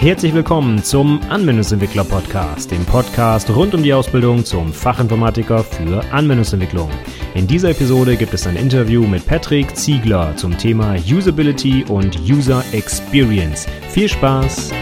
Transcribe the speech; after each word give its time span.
Herzlich 0.00 0.32
willkommen 0.32 0.82
zum 0.82 1.20
Anwendungsentwickler 1.28 2.04
Podcast, 2.04 2.70
dem 2.70 2.86
Podcast 2.86 3.50
rund 3.50 3.74
um 3.74 3.82
die 3.82 3.92
Ausbildung 3.92 4.46
zum 4.46 4.72
Fachinformatiker 4.72 5.62
für 5.62 6.02
Anwendungsentwicklung. 6.10 6.88
In 7.34 7.46
dieser 7.46 7.68
Episode 7.68 8.16
gibt 8.16 8.32
es 8.32 8.46
ein 8.46 8.56
Interview 8.56 9.06
mit 9.06 9.26
Patrick 9.26 9.76
Ziegler 9.76 10.34
zum 10.36 10.56
Thema 10.56 10.94
Usability 10.94 11.84
und 11.86 12.18
User 12.20 12.64
Experience. 12.72 13.66
Viel 13.90 14.08
Spaß! 14.08 14.72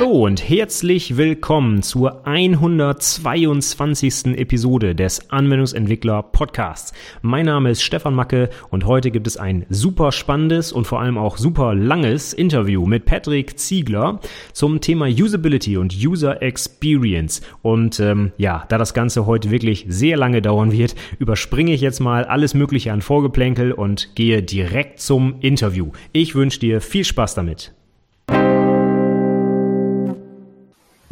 Hallo 0.00 0.24
und 0.24 0.48
herzlich 0.48 1.18
willkommen 1.18 1.82
zur 1.82 2.26
122. 2.26 4.38
Episode 4.38 4.94
des 4.94 5.30
Anwendungsentwickler 5.30 6.22
Podcasts. 6.22 6.94
Mein 7.20 7.44
Name 7.44 7.68
ist 7.68 7.82
Stefan 7.82 8.14
Macke 8.14 8.48
und 8.70 8.86
heute 8.86 9.10
gibt 9.10 9.26
es 9.26 9.36
ein 9.36 9.66
super 9.68 10.10
spannendes 10.10 10.72
und 10.72 10.86
vor 10.86 11.02
allem 11.02 11.18
auch 11.18 11.36
super 11.36 11.74
langes 11.74 12.32
Interview 12.32 12.86
mit 12.86 13.04
Patrick 13.04 13.58
Ziegler 13.58 14.20
zum 14.54 14.80
Thema 14.80 15.04
Usability 15.04 15.76
und 15.76 15.94
User 15.94 16.40
Experience. 16.40 17.42
Und 17.60 18.00
ähm, 18.00 18.32
ja, 18.38 18.64
da 18.70 18.78
das 18.78 18.94
Ganze 18.94 19.26
heute 19.26 19.50
wirklich 19.50 19.84
sehr 19.90 20.16
lange 20.16 20.40
dauern 20.40 20.72
wird, 20.72 20.94
überspringe 21.18 21.74
ich 21.74 21.82
jetzt 21.82 22.00
mal 22.00 22.24
alles 22.24 22.54
Mögliche 22.54 22.90
an 22.90 23.02
Vorgeplänkel 23.02 23.72
und 23.72 24.14
gehe 24.14 24.42
direkt 24.42 25.00
zum 25.00 25.34
Interview. 25.40 25.90
Ich 26.12 26.34
wünsche 26.34 26.58
dir 26.58 26.80
viel 26.80 27.04
Spaß 27.04 27.34
damit. 27.34 27.74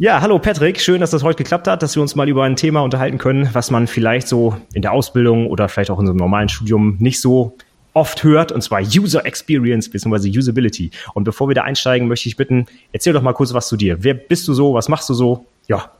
Ja, 0.01 0.21
hallo 0.21 0.39
Patrick, 0.39 0.79
schön, 0.79 1.01
dass 1.01 1.11
das 1.11 1.23
heute 1.23 1.43
geklappt 1.43 1.67
hat, 1.67 1.83
dass 1.83 1.95
wir 1.95 2.01
uns 2.01 2.15
mal 2.15 2.29
über 2.29 2.45
ein 2.45 2.55
Thema 2.55 2.79
unterhalten 2.79 3.17
können, 3.17 3.49
was 3.51 3.69
man 3.69 3.85
vielleicht 3.85 4.29
so 4.29 4.55
in 4.73 4.81
der 4.81 4.93
Ausbildung 4.93 5.47
oder 5.47 5.67
vielleicht 5.67 5.91
auch 5.91 5.99
in 5.99 6.05
so 6.05 6.13
einem 6.13 6.19
normalen 6.19 6.47
Studium 6.47 6.95
nicht 6.99 7.19
so 7.19 7.57
oft 7.91 8.23
hört, 8.23 8.53
und 8.53 8.61
zwar 8.61 8.79
User 8.79 9.25
Experience 9.25 9.89
bzw. 9.89 10.29
Usability. 10.29 10.91
Und 11.15 11.25
bevor 11.25 11.49
wir 11.49 11.55
da 11.55 11.63
einsteigen, 11.63 12.07
möchte 12.07 12.29
ich 12.29 12.37
bitten, 12.37 12.65
erzähl 12.93 13.11
doch 13.11 13.21
mal 13.21 13.33
kurz 13.33 13.53
was 13.53 13.67
zu 13.67 13.75
dir. 13.75 14.01
Wer 14.01 14.13
bist 14.13 14.47
du 14.47 14.53
so? 14.53 14.73
Was 14.73 14.87
machst 14.87 15.09
du 15.09 15.13
so? 15.13 15.45
Ja. 15.67 15.91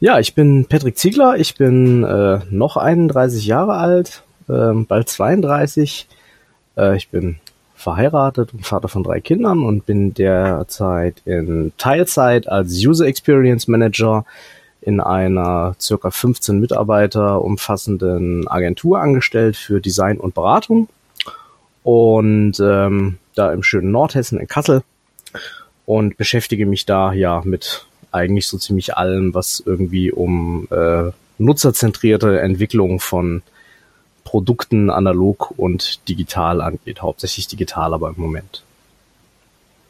Ja, 0.00 0.18
ich 0.18 0.34
bin 0.34 0.64
Patrick 0.64 0.96
Ziegler, 0.96 1.36
ich 1.36 1.56
bin 1.56 2.02
äh, 2.02 2.38
noch 2.48 2.78
31 2.78 3.44
Jahre 3.44 3.74
alt, 3.74 4.22
äh, 4.48 4.72
bald 4.72 5.10
32. 5.10 6.08
Äh, 6.78 6.96
ich 6.96 7.10
bin 7.10 7.40
verheiratet 7.80 8.52
und 8.52 8.66
Vater 8.66 8.88
von 8.88 9.02
drei 9.02 9.20
Kindern 9.20 9.64
und 9.64 9.86
bin 9.86 10.14
derzeit 10.14 11.22
in 11.24 11.72
Teilzeit 11.78 12.48
als 12.48 12.72
User 12.84 13.06
Experience 13.06 13.68
Manager 13.68 14.24
in 14.82 15.00
einer 15.00 15.74
circa 15.80 16.10
15 16.10 16.58
Mitarbeiter 16.58 17.42
umfassenden 17.42 18.48
Agentur 18.48 19.00
angestellt 19.00 19.56
für 19.56 19.80
Design 19.80 20.18
und 20.18 20.34
Beratung. 20.34 20.88
Und 21.82 22.60
ähm, 22.60 23.18
da 23.34 23.52
im 23.52 23.62
schönen 23.62 23.90
Nordhessen 23.90 24.38
in 24.38 24.46
Kassel 24.46 24.82
und 25.86 26.16
beschäftige 26.16 26.66
mich 26.66 26.86
da 26.86 27.12
ja 27.12 27.42
mit 27.44 27.86
eigentlich 28.12 28.46
so 28.46 28.58
ziemlich 28.58 28.96
allem, 28.96 29.34
was 29.34 29.62
irgendwie 29.64 30.12
um 30.12 30.68
äh, 30.70 31.10
nutzerzentrierte 31.38 32.40
Entwicklung 32.40 33.00
von 33.00 33.42
Produkten 34.24 34.90
analog 34.90 35.52
und 35.56 36.08
digital 36.08 36.60
angeht. 36.60 37.02
Hauptsächlich 37.02 37.48
digital, 37.48 37.94
aber 37.94 38.08
im 38.08 38.20
Moment. 38.20 38.62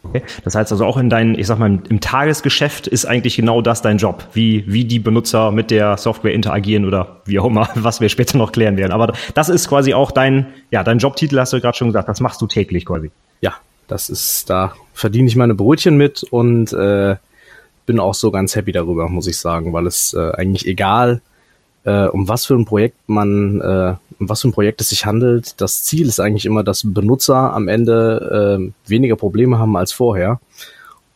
Okay. 0.02 0.22
Das 0.44 0.54
heißt 0.54 0.72
also 0.72 0.86
auch 0.86 0.96
in 0.96 1.10
deinem, 1.10 1.38
ich 1.38 1.46
sag 1.46 1.58
mal, 1.58 1.78
im 1.88 2.00
Tagesgeschäft 2.00 2.86
ist 2.86 3.04
eigentlich 3.04 3.36
genau 3.36 3.60
das 3.60 3.82
dein 3.82 3.98
Job, 3.98 4.26
wie, 4.32 4.64
wie 4.66 4.84
die 4.84 4.98
Benutzer 4.98 5.50
mit 5.50 5.70
der 5.70 5.98
Software 5.98 6.32
interagieren 6.32 6.86
oder 6.86 7.20
wie 7.26 7.38
auch 7.38 7.44
immer, 7.44 7.68
was 7.74 8.00
wir 8.00 8.08
später 8.08 8.38
noch 8.38 8.52
klären 8.52 8.76
werden. 8.76 8.92
Aber 8.92 9.12
das 9.34 9.48
ist 9.48 9.68
quasi 9.68 9.92
auch 9.92 10.10
dein, 10.10 10.46
ja, 10.70 10.82
dein 10.84 10.98
Jobtitel, 10.98 11.38
hast 11.38 11.52
du 11.52 11.60
gerade 11.60 11.76
schon 11.76 11.88
gesagt, 11.88 12.08
das 12.08 12.20
machst 12.20 12.40
du 12.40 12.46
täglich 12.46 12.86
quasi. 12.86 13.10
Ja, 13.42 13.54
das 13.88 14.08
ist, 14.08 14.48
da 14.48 14.72
verdiene 14.94 15.28
ich 15.28 15.36
meine 15.36 15.54
Brötchen 15.54 15.96
mit 15.96 16.22
und 16.22 16.72
äh, 16.72 17.16
bin 17.84 18.00
auch 18.00 18.14
so 18.14 18.30
ganz 18.30 18.56
happy 18.56 18.72
darüber, 18.72 19.08
muss 19.08 19.26
ich 19.26 19.36
sagen, 19.36 19.72
weil 19.72 19.86
es 19.86 20.14
äh, 20.14 20.32
eigentlich 20.32 20.66
egal, 20.66 21.20
äh, 21.84 22.06
um 22.06 22.28
was 22.28 22.46
für 22.46 22.54
ein 22.54 22.64
Projekt 22.64 22.96
man, 23.06 23.60
äh, 23.60 23.94
um 24.18 24.28
was 24.28 24.42
für 24.42 24.48
ein 24.48 24.52
Projekt 24.52 24.80
es 24.80 24.90
sich 24.90 25.06
handelt. 25.06 25.60
Das 25.60 25.84
Ziel 25.84 26.08
ist 26.08 26.20
eigentlich 26.20 26.46
immer, 26.46 26.62
dass 26.62 26.82
Benutzer 26.84 27.52
am 27.52 27.68
Ende 27.68 28.60
äh, 28.60 28.88
weniger 28.88 29.16
Probleme 29.16 29.58
haben 29.58 29.76
als 29.76 29.92
vorher. 29.92 30.40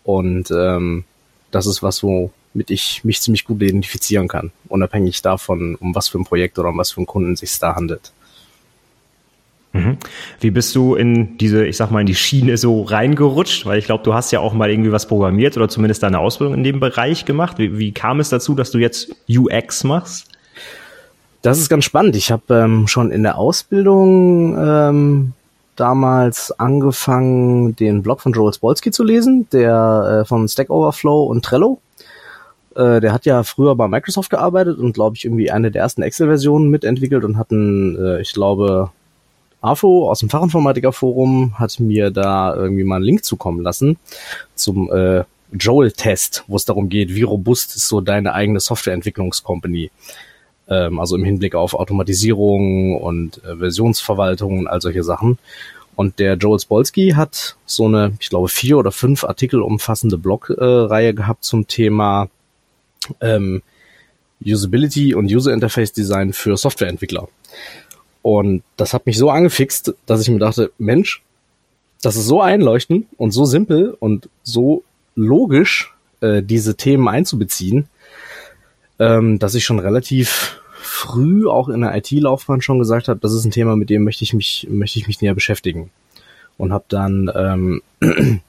Und 0.04 0.50
ähm, 0.50 1.04
das 1.50 1.66
ist 1.66 1.82
was, 1.82 2.02
womit 2.02 2.70
ich 2.70 3.04
mich 3.04 3.20
ziemlich 3.20 3.44
gut 3.44 3.62
identifizieren 3.62 4.28
kann, 4.28 4.52
unabhängig 4.68 5.22
davon, 5.22 5.76
um 5.76 5.94
was 5.94 6.08
für 6.08 6.18
ein 6.18 6.24
Projekt 6.24 6.58
oder 6.58 6.70
um 6.70 6.78
was 6.78 6.92
für 6.92 6.98
einen 6.98 7.06
Kunden 7.06 7.36
sich 7.36 7.58
da 7.58 7.74
handelt. 7.74 8.12
Mhm. 9.72 9.98
Wie 10.40 10.50
bist 10.50 10.74
du 10.76 10.94
in 10.94 11.36
diese, 11.36 11.66
ich 11.66 11.76
sag 11.76 11.90
mal, 11.90 12.00
in 12.00 12.06
die 12.06 12.14
Schiene 12.14 12.56
so 12.56 12.82
reingerutscht? 12.82 13.66
Weil 13.66 13.78
ich 13.78 13.86
glaube, 13.86 14.04
du 14.04 14.14
hast 14.14 14.30
ja 14.30 14.38
auch 14.38 14.54
mal 14.54 14.70
irgendwie 14.70 14.92
was 14.92 15.08
programmiert 15.08 15.56
oder 15.56 15.68
zumindest 15.68 16.02
deine 16.02 16.20
Ausbildung 16.20 16.54
in 16.54 16.64
dem 16.64 16.80
Bereich 16.80 17.24
gemacht. 17.24 17.58
Wie, 17.58 17.76
wie 17.76 17.92
kam 17.92 18.20
es 18.20 18.28
dazu, 18.28 18.54
dass 18.54 18.70
du 18.70 18.78
jetzt 18.78 19.14
UX 19.28 19.82
machst? 19.82 20.28
Das 21.44 21.58
ist 21.58 21.68
ganz 21.68 21.84
spannend. 21.84 22.16
Ich 22.16 22.32
habe 22.32 22.54
ähm, 22.54 22.86
schon 22.86 23.10
in 23.10 23.22
der 23.22 23.36
Ausbildung 23.36 24.56
ähm, 24.58 25.32
damals 25.76 26.58
angefangen, 26.58 27.76
den 27.76 28.02
Blog 28.02 28.22
von 28.22 28.32
Joel 28.32 28.54
Spolsky 28.54 28.90
zu 28.90 29.04
lesen, 29.04 29.46
der 29.52 30.22
äh, 30.22 30.24
von 30.24 30.48
Stack 30.48 30.70
Overflow 30.70 31.24
und 31.24 31.44
Trello. 31.44 31.82
Äh, 32.74 33.02
der 33.02 33.12
hat 33.12 33.26
ja 33.26 33.42
früher 33.42 33.76
bei 33.76 33.88
Microsoft 33.88 34.30
gearbeitet 34.30 34.78
und 34.78 34.94
glaube 34.94 35.16
ich 35.16 35.26
irgendwie 35.26 35.50
eine 35.50 35.70
der 35.70 35.82
ersten 35.82 36.00
Excel-Versionen 36.00 36.70
mitentwickelt 36.70 37.24
und 37.24 37.36
hatten, 37.36 38.02
äh, 38.02 38.22
ich 38.22 38.32
glaube, 38.32 38.90
AFO 39.60 40.10
aus 40.10 40.20
dem 40.20 40.30
Fachinformatiker-Forum 40.30 41.58
hat 41.58 41.78
mir 41.78 42.10
da 42.10 42.56
irgendwie 42.56 42.84
mal 42.84 42.96
einen 42.96 43.04
Link 43.04 43.22
zukommen 43.22 43.60
lassen 43.60 43.98
zum 44.54 44.90
äh, 44.90 45.24
Joel-Test, 45.52 46.44
wo 46.46 46.56
es 46.56 46.64
darum 46.64 46.88
geht, 46.88 47.14
wie 47.14 47.22
robust 47.22 47.76
ist 47.76 47.86
so 47.86 48.00
deine 48.00 48.32
eigene 48.32 48.60
Softwareentwicklungscompany 48.60 49.90
ähm, 50.68 50.98
also 50.98 51.16
im 51.16 51.24
Hinblick 51.24 51.54
auf 51.54 51.74
Automatisierung 51.74 53.00
und 53.00 53.42
äh, 53.44 53.56
Versionsverwaltung 53.56 54.60
und 54.60 54.66
all 54.66 54.80
solche 54.80 55.02
Sachen. 55.02 55.38
Und 55.96 56.18
der 56.18 56.34
Joel 56.34 56.58
Spolsky 56.58 57.10
hat 57.10 57.56
so 57.66 57.86
eine, 57.86 58.14
ich 58.18 58.28
glaube, 58.28 58.48
vier 58.48 58.78
oder 58.78 58.90
fünf 58.90 59.24
Artikel 59.24 59.62
umfassende 59.62 60.18
Blogreihe 60.18 61.08
äh, 61.08 61.14
gehabt 61.14 61.44
zum 61.44 61.68
Thema 61.68 62.28
ähm, 63.20 63.62
Usability 64.44 65.14
und 65.14 65.26
User 65.26 65.52
Interface 65.52 65.92
Design 65.92 66.32
für 66.32 66.56
Softwareentwickler. 66.56 67.28
Und 68.22 68.62
das 68.76 68.94
hat 68.94 69.06
mich 69.06 69.18
so 69.18 69.30
angefixt, 69.30 69.94
dass 70.06 70.20
ich 70.22 70.28
mir 70.28 70.38
dachte, 70.38 70.72
Mensch, 70.78 71.22
das 72.02 72.16
ist 72.16 72.26
so 72.26 72.40
einleuchtend 72.40 73.06
und 73.16 73.30
so 73.30 73.44
simpel 73.44 73.96
und 74.00 74.28
so 74.42 74.82
logisch, 75.14 75.94
äh, 76.20 76.42
diese 76.42 76.74
Themen 76.76 77.08
einzubeziehen, 77.08 77.88
ähm, 78.98 79.38
dass 79.38 79.54
ich 79.54 79.64
schon 79.64 79.78
relativ 79.78 80.60
früh 80.72 81.48
auch 81.48 81.68
in 81.68 81.80
der 81.80 81.96
IT-Laufbahn 81.96 82.60
schon 82.60 82.78
gesagt 82.78 83.08
habe, 83.08 83.20
das 83.20 83.32
ist 83.32 83.44
ein 83.44 83.50
Thema, 83.50 83.76
mit 83.76 83.90
dem 83.90 84.04
möchte 84.04 84.24
ich 84.24 84.34
mich, 84.34 84.66
möchte 84.70 84.98
ich 84.98 85.06
mich 85.06 85.20
näher 85.20 85.34
beschäftigen. 85.34 85.90
Und 86.56 86.72
habe 86.72 86.84
dann 86.88 87.30
ähm, 87.34 87.82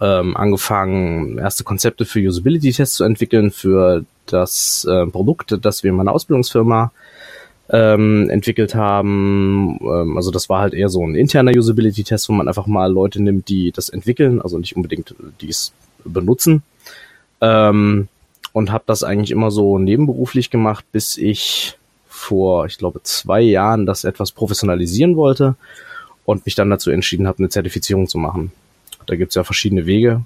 ähm, 0.00 0.36
angefangen, 0.36 1.38
erste 1.38 1.64
Konzepte 1.64 2.04
für 2.04 2.20
Usability-Tests 2.20 2.96
zu 2.96 3.04
entwickeln 3.04 3.50
für 3.50 4.04
das 4.26 4.86
äh, 4.88 5.06
Produkt, 5.06 5.56
das 5.62 5.82
wir 5.82 5.90
in 5.90 5.96
meiner 5.96 6.12
Ausbildungsfirma 6.12 6.92
ähm, 7.70 8.30
entwickelt 8.30 8.74
haben. 8.74 9.78
Ähm, 9.82 10.16
also 10.16 10.30
das 10.30 10.48
war 10.48 10.60
halt 10.60 10.74
eher 10.74 10.88
so 10.88 11.04
ein 11.04 11.14
interner 11.14 11.52
Usability-Test, 11.56 12.28
wo 12.28 12.34
man 12.34 12.48
einfach 12.48 12.66
mal 12.66 12.92
Leute 12.92 13.22
nimmt, 13.22 13.48
die 13.48 13.72
das 13.72 13.88
entwickeln, 13.88 14.40
also 14.40 14.58
nicht 14.58 14.76
unbedingt 14.76 15.14
die 15.40 15.48
es 15.48 15.72
benutzen. 16.04 16.62
Ähm, 17.40 18.08
und 18.52 18.72
habe 18.72 18.84
das 18.86 19.02
eigentlich 19.02 19.30
immer 19.30 19.50
so 19.50 19.78
nebenberuflich 19.78 20.50
gemacht, 20.50 20.84
bis 20.92 21.16
ich 21.16 21.78
vor, 22.08 22.66
ich 22.66 22.78
glaube, 22.78 23.02
zwei 23.02 23.40
Jahren 23.40 23.86
das 23.86 24.04
etwas 24.04 24.32
professionalisieren 24.32 25.16
wollte 25.16 25.54
und 26.24 26.44
mich 26.44 26.54
dann 26.54 26.70
dazu 26.70 26.90
entschieden 26.90 27.26
habe, 27.26 27.38
eine 27.38 27.48
Zertifizierung 27.48 28.08
zu 28.08 28.18
machen. 28.18 28.52
Da 29.06 29.16
gibt's 29.16 29.34
ja 29.34 29.44
verschiedene 29.44 29.86
Wege, 29.86 30.22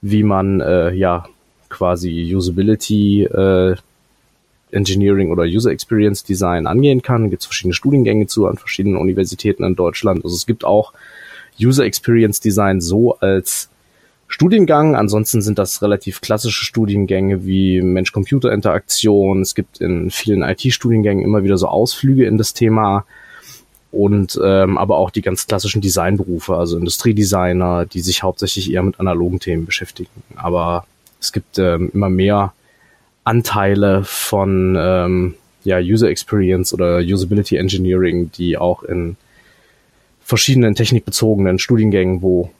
wie 0.00 0.22
man 0.22 0.60
äh, 0.60 0.92
ja 0.94 1.26
quasi 1.68 2.34
Usability 2.34 3.24
äh, 3.24 3.76
Engineering 4.70 5.30
oder 5.30 5.44
User 5.44 5.70
Experience 5.70 6.22
Design 6.22 6.66
angehen 6.66 7.02
kann. 7.02 7.30
Gibt 7.30 7.44
verschiedene 7.44 7.74
Studiengänge 7.74 8.26
zu 8.26 8.46
an 8.46 8.58
verschiedenen 8.58 8.96
Universitäten 8.96 9.64
in 9.64 9.76
Deutschland. 9.76 10.24
Also 10.24 10.36
es 10.36 10.46
gibt 10.46 10.64
auch 10.64 10.92
User 11.60 11.84
Experience 11.84 12.40
Design 12.40 12.80
so 12.80 13.18
als 13.18 13.70
Studiengang. 14.28 14.94
Ansonsten 14.94 15.40
sind 15.40 15.58
das 15.58 15.82
relativ 15.82 16.20
klassische 16.20 16.64
Studiengänge 16.64 17.44
wie 17.46 17.80
Mensch-Computer-Interaktion. 17.80 19.40
Es 19.40 19.54
gibt 19.54 19.80
in 19.80 20.10
vielen 20.10 20.42
IT-Studiengängen 20.42 21.24
immer 21.24 21.42
wieder 21.42 21.56
so 21.56 21.66
Ausflüge 21.66 22.26
in 22.26 22.36
das 22.36 22.52
Thema 22.52 23.04
und 23.90 24.38
ähm, 24.44 24.76
aber 24.76 24.98
auch 24.98 25.10
die 25.10 25.22
ganz 25.22 25.46
klassischen 25.46 25.80
Designberufe, 25.80 26.54
also 26.54 26.76
Industriedesigner, 26.76 27.86
die 27.86 28.00
sich 28.00 28.22
hauptsächlich 28.22 28.70
eher 28.70 28.82
mit 28.82 29.00
analogen 29.00 29.40
Themen 29.40 29.64
beschäftigen. 29.64 30.10
Aber 30.36 30.86
es 31.20 31.32
gibt 31.32 31.58
ähm, 31.58 31.90
immer 31.94 32.10
mehr 32.10 32.52
Anteile 33.24 34.04
von 34.04 34.76
ähm, 34.78 35.34
ja, 35.64 35.78
User 35.78 36.08
Experience 36.08 36.74
oder 36.74 36.98
Usability 36.98 37.56
Engineering, 37.56 38.30
die 38.32 38.58
auch 38.58 38.82
in 38.82 39.16
verschiedenen 40.22 40.74
technikbezogenen 40.74 41.58
Studiengängen, 41.58 42.20
wo 42.20 42.50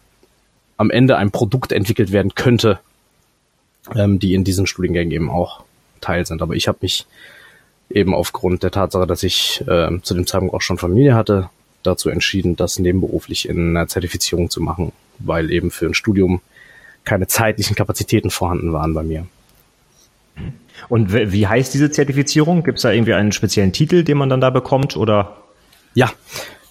am 0.78 0.90
Ende 0.90 1.18
ein 1.18 1.30
Produkt 1.30 1.72
entwickelt 1.72 2.12
werden 2.12 2.34
könnte, 2.34 2.78
ähm, 3.94 4.18
die 4.18 4.32
in 4.32 4.44
diesen 4.44 4.66
Studiengängen 4.66 5.12
eben 5.12 5.30
auch 5.30 5.64
Teil 6.00 6.24
sind. 6.24 6.40
Aber 6.40 6.54
ich 6.54 6.68
habe 6.68 6.78
mich 6.80 7.06
eben 7.90 8.14
aufgrund 8.14 8.62
der 8.62 8.70
Tatsache, 8.70 9.06
dass 9.06 9.22
ich 9.22 9.62
äh, 9.66 9.90
zu 10.02 10.14
dem 10.14 10.26
Zeitpunkt 10.26 10.54
auch 10.54 10.62
schon 10.62 10.78
Familie 10.78 11.14
hatte, 11.14 11.50
dazu 11.82 12.08
entschieden, 12.08 12.56
das 12.56 12.78
nebenberuflich 12.78 13.48
in 13.48 13.76
einer 13.76 13.88
Zertifizierung 13.88 14.50
zu 14.50 14.60
machen, 14.60 14.92
weil 15.18 15.50
eben 15.50 15.70
für 15.70 15.86
ein 15.86 15.94
Studium 15.94 16.40
keine 17.04 17.26
zeitlichen 17.26 17.76
Kapazitäten 17.76 18.30
vorhanden 18.30 18.72
waren 18.72 18.94
bei 18.94 19.02
mir. 19.02 19.26
Und 20.88 21.12
wie 21.12 21.46
heißt 21.46 21.74
diese 21.74 21.90
Zertifizierung? 21.90 22.62
Gibt 22.62 22.78
es 22.78 22.82
da 22.82 22.92
irgendwie 22.92 23.14
einen 23.14 23.32
speziellen 23.32 23.72
Titel, 23.72 24.04
den 24.04 24.18
man 24.18 24.28
dann 24.28 24.40
da 24.40 24.50
bekommt 24.50 24.96
oder? 24.96 25.36
Ja, 25.94 26.12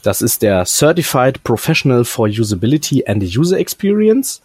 das 0.08 0.22
ist 0.22 0.42
der 0.42 0.64
Certified 0.64 1.44
Professional 1.44 2.06
for 2.06 2.30
Usability 2.30 3.04
and 3.06 3.22
User 3.22 3.60
Experience. 3.60 4.42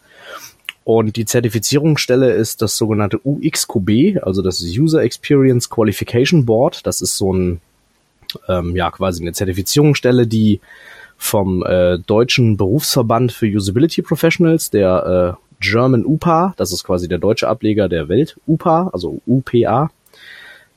Und 0.82 1.14
die 1.14 1.24
Zertifizierungsstelle 1.24 2.32
ist 2.32 2.62
das 2.62 2.76
sogenannte 2.76 3.20
UXQB, 3.22 4.18
also 4.22 4.42
das 4.42 4.60
User 4.60 5.04
Experience 5.04 5.70
Qualification 5.70 6.44
Board. 6.44 6.84
Das 6.84 7.00
ist 7.00 7.16
so 7.16 7.32
ein, 7.32 7.60
ähm, 8.48 8.74
ja, 8.74 8.90
quasi 8.90 9.22
eine 9.22 9.34
Zertifizierungsstelle, 9.34 10.26
die 10.26 10.58
vom 11.16 11.64
äh, 11.64 12.00
Deutschen 12.00 12.56
Berufsverband 12.56 13.30
für 13.30 13.46
Usability 13.46 14.02
Professionals, 14.02 14.70
der 14.70 15.38
äh, 15.38 15.54
German 15.60 16.04
UPA, 16.04 16.54
das 16.56 16.72
ist 16.72 16.82
quasi 16.82 17.06
der 17.06 17.18
deutsche 17.18 17.46
Ableger 17.46 17.88
der 17.88 18.08
Welt 18.08 18.36
UPA, 18.48 18.90
also 18.92 19.20
UPA, 19.28 19.92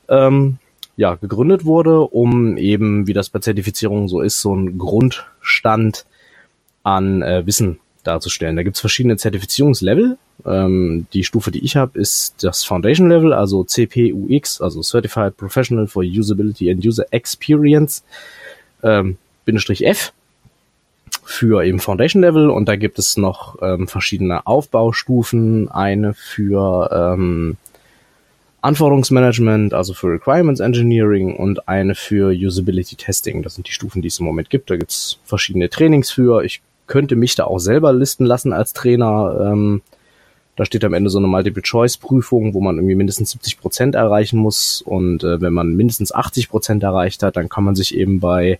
ähm, 0.08 0.58
ja, 0.96 1.14
gegründet 1.14 1.64
wurde, 1.64 2.00
um 2.00 2.56
eben, 2.56 3.06
wie 3.06 3.12
das 3.12 3.28
bei 3.28 3.38
Zertifizierungen 3.38 4.08
so 4.08 4.20
ist, 4.20 4.40
so 4.40 4.54
ein 4.54 4.78
Grundstand 4.78 6.06
an 6.82 7.22
äh, 7.22 7.44
Wissen 7.46 7.78
darzustellen. 8.02 8.56
Da 8.56 8.62
gibt's 8.62 8.80
verschiedene 8.80 9.16
Zertifizierungslevel. 9.16 10.16
Ähm, 10.44 11.06
die 11.12 11.24
Stufe, 11.24 11.50
die 11.50 11.64
ich 11.64 11.76
habe, 11.76 11.98
ist 11.98 12.42
das 12.42 12.64
Foundation 12.64 13.08
Level, 13.08 13.32
also 13.32 13.64
CPUX, 13.64 14.60
also 14.60 14.82
Certified 14.82 15.36
Professional 15.36 15.86
for 15.86 16.02
Usability 16.02 16.70
and 16.70 16.84
User 16.84 17.04
Experience, 17.10 18.04
ähm, 18.82 19.18
Bindestrich 19.44 19.84
F 19.84 20.12
für 21.24 21.64
eben 21.64 21.80
Foundation 21.80 22.22
Level 22.22 22.50
und 22.50 22.68
da 22.68 22.76
gibt 22.76 22.98
es 22.98 23.16
noch 23.16 23.56
ähm, 23.60 23.88
verschiedene 23.88 24.46
Aufbaustufen, 24.46 25.68
eine 25.68 26.14
für 26.14 26.90
ähm, 26.92 27.56
Anforderungsmanagement, 28.66 29.74
also 29.74 29.94
für 29.94 30.08
Requirements 30.08 30.60
Engineering 30.60 31.36
und 31.36 31.68
eine 31.68 31.94
für 31.94 32.32
Usability 32.32 32.96
Testing. 32.96 33.42
Das 33.42 33.54
sind 33.54 33.68
die 33.68 33.72
Stufen, 33.72 34.02
die 34.02 34.08
es 34.08 34.18
im 34.18 34.26
Moment 34.26 34.50
gibt. 34.50 34.70
Da 34.70 34.76
gibt 34.76 34.90
es 34.90 35.18
verschiedene 35.24 35.70
Trainings 35.70 36.10
für. 36.10 36.42
Ich 36.42 36.60
könnte 36.88 37.14
mich 37.14 37.36
da 37.36 37.44
auch 37.44 37.58
selber 37.58 37.92
listen 37.92 38.26
lassen 38.26 38.52
als 38.52 38.72
Trainer. 38.72 39.52
Ähm, 39.52 39.82
da 40.56 40.64
steht 40.64 40.84
am 40.84 40.94
Ende 40.94 41.10
so 41.10 41.18
eine 41.18 41.28
Multiple-Choice-Prüfung, 41.28 42.54
wo 42.54 42.60
man 42.60 42.76
irgendwie 42.76 42.96
mindestens 42.96 43.30
70 43.30 43.60
Prozent 43.60 43.94
erreichen 43.94 44.38
muss. 44.38 44.82
Und 44.82 45.22
äh, 45.22 45.40
wenn 45.40 45.52
man 45.52 45.74
mindestens 45.74 46.12
80 46.12 46.48
Prozent 46.48 46.82
erreicht 46.82 47.22
hat, 47.22 47.36
dann 47.36 47.48
kann 47.48 47.62
man 47.62 47.76
sich 47.76 47.94
eben 47.94 48.18
bei 48.18 48.58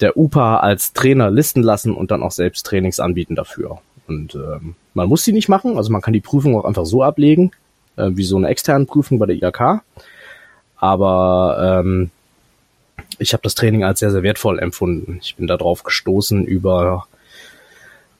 der 0.00 0.18
UPA 0.18 0.58
als 0.58 0.92
Trainer 0.92 1.30
listen 1.30 1.62
lassen 1.62 1.94
und 1.94 2.10
dann 2.10 2.22
auch 2.22 2.32
selbst 2.32 2.66
Trainings 2.66 3.00
anbieten 3.00 3.34
dafür. 3.34 3.78
Und 4.08 4.34
ähm, 4.34 4.74
man 4.92 5.08
muss 5.08 5.24
die 5.24 5.32
nicht 5.32 5.48
machen, 5.48 5.78
also 5.78 5.90
man 5.90 6.02
kann 6.02 6.12
die 6.12 6.20
Prüfung 6.20 6.56
auch 6.56 6.64
einfach 6.64 6.84
so 6.84 7.02
ablegen, 7.02 7.52
äh, 7.96 8.10
wie 8.12 8.24
so 8.24 8.36
eine 8.36 8.48
externe 8.48 8.84
Prüfung 8.84 9.18
bei 9.18 9.26
der 9.26 9.36
IHK. 9.36 9.82
Aber 10.76 11.82
ähm, 11.84 12.10
ich 13.18 13.32
habe 13.32 13.42
das 13.42 13.54
Training 13.54 13.84
als 13.84 14.00
sehr, 14.00 14.10
sehr 14.10 14.22
wertvoll 14.22 14.58
empfunden. 14.58 15.20
Ich 15.22 15.36
bin 15.36 15.46
darauf 15.46 15.82
gestoßen 15.84 16.44
über 16.44 17.06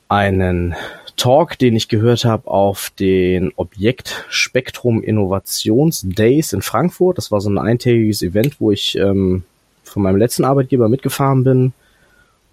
einen 0.08 0.74
Talk, 1.16 1.58
den 1.58 1.76
ich 1.76 1.88
gehört 1.88 2.24
habe 2.24 2.48
auf 2.48 2.90
den 2.98 3.52
Objekt 3.56 4.24
Spektrum 4.28 5.02
Innovations 5.02 6.02
Days 6.04 6.52
in 6.52 6.62
Frankfurt. 6.62 7.18
Das 7.18 7.30
war 7.30 7.40
so 7.40 7.50
ein 7.50 7.58
eintägiges 7.58 8.22
Event, 8.22 8.60
wo 8.60 8.70
ich 8.70 8.96
ähm, 8.96 9.44
von 9.84 10.02
meinem 10.02 10.16
letzten 10.16 10.44
Arbeitgeber 10.44 10.88
mitgefahren 10.88 11.44
bin 11.44 11.72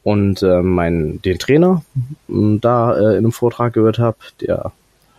und 0.04 0.42
äh, 0.44 0.62
mein, 0.62 1.22
den 1.22 1.40
Trainer 1.40 1.84
da 2.28 2.96
äh, 2.96 3.12
in 3.12 3.18
einem 3.18 3.32
Vortrag 3.32 3.74
gehört 3.74 4.00
habe. 4.00 4.18
Der 4.42 4.72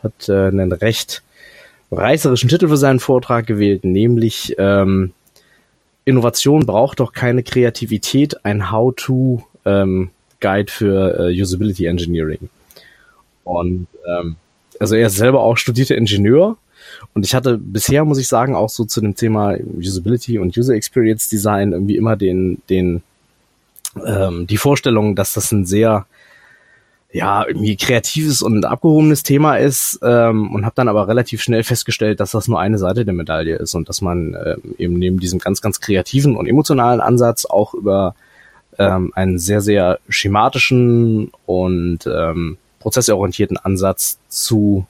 hat 0.03 0.29
äh, 0.29 0.49
einen 0.49 0.73
recht 0.73 1.23
reißerischen 1.91 2.49
Titel 2.49 2.69
für 2.69 2.77
seinen 2.77 3.01
Vortrag 3.01 3.47
gewählt, 3.47 3.85
nämlich 3.85 4.55
ähm, 4.59 5.13
Innovation 6.05 6.67
braucht 6.67 7.01
doch 7.01 7.13
keine 7.13 7.43
Kreativität, 7.43 8.45
ein 8.45 8.71
How-to 8.71 9.45
ähm, 9.65 10.11
Guide 10.41 10.73
für 10.73 11.29
äh, 11.29 11.41
Usability 11.41 11.87
Engineering. 11.87 12.49
Und 13.45 13.87
ähm, 14.07 14.37
also 14.79 14.95
er 14.95 15.09
ist 15.09 15.17
selber 15.17 15.41
auch 15.41 15.57
studierter 15.57 15.97
Ingenieur 15.97 16.57
und 17.15 17.25
ich 17.25 17.35
hatte 17.35 17.59
bisher, 17.59 18.05
muss 18.05 18.19
ich 18.19 18.29
sagen, 18.29 18.55
auch 18.55 18.71
so 18.71 18.85
zu 18.85 19.01
dem 19.01 19.15
Thema 19.15 19.57
Usability 19.79 20.39
und 20.39 20.57
User 20.57 20.75
Experience 20.75 21.29
Design 21.29 21.73
irgendwie 21.73 21.97
immer 21.97 22.17
den, 22.17 22.63
den, 22.71 23.03
ähm, 24.07 24.47
die 24.47 24.57
Vorstellung, 24.57 25.17
dass 25.17 25.35
das 25.35 25.53
ein 25.53 25.67
sehr 25.67 26.07
ja, 27.13 27.45
irgendwie 27.47 27.77
kreatives 27.77 28.41
und 28.41 28.65
abgehobenes 28.65 29.23
Thema 29.23 29.57
ist 29.57 29.99
ähm, 30.03 30.55
und 30.55 30.65
habe 30.65 30.77
dann 30.77 30.89
aber 30.89 31.09
relativ 31.09 31.43
schnell 31.43 31.65
festgestellt, 31.65 32.21
dass 32.21 32.31
das 32.31 32.47
nur 32.47 32.61
eine 32.61 32.79
Seite 32.79 33.05
der 33.05 33.15
Medaille 33.15 33.57
ist 33.57 33.75
und 33.75 33.89
dass 33.89 34.01
man 34.01 34.37
ähm, 34.45 34.75
eben 34.79 34.95
neben 34.95 35.19
diesem 35.19 35.41
ganz, 35.41 35.61
ganz 35.61 35.81
kreativen 35.81 36.37
und 36.37 36.47
emotionalen 36.47 37.01
Ansatz 37.01 37.47
auch 37.47 37.75
über 37.75 38.15
ähm, 38.79 39.13
einen 39.15 39.39
sehr, 39.39 39.61
sehr 39.61 39.99
schematischen 40.09 41.33
und 41.47 42.07
ähm, 42.07 42.59
prozessorientierten 42.79 43.57
Ansatz 43.57 44.19
zu 44.29 44.87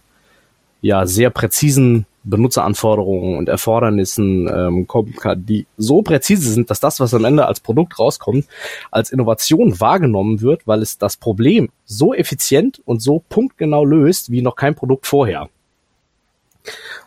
ja 0.83 1.07
sehr 1.07 1.31
präzisen 1.31 2.07
Benutzeranforderungen 2.23 3.39
und 3.39 3.49
Erfordernissen 3.49 4.49
ähm, 4.49 4.87
kommen 4.87 5.15
kann, 5.15 5.45
die 5.47 5.67
so 5.79 6.03
präzise 6.03 6.51
sind, 6.53 6.71
dass 6.71 6.81
das, 6.81 7.01
was 7.01 7.15
am 7.15 7.25
Ende 7.25 7.47
als 7.47 7.61
Produkt 7.61 7.99
rauskommt, 7.99 8.47
als 8.91 9.11
Innovation 9.11 9.81
wahrgenommen 9.81 10.41
wird, 10.41 10.67
weil 10.67 10.83
es 10.83 10.99
das 10.99 11.17
Problem 11.17 11.71
so 11.87 12.13
effizient 12.13 12.83
und 12.85 13.01
so 13.01 13.23
punktgenau 13.29 13.85
löst, 13.85 14.31
wie 14.31 14.43
noch 14.43 14.57
kein 14.57 14.75
Produkt 14.75 15.07
vorher. 15.07 15.49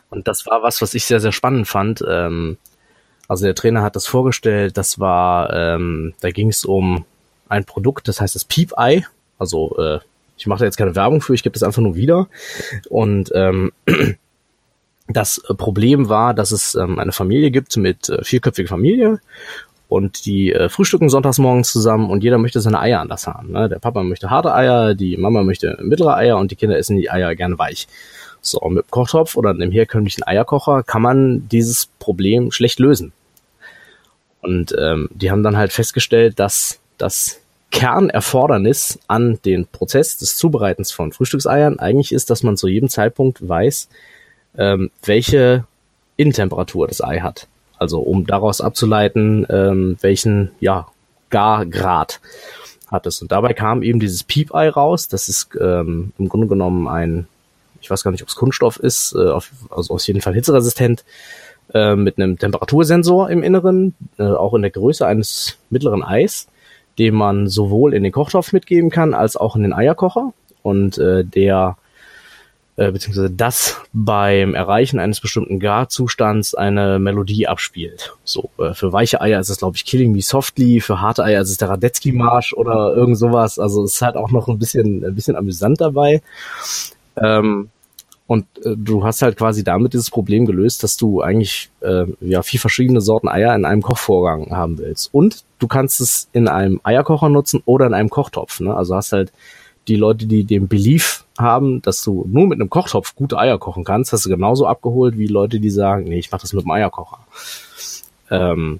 Und 0.09 0.27
das 0.27 0.45
war 0.47 0.63
was, 0.63 0.81
was 0.81 0.93
ich 0.93 1.05
sehr, 1.05 1.19
sehr 1.19 1.31
spannend 1.31 1.67
fand. 1.67 2.03
Ähm, 2.07 2.57
also 3.27 3.45
der 3.45 3.55
Trainer 3.55 3.83
hat 3.83 3.95
das 3.95 4.07
vorgestellt, 4.07 4.77
das 4.77 4.99
war, 4.99 5.53
ähm, 5.53 6.13
da 6.21 6.31
ging 6.31 6.49
es 6.49 6.65
um 6.65 7.05
ein 7.49 7.65
Produkt, 7.65 8.07
das 8.07 8.19
heißt 8.19 8.35
das 8.35 8.45
Peep 8.45 8.73
Eye, 8.77 9.05
also 9.37 9.77
äh, 9.77 9.99
ich 10.37 10.47
mache 10.47 10.59
da 10.59 10.65
jetzt 10.65 10.77
keine 10.77 10.95
Werbung 10.95 11.21
für, 11.21 11.33
ich 11.33 11.43
gebe 11.43 11.53
das 11.53 11.63
einfach 11.63 11.81
nur 11.81 11.95
wieder. 11.95 12.27
Und 12.89 13.31
ähm, 13.33 13.71
das 15.07 15.41
Problem 15.57 16.09
war, 16.09 16.33
dass 16.33 16.51
es 16.51 16.75
ähm, 16.75 16.99
eine 16.99 17.11
Familie 17.11 17.51
gibt 17.51 17.75
mit 17.77 18.09
äh, 18.09 18.23
vierköpfiger 18.23 18.69
Familie 18.69 19.19
und 19.89 20.25
die 20.25 20.53
äh, 20.53 20.69
frühstücken 20.69 21.09
sonntags 21.09 21.37
morgens 21.37 21.71
zusammen 21.71 22.09
und 22.09 22.23
jeder 22.23 22.37
möchte 22.37 22.61
seine 22.61 22.79
Eier 22.79 23.01
anders 23.01 23.27
haben. 23.27 23.51
Ne? 23.51 23.69
Der 23.69 23.79
Papa 23.79 24.03
möchte 24.03 24.29
harte 24.29 24.53
Eier, 24.53 24.95
die 24.95 25.17
Mama 25.17 25.43
möchte 25.43 25.77
mittlere 25.81 26.15
Eier 26.15 26.37
und 26.37 26.51
die 26.51 26.55
Kinder 26.55 26.77
essen 26.77 26.97
die 26.97 27.11
Eier 27.11 27.35
gerne 27.35 27.59
weich. 27.59 27.87
So, 28.41 28.59
mit 28.69 28.85
dem 28.85 28.91
Kochtopf 28.91 29.35
oder 29.35 29.51
einem 29.51 29.71
herkömmlichen 29.71 30.23
Eierkocher 30.23 30.83
kann 30.83 31.01
man 31.01 31.47
dieses 31.47 31.87
Problem 31.99 32.51
schlecht 32.51 32.79
lösen. 32.79 33.13
Und 34.41 34.75
ähm, 34.77 35.09
die 35.13 35.31
haben 35.31 35.43
dann 35.43 35.57
halt 35.57 35.71
festgestellt, 35.71 36.39
dass 36.39 36.79
das 36.97 37.39
Kernerfordernis 37.71 38.99
an 39.07 39.39
den 39.45 39.65
Prozess 39.65 40.17
des 40.17 40.35
Zubereitens 40.35 40.91
von 40.91 41.11
Frühstückseiern 41.11 41.79
eigentlich 41.79 42.11
ist, 42.11 42.29
dass 42.29 42.43
man 42.43 42.57
zu 42.57 42.67
jedem 42.67 42.89
Zeitpunkt 42.89 43.47
weiß, 43.47 43.89
ähm, 44.57 44.91
welche 45.03 45.65
Innentemperatur 46.17 46.87
das 46.87 47.03
Ei 47.03 47.19
hat. 47.19 47.47
Also 47.77 47.99
um 47.99 48.25
daraus 48.25 48.61
abzuleiten, 48.61 49.45
ähm, 49.49 49.97
welchen 50.01 50.51
ja, 50.59 50.87
Gargrad 51.29 52.21
hat 52.87 53.07
es. 53.07 53.21
Und 53.21 53.31
dabei 53.31 53.53
kam 53.53 53.83
eben 53.83 53.99
dieses 53.99 54.23
Piep-Ei 54.23 54.69
raus. 54.69 55.07
Das 55.07 55.27
ist 55.27 55.49
ähm, 55.59 56.13
im 56.17 56.29
Grunde 56.29 56.47
genommen 56.47 56.87
ein, 56.87 57.27
ich 57.81 57.89
weiß 57.89 58.03
gar 58.03 58.11
nicht, 58.11 58.21
ob 58.21 58.29
es 58.29 58.35
Kunststoff 58.35 58.77
ist, 58.77 59.13
äh, 59.15 59.29
auf, 59.29 59.49
also 59.69 59.95
auf 59.95 60.07
jeden 60.07 60.21
Fall 60.21 60.35
hitzeresistent, 60.35 61.03
äh, 61.73 61.95
mit 61.95 62.17
einem 62.17 62.37
Temperatursensor 62.37 63.29
im 63.29 63.41
Inneren, 63.41 63.95
äh, 64.17 64.23
auch 64.23 64.53
in 64.53 64.61
der 64.61 64.71
Größe 64.71 65.05
eines 65.05 65.57
mittleren 65.69 66.03
Eis 66.03 66.47
den 66.99 67.15
man 67.15 67.47
sowohl 67.47 67.93
in 67.93 68.03
den 68.03 68.11
Kochtopf 68.11 68.53
mitgeben 68.53 68.89
kann, 68.89 69.13
als 69.13 69.37
auch 69.37 69.55
in 69.55 69.63
den 69.63 69.73
Eierkocher. 69.73 70.33
Und 70.61 70.97
äh, 70.97 71.23
der 71.23 71.77
äh, 72.75 72.91
beziehungsweise 72.91 73.29
das 73.29 73.81
beim 73.93 74.55
Erreichen 74.55 74.99
eines 74.99 75.19
bestimmten 75.19 75.59
Garzustands 75.59 76.55
eine 76.55 76.97
Melodie 76.97 77.47
abspielt. 77.47 78.15
So, 78.23 78.49
äh, 78.57 78.73
für 78.73 78.91
weiche 78.91 79.21
Eier 79.21 79.39
ist 79.39 79.49
es, 79.49 79.59
glaube 79.59 79.75
ich, 79.75 79.85
Killing 79.85 80.11
Me 80.11 80.21
Softly, 80.21 80.81
für 80.81 80.99
harte 80.99 81.23
Eier 81.23 81.41
ist 81.41 81.51
es 81.51 81.57
der 81.57 81.69
Radetzky-Marsch 81.69 82.53
oder 82.53 82.95
irgend 82.95 83.17
sowas. 83.17 83.59
Also 83.59 83.83
es 83.83 83.93
ist 83.93 84.01
halt 84.01 84.15
auch 84.15 84.31
noch 84.31 84.47
ein 84.47 84.57
bisschen, 84.57 85.05
ein 85.05 85.13
bisschen 85.13 85.35
amüsant 85.35 85.81
dabei. 85.81 86.21
Ähm, 87.15 87.69
und 88.25 88.45
äh, 88.65 88.75
du 88.75 89.03
hast 89.03 89.21
halt 89.21 89.37
quasi 89.37 89.63
damit 89.63 89.93
dieses 89.93 90.09
Problem 90.09 90.45
gelöst, 90.45 90.81
dass 90.81 90.97
du 90.97 91.21
eigentlich 91.21 91.69
äh, 91.81 92.05
ja 92.21 92.41
vier 92.41 92.59
verschiedene 92.59 93.01
Sorten 93.01 93.27
Eier 93.27 93.53
in 93.53 93.65
einem 93.65 93.83
Kochvorgang 93.83 94.49
haben 94.49 94.79
willst. 94.79 95.13
Und 95.13 95.43
du 95.59 95.67
kannst 95.67 96.01
es 96.01 96.29
in 96.33 96.47
einem 96.47 96.79
Eierkocher 96.83 97.29
nutzen 97.29 97.61
oder 97.65 97.85
in 97.85 97.93
einem 97.93 98.09
Kochtopf. 98.09 98.59
Ne? 98.61 98.75
Also 98.75 98.95
hast 98.95 99.11
halt 99.11 99.31
die 99.87 99.95
Leute, 99.95 100.25
die 100.25 100.43
den 100.43 100.67
Belief 100.67 101.25
haben, 101.37 101.81
dass 101.81 102.03
du 102.03 102.25
nur 102.29 102.47
mit 102.47 102.59
einem 102.59 102.69
Kochtopf 102.69 103.15
gute 103.15 103.37
Eier 103.37 103.57
kochen 103.57 103.83
kannst, 103.83 104.13
hast 104.13 104.25
du 104.25 104.29
genauso 104.29 104.67
abgeholt 104.67 105.17
wie 105.17 105.27
Leute, 105.27 105.59
die 105.59 105.69
sagen, 105.69 106.05
nee, 106.05 106.19
ich 106.19 106.31
mache 106.31 106.41
das 106.41 106.53
mit 106.53 106.63
dem 106.63 106.71
Eierkocher. 106.71 107.19
Ähm, 108.29 108.79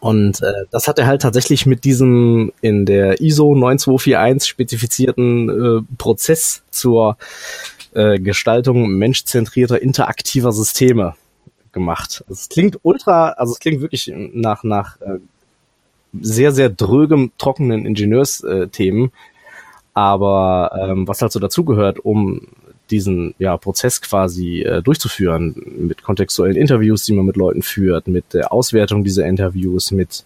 und 0.00 0.42
äh, 0.42 0.66
das 0.70 0.86
hat 0.86 0.98
er 0.98 1.06
halt 1.06 1.22
tatsächlich 1.22 1.66
mit 1.66 1.84
diesem 1.84 2.52
in 2.60 2.86
der 2.86 3.20
ISO 3.20 3.54
9241 3.54 4.48
spezifizierten 4.48 5.48
äh, 5.48 5.96
Prozess 5.96 6.62
zur 6.70 7.16
äh, 7.94 8.18
Gestaltung 8.20 8.90
menschzentrierter 8.90 9.82
interaktiver 9.82 10.52
Systeme 10.52 11.14
gemacht. 11.72 12.24
Also 12.28 12.40
es 12.40 12.48
klingt 12.48 12.78
ultra, 12.82 13.30
also 13.30 13.52
es 13.52 13.58
klingt 13.58 13.80
wirklich 13.80 14.12
nach 14.14 14.62
nach 14.62 15.00
äh, 15.00 15.18
sehr 16.20 16.52
sehr 16.52 16.70
drögem 16.70 17.32
trockenen 17.36 17.84
Ingenieursthemen, 17.84 19.10
aber 19.98 20.70
ähm, 20.80 21.08
was 21.08 21.20
halt 21.22 21.32
so 21.32 21.40
dazugehört, 21.40 21.98
um 21.98 22.42
diesen 22.88 23.34
ja, 23.40 23.56
Prozess 23.56 24.00
quasi 24.00 24.62
äh, 24.62 24.80
durchzuführen, 24.80 25.56
mit 25.76 26.04
kontextuellen 26.04 26.56
Interviews, 26.56 27.04
die 27.04 27.14
man 27.14 27.26
mit 27.26 27.36
Leuten 27.36 27.62
führt, 27.62 28.06
mit 28.06 28.32
der 28.32 28.52
Auswertung 28.52 29.02
dieser 29.02 29.26
Interviews, 29.26 29.90
mit 29.90 30.24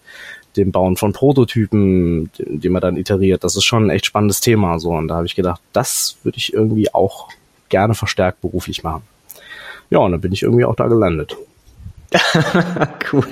dem 0.59 0.73
Bauen 0.73 0.99
von 0.99 1.14
Prototypen, 1.14 2.31
die, 2.37 2.69
man 2.69 2.83
dann 2.83 2.99
iteriert. 2.99 3.45
Das 3.45 3.57
ist 3.57 3.64
schon 3.64 3.87
ein 3.87 3.91
echt 3.91 4.05
spannendes 4.05 4.41
Thema. 4.41 4.79
So. 4.79 4.91
Und 4.91 5.09
da 5.09 5.17
habe 5.17 5.26
ich 5.26 5.35
gedacht, 5.35 5.62
das 5.73 6.19
würde 6.23 6.37
ich 6.37 6.52
irgendwie 6.52 6.93
auch 6.93 7.31
gerne 7.71 7.95
verstärkt 7.95 8.43
beruflich 8.43 8.83
machen. 8.83 9.02
Ja, 9.88 10.00
und 10.00 10.12
dann 10.12 10.21
bin 10.21 10.33
ich 10.33 10.43
irgendwie 10.43 10.67
auch 10.67 10.76
da 10.76 10.87
gelandet. 10.88 11.35
cool. 13.12 13.26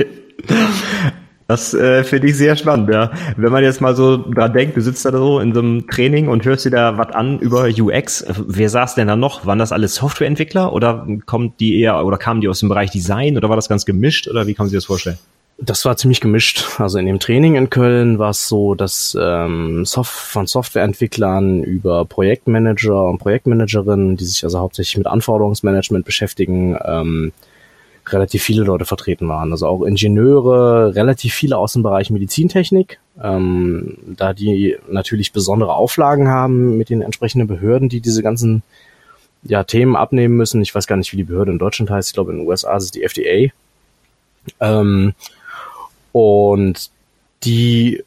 Das 1.50 1.74
äh, 1.74 2.04
finde 2.04 2.28
ich 2.28 2.36
sehr 2.36 2.54
spannend, 2.54 2.90
ja. 2.90 3.10
Wenn 3.36 3.50
man 3.50 3.64
jetzt 3.64 3.80
mal 3.80 3.96
so 3.96 4.18
dran 4.18 4.52
denkt, 4.52 4.76
du 4.76 4.80
sitzt 4.80 5.04
da 5.04 5.10
so 5.10 5.40
in 5.40 5.52
so 5.52 5.58
einem 5.58 5.88
Training 5.88 6.28
und 6.28 6.44
hörst 6.44 6.64
dir 6.64 6.70
da 6.70 6.96
was 6.96 7.08
an 7.08 7.40
über 7.40 7.64
UX. 7.64 8.24
Wer 8.46 8.70
saß 8.70 8.94
denn 8.94 9.08
da 9.08 9.16
noch? 9.16 9.46
Waren 9.46 9.58
das 9.58 9.72
alles 9.72 9.96
Softwareentwickler 9.96 10.72
oder 10.72 11.08
kommt 11.26 11.58
die 11.58 11.80
eher 11.80 12.06
oder 12.06 12.18
kamen 12.18 12.40
die 12.40 12.46
aus 12.46 12.60
dem 12.60 12.68
Bereich 12.68 12.92
Design 12.92 13.36
oder 13.36 13.48
war 13.48 13.56
das 13.56 13.68
ganz 13.68 13.84
gemischt 13.84 14.28
oder 14.28 14.46
wie 14.46 14.54
kann 14.54 14.66
man 14.66 14.70
sich 14.70 14.76
das 14.76 14.84
vorstellen? 14.84 15.18
Das 15.58 15.84
war 15.84 15.96
ziemlich 15.96 16.20
gemischt. 16.20 16.64
Also 16.78 16.98
in 16.98 17.06
dem 17.06 17.18
Training 17.18 17.56
in 17.56 17.68
Köln 17.68 18.20
war 18.20 18.30
es 18.30 18.46
so, 18.46 18.76
dass 18.76 19.18
ähm, 19.20 19.84
Soft 19.84 20.12
von 20.12 20.46
Softwareentwicklern 20.46 21.64
über 21.64 22.04
Projektmanager 22.04 23.06
und 23.06 23.18
Projektmanagerinnen, 23.18 24.16
die 24.16 24.24
sich 24.24 24.44
also 24.44 24.60
hauptsächlich 24.60 24.98
mit 24.98 25.08
Anforderungsmanagement 25.08 26.04
beschäftigen, 26.04 26.78
ähm, 26.84 27.32
relativ 28.12 28.42
viele 28.42 28.64
Leute 28.64 28.84
vertreten 28.84 29.28
waren. 29.28 29.52
Also 29.52 29.66
auch 29.66 29.82
Ingenieure, 29.82 30.94
relativ 30.94 31.34
viele 31.34 31.58
aus 31.58 31.72
dem 31.72 31.82
Bereich 31.82 32.10
Medizintechnik, 32.10 32.98
ähm, 33.22 33.96
da 34.16 34.32
die 34.32 34.76
natürlich 34.88 35.32
besondere 35.32 35.74
Auflagen 35.74 36.28
haben 36.28 36.76
mit 36.76 36.90
den 36.90 37.02
entsprechenden 37.02 37.48
Behörden, 37.48 37.88
die 37.88 38.00
diese 38.00 38.22
ganzen 38.22 38.62
ja, 39.42 39.64
Themen 39.64 39.96
abnehmen 39.96 40.36
müssen. 40.36 40.62
Ich 40.62 40.74
weiß 40.74 40.86
gar 40.86 40.96
nicht, 40.96 41.12
wie 41.12 41.16
die 41.16 41.24
Behörde 41.24 41.52
in 41.52 41.58
Deutschland 41.58 41.90
heißt. 41.90 42.10
Ich 42.10 42.14
glaube, 42.14 42.32
in 42.32 42.38
den 42.38 42.46
USA 42.46 42.76
ist 42.76 42.84
es 42.84 42.90
die 42.90 43.02
FDA. 43.02 43.52
Ähm, 44.60 45.14
und 46.12 46.90
die 47.44 48.02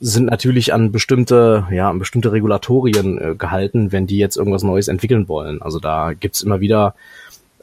sind 0.00 0.26
natürlich 0.26 0.72
an 0.74 0.90
bestimmte, 0.90 1.66
ja, 1.70 1.88
an 1.88 1.98
bestimmte 1.98 2.32
Regulatorien 2.32 3.18
äh, 3.18 3.34
gehalten, 3.36 3.92
wenn 3.92 4.06
die 4.06 4.18
jetzt 4.18 4.36
irgendwas 4.36 4.64
Neues 4.64 4.88
entwickeln 4.88 5.28
wollen. 5.28 5.62
Also 5.62 5.78
da 5.78 6.12
gibt's 6.12 6.42
immer 6.42 6.60
wieder 6.60 6.94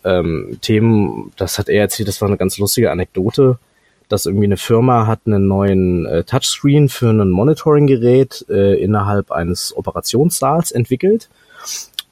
ähm, 0.03 0.57
Themen, 0.61 1.31
das 1.37 1.57
hat 1.57 1.69
er 1.69 1.81
erzählt, 1.81 2.07
das 2.07 2.21
war 2.21 2.27
eine 2.27 2.37
ganz 2.37 2.57
lustige 2.57 2.91
Anekdote, 2.91 3.59
dass 4.07 4.25
irgendwie 4.25 4.45
eine 4.45 4.57
Firma 4.57 5.07
hat 5.07 5.21
einen 5.25 5.47
neuen 5.47 6.05
äh, 6.05 6.23
Touchscreen 6.23 6.89
für 6.89 7.09
ein 7.09 7.29
Monitoring-Gerät 7.29 8.45
äh, 8.49 8.81
innerhalb 8.81 9.31
eines 9.31 9.75
Operationssaals 9.75 10.71
entwickelt. 10.71 11.29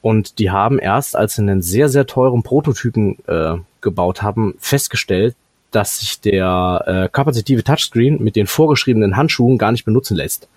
Und 0.02 0.38
die 0.40 0.52
haben 0.52 0.80
erst, 0.80 1.16
als 1.16 1.36
sie 1.36 1.42
einen 1.42 1.62
sehr, 1.62 1.90
sehr 1.90 2.06
teuren 2.06 2.44
Prototypen 2.44 3.18
äh, 3.28 3.56
gebaut 3.82 4.22
haben, 4.22 4.56
festgestellt, 4.60 5.36
dass 5.72 6.00
sich 6.00 6.22
der 6.22 6.84
äh, 6.86 7.10
kapazitive 7.12 7.64
Touchscreen 7.64 8.24
mit 8.24 8.36
den 8.36 8.48
vorgeschriebenen 8.48 9.18
Handschuhen 9.18 9.58
gar 9.58 9.72
nicht 9.72 9.86
benutzen 9.86 10.16
lässt. 10.16 10.48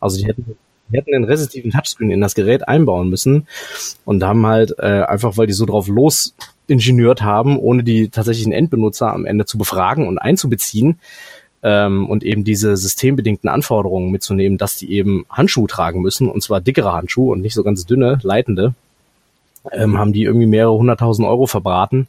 Also 0.00 0.18
die 0.18 0.26
hätten 0.26 0.56
die 0.88 0.98
hätten 0.98 1.14
einen 1.14 1.24
resistiven 1.24 1.70
Touchscreen 1.70 2.10
in 2.10 2.20
das 2.20 2.34
Gerät 2.34 2.68
einbauen 2.68 3.08
müssen 3.08 3.46
und 4.04 4.22
haben 4.22 4.46
halt 4.46 4.74
äh, 4.78 5.02
einfach, 5.02 5.36
weil 5.36 5.46
die 5.46 5.52
so 5.52 5.66
drauf 5.66 5.88
los 5.88 6.34
ingeniert 6.68 7.22
haben, 7.22 7.58
ohne 7.58 7.82
die 7.82 8.08
tatsächlichen 8.08 8.52
Endbenutzer 8.52 9.12
am 9.12 9.24
Ende 9.24 9.46
zu 9.46 9.58
befragen 9.58 10.08
und 10.08 10.18
einzubeziehen 10.18 10.98
ähm, 11.62 12.08
und 12.08 12.24
eben 12.24 12.44
diese 12.44 12.76
systembedingten 12.76 13.48
Anforderungen 13.48 14.10
mitzunehmen, 14.10 14.58
dass 14.58 14.76
die 14.76 14.92
eben 14.92 15.26
Handschuhe 15.30 15.66
tragen 15.66 16.00
müssen 16.00 16.28
und 16.28 16.42
zwar 16.42 16.60
dickere 16.60 16.92
Handschuhe 16.92 17.32
und 17.32 17.40
nicht 17.40 17.54
so 17.54 17.62
ganz 17.62 17.86
dünne, 17.86 18.18
leitende, 18.22 18.74
ähm, 19.72 19.98
haben 19.98 20.12
die 20.12 20.24
irgendwie 20.24 20.46
mehrere 20.46 20.76
hunderttausend 20.76 21.26
Euro 21.26 21.46
verbraten, 21.46 22.08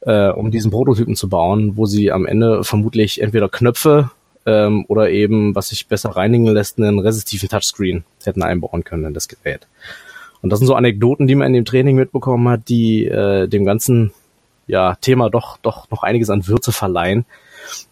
äh, 0.00 0.28
um 0.28 0.50
diesen 0.50 0.70
Prototypen 0.70 1.16
zu 1.16 1.28
bauen, 1.28 1.76
wo 1.76 1.86
sie 1.86 2.12
am 2.12 2.26
Ende 2.26 2.64
vermutlich 2.64 3.20
entweder 3.20 3.48
Knöpfe 3.48 4.10
ähm, 4.46 4.84
oder 4.88 5.10
eben, 5.10 5.54
was 5.54 5.68
sich 5.68 5.86
besser 5.86 6.10
reinigen 6.10 6.46
lässt, 6.46 6.78
einen 6.78 6.98
resistiven 6.98 7.48
Touchscreen 7.48 8.04
hätten 8.24 8.42
einbauen 8.42 8.84
können 8.84 9.04
in 9.04 9.14
das 9.14 9.28
Gerät. 9.28 9.66
Und 10.42 10.50
das 10.50 10.60
sind 10.60 10.66
so 10.66 10.74
Anekdoten, 10.74 11.26
die 11.26 11.34
man 11.34 11.48
in 11.48 11.52
dem 11.52 11.64
Training 11.64 11.96
mitbekommen 11.96 12.48
hat, 12.48 12.68
die 12.68 13.06
äh, 13.06 13.48
dem 13.48 13.64
ganzen 13.64 14.12
ja, 14.66 14.94
Thema 14.96 15.30
doch, 15.30 15.56
doch 15.58 15.90
noch 15.90 16.02
einiges 16.02 16.30
an 16.30 16.46
Würze 16.46 16.72
verleihen. 16.72 17.24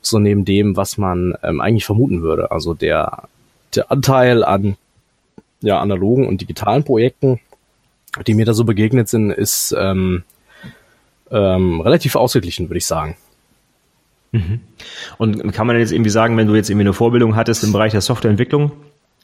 So 0.00 0.18
neben 0.18 0.44
dem, 0.44 0.76
was 0.76 0.96
man 0.96 1.34
ähm, 1.42 1.60
eigentlich 1.60 1.84
vermuten 1.84 2.22
würde. 2.22 2.50
Also 2.50 2.74
der, 2.74 3.24
der 3.74 3.90
Anteil 3.90 4.44
an 4.44 4.76
ja, 5.60 5.80
analogen 5.80 6.26
und 6.26 6.40
digitalen 6.40 6.84
Projekten, 6.84 7.40
die 8.26 8.34
mir 8.34 8.46
da 8.46 8.54
so 8.54 8.64
begegnet 8.64 9.08
sind, 9.08 9.30
ist 9.30 9.74
ähm, 9.76 10.22
ähm, 11.30 11.80
relativ 11.80 12.14
ausgeglichen, 12.14 12.68
würde 12.68 12.78
ich 12.78 12.86
sagen. 12.86 13.16
Mhm. 14.32 14.60
Und 15.18 15.52
kann 15.52 15.66
man 15.66 15.78
jetzt 15.78 15.92
irgendwie 15.92 16.10
sagen, 16.10 16.36
wenn 16.36 16.46
du 16.46 16.54
jetzt 16.54 16.70
irgendwie 16.70 16.84
eine 16.84 16.92
Vorbildung 16.92 17.36
hattest 17.36 17.64
im 17.64 17.72
Bereich 17.72 17.92
der 17.92 18.00
Softwareentwicklung, 18.00 18.72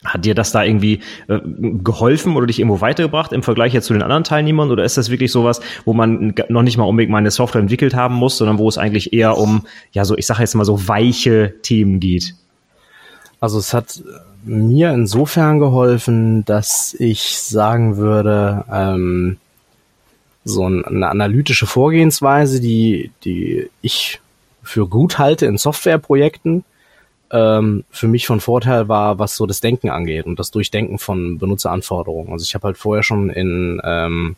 hat 0.03 0.25
dir 0.25 0.35
das 0.35 0.51
da 0.51 0.63
irgendwie 0.63 0.99
äh, 1.27 1.39
geholfen 1.83 2.35
oder 2.35 2.47
dich 2.47 2.59
irgendwo 2.59 2.81
weitergebracht 2.81 3.31
im 3.31 3.43
Vergleich 3.43 3.73
jetzt 3.73 3.85
zu 3.85 3.93
den 3.93 4.01
anderen 4.01 4.23
Teilnehmern? 4.23 4.71
Oder 4.71 4.83
ist 4.83 4.97
das 4.97 5.09
wirklich 5.09 5.31
sowas, 5.31 5.61
wo 5.85 5.93
man 5.93 6.33
noch 6.49 6.63
nicht 6.63 6.77
mal 6.77 6.83
unbedingt 6.83 7.11
mal 7.11 7.19
eine 7.19 7.31
Software 7.31 7.61
entwickelt 7.61 7.95
haben 7.95 8.15
muss, 8.15 8.37
sondern 8.37 8.57
wo 8.57 8.67
es 8.67 8.77
eigentlich 8.77 9.13
eher 9.13 9.37
um, 9.37 9.65
ja, 9.91 10.05
so, 10.05 10.17
ich 10.17 10.25
sage 10.25 10.41
jetzt 10.41 10.55
mal 10.55 10.65
so 10.65 10.87
weiche 10.87 11.53
Themen 11.61 11.99
geht? 11.99 12.35
Also 13.39 13.59
es 13.59 13.73
hat 13.73 14.01
mir 14.45 14.91
insofern 14.91 15.59
geholfen, 15.59 16.45
dass 16.45 16.93
ich 16.93 17.39
sagen 17.39 17.97
würde, 17.97 18.65
ähm, 18.71 19.37
so 20.45 20.65
eine 20.65 21.07
analytische 21.07 21.65
Vorgehensweise, 21.65 22.59
die, 22.59 23.11
die 23.23 23.69
ich 23.81 24.19
für 24.61 24.87
gut 24.87 25.19
halte 25.19 25.45
in 25.45 25.57
Softwareprojekten, 25.57 26.65
ähm, 27.33 27.83
für 27.89 28.07
mich 28.07 28.27
von 28.27 28.39
Vorteil 28.39 28.87
war, 28.87 29.17
was 29.17 29.35
so 29.35 29.47
das 29.47 29.59
Denken 29.59 29.89
angeht 29.89 30.25
und 30.25 30.37
das 30.37 30.51
Durchdenken 30.51 30.99
von 30.99 31.39
Benutzeranforderungen. 31.39 32.31
Also 32.31 32.43
ich 32.43 32.53
habe 32.53 32.67
halt 32.67 32.77
vorher 32.77 33.01
schon 33.01 33.31
in, 33.31 33.81
ähm, 33.83 34.35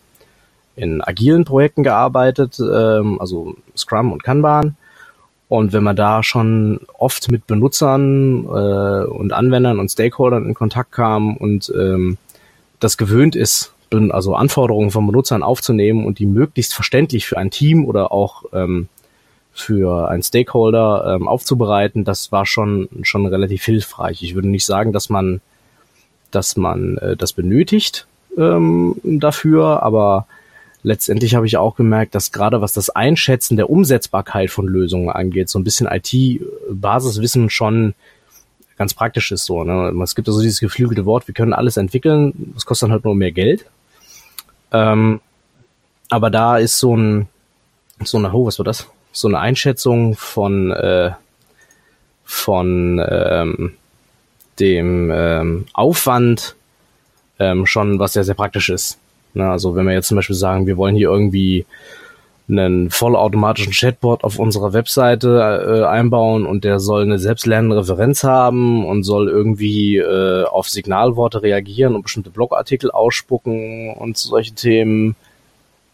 in 0.77 1.01
agilen 1.01 1.43
Projekten 1.43 1.83
gearbeitet, 1.83 2.57
ähm, 2.59 3.19
also 3.19 3.55
Scrum 3.75 4.13
und 4.13 4.23
Kanban. 4.23 4.77
Und 5.49 5.73
wenn 5.73 5.83
man 5.83 5.97
da 5.97 6.23
schon 6.23 6.79
oft 6.97 7.29
mit 7.29 7.45
Benutzern 7.47 8.45
äh, 8.45 9.05
und 9.05 9.33
Anwendern 9.33 9.79
und 9.79 9.89
Stakeholdern 9.91 10.45
in 10.45 10.53
Kontakt 10.53 10.93
kam 10.93 11.35
und 11.35 11.71
ähm, 11.77 12.17
das 12.79 12.97
gewöhnt 12.97 13.35
ist, 13.35 13.73
also 14.09 14.35
Anforderungen 14.35 14.89
von 14.89 15.05
Benutzern 15.05 15.43
aufzunehmen 15.43 16.05
und 16.05 16.19
die 16.19 16.25
möglichst 16.25 16.73
verständlich 16.73 17.27
für 17.27 17.37
ein 17.37 17.51
Team 17.51 17.85
oder 17.85 18.11
auch 18.11 18.45
ähm, 18.53 18.87
für 19.55 20.09
einen 20.09 20.21
Stakeholder 20.21 21.15
ähm, 21.15 21.29
aufzubereiten, 21.29 22.03
das 22.03 22.33
war 22.33 22.45
schon 22.45 22.89
schon 23.03 23.25
relativ 23.25 23.63
hilfreich. 23.63 24.21
Ich 24.21 24.35
würde 24.35 24.50
nicht 24.50 24.65
sagen, 24.65 24.91
dass 24.91 25.09
man 25.09 25.39
dass 26.29 26.57
man 26.57 26.97
äh, 26.97 27.15
das 27.15 27.31
benötigt 27.31 28.05
ähm, 28.38 28.95
dafür, 29.03 29.81
aber 29.81 30.27
letztendlich 30.83 31.35
habe 31.35 31.47
ich 31.47 31.55
auch 31.55 31.77
gemerkt, 31.77 32.15
dass 32.15 32.33
gerade 32.33 32.59
was 32.59 32.74
das 32.74 32.89
Einschätzen 32.89 33.55
der 33.55 33.69
Umsetzbarkeit 33.69 34.51
von 34.51 34.67
Lösungen 34.67 35.09
angeht, 35.09 35.47
so 35.47 35.57
ein 35.57 35.63
bisschen 35.63 35.88
IT-Basiswissen 35.88 37.50
schon 37.50 37.93
ganz 38.77 38.93
praktisch 38.93 39.31
ist 39.31 39.45
so. 39.45 39.63
Ne? 39.63 39.93
Es 40.03 40.15
gibt 40.15 40.27
also 40.27 40.41
dieses 40.41 40.59
geflügelte 40.59 41.05
Wort, 41.05 41.29
wir 41.29 41.33
können 41.33 41.53
alles 41.53 41.77
entwickeln, 41.77 42.51
das 42.53 42.65
kostet 42.65 42.88
dann 42.88 42.91
halt 42.91 43.05
nur 43.05 43.15
mehr 43.15 43.31
Geld. 43.31 43.65
Ähm, 44.74 45.21
aber 46.09 46.29
da 46.29 46.57
ist 46.57 46.77
so 46.77 46.95
ein, 46.95 47.29
so 48.03 48.17
eine, 48.17 48.33
oh, 48.33 48.45
was 48.45 48.59
war 48.59 48.65
das? 48.65 48.85
So 49.15 49.29
eine 49.29 49.39
Einschätzung 49.39 50.15
von, 50.15 50.72
äh, 50.72 51.12
von 52.25 53.01
ähm, 53.10 53.74
dem 54.60 55.10
ähm, 55.13 55.65
Aufwand 55.74 56.55
ähm, 57.39 57.65
schon 57.65 57.98
was 57.98 58.13
sehr, 58.13 58.25
sehr 58.25 58.36
praktisch 58.36 58.69
ist. 58.69 58.98
Ne? 59.34 59.50
Also 59.50 59.75
wenn 59.75 59.86
wir 59.86 59.93
jetzt 59.93 60.10
zum 60.10 60.17
Beispiel 60.17 60.36
sagen, 60.36 60.67
wir 60.67 60.75
wollen 60.75 60.95
hier 60.95 61.10
irgendwie 61.10 61.65
einen 62.48 62.91
vollautomatischen 62.91 63.72
Chatbot 63.72 64.24
auf 64.24 64.38
unserer 64.38 64.74
Webseite 64.74 65.81
äh, 65.81 65.86
einbauen 65.86 66.45
und 66.45 66.63
der 66.63 66.79
soll 66.79 67.03
eine 67.03 67.17
selbstlernende 67.17 67.77
Referenz 67.77 68.24
haben 68.24 68.86
und 68.86 69.03
soll 69.03 69.29
irgendwie 69.29 69.98
äh, 69.98 70.43
auf 70.43 70.69
Signalworte 70.69 71.41
reagieren 71.41 71.95
und 71.95 72.03
bestimmte 72.03 72.29
Blogartikel 72.29 72.91
ausspucken 72.91 73.93
und 73.93 74.17
solche 74.17 74.53
Themen. 74.53 75.15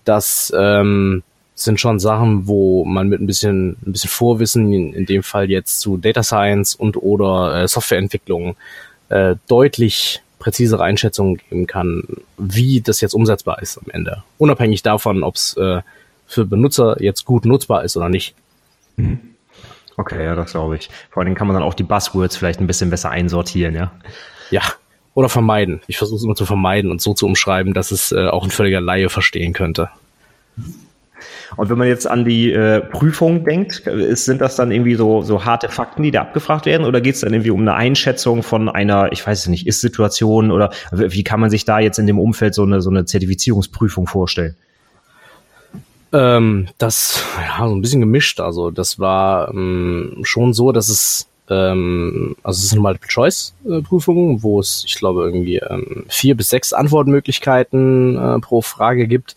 Das 0.03 0.51
ähm, 0.57 1.23
sind 1.63 1.79
schon 1.79 1.99
Sachen, 1.99 2.47
wo 2.47 2.85
man 2.85 3.07
mit 3.07 3.21
ein 3.21 3.27
bisschen, 3.27 3.77
ein 3.85 3.91
bisschen 3.91 4.09
Vorwissen, 4.09 4.71
in, 4.73 4.93
in 4.93 5.05
dem 5.05 5.23
Fall 5.23 5.49
jetzt 5.49 5.79
zu 5.79 5.97
Data 5.97 6.23
Science 6.23 6.75
und 6.75 6.97
oder 6.97 7.63
äh, 7.63 7.67
Softwareentwicklung, 7.67 8.55
äh, 9.09 9.35
deutlich 9.47 10.21
präzisere 10.39 10.83
Einschätzungen 10.83 11.37
geben 11.37 11.67
kann, 11.67 12.03
wie 12.37 12.81
das 12.81 12.99
jetzt 13.01 13.13
umsetzbar 13.13 13.61
ist 13.61 13.77
am 13.77 13.91
Ende. 13.91 14.23
Unabhängig 14.37 14.81
davon, 14.81 15.23
ob 15.23 15.35
es 15.35 15.55
äh, 15.57 15.81
für 16.25 16.45
Benutzer 16.45 17.01
jetzt 17.01 17.25
gut 17.25 17.45
nutzbar 17.45 17.83
ist 17.83 17.95
oder 17.95 18.09
nicht. 18.09 18.33
Mhm. 18.95 19.19
Okay, 19.97 20.23
ja, 20.23 20.35
das 20.35 20.51
glaube 20.51 20.77
ich. 20.77 20.89
Vor 21.11 21.21
allem 21.21 21.35
kann 21.35 21.47
man 21.47 21.53
dann 21.53 21.63
auch 21.63 21.73
die 21.73 21.83
Buzzwords 21.83 22.37
vielleicht 22.37 22.59
ein 22.59 22.67
bisschen 22.67 22.89
besser 22.89 23.11
einsortieren, 23.11 23.75
ja. 23.75 23.91
Ja, 24.49 24.63
oder 25.13 25.29
vermeiden. 25.29 25.81
Ich 25.87 25.97
versuche 25.97 26.17
es 26.17 26.23
immer 26.23 26.35
zu 26.35 26.45
vermeiden 26.45 26.89
und 26.89 27.01
so 27.01 27.13
zu 27.13 27.25
umschreiben, 27.25 27.73
dass 27.73 27.91
es 27.91 28.11
äh, 28.11 28.27
auch 28.27 28.43
ein 28.43 28.51
völliger 28.51 28.81
Laie 28.81 29.09
verstehen 29.09 29.53
könnte. 29.53 29.89
Und 31.55 31.69
wenn 31.69 31.77
man 31.77 31.87
jetzt 31.87 32.07
an 32.07 32.25
die 32.25 32.51
äh, 32.51 32.81
Prüfung 32.81 33.43
denkt, 33.43 33.87
ist, 33.87 34.25
sind 34.25 34.41
das 34.41 34.55
dann 34.55 34.71
irgendwie 34.71 34.95
so, 34.95 35.21
so 35.21 35.45
harte 35.45 35.69
Fakten, 35.69 36.03
die 36.03 36.11
da 36.11 36.21
abgefragt 36.21 36.65
werden? 36.65 36.85
Oder 36.85 37.01
geht 37.01 37.15
es 37.15 37.21
dann 37.21 37.33
irgendwie 37.33 37.51
um 37.51 37.61
eine 37.61 37.73
Einschätzung 37.73 38.43
von 38.43 38.69
einer, 38.69 39.11
ich 39.11 39.25
weiß 39.25 39.39
es 39.39 39.47
nicht, 39.47 39.67
Ist-Situation? 39.67 40.51
Oder 40.51 40.71
wie 40.91 41.23
kann 41.23 41.39
man 41.39 41.49
sich 41.49 41.65
da 41.65 41.79
jetzt 41.79 41.99
in 41.99 42.07
dem 42.07 42.19
Umfeld 42.19 42.53
so 42.55 42.63
eine, 42.63 42.81
so 42.81 42.89
eine 42.89 43.05
Zertifizierungsprüfung 43.05 44.07
vorstellen? 44.07 44.55
Ähm, 46.13 46.67
das, 46.77 47.23
ja, 47.37 47.67
so 47.67 47.73
ein 47.73 47.81
bisschen 47.81 48.01
gemischt. 48.01 48.39
Also 48.39 48.71
das 48.71 48.99
war 48.99 49.49
ähm, 49.53 50.19
schon 50.23 50.53
so, 50.53 50.71
dass 50.71 50.89
es 50.89 51.27
ähm, 51.51 52.35
also 52.43 52.59
es 52.59 52.65
ist 52.65 52.71
eine 52.71 52.81
Multiple-Choice-Prüfung, 52.81 54.41
wo 54.41 54.59
es, 54.59 54.83
ich 54.87 54.95
glaube, 54.95 55.23
irgendwie 55.23 55.57
ähm, 55.57 56.05
vier 56.07 56.35
bis 56.35 56.49
sechs 56.49 56.71
Antwortmöglichkeiten 56.71 58.17
äh, 58.17 58.39
pro 58.39 58.61
Frage 58.61 59.07
gibt, 59.07 59.35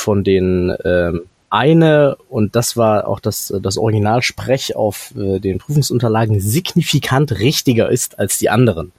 von 0.00 0.24
denen 0.24 0.74
ähm, 0.84 1.22
eine, 1.50 2.16
und 2.28 2.54
das 2.54 2.76
war 2.76 3.08
auch 3.08 3.18
das, 3.18 3.52
das 3.60 3.76
Originalsprech 3.76 4.76
auf 4.76 5.12
äh, 5.16 5.40
den 5.40 5.58
Prüfungsunterlagen, 5.58 6.38
signifikant 6.38 7.40
richtiger 7.40 7.90
ist 7.90 8.20
als 8.20 8.38
die 8.38 8.48
anderen. 8.48 8.92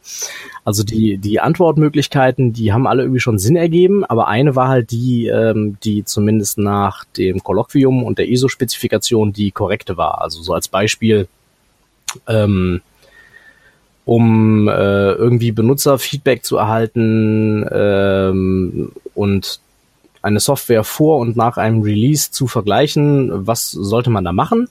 Also 0.66 0.84
die, 0.84 1.18
die 1.18 1.40
Antwortmöglichkeiten, 1.40 2.52
die 2.52 2.74
haben 2.74 2.88
alle 2.88 3.04
irgendwie 3.04 3.22
schon 3.22 3.40
Sinn 3.40 3.56
ergeben, 3.56 4.04
aber 4.04 4.28
eine 4.28 4.58
war 4.58 4.68
halt 4.68 4.92
die, 4.92 5.28
ähm, 5.28 5.78
die 5.84 6.04
zumindest 6.04 6.58
nach 6.58 7.06
dem 7.06 7.42
Kolloquium 7.42 8.04
und 8.04 8.18
der 8.18 8.28
ISO-Spezifikation 8.28 9.32
die 9.32 9.52
korrekte 9.52 9.96
war. 9.96 10.22
Also 10.22 10.42
so 10.42 10.54
als 10.54 10.68
Beispiel, 10.68 11.30
ähm, 12.28 12.82
um 14.04 14.68
äh, 14.68 15.14
irgendwie 15.14 15.54
Benutzerfeedback 15.54 16.44
zu 16.44 16.58
erhalten 16.58 17.66
ähm, 17.72 18.92
und 19.16 19.62
eine 20.22 20.40
Software 20.40 20.84
vor 20.84 21.20
und 21.20 21.36
nach 21.36 21.58
einem 21.58 21.82
Release 21.82 22.32
zu 22.32 22.48
vergleichen, 22.48 23.48
was 23.48 23.72
sollte 23.72 24.10
man 24.10 24.24
da 24.24 24.32
machen. 24.32 24.68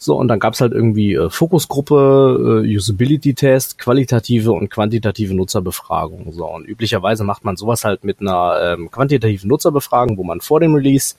So, 0.00 0.16
und 0.16 0.28
dann 0.28 0.38
gab's 0.38 0.60
halt 0.60 0.72
irgendwie 0.72 1.14
äh, 1.14 1.28
Fokusgruppe, 1.28 2.62
äh, 2.64 2.76
Usability-Test, 2.76 3.78
qualitative 3.78 4.52
und 4.52 4.70
quantitative 4.70 5.34
Nutzerbefragung. 5.34 6.32
So, 6.32 6.46
und 6.46 6.66
üblicherweise 6.68 7.24
macht 7.24 7.44
man 7.44 7.56
sowas 7.56 7.84
halt 7.84 8.04
mit 8.04 8.20
einer 8.20 8.60
ähm, 8.62 8.92
quantitativen 8.92 9.48
Nutzerbefragung, 9.48 10.16
wo 10.16 10.22
man 10.22 10.40
vor 10.40 10.60
dem 10.60 10.76
Release 10.76 11.16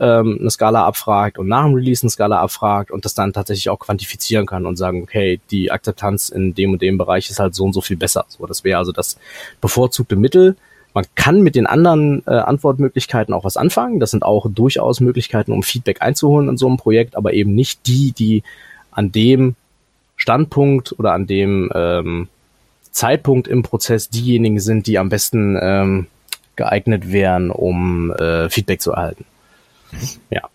ähm, 0.00 0.38
eine 0.40 0.50
Skala 0.50 0.84
abfragt 0.84 1.38
und 1.38 1.46
nach 1.46 1.64
dem 1.64 1.74
Release 1.74 2.02
eine 2.02 2.10
Skala 2.10 2.40
abfragt 2.40 2.90
und 2.90 3.04
das 3.04 3.14
dann 3.14 3.32
tatsächlich 3.32 3.70
auch 3.70 3.78
quantifizieren 3.78 4.44
kann 4.44 4.66
und 4.66 4.76
sagen, 4.76 5.04
okay, 5.04 5.40
die 5.52 5.70
Akzeptanz 5.70 6.28
in 6.28 6.52
dem 6.52 6.72
und 6.72 6.82
dem 6.82 6.98
Bereich 6.98 7.30
ist 7.30 7.38
halt 7.38 7.54
so 7.54 7.64
und 7.64 7.72
so 7.72 7.80
viel 7.80 7.96
besser. 7.96 8.24
So, 8.28 8.44
das 8.46 8.64
wäre 8.64 8.78
also 8.78 8.90
das 8.90 9.18
bevorzugte 9.60 10.16
Mittel 10.16 10.56
man 10.96 11.04
kann 11.14 11.42
mit 11.42 11.56
den 11.56 11.66
anderen 11.66 12.22
äh, 12.26 12.30
Antwortmöglichkeiten 12.30 13.34
auch 13.34 13.44
was 13.44 13.58
anfangen. 13.58 14.00
Das 14.00 14.12
sind 14.12 14.22
auch 14.22 14.46
durchaus 14.48 15.00
Möglichkeiten, 15.00 15.52
um 15.52 15.62
Feedback 15.62 16.00
einzuholen 16.00 16.48
in 16.48 16.56
so 16.56 16.66
einem 16.66 16.78
Projekt, 16.78 17.16
aber 17.16 17.34
eben 17.34 17.54
nicht 17.54 17.86
die, 17.86 18.12
die 18.12 18.42
an 18.92 19.12
dem 19.12 19.56
Standpunkt 20.16 20.98
oder 20.98 21.12
an 21.12 21.26
dem 21.26 21.70
ähm, 21.74 22.28
Zeitpunkt 22.92 23.46
im 23.46 23.62
Prozess 23.62 24.08
diejenigen 24.08 24.58
sind, 24.58 24.86
die 24.86 24.96
am 24.96 25.10
besten 25.10 25.58
ähm, 25.60 26.06
geeignet 26.56 27.12
wären, 27.12 27.50
um 27.50 28.10
äh, 28.12 28.48
Feedback 28.48 28.80
zu 28.80 28.92
erhalten. 28.92 29.26
Ja. 30.30 30.48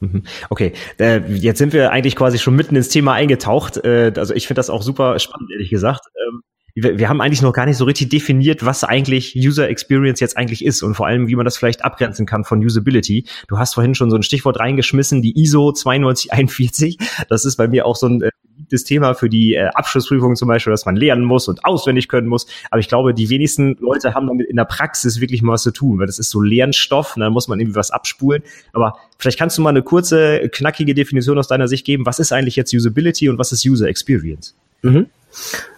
Mhm. 0.00 0.24
Okay, 0.50 0.74
äh, 1.00 1.20
jetzt 1.26 1.56
sind 1.56 1.72
wir 1.72 1.90
eigentlich 1.90 2.16
quasi 2.16 2.38
schon 2.38 2.54
mitten 2.54 2.76
ins 2.76 2.90
Thema 2.90 3.14
eingetaucht. 3.14 3.78
Äh, 3.78 4.12
also 4.14 4.34
ich 4.34 4.46
finde 4.46 4.58
das 4.58 4.68
auch 4.68 4.82
super 4.82 5.18
spannend, 5.18 5.50
ehrlich 5.50 5.70
gesagt. 5.70 6.02
Ähm, 6.28 6.42
wir, 6.82 6.98
wir 6.98 7.08
haben 7.08 7.20
eigentlich 7.20 7.42
noch 7.42 7.52
gar 7.52 7.66
nicht 7.66 7.76
so 7.76 7.84
richtig 7.84 8.10
definiert, 8.10 8.64
was 8.64 8.84
eigentlich 8.84 9.34
User 9.36 9.68
Experience 9.68 10.20
jetzt 10.20 10.36
eigentlich 10.36 10.64
ist 10.64 10.82
und 10.82 10.94
vor 10.94 11.06
allem, 11.06 11.28
wie 11.28 11.36
man 11.36 11.44
das 11.44 11.56
vielleicht 11.56 11.84
abgrenzen 11.84 12.26
kann 12.26 12.44
von 12.44 12.64
Usability. 12.64 13.24
Du 13.48 13.58
hast 13.58 13.74
vorhin 13.74 13.94
schon 13.94 14.10
so 14.10 14.16
ein 14.16 14.22
Stichwort 14.22 14.58
reingeschmissen, 14.58 15.22
die 15.22 15.38
ISO 15.40 15.72
9241. 15.72 16.98
Das 17.28 17.44
ist 17.44 17.56
bei 17.56 17.68
mir 17.68 17.86
auch 17.86 17.96
so 17.96 18.06
ein 18.06 18.22
äh, 18.22 18.30
beliebtes 18.56 18.84
Thema 18.84 19.14
für 19.14 19.28
die 19.28 19.54
äh, 19.54 19.68
Abschlussprüfung 19.74 20.36
zum 20.36 20.48
Beispiel, 20.48 20.70
dass 20.70 20.84
man 20.84 20.96
lernen 20.96 21.24
muss 21.24 21.48
und 21.48 21.64
auswendig 21.64 22.08
können 22.08 22.28
muss. 22.28 22.46
Aber 22.70 22.80
ich 22.80 22.88
glaube, 22.88 23.14
die 23.14 23.30
wenigsten 23.30 23.76
Leute 23.80 24.14
haben 24.14 24.26
damit 24.26 24.48
in 24.48 24.56
der 24.56 24.64
Praxis 24.64 25.20
wirklich 25.20 25.42
mal 25.42 25.52
was 25.52 25.62
zu 25.62 25.70
tun, 25.70 25.98
weil 25.98 26.06
das 26.06 26.18
ist 26.18 26.30
so 26.30 26.40
Lernstoff 26.40 27.16
und 27.16 27.20
dann 27.20 27.32
muss 27.32 27.48
man 27.48 27.60
irgendwie 27.60 27.76
was 27.76 27.90
abspulen. 27.90 28.42
Aber 28.72 28.98
vielleicht 29.18 29.38
kannst 29.38 29.56
du 29.58 29.62
mal 29.62 29.70
eine 29.70 29.82
kurze, 29.82 30.48
knackige 30.50 30.94
Definition 30.94 31.38
aus 31.38 31.48
deiner 31.48 31.68
Sicht 31.68 31.86
geben. 31.86 32.06
Was 32.06 32.18
ist 32.18 32.32
eigentlich 32.32 32.56
jetzt 32.56 32.74
Usability 32.74 33.28
und 33.28 33.38
was 33.38 33.52
ist 33.52 33.64
User 33.64 33.88
Experience? 33.88 34.56
Mhm. 34.82 35.06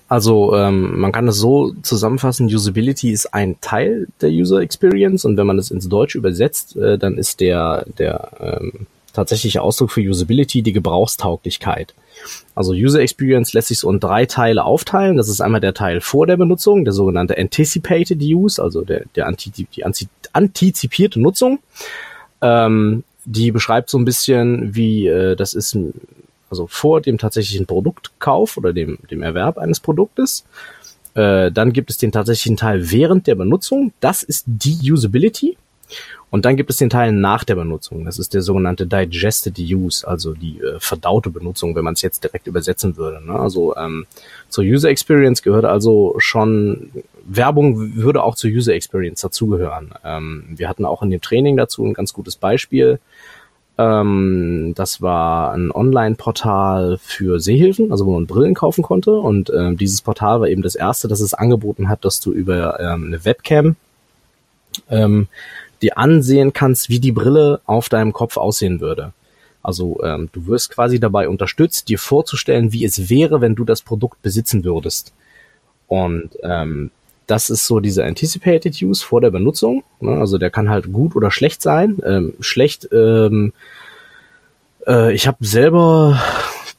Also 0.09 0.57
ähm, 0.57 0.99
man 0.99 1.13
kann 1.13 1.29
es 1.29 1.37
so 1.37 1.73
zusammenfassen, 1.83 2.47
Usability 2.47 3.13
ist 3.13 3.33
ein 3.33 3.61
Teil 3.61 4.09
der 4.21 4.31
User 4.31 4.59
Experience 4.61 5.25
und 5.25 5.37
wenn 5.37 5.47
man 5.47 5.59
es 5.59 5.71
ins 5.71 5.89
Deutsche 5.89 6.19
übersetzt, 6.19 6.77
äh, 6.77 6.99
dann 6.99 7.17
ist 7.17 7.39
der, 7.39 7.85
der 7.97 8.31
ähm, 8.41 8.87
tatsächliche 9.13 9.63
Ausdruck 9.63 9.93
für 9.93 10.01
Usability 10.01 10.63
die 10.63 10.73
Gebrauchstauglichkeit. 10.73 11.95
Also 12.55 12.73
User 12.73 13.01
Experience 13.01 13.53
lässt 13.53 13.69
sich 13.69 13.79
so 13.79 13.91
in 13.91 14.01
drei 14.01 14.27
Teile 14.27 14.65
aufteilen. 14.65 15.17
Das 15.17 15.29
ist 15.29 15.41
einmal 15.41 15.61
der 15.61 15.75
Teil 15.75 16.01
vor 16.01 16.27
der 16.27 16.37
Benutzung, 16.37 16.85
der 16.85 16.93
sogenannte 16.93 17.39
Anticipated 17.39 18.21
Use, 18.21 18.61
also 18.61 18.83
der, 18.83 19.05
der 19.15 19.27
anti, 19.27 19.51
die 19.51 19.85
antizipierte 20.33 21.21
Nutzung. 21.21 21.61
Ähm, 22.43 23.05
die 23.25 23.53
beschreibt 23.53 23.91
so 23.91 23.99
ein 23.99 24.05
bisschen, 24.05 24.75
wie 24.75 25.07
äh, 25.07 25.37
das 25.37 25.55
ist 25.55 25.77
also 26.51 26.67
vor 26.67 27.01
dem 27.01 27.19
tatsächlichen 27.19 27.67
Produktkauf 27.67 28.57
oder 28.57 28.73
dem, 28.73 28.99
dem 29.11 29.23
Erwerb 29.23 29.59
eines 29.59 29.81
Produktes. 29.81 30.45
Äh, 31.15 31.51
dann 31.51 31.73
gibt 31.73 31.91
es 31.91 31.99
den 31.99 32.13
tatsächlichen 32.13 32.57
Teil 32.57 32.91
während 32.91 33.27
der 33.27 33.35
Benutzung. 33.35 33.93
Das 34.01 34.23
ist 34.23 34.45
die 34.47 34.93
Usability. 34.93 35.57
Und 36.31 36.45
dann 36.45 36.57
gibt 36.57 36.71
es 36.71 36.77
den 36.77 36.91
Teil 36.91 37.11
nach 37.11 37.43
der 37.43 37.57
Benutzung. 37.57 38.05
Das 38.05 38.19
ist 38.19 38.35
der 38.35 38.43
sogenannte 38.43 38.87
Digested 38.87 39.59
Use, 39.59 40.07
also 40.07 40.33
die 40.33 40.61
äh, 40.61 40.79
verdaute 40.79 41.31
Benutzung, 41.31 41.75
wenn 41.75 41.83
man 41.83 41.95
es 41.95 42.03
jetzt 42.03 42.23
direkt 42.23 42.47
übersetzen 42.47 42.97
würde. 42.97 43.25
Ne? 43.25 43.35
Also 43.35 43.77
ähm, 43.77 44.07
zur 44.49 44.63
User 44.63 44.89
Experience 44.89 45.43
gehört 45.43 45.65
also 45.65 46.15
schon, 46.19 46.91
Werbung 47.25 47.97
würde 47.97 48.23
auch 48.23 48.37
zur 48.37 48.51
User 48.51 48.75
Experience 48.75 49.23
dazugehören. 49.23 49.93
Ähm, 50.05 50.45
wir 50.51 50.69
hatten 50.69 50.85
auch 50.85 51.03
in 51.03 51.11
dem 51.11 51.21
Training 51.21 51.57
dazu 51.57 51.85
ein 51.85 51.95
ganz 51.95 52.13
gutes 52.13 52.37
Beispiel. 52.37 53.01
Ähm, 53.81 54.75
das 54.77 55.01
war 55.01 55.53
ein 55.53 55.71
Online-Portal 55.71 56.99
für 57.01 57.41
Sehhilfen, 57.41 57.91
also 57.91 58.05
wo 58.05 58.13
man 58.13 58.27
Brillen 58.27 58.55
kaufen 58.55 58.83
konnte. 58.83 59.13
Und 59.13 59.51
ähm, 59.57 59.79
dieses 59.79 60.03
Portal 60.03 60.41
war 60.41 60.49
eben 60.49 60.61
das 60.61 60.75
erste, 60.75 61.09
das 61.09 61.21
es 61.21 61.33
angeboten 61.33 61.89
hat, 61.89 62.05
dass 62.05 62.21
du 62.21 62.31
über 62.31 62.79
ähm, 62.79 63.07
eine 63.07 63.25
Webcam 63.25 63.77
ähm, 64.91 65.29
dir 65.81 65.97
ansehen 65.97 66.53
kannst, 66.53 66.91
wie 66.91 67.01
die 67.01 67.13
Brille 67.13 67.63
auf 67.65 67.89
deinem 67.89 68.13
Kopf 68.13 68.37
aussehen 68.37 68.83
würde. 68.83 69.15
Also 69.63 69.99
ähm, 70.03 70.29
du 70.33 70.47
wirst 70.47 70.71
quasi 70.71 71.01
dabei 71.01 71.29
unterstützt, 71.29 71.89
dir 71.89 71.99
vorzustellen, 71.99 72.75
wie 72.75 72.85
es 72.85 73.09
wäre, 73.09 73.41
wenn 73.41 73.55
du 73.55 73.65
das 73.65 73.81
Produkt 73.81 74.21
besitzen 74.21 74.63
würdest. 74.63 75.15
Und 75.87 76.31
ähm, 76.43 76.91
das 77.31 77.49
ist 77.49 77.67
so 77.67 77.81
dieser 77.81 78.05
Anticipated 78.05 78.83
Use 78.83 79.05
vor 79.05 79.21
der 79.21 79.31
Benutzung. 79.31 79.85
Ne? 80.01 80.13
Also 80.13 80.37
der 80.37 80.51
kann 80.51 80.69
halt 80.69 80.93
gut 80.93 81.15
oder 81.15 81.31
schlecht 81.31 81.63
sein. 81.63 81.99
Ähm, 82.05 82.35
schlecht, 82.41 82.89
ähm, 82.93 83.53
äh, 84.87 85.13
ich 85.15 85.29
habe 85.29 85.39
selber 85.41 86.21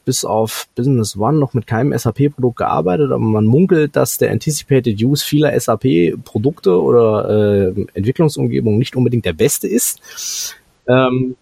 bis 0.04 0.24
auf 0.24 0.66
Business 0.74 1.16
One 1.16 1.38
noch 1.38 1.54
mit 1.54 1.66
keinem 1.66 1.96
SAP-Produkt 1.96 2.58
gearbeitet, 2.58 3.12
aber 3.12 3.20
man 3.20 3.46
munkelt, 3.46 3.96
dass 3.96 4.18
der 4.18 4.30
Anticipated 4.30 5.00
Use 5.02 5.24
vieler 5.24 5.58
SAP-Produkte 5.58 6.82
oder 6.82 7.72
äh, 7.74 7.86
Entwicklungsumgebungen 7.94 8.78
nicht 8.78 8.96
unbedingt 8.96 9.24
der 9.24 9.32
beste 9.32 9.68
ist. 9.68 10.56
Ähm, 10.86 11.36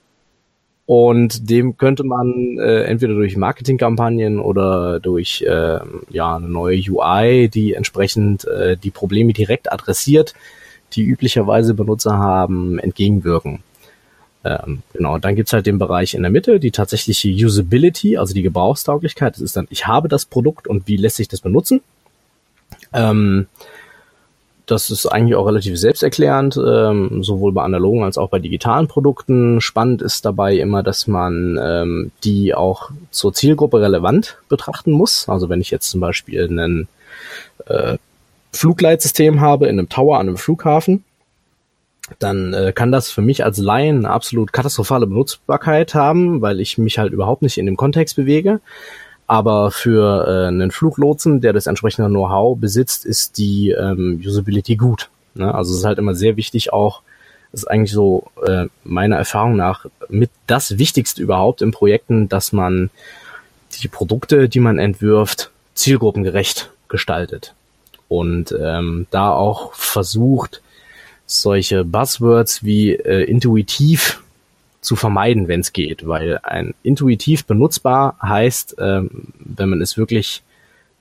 und 0.87 1.51
dem 1.51 1.77
könnte 1.77 2.05
man 2.05 2.59
äh, 2.59 2.83
entweder 2.83 3.15
durch 3.15 3.37
Marketingkampagnen 3.37 4.41
oder 4.41 4.99
durch 4.99 5.43
äh, 5.43 5.79
ja 6.11 6.37
eine 6.37 6.49
neue 6.49 6.81
UI, 6.89 7.49
die 7.49 7.75
entsprechend 7.75 8.45
äh, 8.47 8.77
die 8.77 8.91
Probleme 8.91 9.33
direkt 9.33 9.73
adressiert, 9.73 10.35
die 10.93 11.05
üblicherweise 11.05 11.75
Benutzer 11.75 12.19
haben, 12.19 12.79
entgegenwirken. 12.79 13.63
Ähm, 14.43 14.83
genau, 14.93 15.19
dann 15.19 15.37
gibt's 15.37 15.53
halt 15.53 15.67
den 15.67 15.79
Bereich 15.79 16.15
in 16.15 16.23
der 16.23 16.31
Mitte, 16.31 16.59
die 16.59 16.71
tatsächliche 16.71 17.29
Usability, 17.29 18.17
also 18.17 18.33
die 18.35 18.43
Gebrauchstauglichkeit. 18.43 19.35
Das 19.35 19.43
ist 19.43 19.57
dann, 19.57 19.69
ich 19.71 19.87
habe 19.87 20.09
das 20.09 20.25
Produkt 20.25 20.67
und 20.67 20.89
wie 20.89 20.97
lässt 20.97 21.17
sich 21.17 21.29
das 21.29 21.41
benutzen. 21.41 21.83
Ähm, 22.93 23.47
das 24.71 24.91
ist 24.91 25.07
eigentlich 25.07 25.35
auch 25.35 25.47
relativ 25.47 25.79
selbsterklärend, 25.79 26.57
ähm, 26.57 27.23
sowohl 27.25 27.53
bei 27.53 27.63
analogen 27.63 28.05
als 28.05 28.19
auch 28.19 28.29
bei 28.29 28.39
digitalen 28.39 28.87
Produkten. 28.87 29.61
Spannend 29.61 30.03
ist 30.03 30.25
dabei 30.25 30.57
immer, 30.57 30.83
dass 30.83 31.07
man 31.07 31.59
ähm, 31.61 32.13
die 32.23 32.55
auch 32.55 32.91
zur 33.11 33.33
Zielgruppe 33.33 33.81
relevant 33.81 34.39
betrachten 34.49 34.93
muss. 34.93 35.29
Also 35.29 35.49
wenn 35.49 35.61
ich 35.61 35.71
jetzt 35.71 35.91
zum 35.91 36.01
Beispiel 36.01 36.47
ein 36.47 36.89
äh, 37.67 37.97
Flugleitsystem 38.53 39.41
habe 39.41 39.67
in 39.67 39.79
einem 39.79 39.89
Tower 39.89 40.19
an 40.19 40.29
einem 40.29 40.37
Flughafen, 40.37 41.05
dann 42.19 42.55
äh, 42.55 42.73
kann 42.73 42.93
das 42.93 43.11
für 43.11 43.23
mich 43.23 43.45
als 43.45 43.59
Laien 43.59 43.99
eine 43.99 44.11
absolut 44.11 44.53
katastrophale 44.53 45.07
Benutzbarkeit 45.07 45.95
haben, 45.95 46.43
weil 46.43 46.61
ich 46.61 46.79
mich 46.79 46.99
halt 46.99 47.13
überhaupt 47.13 47.43
nicht 47.43 47.59
in 47.59 47.67
dem 47.67 47.77
Kontext 47.77 48.17
bewege. 48.17 48.61
Aber 49.31 49.71
für 49.71 50.27
äh, 50.27 50.49
einen 50.49 50.73
Fluglotsen, 50.73 51.41
der 51.41 51.53
das 51.53 51.69
entsprechende 51.69 52.09
Know-how 52.09 52.59
besitzt, 52.59 53.07
ist 53.07 53.39
die 53.39 53.71
ähm, 53.71 54.21
Usability 54.27 54.75
gut. 54.75 55.09
Ne? 55.35 55.55
Also 55.55 55.71
es 55.71 55.79
ist 55.79 55.85
halt 55.85 56.01
immer 56.01 56.17
sehr 56.17 56.37
wichtig 56.37 56.73
auch, 56.73 57.03
ist 57.53 57.71
eigentlich 57.71 57.93
so 57.93 58.25
äh, 58.45 58.67
meiner 58.83 59.19
Erfahrung 59.19 59.55
nach 59.55 59.87
mit 60.09 60.31
das 60.49 60.79
Wichtigste 60.79 61.23
überhaupt 61.23 61.63
in 61.63 61.71
Projekten, 61.71 62.29
dass 62.29 62.53
man 62.53 62.91
die 63.81 63.87
Produkte, 63.87 64.49
die 64.49 64.59
man 64.59 64.81
entwirft, 64.81 65.53
zielgruppengerecht 65.75 66.73
gestaltet. 66.89 67.55
Und 68.09 68.53
ähm, 68.61 69.07
da 69.13 69.33
auch 69.33 69.75
versucht, 69.75 70.61
solche 71.27 71.85
Buzzwords 71.85 72.65
wie 72.65 72.95
äh, 72.95 73.23
intuitiv 73.31 74.25
zu 74.81 74.97
vermeiden, 74.97 75.49
wenn 75.49 75.61
es 75.61 75.73
geht, 75.73 76.07
weil 76.07 76.41
ein 76.43 76.75
intuitiv 76.83 77.45
benutzbar 77.45 78.17
heißt, 78.23 78.77
ähm, 78.79 79.11
wenn 79.39 79.69
man 79.69 79.81
es 79.83 79.97
wirklich 79.97 80.43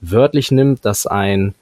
wörtlich 0.01 0.51
nimmt, 0.51 0.85
dass 0.85 1.07
ein 1.07 1.55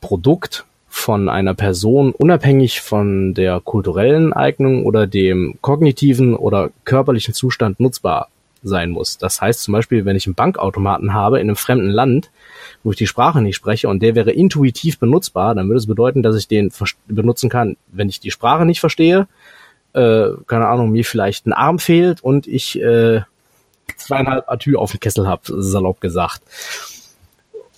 Produkt 0.00 0.64
von 0.88 1.28
einer 1.28 1.54
Person 1.54 2.12
unabhängig 2.12 2.80
von 2.80 3.34
der 3.34 3.60
kulturellen 3.60 4.32
Eignung 4.32 4.86
oder 4.86 5.06
dem 5.06 5.58
kognitiven 5.60 6.34
oder 6.34 6.70
körperlichen 6.84 7.34
Zustand 7.34 7.80
nutzbar 7.80 8.28
sein 8.62 8.90
muss. 8.90 9.18
Das 9.18 9.40
heißt 9.40 9.62
zum 9.62 9.72
Beispiel, 9.72 10.04
wenn 10.04 10.16
ich 10.16 10.26
einen 10.26 10.34
Bankautomaten 10.34 11.12
habe 11.12 11.40
in 11.40 11.48
einem 11.48 11.56
fremden 11.56 11.90
Land, 11.90 12.30
wo 12.82 12.92
ich 12.92 12.96
die 12.96 13.06
Sprache 13.06 13.42
nicht 13.42 13.56
spreche 13.56 13.88
und 13.88 14.02
der 14.02 14.14
wäre 14.14 14.30
intuitiv 14.30 14.98
benutzbar, 14.98 15.54
dann 15.54 15.68
würde 15.68 15.78
es 15.78 15.86
bedeuten, 15.86 16.22
dass 16.22 16.36
ich 16.36 16.48
den 16.48 16.70
benutzen 17.06 17.50
kann, 17.50 17.76
wenn 17.88 18.08
ich 18.08 18.20
die 18.20 18.30
Sprache 18.30 18.64
nicht 18.64 18.80
verstehe, 18.80 19.26
äh, 19.94 20.30
keine 20.46 20.66
Ahnung, 20.66 20.90
mir 20.90 21.04
vielleicht 21.04 21.46
ein 21.46 21.52
Arm 21.52 21.78
fehlt 21.78 22.22
und 22.22 22.46
ich 22.46 22.80
äh, 22.80 23.22
zweieinhalb 23.96 24.48
Atü 24.48 24.76
auf 24.76 24.90
dem 24.90 25.00
Kessel 25.00 25.26
habe, 25.26 25.42
salopp 25.62 26.00
gesagt. 26.00 26.42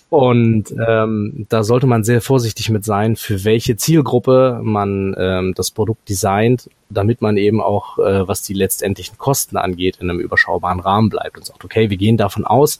Und 0.09 0.73
ähm, 0.87 1.45
da 1.49 1.63
sollte 1.63 1.85
man 1.85 2.05
sehr 2.05 2.21
vorsichtig 2.21 2.69
mit 2.69 2.85
sein, 2.85 3.17
für 3.17 3.43
welche 3.43 3.75
Zielgruppe 3.75 4.61
man 4.63 5.13
ähm, 5.17 5.53
das 5.53 5.71
Produkt 5.71 6.07
designt, 6.07 6.69
damit 6.89 7.21
man 7.21 7.35
eben 7.35 7.59
auch, 7.61 7.99
äh, 7.99 8.25
was 8.25 8.41
die 8.41 8.53
letztendlichen 8.53 9.17
Kosten 9.17 9.57
angeht, 9.57 9.97
in 9.99 10.09
einem 10.09 10.21
überschaubaren 10.21 10.79
Rahmen 10.79 11.09
bleibt 11.09 11.37
und 11.37 11.45
sagt, 11.45 11.65
okay, 11.65 11.89
wir 11.89 11.97
gehen 11.97 12.15
davon 12.15 12.45
aus, 12.45 12.79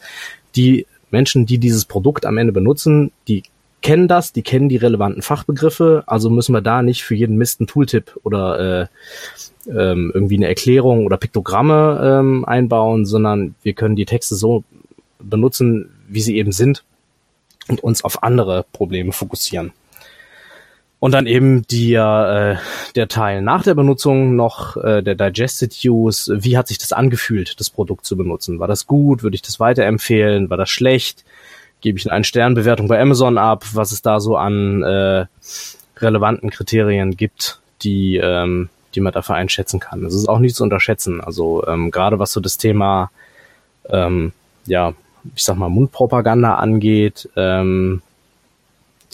die 0.55 0.87
Menschen, 1.11 1.45
die 1.45 1.57
dieses 1.57 1.83
Produkt 1.83 2.25
am 2.25 2.37
Ende 2.37 2.53
benutzen, 2.53 3.11
die 3.27 3.43
kennen 3.81 4.07
das, 4.07 4.33
die 4.33 4.41
kennen 4.41 4.69
die 4.69 4.77
relevanten 4.77 5.21
Fachbegriffe, 5.21 6.03
also 6.07 6.29
müssen 6.29 6.53
wir 6.53 6.61
da 6.61 6.81
nicht 6.81 7.03
für 7.03 7.15
jeden 7.15 7.37
Mist 7.37 7.59
einen 7.59 7.67
Tooltip 7.67 8.19
oder 8.23 8.59
äh, 8.59 8.87
ähm, 9.69 10.11
irgendwie 10.13 10.37
eine 10.37 10.47
Erklärung 10.47 11.05
oder 11.05 11.17
Piktogramme 11.17 12.19
ähm, 12.19 12.45
einbauen, 12.45 13.05
sondern 13.05 13.55
wir 13.63 13.73
können 13.73 13.95
die 13.95 14.05
Texte 14.05 14.35
so 14.35 14.63
benutzen, 15.19 15.89
wie 16.07 16.21
sie 16.21 16.37
eben 16.37 16.51
sind 16.51 16.83
und 17.67 17.83
uns 17.83 18.03
auf 18.03 18.23
andere 18.23 18.65
Probleme 18.71 19.11
fokussieren. 19.11 19.73
Und 20.99 21.11
dann 21.11 21.27
eben 21.27 21.61
die, 21.67 21.93
äh, 21.93 22.55
der 22.95 23.07
Teil 23.07 23.43
nach 23.43 23.61
der 23.61 23.75
Benutzung 23.75 24.35
noch 24.35 24.77
äh, 24.77 25.03
der 25.03 25.13
Digested 25.13 25.77
Use. 25.85 26.43
Wie 26.43 26.57
hat 26.57 26.67
sich 26.67 26.79
das 26.79 26.91
angefühlt, 26.91 27.59
das 27.59 27.69
Produkt 27.69 28.05
zu 28.05 28.17
benutzen? 28.17 28.59
War 28.59 28.67
das 28.67 28.87
gut? 28.87 29.21
Würde 29.21 29.35
ich 29.35 29.43
das 29.43 29.59
weiterempfehlen? 29.59 30.49
War 30.49 30.57
das 30.57 30.71
schlecht? 30.71 31.23
Gebe 31.81 31.97
ich 31.97 32.11
eine 32.11 32.23
Sternbewertung 32.23 32.87
bei 32.87 32.99
Amazon 32.99 33.37
ab? 33.37 33.63
Was 33.73 33.91
es 33.91 34.01
da 34.01 34.19
so 34.19 34.35
an 34.35 34.83
äh, 34.83 35.25
relevanten 35.97 36.49
Kriterien 36.49 37.15
gibt, 37.15 37.59
die, 37.81 38.17
ähm, 38.17 38.69
die 38.95 39.01
man 39.01 39.13
dafür 39.13 39.35
einschätzen 39.35 39.79
kann. 39.79 40.03
Das 40.03 40.13
ist 40.13 40.27
auch 40.27 40.39
nicht 40.39 40.55
zu 40.55 40.63
unterschätzen. 40.63 41.21
Also 41.21 41.65
ähm, 41.67 41.91
gerade 41.91 42.19
was 42.19 42.31
so 42.31 42.39
das 42.39 42.57
Thema, 42.57 43.11
ähm, 43.89 44.31
ja, 44.65 44.93
ich 45.35 45.43
sag 45.43 45.57
mal, 45.57 45.69
Mundpropaganda 45.69 46.55
angeht, 46.55 47.29
ähm, 47.35 48.01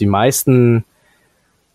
die 0.00 0.06
meisten 0.06 0.84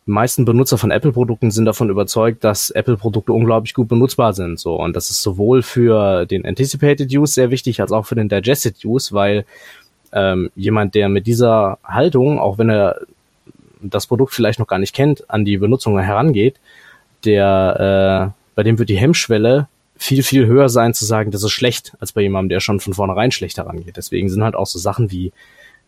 die 0.10 0.14
meisten 0.14 0.44
Benutzer 0.44 0.80
von 0.80 0.90
Apple-Produkten 0.90 1.52
sind 1.52 1.66
davon 1.66 1.92
überzeugt, 1.92 2.44
dass 2.44 2.72
Apple-Produkte 2.72 3.32
unglaublich 3.32 3.76
gut 3.76 3.88
benutzbar 3.88 4.34
sind. 4.34 4.60
So 4.60 4.74
und 4.74 4.96
das 4.96 5.12
ist 5.12 5.22
sowohl 5.22 5.62
für 5.62 6.26
den 6.26 6.48
Anticipated 6.48 7.14
Use 7.14 7.34
sehr 7.34 7.52
wichtig 7.52 7.80
als 7.80 7.92
auch 7.92 8.08
für 8.08 8.16
den 8.16 8.28
Digested 8.28 8.84
Use, 8.84 9.14
weil 9.14 9.46
ähm, 10.12 10.52
jemand, 10.56 10.96
der 10.96 11.10
mit 11.10 11.28
dieser 11.28 11.78
Haltung, 11.84 12.40
auch 12.40 12.58
wenn 12.58 12.70
er 12.70 13.02
das 13.82 14.08
Produkt 14.08 14.34
vielleicht 14.34 14.60
noch 14.60 14.68
gar 14.68 14.80
nicht 14.80 14.94
kennt, 14.94 15.30
an 15.30 15.46
die 15.46 15.58
Benutzung 15.58 15.98
herangeht, 16.00 16.56
der 17.26 18.34
äh, 18.34 18.42
bei 18.56 18.64
dem 18.64 18.78
wird 18.78 18.90
die 18.90 18.98
Hemmschwelle 18.98 19.68
viel, 19.98 20.24
viel 20.24 20.46
höher 20.48 20.70
sein 20.70 20.94
zu 20.94 21.06
sagen, 21.06 21.32
das 21.32 21.44
ist 21.44 21.52
schlecht, 21.52 21.94
als 22.00 22.14
bei 22.14 22.22
jemandem, 22.22 22.50
der 22.50 22.60
schon 22.62 22.80
von 22.80 22.94
vornherein 22.94 23.32
schlecht 23.32 23.58
herangeht. 23.58 23.98
Deswegen 23.98 24.30
sind 24.30 24.44
halt 24.44 24.56
auch 24.56 24.68
so 24.68 24.80
Sachen 24.80 25.12
wie, 25.12 25.34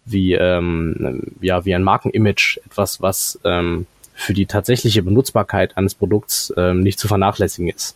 wie, 0.05 0.34
ähm, 0.34 1.34
ja, 1.41 1.65
wie 1.65 1.73
ein 1.73 1.84
Markenimage 1.84 2.60
etwas, 2.65 3.01
was 3.01 3.39
ähm, 3.45 3.88
für 4.13 4.34
die 4.34 4.45
tatsächliche 4.45 5.01
Benutzbarkeit 5.01 5.77
eines 5.77 5.95
Produkts 5.95 6.53
ähm, 6.57 6.81
nicht 6.81 6.99
zu 6.99 7.07
vernachlässigen 7.07 7.69
ist. 7.69 7.95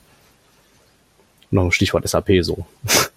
Noch 1.52 1.66
ein 1.66 1.72
Stichwort 1.72 2.08
SAP 2.08 2.32
so. 2.42 2.66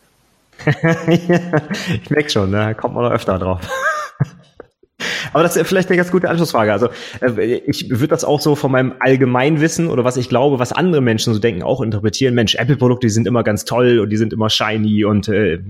ich 1.09 2.11
merke 2.11 2.31
schon, 2.31 2.53
da 2.53 2.75
kommt 2.75 2.95
man 2.95 3.05
noch 3.05 3.13
öfter 3.13 3.39
drauf. 3.39 3.61
Aber 5.33 5.43
das 5.43 5.57
ist 5.57 5.69
vielleicht 5.69 5.89
eine 5.89 5.97
ganz 5.97 6.11
gute 6.11 6.29
Anschlussfrage. 6.29 6.73
Also 6.73 6.89
äh, 7.21 7.61
ich 7.67 7.89
würde 7.91 8.09
das 8.09 8.25
auch 8.25 8.41
so 8.41 8.57
von 8.57 8.73
meinem 8.73 8.95
Allgemeinwissen 8.99 9.89
oder 9.89 10.05
was 10.05 10.17
ich 10.17 10.29
glaube, 10.29 10.59
was 10.59 10.73
andere 10.73 11.01
Menschen 11.01 11.33
so 11.33 11.39
denken, 11.39 11.63
auch 11.63 11.81
interpretieren. 11.81 12.35
Mensch, 12.35 12.57
Apple-Produkte, 12.57 13.07
die 13.07 13.13
sind 13.13 13.27
immer 13.27 13.45
ganz 13.45 13.65
toll 13.65 14.01
und 14.01 14.11
die 14.11 14.17
sind 14.17 14.33
immer 14.33 14.51
shiny 14.51 15.05
und 15.05 15.29
äh, 15.29 15.61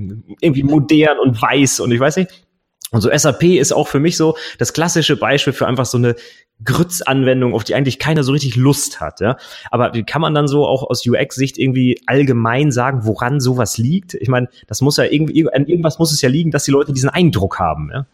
irgendwie 0.40 0.62
modern 0.62 1.18
und 1.22 1.40
weiß 1.40 1.80
und 1.80 1.92
ich 1.92 2.00
weiß 2.00 2.16
nicht. 2.16 2.47
Und 2.90 3.02
so 3.02 3.10
SAP 3.14 3.42
ist 3.44 3.72
auch 3.72 3.88
für 3.88 4.00
mich 4.00 4.16
so 4.16 4.36
das 4.58 4.72
klassische 4.72 5.16
Beispiel 5.16 5.52
für 5.52 5.66
einfach 5.66 5.84
so 5.84 5.98
eine 5.98 6.16
Grütz-Anwendung, 6.64 7.54
auf 7.54 7.64
die 7.64 7.74
eigentlich 7.74 7.98
keiner 7.98 8.24
so 8.24 8.32
richtig 8.32 8.56
Lust 8.56 9.00
hat. 9.00 9.20
Ja? 9.20 9.36
Aber 9.70 9.94
wie 9.94 10.04
kann 10.04 10.22
man 10.22 10.34
dann 10.34 10.48
so 10.48 10.66
auch 10.66 10.88
aus 10.88 11.06
UX-Sicht 11.06 11.58
irgendwie 11.58 12.00
allgemein 12.06 12.72
sagen, 12.72 13.00
woran 13.04 13.40
sowas 13.40 13.78
liegt? 13.78 14.14
Ich 14.14 14.28
meine, 14.28 14.48
das 14.66 14.80
muss 14.80 14.96
ja 14.96 15.04
irgendwie, 15.04 15.48
an 15.52 15.66
irgendwas 15.66 15.98
muss 15.98 16.12
es 16.12 16.22
ja 16.22 16.28
liegen, 16.28 16.50
dass 16.50 16.64
die 16.64 16.70
Leute 16.70 16.92
diesen 16.92 17.10
Eindruck 17.10 17.58
haben. 17.58 17.90
Ja? 17.92 18.06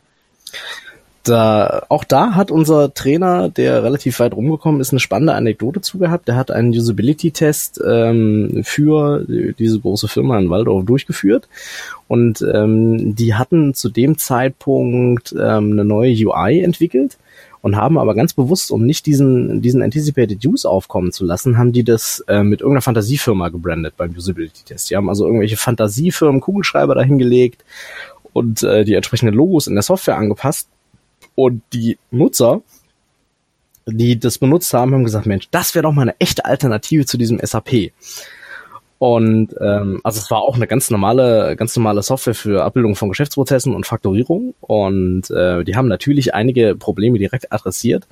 Da, 1.24 1.86
auch 1.88 2.04
da 2.04 2.34
hat 2.34 2.50
unser 2.50 2.92
Trainer, 2.92 3.48
der 3.48 3.82
relativ 3.82 4.20
weit 4.20 4.34
rumgekommen 4.34 4.82
ist, 4.82 4.92
eine 4.92 5.00
spannende 5.00 5.32
Anekdote 5.32 5.80
zu 5.80 5.96
gehabt. 5.96 6.28
Der 6.28 6.36
hat 6.36 6.50
einen 6.50 6.70
Usability-Test 6.70 7.80
ähm, 7.82 8.60
für 8.62 9.24
diese 9.26 9.80
große 9.80 10.06
Firma 10.06 10.38
in 10.38 10.50
Waldorf 10.50 10.84
durchgeführt 10.84 11.48
und 12.08 12.42
ähm, 12.42 13.14
die 13.14 13.34
hatten 13.34 13.72
zu 13.72 13.88
dem 13.88 14.18
Zeitpunkt 14.18 15.32
ähm, 15.32 15.72
eine 15.72 15.86
neue 15.86 16.12
UI 16.12 16.60
entwickelt 16.60 17.16
und 17.62 17.76
haben 17.76 17.96
aber 17.96 18.14
ganz 18.14 18.34
bewusst, 18.34 18.70
um 18.70 18.84
nicht 18.84 19.06
diesen, 19.06 19.62
diesen 19.62 19.80
Anticipated 19.80 20.44
Use 20.44 20.68
aufkommen 20.68 21.12
zu 21.12 21.24
lassen, 21.24 21.56
haben 21.56 21.72
die 21.72 21.84
das 21.84 22.22
äh, 22.28 22.42
mit 22.42 22.60
irgendeiner 22.60 22.82
Fantasiefirma 22.82 23.48
gebrandet 23.48 23.94
beim 23.96 24.14
Usability-Test. 24.14 24.90
Die 24.90 24.96
haben 24.96 25.08
also 25.08 25.24
irgendwelche 25.24 25.56
Fantasiefirmen 25.56 26.42
Kugelschreiber 26.42 26.94
dahingelegt 26.94 27.64
und 28.34 28.62
äh, 28.62 28.84
die 28.84 28.92
entsprechenden 28.92 29.34
Logos 29.34 29.66
in 29.66 29.72
der 29.72 29.82
Software 29.82 30.18
angepasst 30.18 30.68
und 31.34 31.62
die 31.72 31.98
Nutzer, 32.10 32.62
die 33.86 34.18
das 34.18 34.38
benutzt 34.38 34.72
haben, 34.72 34.94
haben 34.94 35.04
gesagt, 35.04 35.26
Mensch, 35.26 35.48
das 35.50 35.74
wäre 35.74 35.82
doch 35.82 35.92
mal 35.92 36.02
eine 36.02 36.18
echte 36.18 36.44
Alternative 36.44 37.04
zu 37.06 37.18
diesem 37.18 37.38
SAP. 37.42 37.92
Und 38.98 39.54
ähm, 39.60 40.00
also 40.02 40.20
es 40.20 40.30
war 40.30 40.40
auch 40.40 40.56
eine 40.56 40.66
ganz 40.66 40.88
normale, 40.88 41.56
ganz 41.56 41.76
normale 41.76 42.02
Software 42.02 42.34
für 42.34 42.64
Abbildung 42.64 42.96
von 42.96 43.10
Geschäftsprozessen 43.10 43.74
und 43.74 43.86
Faktorierung. 43.86 44.54
Und 44.60 45.30
äh, 45.30 45.64
die 45.64 45.76
haben 45.76 45.88
natürlich 45.88 46.32
einige 46.32 46.74
Probleme 46.74 47.18
direkt 47.18 47.52
adressiert. 47.52 48.06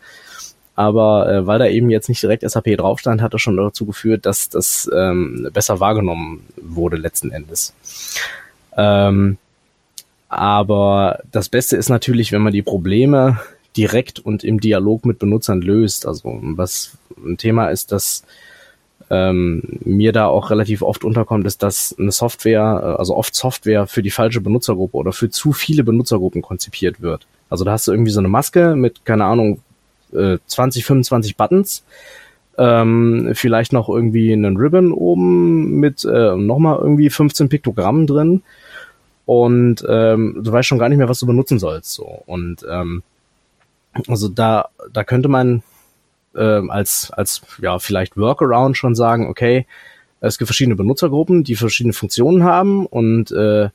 Aber 0.74 1.30
äh, 1.30 1.46
weil 1.46 1.58
da 1.58 1.66
eben 1.66 1.90
jetzt 1.90 2.08
nicht 2.08 2.22
direkt 2.22 2.48
SAP 2.48 2.76
drauf 2.76 2.98
stand, 2.98 3.22
hat 3.22 3.32
das 3.32 3.40
schon 3.40 3.56
dazu 3.56 3.86
geführt, 3.86 4.26
dass 4.26 4.48
das 4.48 4.90
ähm, 4.94 5.48
besser 5.52 5.80
wahrgenommen 5.80 6.46
wurde 6.60 6.96
letzten 6.96 7.30
Endes. 7.30 7.74
Ähm, 8.76 9.38
aber 10.32 11.20
das 11.30 11.50
Beste 11.50 11.76
ist 11.76 11.90
natürlich, 11.90 12.32
wenn 12.32 12.40
man 12.40 12.54
die 12.54 12.62
Probleme 12.62 13.38
direkt 13.76 14.18
und 14.18 14.44
im 14.44 14.60
Dialog 14.60 15.04
mit 15.04 15.18
Benutzern 15.18 15.60
löst. 15.60 16.06
Also 16.06 16.38
was 16.42 16.96
ein 17.22 17.36
Thema 17.36 17.68
ist, 17.68 17.92
dass 17.92 18.24
ähm, 19.10 19.62
mir 19.84 20.12
da 20.12 20.26
auch 20.26 20.50
relativ 20.50 20.80
oft 20.80 21.04
unterkommt, 21.04 21.46
ist, 21.46 21.62
dass 21.62 21.94
eine 21.98 22.12
Software, 22.12 22.80
äh, 22.82 22.98
also 22.98 23.14
oft 23.14 23.34
Software 23.34 23.86
für 23.86 24.02
die 24.02 24.10
falsche 24.10 24.40
Benutzergruppe 24.40 24.96
oder 24.96 25.12
für 25.12 25.28
zu 25.28 25.52
viele 25.52 25.84
Benutzergruppen 25.84 26.40
konzipiert 26.40 27.02
wird. 27.02 27.26
Also 27.50 27.64
da 27.64 27.72
hast 27.72 27.86
du 27.86 27.92
irgendwie 27.92 28.12
so 28.12 28.20
eine 28.20 28.28
Maske 28.28 28.74
mit, 28.74 29.04
keine 29.04 29.26
Ahnung, 29.26 29.60
äh, 30.14 30.38
20, 30.46 30.86
25 30.86 31.36
Buttons, 31.36 31.84
ähm, 32.56 33.32
vielleicht 33.34 33.74
noch 33.74 33.90
irgendwie 33.90 34.32
einen 34.32 34.56
Ribbon 34.56 34.92
oben 34.92 35.78
mit 35.78 36.06
äh, 36.06 36.36
nochmal 36.36 36.78
irgendwie 36.78 37.10
15 37.10 37.50
Piktogrammen 37.50 38.06
drin 38.06 38.42
und 39.24 39.84
ähm, 39.88 40.40
du 40.42 40.52
weißt 40.52 40.68
schon 40.68 40.78
gar 40.78 40.88
nicht 40.88 40.98
mehr, 40.98 41.08
was 41.08 41.20
du 41.20 41.26
benutzen 41.26 41.58
sollst. 41.58 41.92
So. 41.92 42.22
Und 42.26 42.66
ähm, 42.68 43.02
also 44.08 44.28
da, 44.28 44.68
da 44.92 45.04
könnte 45.04 45.28
man 45.28 45.62
ähm, 46.36 46.70
als, 46.70 47.10
als 47.10 47.42
ja, 47.60 47.78
vielleicht 47.78 48.16
Workaround 48.16 48.76
schon 48.76 48.94
sagen, 48.94 49.28
okay, 49.28 49.66
es 50.20 50.38
gibt 50.38 50.48
verschiedene 50.48 50.76
Benutzergruppen, 50.76 51.44
die 51.44 51.56
verschiedene 51.56 51.92
Funktionen 51.92 52.44
haben 52.44 52.86
und 52.86 53.32
äh, 53.32 53.70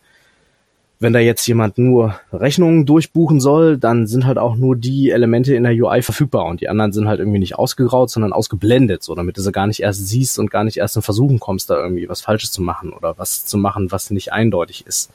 wenn 0.99 1.13
da 1.13 1.19
jetzt 1.19 1.45
jemand 1.47 1.77
nur 1.77 2.19
Rechnungen 2.33 2.87
durchbuchen 2.87 3.39
soll, 3.39 3.77
dann 3.77 4.07
sind 4.07 4.25
halt 4.25 4.39
auch 4.39 4.55
nur 4.55 4.75
die 4.75 5.11
Elemente 5.11 5.53
in 5.53 5.61
der 5.63 5.73
UI 5.73 6.01
verfügbar 6.01 6.45
und 6.45 6.61
die 6.61 6.69
anderen 6.69 6.91
sind 6.91 7.07
halt 7.07 7.19
irgendwie 7.19 7.37
nicht 7.37 7.53
ausgegraut, 7.55 8.09
sondern 8.09 8.33
ausgeblendet, 8.33 9.03
so 9.03 9.13
damit 9.13 9.37
du 9.37 9.41
sie 9.41 9.51
gar 9.51 9.67
nicht 9.67 9.81
erst 9.81 10.07
siehst 10.07 10.39
und 10.39 10.49
gar 10.49 10.63
nicht 10.63 10.77
erst 10.77 10.95
in 10.95 11.03
Versuchen 11.03 11.39
kommst, 11.39 11.69
da 11.69 11.77
irgendwie 11.77 12.09
was 12.09 12.21
Falsches 12.21 12.51
zu 12.51 12.63
machen 12.63 12.93
oder 12.93 13.13
was 13.17 13.45
zu 13.45 13.59
machen, 13.59 13.91
was 13.91 14.09
nicht 14.09 14.33
eindeutig 14.33 14.87
ist. 14.87 15.11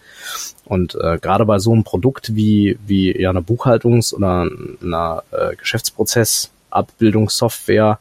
Und 0.65 0.95
äh, 0.95 1.19
gerade 1.21 1.47
bei 1.47 1.59
so 1.59 1.73
einem 1.73 1.83
Produkt 1.83 2.37
wie 2.37 2.79
wie 2.87 3.21
ja 3.21 3.31
einer 3.31 3.43
Buchhaltungs- 3.43 4.15
oder 4.15 4.49
einer 4.83 5.25
äh, 5.33 5.57
Geschäftsprozessabbildungssoftware 5.57 7.99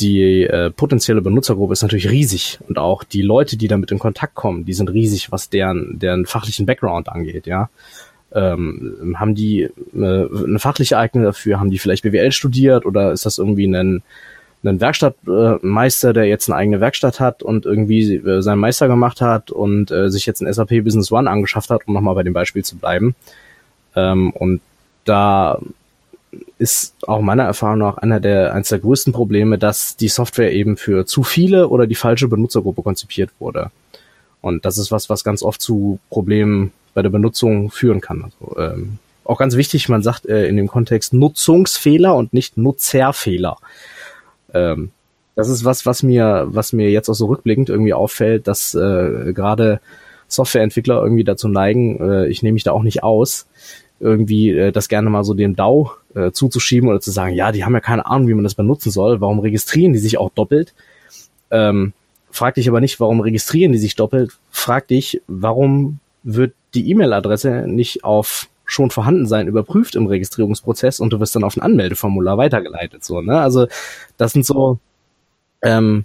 die 0.00 0.42
äh, 0.42 0.70
potenzielle 0.70 1.22
Benutzergruppe 1.22 1.72
ist 1.72 1.82
natürlich 1.82 2.10
riesig 2.10 2.58
und 2.68 2.78
auch 2.78 3.04
die 3.04 3.22
Leute, 3.22 3.56
die 3.56 3.68
damit 3.68 3.90
in 3.90 3.98
Kontakt 3.98 4.34
kommen, 4.34 4.64
die 4.64 4.72
sind 4.72 4.90
riesig, 4.90 5.30
was 5.30 5.50
deren 5.50 5.98
deren 5.98 6.26
fachlichen 6.26 6.66
Background 6.66 7.08
angeht, 7.08 7.46
ja. 7.46 7.70
Ähm, 8.32 9.14
haben 9.16 9.36
die 9.36 9.62
äh, 9.62 9.70
eine 9.94 10.58
fachliche 10.58 10.98
Eignung 10.98 11.22
dafür? 11.22 11.60
Haben 11.60 11.70
die 11.70 11.78
vielleicht 11.78 12.02
BWL 12.02 12.32
studiert 12.32 12.84
oder 12.84 13.12
ist 13.12 13.26
das 13.26 13.38
irgendwie 13.38 13.66
ein 13.66 14.02
ein 14.64 14.80
Werkstattmeister, 14.80 16.12
der 16.12 16.24
jetzt 16.24 16.48
eine 16.48 16.56
eigene 16.56 16.80
Werkstatt 16.80 17.20
hat 17.20 17.42
und 17.42 17.66
irgendwie 17.66 18.14
äh, 18.14 18.40
seinen 18.40 18.58
Meister 18.58 18.88
gemacht 18.88 19.20
hat 19.20 19.50
und 19.50 19.90
äh, 19.90 20.10
sich 20.10 20.26
jetzt 20.26 20.40
ein 20.40 20.52
SAP 20.52 20.82
Business 20.82 21.12
One 21.12 21.30
angeschafft 21.30 21.70
hat, 21.70 21.86
um 21.86 21.94
nochmal 21.94 22.14
bei 22.14 22.22
dem 22.22 22.32
Beispiel 22.32 22.64
zu 22.64 22.76
bleiben. 22.76 23.14
Ähm, 23.94 24.30
und 24.30 24.60
da 25.04 25.58
ist 26.58 26.94
auch 27.06 27.20
meiner 27.20 27.44
Erfahrung 27.44 27.78
nach 27.78 27.98
einer 27.98 28.20
der, 28.20 28.54
eines 28.54 28.68
der 28.68 28.78
größten 28.78 29.12
Probleme, 29.12 29.58
dass 29.58 29.96
die 29.96 30.08
Software 30.08 30.52
eben 30.52 30.76
für 30.76 31.06
zu 31.06 31.22
viele 31.22 31.68
oder 31.68 31.86
die 31.86 31.94
falsche 31.94 32.28
Benutzergruppe 32.28 32.82
konzipiert 32.82 33.30
wurde. 33.38 33.70
Und 34.40 34.64
das 34.64 34.78
ist 34.78 34.92
was, 34.92 35.08
was 35.08 35.24
ganz 35.24 35.42
oft 35.42 35.60
zu 35.60 35.98
Problemen 36.10 36.72
bei 36.92 37.02
der 37.02 37.10
Benutzung 37.10 37.70
führen 37.70 38.00
kann. 38.00 38.24
Also, 38.24 38.58
ähm, 38.58 38.98
auch 39.24 39.38
ganz 39.38 39.56
wichtig, 39.56 39.88
man 39.88 40.02
sagt 40.02 40.26
äh, 40.26 40.46
in 40.46 40.56
dem 40.56 40.68
Kontext 40.68 41.14
Nutzungsfehler 41.14 42.14
und 42.14 42.34
nicht 42.34 42.56
Nutzerfehler. 42.56 43.56
Ähm, 44.52 44.90
das 45.34 45.48
ist 45.48 45.64
was, 45.64 45.86
was 45.86 46.02
mir, 46.02 46.46
was 46.48 46.72
mir 46.72 46.90
jetzt 46.90 47.08
auch 47.08 47.14
so 47.14 47.26
rückblickend 47.26 47.68
irgendwie 47.68 47.94
auffällt, 47.94 48.46
dass 48.46 48.74
äh, 48.74 49.32
gerade 49.32 49.80
Softwareentwickler 50.28 51.02
irgendwie 51.02 51.24
dazu 51.24 51.48
neigen, 51.48 51.98
äh, 52.00 52.26
ich 52.28 52.42
nehme 52.42 52.54
mich 52.54 52.64
da 52.64 52.72
auch 52.72 52.82
nicht 52.82 53.02
aus, 53.02 53.46
irgendwie 54.04 54.50
äh, 54.50 54.70
das 54.70 54.88
gerne 54.88 55.10
mal 55.10 55.24
so 55.24 55.34
dem 55.34 55.56
DAO 55.56 55.90
äh, 56.14 56.30
zuzuschieben 56.30 56.88
oder 56.88 57.00
zu 57.00 57.10
sagen, 57.10 57.34
ja, 57.34 57.50
die 57.50 57.64
haben 57.64 57.72
ja 57.72 57.80
keine 57.80 58.06
Ahnung, 58.06 58.28
wie 58.28 58.34
man 58.34 58.44
das 58.44 58.54
benutzen 58.54 58.90
soll, 58.90 59.20
warum 59.20 59.40
registrieren 59.40 59.94
die 59.94 59.98
sich 59.98 60.18
auch 60.18 60.30
doppelt? 60.30 60.74
Ähm, 61.50 61.94
frag 62.30 62.54
dich 62.54 62.68
aber 62.68 62.80
nicht, 62.80 63.00
warum 63.00 63.20
registrieren 63.20 63.72
die 63.72 63.78
sich 63.78 63.96
doppelt, 63.96 64.32
frag 64.50 64.88
dich, 64.88 65.22
warum 65.26 65.98
wird 66.22 66.52
die 66.74 66.90
E-Mail-Adresse 66.90 67.64
nicht 67.66 68.04
auf 68.04 68.48
schon 68.66 68.90
vorhanden 68.90 69.26
sein 69.26 69.46
überprüft 69.46 69.94
im 69.94 70.06
Registrierungsprozess 70.06 71.00
und 71.00 71.12
du 71.12 71.20
wirst 71.20 71.36
dann 71.36 71.44
auf 71.44 71.56
ein 71.56 71.62
Anmeldeformular 71.62 72.38
weitergeleitet. 72.38 73.04
So, 73.04 73.20
ne? 73.20 73.40
Also 73.40 73.66
das 74.16 74.32
sind 74.32 74.46
so 74.46 74.78
ähm, 75.62 76.04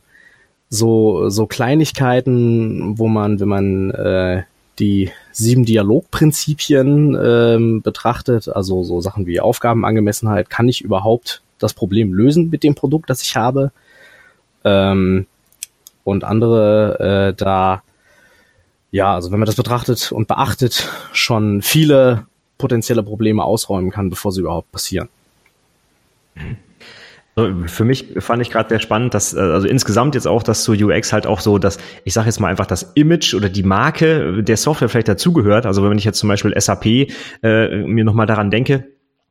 so 0.70 1.30
so 1.30 1.48
Kleinigkeiten, 1.48 2.98
wo 2.98 3.08
man, 3.08 3.40
wenn 3.40 3.48
man 3.48 3.92
äh, 3.92 4.44
die 4.78 5.12
sieben 5.32 5.66
Dialogprinzipien 5.66 7.18
ähm, 7.22 7.82
betrachtet, 7.82 8.50
also 8.50 8.84
so 8.84 9.02
Sachen 9.02 9.26
wie 9.26 9.40
Aufgabenangemessenheit, 9.40 10.50
kann 10.50 10.68
ich 10.68 10.82
überhaupt 10.82 11.42
das 11.58 11.74
Problem 11.74 12.14
lösen 12.14 12.50
mit 12.50 12.64
dem 12.64 12.76
Produkt, 12.76 13.10
das 13.10 13.22
ich 13.22 13.36
habe? 13.36 13.72
Ähm, 14.64 15.28
und 16.04 16.24
andere 16.24 17.30
äh, 17.30 17.34
da, 17.36 17.84
ja, 18.92 19.14
also 19.14 19.32
wenn 19.32 19.40
man 19.40 19.46
das 19.46 19.56
betrachtet 19.56 20.12
und 20.12 20.28
beachtet, 20.28 20.90
schon 21.14 21.62
viele 21.62 22.26
potenzielle 22.58 23.04
Probleme 23.04 23.44
ausräumen 23.44 23.92
kann, 23.92 24.10
bevor 24.10 24.32
sie 24.32 24.42
überhaupt 24.42 24.72
passieren. 24.72 25.10
Mhm. 26.36 26.69
Für 27.66 27.86
mich 27.86 28.14
fand 28.20 28.42
ich 28.42 28.50
gerade 28.50 28.70
sehr 28.70 28.80
spannend, 28.80 29.14
dass 29.14 29.34
äh, 29.34 29.40
also 29.40 29.68
insgesamt 29.68 30.16
jetzt 30.16 30.28
auch, 30.28 30.44
dass 30.44 30.64
zu 30.64 30.74
UX 30.74 31.14
halt 31.14 31.28
auch 31.28 31.40
so, 31.40 31.58
dass 31.58 31.78
ich 32.04 32.14
sage 32.14 32.28
jetzt 32.28 32.40
mal 32.40 32.48
einfach 32.48 32.66
das 32.66 32.92
Image 32.96 33.34
oder 33.34 33.50
die 33.50 33.64
Marke 33.64 34.44
der 34.44 34.58
Software 34.58 34.90
vielleicht 34.90 35.08
dazugehört. 35.08 35.66
Also 35.66 35.88
wenn 35.88 35.98
ich 35.98 36.06
jetzt 36.06 36.20
zum 36.20 36.30
Beispiel 36.30 36.54
SAP 36.60 36.86
äh, 37.44 37.84
mir 37.84 38.04
nochmal 38.04 38.26
daran 38.26 38.52
denke, 38.52 38.86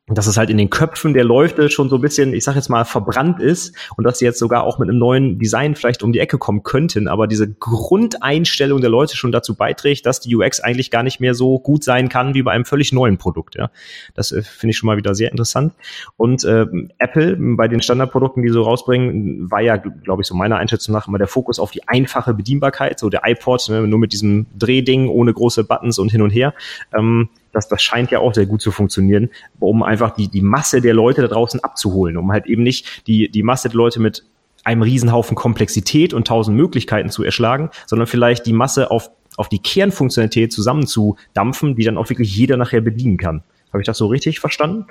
dass 0.09 0.27
es 0.27 0.37
halt 0.37 0.49
in 0.49 0.57
den 0.57 0.69
Köpfen 0.69 1.13
der 1.13 1.23
Leute 1.23 1.69
schon 1.69 1.89
so 1.89 1.95
ein 1.95 2.01
bisschen, 2.01 2.33
ich 2.33 2.43
sag 2.43 2.55
jetzt 2.55 2.69
mal, 2.69 2.85
verbrannt 2.85 3.39
ist 3.39 3.75
und 3.95 4.03
dass 4.03 4.19
sie 4.19 4.25
jetzt 4.25 4.39
sogar 4.39 4.63
auch 4.63 4.79
mit 4.79 4.89
einem 4.89 4.97
neuen 4.97 5.39
Design 5.39 5.75
vielleicht 5.75 6.03
um 6.03 6.11
die 6.11 6.19
Ecke 6.19 6.37
kommen 6.37 6.63
könnten, 6.63 7.07
aber 7.07 7.27
diese 7.27 7.51
Grundeinstellung 7.51 8.81
der 8.81 8.89
Leute 8.89 9.15
schon 9.15 9.31
dazu 9.31 9.55
beiträgt, 9.55 10.05
dass 10.05 10.19
die 10.19 10.35
UX 10.35 10.59
eigentlich 10.59 10.91
gar 10.91 11.03
nicht 11.03 11.19
mehr 11.19 11.33
so 11.33 11.59
gut 11.59 11.83
sein 11.83 12.09
kann 12.09 12.33
wie 12.33 12.43
bei 12.43 12.51
einem 12.51 12.65
völlig 12.65 12.91
neuen 12.91 13.17
Produkt. 13.17 13.55
Ja. 13.55 13.69
Das 14.15 14.31
äh, 14.31 14.41
finde 14.41 14.71
ich 14.71 14.77
schon 14.77 14.87
mal 14.87 14.97
wieder 14.97 15.15
sehr 15.15 15.31
interessant. 15.31 15.73
Und 16.17 16.43
äh, 16.43 16.65
Apple 16.97 17.37
bei 17.39 17.67
den 17.67 17.81
Standardprodukten, 17.81 18.43
die 18.43 18.49
so 18.49 18.63
rausbringen, 18.63 19.51
war 19.51 19.61
ja, 19.61 19.77
glaube 19.77 20.21
ich, 20.21 20.27
so 20.27 20.35
meiner 20.35 20.57
Einschätzung 20.57 20.93
nach 20.93 21.07
immer 21.07 21.17
der 21.17 21.27
Fokus 21.27 21.59
auf 21.59 21.71
die 21.71 21.87
einfache 21.87 22.33
Bedienbarkeit, 22.33 22.99
so 22.99 23.09
der 23.09 23.21
iPod, 23.25 23.67
ne, 23.69 23.85
nur 23.87 23.99
mit 23.99 24.13
diesem 24.13 24.47
Drehding 24.57 25.07
ohne 25.07 25.33
große 25.33 25.63
Buttons 25.63 25.99
und 25.99 26.11
hin 26.11 26.21
und 26.21 26.29
her. 26.29 26.53
Ähm, 26.93 27.29
das, 27.51 27.67
das 27.67 27.81
scheint 27.81 28.11
ja 28.11 28.19
auch 28.19 28.33
sehr 28.33 28.45
gut 28.45 28.61
zu 28.61 28.71
funktionieren, 28.71 29.29
um 29.59 29.83
einfach 29.83 30.11
die, 30.11 30.27
die 30.27 30.41
Masse 30.41 30.81
der 30.81 30.93
Leute 30.93 31.21
da 31.21 31.27
draußen 31.27 31.63
abzuholen, 31.63 32.17
um 32.17 32.31
halt 32.31 32.45
eben 32.45 32.63
nicht 32.63 33.07
die, 33.07 33.29
die 33.29 33.43
Masse 33.43 33.69
der 33.69 33.77
Leute 33.77 33.99
mit 33.99 34.23
einem 34.63 34.81
Riesenhaufen 34.81 35.35
Komplexität 35.35 36.13
und 36.13 36.27
tausend 36.27 36.57
Möglichkeiten 36.57 37.09
zu 37.09 37.23
erschlagen, 37.23 37.69
sondern 37.85 38.07
vielleicht 38.07 38.45
die 38.45 38.53
Masse 38.53 38.91
auf, 38.91 39.09
auf 39.37 39.49
die 39.49 39.59
Kernfunktionalität 39.59 40.51
zusammenzudampfen, 40.51 41.75
die 41.75 41.83
dann 41.83 41.97
auch 41.97 42.09
wirklich 42.09 42.35
jeder 42.35 42.57
nachher 42.57 42.81
bedienen 42.81 43.17
kann. 43.17 43.43
Habe 43.71 43.81
ich 43.81 43.85
das 43.85 43.97
so 43.97 44.07
richtig 44.07 44.39
verstanden? 44.39 44.85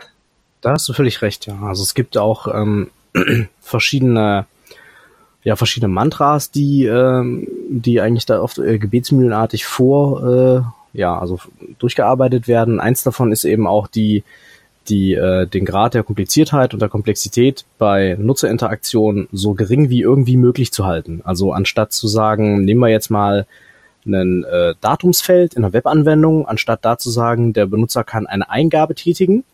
Da 0.61 0.73
hast 0.73 0.89
du 0.89 0.93
völlig 0.93 1.23
recht, 1.23 1.47
ja. 1.47 1.59
Also 1.63 1.83
es 1.83 1.95
gibt 1.95 2.17
auch 2.17 2.49
ähm, 2.53 2.91
verschiedene 3.61 4.47
ja 5.45 5.57
verschiedene 5.57 5.93
Mantras, 5.93 6.51
die 6.51 6.85
ähm, 6.85 7.47
die 7.71 8.01
eigentlich 8.01 8.27
da 8.27 8.41
oft 8.41 8.59
äh, 8.59 8.79
gebetsmühlenartig 8.79 9.65
vor 9.65 10.25
äh, 10.25 10.78
ja, 10.93 11.19
also 11.19 11.39
durchgearbeitet 11.79 12.49
werden. 12.49 12.81
Eins 12.81 13.03
davon 13.03 13.33
ist 13.33 13.45
eben 13.45 13.67
auch 13.67 13.87
die, 13.89 14.25
die 14.89 15.15
äh, 15.15 15.47
den 15.47 15.65
Grad 15.65 15.95
der 15.95 16.03
Kompliziertheit 16.03 16.73
und 16.75 16.81
der 16.81 16.89
Komplexität 16.89 17.65
bei 17.79 18.17
Nutzerinteraktion 18.19 19.29
so 19.33 19.55
gering 19.55 19.91
wie 19.91 20.01
irgendwie 20.01 20.37
möglich 20.37 20.73
zu 20.73 20.87
halten. 20.87 21.21
Also 21.25 21.53
anstatt 21.53 21.93
zu 21.93 22.09
sagen, 22.09 22.65
nehmen 22.65 22.81
wir 22.81 22.89
jetzt 22.89 23.11
mal 23.11 23.47
ein 24.07 24.45
äh, 24.45 24.75
Datumsfeld 24.81 25.55
in 25.55 25.65
einer 25.65 25.73
Webanwendung, 25.73 26.47
anstatt 26.47 26.85
da 26.85 26.99
zu 26.99 27.11
sagen, 27.11 27.53
der 27.53 27.67
Benutzer 27.67 28.05
kann 28.05 28.27
eine 28.27 28.49
Eingabe 28.49 28.95
tätigen 28.95 29.45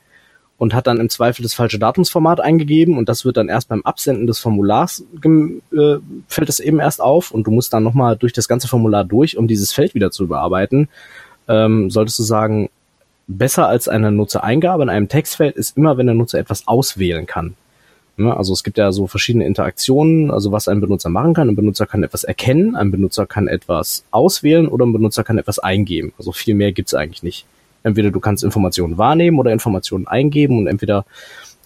und 0.57 0.75
hat 0.75 0.87
dann 0.87 1.01
im 1.01 1.11
Zweifel 1.11 1.43
das 1.43 1.55
falsche 1.55 1.79
Datumsformat 1.79 2.41
eingegeben 2.41 2.97
und 2.97 3.09
das 3.09 3.25
wird 3.25 3.37
dann 3.37 3.49
erst 3.49 3.69
beim 3.69 3.83
Absenden 3.83 4.27
des 4.27 4.39
Formulars 4.39 5.05
äh, 5.23 5.97
fällt 6.29 6.49
es 6.49 6.61
eben 6.61 6.79
erst 6.79 7.01
auf 7.01 7.33
und 7.33 7.47
du 7.47 7.51
musst 7.51 7.73
dann 7.73 7.83
nochmal 7.83 8.17
durch 8.17 8.33
das 8.33 8.47
ganze 8.47 8.69
Formular 8.69 9.05
durch, 9.05 9.37
um 9.37 9.49
dieses 9.49 9.73
Feld 9.73 9.95
wieder 9.95 10.11
zu 10.11 10.25
überarbeiten 10.25 10.89
ähm, 11.49 11.91
solltest 11.91 12.19
du 12.19 12.23
sagen, 12.23 12.71
besser 13.27 13.69
als 13.69 13.89
eine 13.89 14.13
Nutzereingabe 14.13 14.83
in 14.83 14.89
einem 14.89 15.09
Textfeld 15.09 15.57
ist 15.57 15.77
immer, 15.77 15.97
wenn 15.97 16.07
der 16.07 16.15
Nutzer 16.15 16.39
etwas 16.39 16.67
auswählen 16.67 17.27
kann. 17.27 17.55
Ne? 18.17 18.37
Also 18.37 18.53
es 18.53 18.63
gibt 18.63 18.79
ja 18.79 18.93
so 18.93 19.07
verschiedene 19.07 19.47
Interaktionen, 19.47 20.31
also 20.31 20.53
was 20.53 20.69
ein 20.69 20.81
Benutzer 20.81 21.09
machen 21.09 21.35
kann. 21.35 21.49
Ein 21.49 21.57
Benutzer 21.57 21.87
kann 21.87 22.03
etwas 22.03 22.25
erkennen, 22.25 22.77
ein 22.77 22.91
Benutzer 22.91 23.27
kann 23.27 23.49
etwas 23.49 24.05
auswählen 24.11 24.69
oder 24.69 24.87
ein 24.87 24.93
Benutzer 24.93 25.25
kann 25.25 25.39
etwas 25.39 25.59
eingeben. 25.59 26.13
Also 26.19 26.33
viel 26.33 26.55
mehr 26.55 26.73
gibt's 26.73 26.95
eigentlich 26.95 27.23
nicht. 27.23 27.47
Entweder 27.83 28.11
du 28.11 28.21
kannst 28.21 28.45
Informationen 28.45 28.99
wahrnehmen 28.99 29.39
oder 29.39 29.53
Informationen 29.53 30.07
eingeben 30.07 30.59
und 30.59 30.67
entweder 30.69 31.05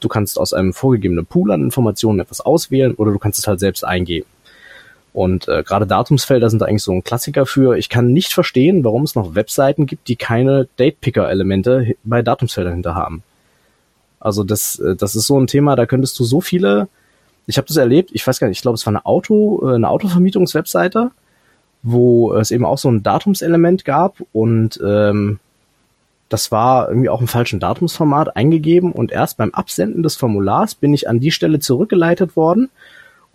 du 0.01 0.09
kannst 0.09 0.38
aus 0.38 0.53
einem 0.53 0.73
vorgegebenen 0.73 1.27
Pool 1.27 1.53
an 1.53 1.62
Informationen 1.62 2.21
etwas 2.21 2.41
auswählen 2.41 2.95
oder 2.95 3.12
du 3.12 3.19
kannst 3.19 3.38
es 3.38 3.47
halt 3.47 3.61
selbst 3.61 3.85
eingeben. 3.85 4.27
Und 5.18 5.48
äh, 5.48 5.62
gerade 5.62 5.87
Datumsfelder 5.87 6.48
sind 6.48 6.62
eigentlich 6.62 6.83
so 6.83 6.92
ein 6.92 7.02
Klassiker 7.02 7.44
für. 7.44 7.76
Ich 7.76 7.88
kann 7.88 8.12
nicht 8.12 8.33
verstehen, 8.33 8.85
warum 8.85 9.02
es 9.02 9.14
noch 9.14 9.35
Webseiten 9.35 9.87
gibt, 9.87 10.09
die 10.09 10.16
keine 10.16 10.68
Date-Picker-Elemente 10.78 11.96
bei 12.04 12.22
Datumsfeldern 12.22 12.74
hinter 12.74 12.94
haben. 12.94 13.22
Also 14.20 14.44
das, 14.44 14.78
äh, 14.78 14.94
das 14.94 15.16
ist 15.16 15.26
so 15.26 15.38
ein 15.38 15.46
Thema, 15.46 15.74
da 15.76 15.87
könntest 15.87 16.18
du 16.18 16.24
so 16.24 16.40
viele 16.40 16.88
ich 17.48 17.57
habe 17.57 17.66
das 17.66 17.78
erlebt, 17.78 18.11
ich 18.12 18.24
weiß 18.24 18.38
gar 18.38 18.46
nicht, 18.46 18.59
ich 18.59 18.62
glaube, 18.62 18.74
es 18.74 18.85
war 18.85 18.92
eine 18.92 19.07
Auto, 19.07 19.66
äh, 19.66 19.74
eine 19.74 19.88
Autovermietungswebseite, 19.88 21.11
wo 21.83 22.35
es 22.35 22.50
eben 22.50 22.66
auch 22.66 22.76
so 22.76 22.90
ein 22.90 23.02
Datumselement 23.02 23.87
gab 23.87 24.16
und 24.33 24.78
ähm, 24.85 25.40
das 26.28 26.52
war 26.52 26.90
irgendwie 26.90 27.09
auch 27.09 27.22
im 27.22 27.26
falschen 27.26 27.59
Datumsformat 27.59 28.37
eingegeben 28.37 28.92
und 28.92 29.12
erst 29.12 29.38
beim 29.38 29.50
Absenden 29.52 30.02
des 30.02 30.16
Formulars 30.16 30.74
bin 30.74 30.92
ich 30.92 31.09
an 31.09 31.20
die 31.20 31.31
Stelle 31.31 31.59
zurückgeleitet 31.59 32.37
worden. 32.37 32.68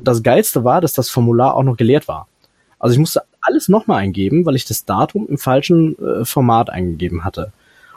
Das 0.04 0.22
Geilste 0.22 0.64
war, 0.64 0.82
dass 0.82 0.94
das 0.94 1.10
Formular 1.10 1.56
auch 1.56 1.64
noch 1.64 1.78
geleert 1.78 2.08
war. 2.08 2.28
Also 2.80 2.94
ich 2.94 3.00
musste 3.00 3.24
alles 3.42 3.70
nochmal 3.70 4.02
eingeben, 4.02 4.46
weil 4.46 4.56
ich 4.56 4.66
das 4.66 4.86
Datum 4.86 5.28
im 5.28 5.38
falschen 5.38 5.98
äh, 6.00 6.26
Format 6.26 6.70
eingegeben 6.70 7.24
hatte. 7.24 7.52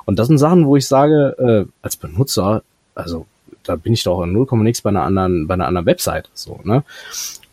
Und 0.05 0.19
das 0.19 0.29
sind 0.29 0.39
Sachen, 0.39 0.67
wo 0.67 0.77
ich 0.77 0.87
sage, 0.87 1.37
äh, 1.39 1.71
als 1.83 1.97
Benutzer, 1.97 2.63
also 2.95 3.27
da 3.65 3.77
bin 3.77 3.93
ich 3.93 4.05
doch 4.05 4.23
in 4.23 4.33
0, 4.33 4.47
nix 4.63 4.81
bei 4.81 4.91
einer 4.91 5.03
anderen, 5.03 5.47
bei 5.49 5.55
einer 5.55 5.67
anderen 5.67 5.87
Website. 5.87 6.31
So, 6.35 6.61
ne? 6.63 6.85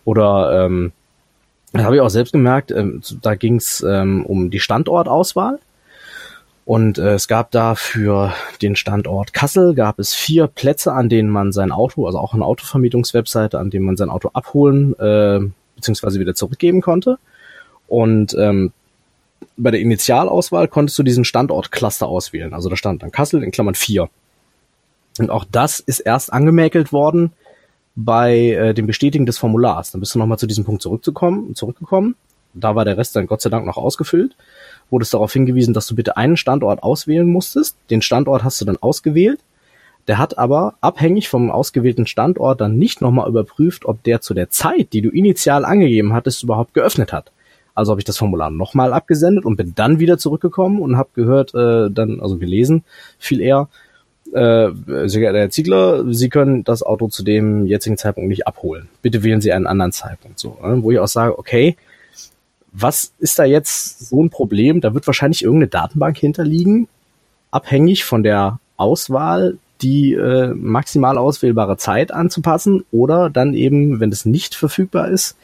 Oder 0.06 0.66
ähm, 0.66 0.92
da 1.72 1.84
habe 1.84 1.96
ich 1.96 2.02
auch 2.02 2.10
selbst 2.10 2.34
gemerkt, 2.34 2.72
ähm, 2.72 3.02
da 3.22 3.34
ging 3.34 3.56
es 3.56 3.84
ähm, 3.88 4.26
um 4.26 4.52
die 4.52 4.60
Standortauswahl. 4.60 5.60
Und 6.65 6.97
äh, 6.97 7.15
es 7.15 7.28
gab 7.28 7.52
da 7.52 7.76
für 7.76 8.34
den 8.62 8.76
Standort 8.76 9.34
Kassel 9.34 9.76
gab 9.76 9.99
es 9.99 10.13
vier 10.13 10.47
Plätze, 10.47 10.93
an 10.93 11.10
denen 11.10 11.30
man 11.30 11.52
sein 11.52 11.71
Auto, 11.71 12.06
also 12.06 12.19
auch 12.19 12.34
eine 12.34 12.45
Autovermietungswebseite, 12.45 13.60
an 13.60 13.69
denen 13.69 13.86
man 13.86 13.97
sein 13.97 14.10
Auto 14.10 14.30
abholen 14.34 14.97
äh, 14.97 15.39
bzw. 15.76 16.19
wieder 16.19 16.36
zurückgeben 16.36 16.82
konnte. 16.82 17.17
Und 17.88 18.34
ähm, 18.39 18.71
bei 19.58 19.71
der 19.71 19.82
Initialauswahl 19.82 20.69
konntest 20.69 20.97
du 20.97 21.04
diesen 21.04 21.26
Standortcluster 21.26 22.08
auswählen. 22.08 22.54
Also 22.54 22.69
da 22.69 22.78
stand 22.78 23.04
dann 23.04 23.12
Kassel 23.12 23.43
in 23.43 23.52
Klammern 23.52 23.76
vier. 23.76 24.10
Und 25.19 25.30
auch 25.30 25.45
das 25.52 25.82
ist 25.82 25.99
erst 25.99 26.32
angemäkelt 26.32 26.93
worden 26.93 27.34
bei 27.95 28.52
äh, 28.52 28.73
dem 28.73 28.88
Bestätigen 28.88 29.26
des 29.26 29.38
Formulars. 29.38 29.91
Dann 29.91 29.99
bist 29.99 30.15
du 30.15 30.19
nochmal 30.19 30.39
zu 30.39 30.47
diesem 30.47 30.63
Punkt 30.63 30.82
zurückzukommen, 30.82 31.56
zurückgekommen. 31.56 32.15
Da 32.54 32.76
war 32.76 32.86
der 32.86 32.97
Rest 32.97 33.15
dann 33.15 33.28
Gott 33.28 33.41
sei 33.41 33.49
Dank 33.49 33.65
noch 33.65 33.78
ausgefüllt 33.78 34.36
wurdest 34.94 35.14
darauf 35.14 35.34
hingewiesen, 35.34 35.74
dass 35.74 35.88
du 35.88 35.96
bitte 35.96 36.16
einen 36.16 36.38
Standort 36.38 36.84
auswählen 36.84 37.28
musstest. 37.28 37.76
Den 37.90 38.02
Standort 38.02 38.44
hast 38.44 38.62
du 38.62 38.66
dann 38.66 38.78
ausgewählt. 38.78 39.40
Der 40.08 40.20
hat 40.20 40.38
aber 40.38 40.76
abhängig 40.82 41.30
vom 41.30 41.50
ausgewählten 41.50 42.06
Standort 42.06 42.62
dann 42.62 42.78
nicht 42.78 43.02
nochmal 43.02 43.28
überprüft, 43.28 43.86
ob 43.86 44.04
der 44.04 44.22
zu 44.22 44.34
der 44.34 44.50
Zeit, 44.50 44.94
die 44.94 45.02
du 45.02 45.10
initial 45.10 45.66
angegeben 45.66 46.14
hattest, 46.14 46.44
überhaupt 46.44 46.74
geöffnet 46.74 47.12
hat. 47.12 47.32
Also 47.74 47.92
habe 47.92 48.02
ich 48.02 48.06
das 48.06 48.18
Formular 48.18 48.52
nochmal 48.52 48.94
abgesendet 48.94 49.46
und 49.46 49.56
bin 49.56 49.74
dann 49.76 50.00
wieder 50.00 50.18
zurückgekommen 50.18 50.80
und 50.80 50.96
habe 50.98 51.10
gehört, 51.16 51.56
äh, 51.56 51.90
dann, 51.90 52.20
also 52.20 52.38
gelesen, 52.38 52.84
viel 53.18 53.42
eher, 53.42 53.68
äh, 54.32 54.70
sehr 55.06 55.22
geehrter 55.22 55.40
Herr 55.40 55.50
Ziegler, 55.50 56.14
Sie 56.14 56.30
können 56.30 56.64
das 56.64 56.84
Auto 56.84 57.08
zu 57.08 57.24
dem 57.24 57.66
jetzigen 57.66 57.98
Zeitpunkt 57.98 58.30
nicht 58.30 58.46
abholen. 58.46 58.90
Bitte 59.02 59.24
wählen 59.24 59.42
Sie 59.42 59.54
einen 59.54 59.68
anderen 59.68 59.92
Zeitpunkt. 59.92 60.38
So, 60.38 60.58
ne? 60.62 60.84
wo 60.84 60.92
ich 60.92 61.00
auch 61.00 61.08
sage, 61.08 61.40
okay, 61.40 61.78
was 62.74 63.14
ist 63.20 63.38
da 63.38 63.46
jetzt 63.46 64.10
so 64.10 64.22
ein 64.22 64.32
Problem? 64.32 64.82
Da 64.82 64.94
wird 64.94 65.06
wahrscheinlich 65.08 65.44
irgendeine 65.44 65.70
Datenbank 65.70 66.18
hinterliegen, 66.18 66.88
abhängig 67.52 68.04
von 68.04 68.24
der 68.24 68.60
Auswahl, 68.78 69.58
die 69.82 70.14
äh, 70.14 70.54
maximal 70.54 71.18
auswählbare 71.18 71.78
Zeit 71.78 72.12
anzupassen 72.12 72.84
oder 72.92 73.30
dann 73.30 73.54
eben, 73.54 74.00
wenn 74.00 74.12
es 74.12 74.26
nicht 74.26 74.56
verfügbar 74.56 75.10
ist, 75.10 75.38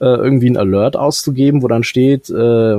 äh, 0.00 0.04
irgendwie 0.04 0.50
ein 0.50 0.56
Alert 0.56 0.96
auszugeben, 0.96 1.62
wo 1.62 1.68
dann 1.68 1.84
steht, 1.84 2.28
äh, 2.28 2.76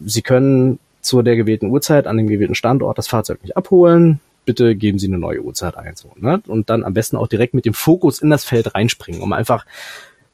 Sie 0.00 0.22
können 0.22 0.78
zu 1.00 1.22
der 1.22 1.36
gewählten 1.36 1.70
Uhrzeit 1.70 2.06
an 2.06 2.16
dem 2.16 2.28
gewählten 2.28 2.54
Standort 2.54 2.98
das 2.98 3.08
Fahrzeug 3.08 3.42
nicht 3.42 3.56
abholen. 3.56 4.20
Bitte 4.44 4.76
geben 4.76 4.98
Sie 4.98 5.08
eine 5.08 5.18
neue 5.18 5.42
Uhrzeit 5.42 5.76
ein. 5.76 5.96
So, 5.96 6.12
ne? 6.16 6.40
Und 6.46 6.70
dann 6.70 6.84
am 6.84 6.94
besten 6.94 7.16
auch 7.16 7.26
direkt 7.26 7.52
mit 7.52 7.66
dem 7.66 7.74
Fokus 7.74 8.20
in 8.20 8.30
das 8.30 8.44
Feld 8.44 8.74
reinspringen, 8.74 9.20
um 9.20 9.32
einfach 9.32 9.66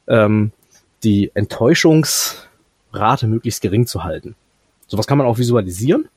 ähm, 0.07 0.51
die 1.03 1.31
Enttäuschungs- 1.31 2.45
Rate 2.95 3.27
möglichst 3.27 3.61
gering 3.61 3.87
zu 3.87 4.03
halten. 4.03 4.35
Sowas 4.87 5.07
kann 5.07 5.17
man 5.17 5.27
auch 5.27 5.37
visualisieren. 5.37 6.07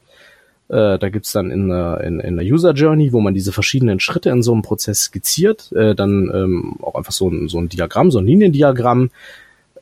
Äh, 0.69 0.99
da 0.99 1.09
gibt's 1.09 1.33
dann 1.33 1.51
in, 1.51 1.71
in, 1.71 2.21
in 2.21 2.37
der 2.37 2.45
User 2.45 2.73
Journey, 2.73 3.13
wo 3.13 3.21
man 3.21 3.33
diese 3.33 3.53
verschiedenen 3.53 4.01
Schritte 4.01 4.31
in 4.31 4.43
so 4.43 4.53
einem 4.53 4.63
Prozess 4.63 5.05
skizziert, 5.05 5.73
äh, 5.73 5.95
dann 5.95 6.31
ähm, 6.35 6.77
auch 6.83 6.95
einfach 6.95 7.13
so 7.13 7.29
ein, 7.29 7.49
so 7.49 7.59
ein 7.59 7.69
Diagramm, 7.71 8.11
so 8.11 8.19
ein 8.19 8.27
Liniendiagramm, 8.27 9.11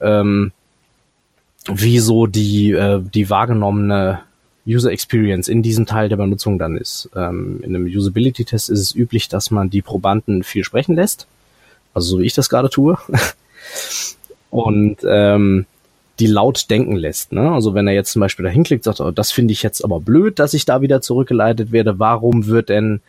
ähm, 0.01 0.53
wie 1.69 1.99
so 1.99 2.27
die, 2.27 2.73
äh, 2.73 3.01
die 3.03 3.29
wahrgenommene 3.29 4.21
User 4.67 4.91
Experience 4.91 5.49
in 5.49 5.63
diesem 5.63 5.87
Teil 5.87 6.09
der 6.09 6.17
Benutzung 6.17 6.59
dann 6.59 6.77
ist. 6.77 7.09
Ähm, 7.15 7.61
in 7.63 7.75
einem 7.75 7.87
Usability-Test 7.87 8.69
ist 8.69 8.81
es 8.81 8.95
üblich, 8.95 9.29
dass 9.29 9.51
man 9.51 9.71
die 9.71 9.83
Probanden 9.83 10.43
viel 10.43 10.65
sprechen 10.65 10.97
lässt. 10.97 11.27
Also 11.95 12.11
so 12.11 12.19
wie 12.21 12.27
ich 12.27 12.35
das 12.35 12.49
gerade 12.49 12.69
tue. 12.69 12.99
Und 14.51 14.99
ähm, 15.09 15.67
die 16.19 16.27
laut 16.27 16.71
denken 16.71 16.97
lässt. 16.97 17.33
Ne? 17.33 17.51
Also 17.51 17.75
wenn 17.75 17.87
er 17.87 17.95
jetzt 17.95 18.13
zum 18.13 18.21
Beispiel 18.21 18.45
da 18.45 18.51
hinklickt, 18.51 18.85
sagt, 18.85 19.01
oh, 19.01 19.11
das 19.11 19.33
finde 19.33 19.53
ich 19.53 19.63
jetzt 19.63 19.85
aber 19.85 20.01
blöd, 20.01 20.39
dass 20.39 20.55
ich 20.55 20.65
da 20.65 20.81
wieder 20.81 21.01
zurückgeleitet 21.01 21.73
werde, 21.73 21.99
warum 21.99 22.47
wird 22.47 22.69
denn 22.69 23.01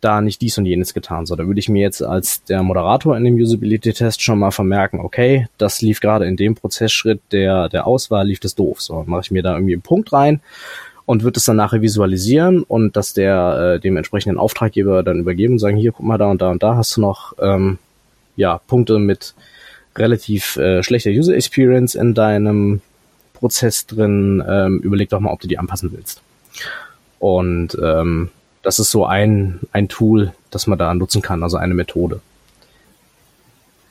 da 0.00 0.20
nicht 0.20 0.40
dies 0.40 0.58
und 0.58 0.66
jenes 0.66 0.94
getan? 0.94 1.26
So, 1.26 1.36
da 1.36 1.46
würde 1.46 1.60
ich 1.60 1.68
mir 1.68 1.82
jetzt 1.82 2.02
als 2.02 2.44
der 2.44 2.62
Moderator 2.62 3.16
in 3.16 3.24
dem 3.24 3.36
Usability-Test 3.36 4.22
schon 4.22 4.38
mal 4.38 4.50
vermerken, 4.50 5.00
okay, 5.00 5.48
das 5.58 5.82
lief 5.82 6.00
gerade 6.00 6.26
in 6.26 6.36
dem 6.36 6.54
Prozessschritt 6.54 7.20
der, 7.32 7.68
der 7.68 7.86
Auswahl, 7.86 8.26
lief 8.26 8.40
das 8.40 8.54
doof. 8.54 8.80
So, 8.80 9.04
mache 9.06 9.22
ich 9.24 9.30
mir 9.30 9.42
da 9.42 9.54
irgendwie 9.54 9.74
einen 9.74 9.82
Punkt 9.82 10.12
rein 10.12 10.40
und 11.06 11.22
wird 11.22 11.36
es 11.36 11.44
dann 11.44 11.56
nachher 11.56 11.82
visualisieren 11.82 12.62
und 12.62 12.96
dass 12.96 13.12
der 13.12 13.74
äh, 13.76 13.80
dem 13.80 13.96
entsprechenden 13.96 14.38
Auftraggeber 14.38 15.02
dann 15.02 15.20
übergeben 15.20 15.54
und 15.54 15.58
sagen, 15.58 15.76
hier, 15.76 15.92
guck 15.92 16.06
mal, 16.06 16.18
da 16.18 16.30
und 16.30 16.40
da 16.40 16.50
und 16.50 16.62
da 16.62 16.76
hast 16.76 16.96
du 16.96 17.00
noch 17.00 17.34
ähm, 17.40 17.78
ja, 18.36 18.58
Punkte 18.66 18.98
mit 18.98 19.34
relativ 19.96 20.56
äh, 20.56 20.82
schlechter 20.82 21.10
User 21.10 21.34
Experience 21.34 21.94
in 21.94 22.14
deinem 22.14 22.80
Prozess 23.32 23.86
drin, 23.86 24.42
ähm, 24.46 24.80
überleg 24.80 25.10
doch 25.10 25.20
mal, 25.20 25.32
ob 25.32 25.40
du 25.40 25.48
die 25.48 25.58
anpassen 25.58 25.92
willst. 25.92 26.22
Und 27.18 27.76
ähm, 27.82 28.30
das 28.62 28.78
ist 28.78 28.90
so 28.90 29.04
ein, 29.06 29.60
ein 29.72 29.88
Tool, 29.88 30.32
das 30.50 30.66
man 30.66 30.78
da 30.78 30.94
nutzen 30.94 31.22
kann, 31.22 31.42
also 31.42 31.56
eine 31.56 31.74
Methode. 31.74 32.20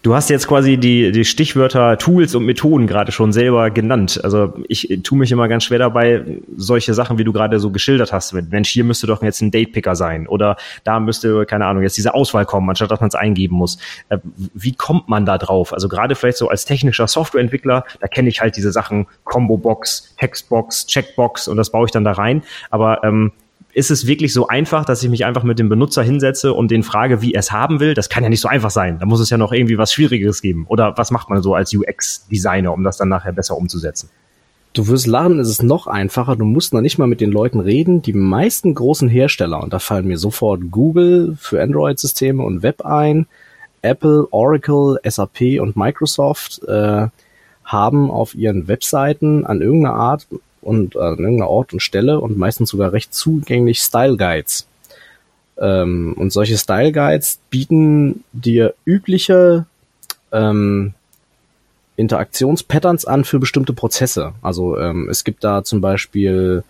Du 0.04 0.13
hast 0.13 0.30
jetzt 0.30 0.50
quasi 0.50 0.76
die, 0.76 1.13
die 1.13 1.24
Stichwörter 1.24 1.98
Tools 1.98 2.36
und 2.36 2.44
Methoden 2.44 2.88
gerade 2.88 3.13
schon 3.13 3.32
selber 3.32 3.72
genannt. 3.72 4.20
Also 4.22 4.54
ich 4.68 5.00
tue 5.02 5.18
mich 5.18 5.32
immer 5.32 5.48
ganz 5.48 5.63
schwer 5.63 5.80
dabei, 5.80 6.26
solche 6.58 6.94
Sachen, 6.94 7.18
wie 7.18 7.24
du 7.24 7.32
gerade 7.32 7.58
so 7.58 7.72
geschildert 7.72 8.12
hast. 8.12 8.34
Mensch, 8.34 8.70
hier 8.70 8.84
müsste 8.84 9.08
doch 9.08 9.24
jetzt 9.24 9.39
ein 9.42 9.50
Datepicker 9.50 9.96
sein 9.96 10.28
oder 10.28 10.58
da 10.84 11.00
müsste, 11.00 11.46
keine 11.46 11.68
Ahnung, 11.68 11.84
jetzt 11.84 11.96
diese 11.96 12.13
Auswahl 12.13 12.46
kommen, 12.46 12.70
anstatt 12.70 12.92
dass 12.92 13.00
man 13.00 13.08
es 13.08 13.16
eingeben 13.16 13.56
muss. 13.56 13.78
Äh, 14.10 14.18
wie 14.54 14.74
kommt 14.74 15.08
man 15.08 15.26
da 15.26 15.38
drauf? 15.38 15.72
Also 15.72 15.88
gerade 15.88 16.16
vielleicht 16.16 16.38
so 16.38 16.50
als 16.50 16.66
technischer 16.66 17.08
Softwareentwickler, 17.08 17.86
da 18.02 18.08
kenne 18.08 18.28
ich 18.28 18.42
halt 18.42 18.58
diese 18.58 18.74
Sachen 18.74 19.08
Combo-Box, 19.24 20.16
Textbox, 20.20 20.86
Checkbox 20.86 21.48
und 21.48 21.56
das 21.56 21.72
baue 21.72 21.86
ich 21.86 21.92
dann 21.92 22.04
da 22.04 22.12
rein. 22.12 22.44
Aber 22.72 23.06
ähm, 23.06 23.32
ist 23.74 23.90
es 23.90 24.06
wirklich 24.06 24.34
so 24.34 24.48
einfach, 24.48 24.86
dass 24.86 25.02
ich 25.04 25.10
mich 25.10 25.26
einfach 25.26 25.44
mit 25.44 25.58
dem 25.58 25.68
Benutzer 25.68 26.04
hinsetze 26.04 26.54
und 26.54 26.70
den 26.70 26.84
frage, 26.84 27.22
wie 27.22 27.34
er 27.34 27.40
es 27.40 27.52
haben 27.52 27.80
will? 27.80 27.94
Das 27.94 28.10
kann 28.10 28.24
ja 28.24 28.30
nicht 28.30 28.42
so 28.42 28.48
einfach 28.48 28.70
sein. 28.70 29.00
Da 29.00 29.06
muss 29.06 29.20
es 29.20 29.30
ja 29.30 29.38
noch 29.38 29.52
irgendwie 29.52 29.78
was 29.78 29.92
Schwierigeres 29.92 30.42
geben. 30.42 30.66
Oder 30.68 30.94
was 30.98 31.12
macht 31.12 31.30
man 31.30 31.42
so 31.42 31.56
als 31.56 31.74
UX-Designer, 31.74 32.72
um 32.72 32.84
das 32.84 32.98
dann 32.98 33.10
nachher 33.10 33.34
besser 33.34 33.58
umzusetzen? 33.58 34.10
Du 34.74 34.88
wirst 34.88 35.08
lachen, 35.08 35.40
es 35.40 35.50
ist 35.50 35.64
noch 35.64 35.88
einfacher. 35.88 36.36
Du 36.36 36.46
musst 36.46 36.74
noch 36.74 36.82
nicht 36.82 36.98
mal 36.98 37.08
mit 37.08 37.22
den 37.22 37.32
Leuten 37.32 37.60
reden. 37.60 38.02
Die 38.02 38.14
meisten 38.14 38.74
großen 38.76 39.10
Hersteller, 39.10 39.62
und 39.62 39.74
da 39.74 39.80
fallen 39.80 40.08
mir 40.08 40.18
sofort 40.18 40.72
Google 40.72 41.36
für 41.40 41.62
Android-Systeme 41.62 42.44
und 42.44 42.64
Web 42.64 42.86
ein, 42.86 43.28
Apple, 43.82 44.28
Oracle, 44.32 45.00
SAP 45.04 45.60
und 45.60 45.76
Microsoft, 45.76 46.64
äh, 46.68 47.08
haben 47.64 48.12
auf 48.12 48.36
ihren 48.36 48.68
Webseiten 48.68 49.46
an 49.46 49.62
irgendeiner 49.62 49.96
Art 49.96 50.28
und 50.63 50.95
äh, 50.95 50.99
an 50.99 51.19
irgendeiner 51.19 51.49
Ort 51.49 51.73
und 51.73 51.82
Stelle 51.82 52.19
und 52.19 52.38
meistens 52.38 52.69
sogar 52.69 52.93
recht 52.93 53.13
zugänglich 53.13 53.80
Style 53.80 54.17
Guides. 54.17 54.67
Ähm, 55.58 56.13
und 56.17 56.34
solche 56.34 56.58
Style 56.58 56.91
Guides 56.91 57.39
bieten 57.49 58.23
dir 58.34 58.73
übliche 58.86 59.65
ähm, 60.32 60.93
Interaktionspatterns 61.95 63.06
an 63.06 63.23
für 63.23 63.39
bestimmte 63.39 63.73
Prozesse. 63.73 64.34
Also 64.41 64.78
ähm, 64.78 65.10
es 65.10 65.23
gibt 65.23 65.43
da 65.43 65.63
zum 65.63 65.80
Beispiel, 65.80 66.63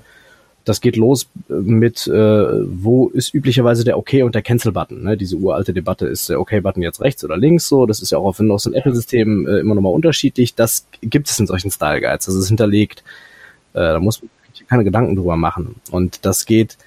das 0.66 0.82
geht 0.82 0.98
los 0.98 1.28
mit, 1.48 2.08
äh, 2.08 2.12
wo 2.12 3.08
ist 3.08 3.34
üblicherweise 3.34 3.86
der 3.86 3.98
OK 3.98 4.14
und 4.24 4.36
der 4.36 4.42
Cancel-Button. 4.42 5.04
Ne? 5.04 5.16
Diese 5.16 5.38
uralte 5.38 5.74
Debatte, 5.74 6.08
ist 6.08 6.30
der 6.30 6.42
OK-Button 6.42 6.84
jetzt 6.84 7.00
rechts 7.00 7.24
oder 7.24 7.38
links 7.38 7.70
so? 7.70 7.86
Das 7.86 8.02
ist 8.02 8.12
ja 8.12 8.18
auch 8.18 8.26
auf 8.26 8.40
Windows 8.40 8.66
und 8.66 8.74
Apple-Systemen 8.74 9.48
äh, 9.48 9.60
immer 9.60 9.76
nochmal 9.76 9.94
unterschiedlich. 9.94 10.56
Das 10.56 10.86
gibt 11.02 11.30
es 11.30 11.40
in 11.40 11.48
solchen 11.48 11.72
Style 11.72 12.02
Guides. 12.02 12.26
Das 12.26 12.36
ist 12.36 12.50
hinterlegt 12.50 13.04
äh, 13.74 13.80
da 13.80 14.00
muss 14.00 14.22
man 14.22 14.30
keine 14.68 14.84
Gedanken 14.84 15.16
drüber 15.16 15.36
machen. 15.36 15.76
Und 15.92 16.26
das 16.26 16.46
geht 16.46 16.78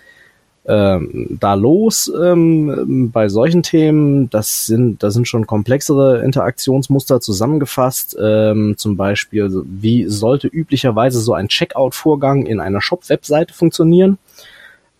ähm, 0.66 1.36
da 1.40 1.54
los 1.54 2.10
ähm, 2.20 3.10
bei 3.12 3.28
solchen 3.28 3.62
Themen. 3.62 4.30
Das 4.30 4.66
sind, 4.66 5.02
da 5.02 5.10
sind 5.10 5.28
schon 5.28 5.46
komplexere 5.46 6.22
Interaktionsmuster 6.24 7.20
zusammengefasst. 7.20 8.16
Ähm, 8.20 8.74
zum 8.76 8.96
Beispiel, 8.96 9.62
wie 9.64 10.06
sollte 10.08 10.48
üblicherweise 10.48 11.20
so 11.20 11.34
ein 11.34 11.48
Checkout-Vorgang 11.48 12.46
in 12.46 12.60
einer 12.60 12.80
Shop-Webseite 12.80 13.54
funktionieren? 13.54 14.18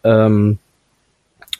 Ähm, 0.04 0.58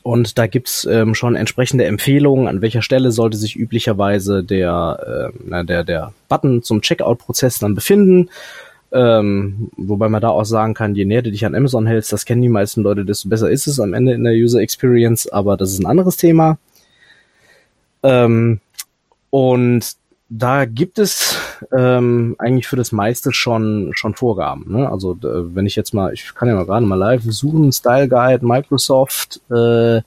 Und 0.02 0.38
da 0.38 0.46
gibt's 0.46 0.84
ähm, 0.84 1.16
schon 1.16 1.34
entsprechende 1.34 1.84
Empfehlungen, 1.84 2.46
an 2.46 2.60
welcher 2.60 2.82
Stelle 2.82 3.10
sollte 3.10 3.36
sich 3.36 3.56
üblicherweise 3.56 4.44
der, 4.44 5.32
äh, 5.50 5.64
der, 5.64 5.82
der 5.82 6.12
Button 6.28 6.62
zum 6.62 6.80
Checkout-Prozess 6.80 7.58
dann 7.58 7.74
befinden. 7.74 8.30
Ähm, 8.96 9.70
wobei 9.76 10.08
man 10.08 10.22
da 10.22 10.30
auch 10.30 10.44
sagen 10.44 10.72
kann, 10.72 10.94
je 10.94 11.04
näher 11.04 11.20
du 11.20 11.30
dich 11.30 11.44
an 11.44 11.54
Amazon 11.54 11.86
hältst, 11.86 12.14
das 12.14 12.24
kennen 12.24 12.40
die 12.40 12.48
meisten 12.48 12.80
Leute, 12.80 13.04
desto 13.04 13.28
besser 13.28 13.50
ist 13.50 13.66
es 13.66 13.78
am 13.78 13.92
Ende 13.92 14.14
in 14.14 14.24
der 14.24 14.32
User 14.32 14.60
Experience, 14.60 15.28
aber 15.28 15.58
das 15.58 15.72
ist 15.72 15.80
ein 15.80 15.86
anderes 15.86 16.16
Thema. 16.16 16.56
Ähm, 18.02 18.60
und 19.28 19.96
da 20.30 20.64
gibt 20.64 20.98
es 20.98 21.36
ähm, 21.76 22.36
eigentlich 22.38 22.68
für 22.68 22.76
das 22.76 22.90
meiste 22.90 23.34
schon 23.34 23.90
schon 23.94 24.14
Vorgaben. 24.14 24.72
Ne? 24.72 24.90
Also 24.90 25.18
wenn 25.20 25.66
ich 25.66 25.76
jetzt 25.76 25.92
mal, 25.92 26.14
ich 26.14 26.34
kann 26.34 26.48
ja 26.48 26.54
mal 26.54 26.64
gerade 26.64 26.86
mal 26.86 26.96
live 26.96 27.22
suchen, 27.22 27.72
Style 27.72 28.08
Guide, 28.08 28.46
Microsoft, 28.46 29.42
äh, 29.50 30.00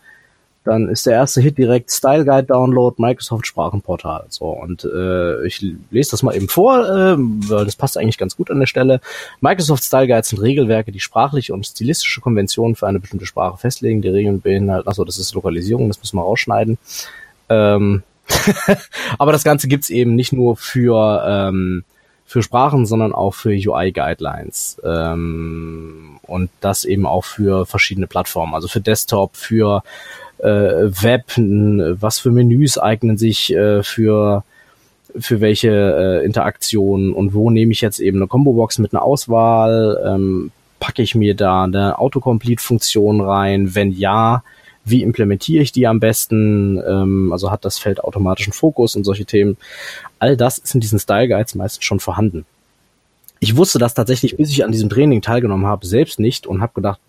dann 0.69 0.87
ist 0.87 1.07
der 1.07 1.13
erste 1.13 1.41
Hit 1.41 1.57
direkt 1.57 1.89
Style 1.89 2.25
Guide 2.25 2.43
Download, 2.43 2.95
Microsoft 3.01 3.47
Sprachenportal. 3.47 4.25
So 4.29 4.45
und 4.45 4.83
äh, 4.83 5.45
ich 5.45 5.65
lese 5.89 6.11
das 6.11 6.21
mal 6.21 6.35
eben 6.35 6.47
vor, 6.47 6.85
äh, 6.85 7.15
weil 7.17 7.65
das 7.65 7.75
passt 7.75 7.97
eigentlich 7.97 8.19
ganz 8.19 8.37
gut 8.37 8.51
an 8.51 8.59
der 8.59 8.67
Stelle. 8.67 9.01
Microsoft 9.41 9.83
Style 9.83 10.07
Guides 10.07 10.29
sind 10.29 10.39
Regelwerke, 10.39 10.91
die 10.91 10.99
sprachliche 10.99 11.53
und 11.53 11.65
stilistische 11.65 12.21
Konventionen 12.21 12.75
für 12.75 12.87
eine 12.87 12.99
bestimmte 12.99 13.25
Sprache 13.25 13.57
festlegen. 13.57 14.03
Die 14.03 14.09
Regeln 14.09 14.41
beinhalten, 14.41 14.87
achso, 14.87 15.03
das 15.03 15.17
ist 15.17 15.33
Lokalisierung, 15.33 15.87
das 15.87 15.99
müssen 15.99 16.17
wir 16.17 16.23
rausschneiden. 16.23 16.77
Ähm, 17.49 18.03
Aber 19.17 19.31
das 19.31 19.43
Ganze 19.43 19.67
gibt's 19.67 19.89
eben 19.89 20.13
nicht 20.13 20.33
nur 20.33 20.55
für, 20.55 21.23
ähm, 21.27 21.83
für 22.25 22.43
Sprachen, 22.43 22.85
sondern 22.85 23.11
auch 23.11 23.33
für 23.33 23.49
UI-Guidelines. 23.49 24.79
Ähm, 24.83 26.19
und 26.21 26.51
das 26.61 26.85
eben 26.85 27.07
auch 27.07 27.25
für 27.25 27.65
verschiedene 27.65 28.05
Plattformen, 28.05 28.53
also 28.53 28.67
für 28.67 28.81
Desktop, 28.81 29.35
für 29.35 29.81
Web, 30.43 31.25
was 32.01 32.19
für 32.19 32.31
Menüs 32.31 32.77
eignen 32.77 33.17
sich 33.17 33.53
äh, 33.53 33.83
für 33.83 34.43
für 35.17 35.41
welche 35.41 35.69
äh, 36.21 36.25
Interaktionen 36.25 37.13
und 37.13 37.33
wo 37.33 37.49
nehme 37.49 37.71
ich 37.71 37.81
jetzt 37.81 37.99
eben 37.99 38.17
eine 38.17 38.27
Combo-Box 38.27 38.77
mit 38.77 38.93
einer 38.93 39.01
Auswahl, 39.01 39.99
ähm, 40.05 40.51
packe 40.79 41.01
ich 41.01 41.15
mir 41.15 41.35
da 41.35 41.63
eine 41.63 41.97
Autocomplete-Funktion 41.97 43.21
rein, 43.21 43.73
wenn 43.75 43.91
ja, 43.91 44.43
wie 44.85 45.03
implementiere 45.03 45.63
ich 45.63 45.71
die 45.71 45.87
am 45.87 45.99
besten, 45.99 46.81
ähm, 46.87 47.31
also 47.33 47.51
hat 47.51 47.65
das 47.65 47.79
Feld 47.79 48.03
automatischen 48.03 48.53
Fokus 48.53 48.95
und 48.95 49.03
solche 49.03 49.25
Themen. 49.25 49.57
All 50.19 50.37
das 50.37 50.57
ist 50.57 50.73
in 50.73 50.81
diesen 50.81 50.99
Style 50.99 51.27
Guides 51.27 51.55
meistens 51.55 51.83
schon 51.83 51.99
vorhanden. 51.99 52.45
Ich 53.39 53.55
wusste 53.55 53.79
das 53.79 53.93
tatsächlich, 53.93 54.37
bis 54.37 54.49
ich 54.49 54.63
an 54.63 54.71
diesem 54.71 54.89
Training 54.89 55.21
teilgenommen 55.21 55.65
habe, 55.65 55.85
selbst 55.85 56.19
nicht 56.19 56.45
und 56.45 56.61
habe 56.61 56.73
gedacht, 56.75 56.99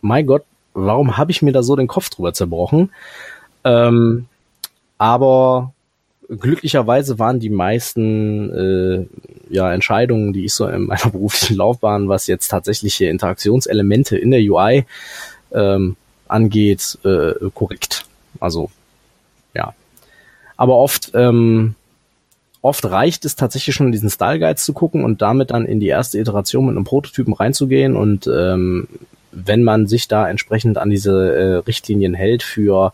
mein 0.00 0.26
Gott, 0.26 0.44
warum 0.74 1.16
habe 1.16 1.30
ich 1.30 1.42
mir 1.42 1.52
da 1.52 1.62
so 1.62 1.76
den 1.76 1.86
Kopf 1.86 2.10
drüber 2.10 2.32
zerbrochen? 2.34 2.92
Ähm, 3.64 4.26
aber 4.98 5.72
glücklicherweise 6.28 7.18
waren 7.18 7.40
die 7.40 7.50
meisten 7.50 8.50
äh, 8.52 9.06
ja, 9.54 9.72
Entscheidungen, 9.72 10.32
die 10.32 10.44
ich 10.44 10.54
so 10.54 10.66
in 10.66 10.86
meiner 10.86 11.10
beruflichen 11.12 11.56
Laufbahn, 11.56 12.08
was 12.08 12.26
jetzt 12.26 12.48
tatsächliche 12.48 13.06
Interaktionselemente 13.06 14.16
in 14.16 14.30
der 14.30 14.40
UI 14.40 14.84
ähm, 15.52 15.96
angeht, 16.28 16.98
äh, 17.04 17.32
korrekt. 17.54 18.06
Also 18.40 18.70
ja. 19.54 19.74
Aber 20.56 20.76
oft, 20.76 21.12
ähm, 21.14 21.74
oft 22.62 22.84
reicht 22.84 23.24
es 23.24 23.36
tatsächlich 23.36 23.74
schon, 23.74 23.92
diesen 23.92 24.10
Style 24.10 24.38
Guides 24.38 24.64
zu 24.64 24.72
gucken 24.72 25.04
und 25.04 25.22
damit 25.22 25.50
dann 25.50 25.66
in 25.66 25.80
die 25.80 25.88
erste 25.88 26.18
Iteration 26.18 26.66
mit 26.66 26.76
einem 26.76 26.84
Prototypen 26.84 27.34
reinzugehen. 27.34 27.96
Und 27.96 28.26
ähm, 28.26 28.88
wenn 29.34 29.62
man 29.62 29.86
sich 29.86 30.08
da 30.08 30.28
entsprechend 30.28 30.78
an 30.78 30.90
diese 30.90 31.34
äh, 31.34 31.54
Richtlinien 31.56 32.14
hält 32.14 32.42
für 32.42 32.92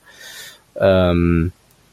ähm, 0.79 1.53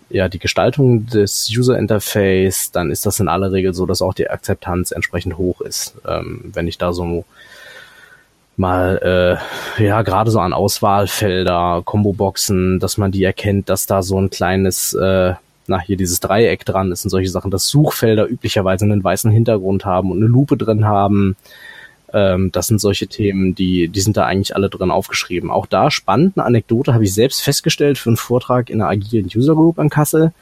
ja, 0.09 0.29
die 0.29 0.39
Gestaltung 0.39 1.05
des 1.07 1.49
User 1.55 1.77
Interface, 1.77 2.71
dann 2.71 2.91
ist 2.91 3.05
das 3.05 3.19
in 3.19 3.27
aller 3.27 3.51
Regel 3.51 3.73
so, 3.73 3.85
dass 3.85 4.01
auch 4.01 4.13
die 4.13 4.29
Akzeptanz 4.29 4.91
entsprechend 4.91 5.37
hoch 5.37 5.61
ist. 5.61 5.95
Ähm, 6.07 6.51
wenn 6.53 6.67
ich 6.67 6.77
da 6.77 6.93
so 6.93 7.25
mal 8.55 9.39
äh, 9.79 9.83
ja 9.83 10.01
gerade 10.01 10.31
so 10.31 10.39
an 10.39 10.53
Auswahlfelder, 10.53 11.81
Combo-Boxen, 11.85 12.79
dass 12.79 12.97
man 12.97 13.11
die 13.11 13.23
erkennt, 13.23 13.69
dass 13.69 13.85
da 13.85 14.01
so 14.01 14.19
ein 14.19 14.29
kleines, 14.29 14.93
äh, 14.93 15.33
na 15.67 15.79
hier 15.79 15.97
dieses 15.97 16.19
Dreieck 16.19 16.65
dran 16.65 16.91
ist 16.91 17.03
und 17.03 17.09
solche 17.09 17.29
Sachen, 17.29 17.51
dass 17.51 17.67
Suchfelder 17.67 18.27
üblicherweise 18.27 18.85
einen 18.85 19.03
weißen 19.03 19.29
Hintergrund 19.29 19.85
haben 19.85 20.11
und 20.11 20.17
eine 20.17 20.27
Lupe 20.27 20.57
drin 20.57 20.85
haben. 20.85 21.35
Ähm, 22.13 22.51
das 22.51 22.67
sind 22.67 22.79
solche 22.79 23.07
Themen, 23.07 23.55
die 23.55 23.87
die 23.89 24.01
sind 24.01 24.17
da 24.17 24.25
eigentlich 24.25 24.55
alle 24.55 24.69
drin 24.69 24.91
aufgeschrieben. 24.91 25.49
Auch 25.49 25.65
da 25.65 25.91
spannend, 25.91 26.37
eine 26.37 26.45
Anekdote 26.45 26.93
habe 26.93 27.03
ich 27.03 27.13
selbst 27.13 27.41
festgestellt 27.41 27.97
für 27.97 28.09
einen 28.09 28.17
Vortrag 28.17 28.69
in 28.69 28.81
einer 28.81 28.89
agilen 28.89 29.29
User 29.33 29.55
Group 29.55 29.77
in 29.77 29.89
Kassel 29.89 30.33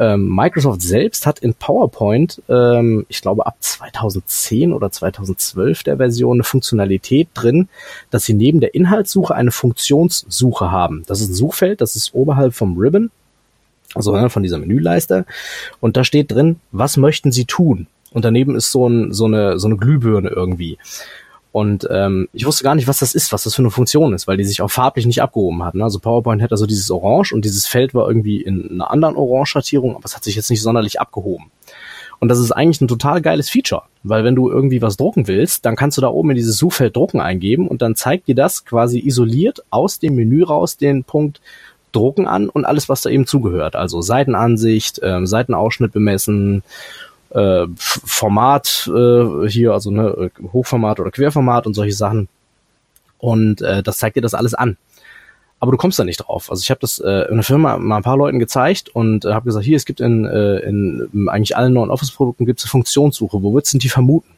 ähm, 0.00 0.34
Microsoft 0.34 0.80
selbst 0.80 1.26
hat 1.26 1.40
in 1.40 1.52
PowerPoint, 1.52 2.42
ähm, 2.48 3.04
ich 3.10 3.20
glaube 3.20 3.46
ab 3.46 3.56
2010 3.60 4.72
oder 4.72 4.90
2012 4.90 5.82
der 5.82 5.98
Version, 5.98 6.36
eine 6.36 6.44
Funktionalität 6.44 7.28
drin, 7.34 7.68
dass 8.10 8.24
sie 8.24 8.32
neben 8.32 8.60
der 8.60 8.74
Inhaltssuche 8.74 9.34
eine 9.34 9.50
Funktionssuche 9.50 10.70
haben. 10.70 11.04
Das 11.06 11.20
ist 11.20 11.28
ein 11.28 11.34
Suchfeld, 11.34 11.82
das 11.82 11.96
ist 11.96 12.14
oberhalb 12.14 12.54
vom 12.54 12.78
Ribbon, 12.78 13.10
also 13.94 14.28
von 14.30 14.42
dieser 14.42 14.56
Menüleiste. 14.56 15.26
Und 15.80 15.98
da 15.98 16.04
steht 16.04 16.32
drin, 16.32 16.60
was 16.72 16.96
möchten 16.96 17.30
Sie 17.30 17.44
tun? 17.44 17.86
Und 18.12 18.24
daneben 18.24 18.56
ist 18.56 18.72
so, 18.72 18.88
ein, 18.88 19.12
so, 19.12 19.26
eine, 19.26 19.58
so 19.58 19.68
eine 19.68 19.76
Glühbirne 19.76 20.28
irgendwie. 20.28 20.78
Und 21.52 21.88
ähm, 21.90 22.28
ich 22.32 22.46
wusste 22.46 22.62
gar 22.62 22.76
nicht, 22.76 22.86
was 22.86 23.00
das 23.00 23.14
ist, 23.14 23.32
was 23.32 23.42
das 23.42 23.54
für 23.54 23.62
eine 23.62 23.70
Funktion 23.70 24.12
ist, 24.12 24.28
weil 24.28 24.36
die 24.36 24.44
sich 24.44 24.62
auch 24.62 24.70
farblich 24.70 25.06
nicht 25.06 25.20
abgehoben 25.20 25.64
hat. 25.64 25.74
Ne? 25.74 25.82
Also 25.82 25.98
PowerPoint 25.98 26.40
hätte 26.40 26.52
also 26.52 26.66
dieses 26.66 26.90
Orange 26.90 27.32
und 27.32 27.44
dieses 27.44 27.66
Feld 27.66 27.92
war 27.92 28.06
irgendwie 28.06 28.40
in 28.40 28.70
einer 28.70 28.90
anderen 28.90 29.16
Orange-Schattierung, 29.16 29.96
aber 29.96 30.04
es 30.04 30.14
hat 30.14 30.22
sich 30.22 30.36
jetzt 30.36 30.50
nicht 30.50 30.62
sonderlich 30.62 31.00
abgehoben. 31.00 31.50
Und 32.20 32.28
das 32.28 32.38
ist 32.38 32.52
eigentlich 32.52 32.80
ein 32.82 32.88
total 32.88 33.22
geiles 33.22 33.50
Feature, 33.50 33.82
weil 34.02 34.24
wenn 34.24 34.34
du 34.36 34.50
irgendwie 34.50 34.82
was 34.82 34.98
drucken 34.98 35.26
willst, 35.26 35.64
dann 35.64 35.74
kannst 35.74 35.96
du 35.96 36.02
da 36.02 36.08
oben 36.08 36.30
in 36.30 36.36
dieses 36.36 36.58
Suchfeld 36.58 36.94
Drucken 36.94 37.18
eingeben 37.18 37.66
und 37.66 37.82
dann 37.82 37.96
zeigt 37.96 38.28
dir 38.28 38.34
das 38.34 38.64
quasi 38.64 39.00
isoliert 39.00 39.64
aus 39.70 39.98
dem 39.98 40.14
Menü 40.14 40.44
raus 40.44 40.76
den 40.76 41.02
Punkt 41.02 41.40
Drucken 41.92 42.28
an 42.28 42.48
und 42.48 42.66
alles, 42.66 42.88
was 42.88 43.02
da 43.02 43.10
eben 43.10 43.26
zugehört. 43.26 43.74
Also 43.74 44.00
Seitenansicht, 44.00 45.00
ähm, 45.02 45.26
Seitenausschnitt 45.26 45.92
bemessen 45.92 46.62
äh, 47.30 47.66
Format 47.76 48.90
äh, 48.94 49.48
hier, 49.48 49.72
also 49.72 49.90
ne, 49.90 50.30
Hochformat 50.52 51.00
oder 51.00 51.10
Querformat 51.10 51.66
und 51.66 51.74
solche 51.74 51.94
Sachen. 51.94 52.28
Und 53.18 53.62
äh, 53.62 53.82
das 53.82 53.98
zeigt 53.98 54.16
dir 54.16 54.22
das 54.22 54.34
alles 54.34 54.54
an. 54.54 54.76
Aber 55.60 55.72
du 55.72 55.76
kommst 55.76 55.98
da 55.98 56.04
nicht 56.04 56.16
drauf. 56.16 56.50
Also 56.50 56.62
ich 56.62 56.70
habe 56.70 56.80
das 56.80 56.98
äh, 56.98 57.28
in 57.28 57.34
der 57.34 57.44
Firma 57.44 57.76
mal 57.76 57.98
ein 57.98 58.02
paar 58.02 58.16
Leuten 58.16 58.38
gezeigt 58.38 58.88
und 58.88 59.26
äh, 59.26 59.32
habe 59.34 59.44
gesagt, 59.44 59.64
hier, 59.64 59.76
es 59.76 59.84
gibt 59.84 60.00
in, 60.00 60.24
äh, 60.24 60.60
in 60.60 61.28
eigentlich 61.28 61.54
allen 61.54 61.74
neuen 61.74 61.90
Office-Produkten 61.90 62.46
gibt 62.46 62.60
es 62.60 62.64
eine 62.64 62.70
Funktionssuche. 62.70 63.42
Wo 63.42 63.52
würdest 63.52 63.74
du 63.74 63.78
die 63.78 63.90
vermuten? 63.90 64.30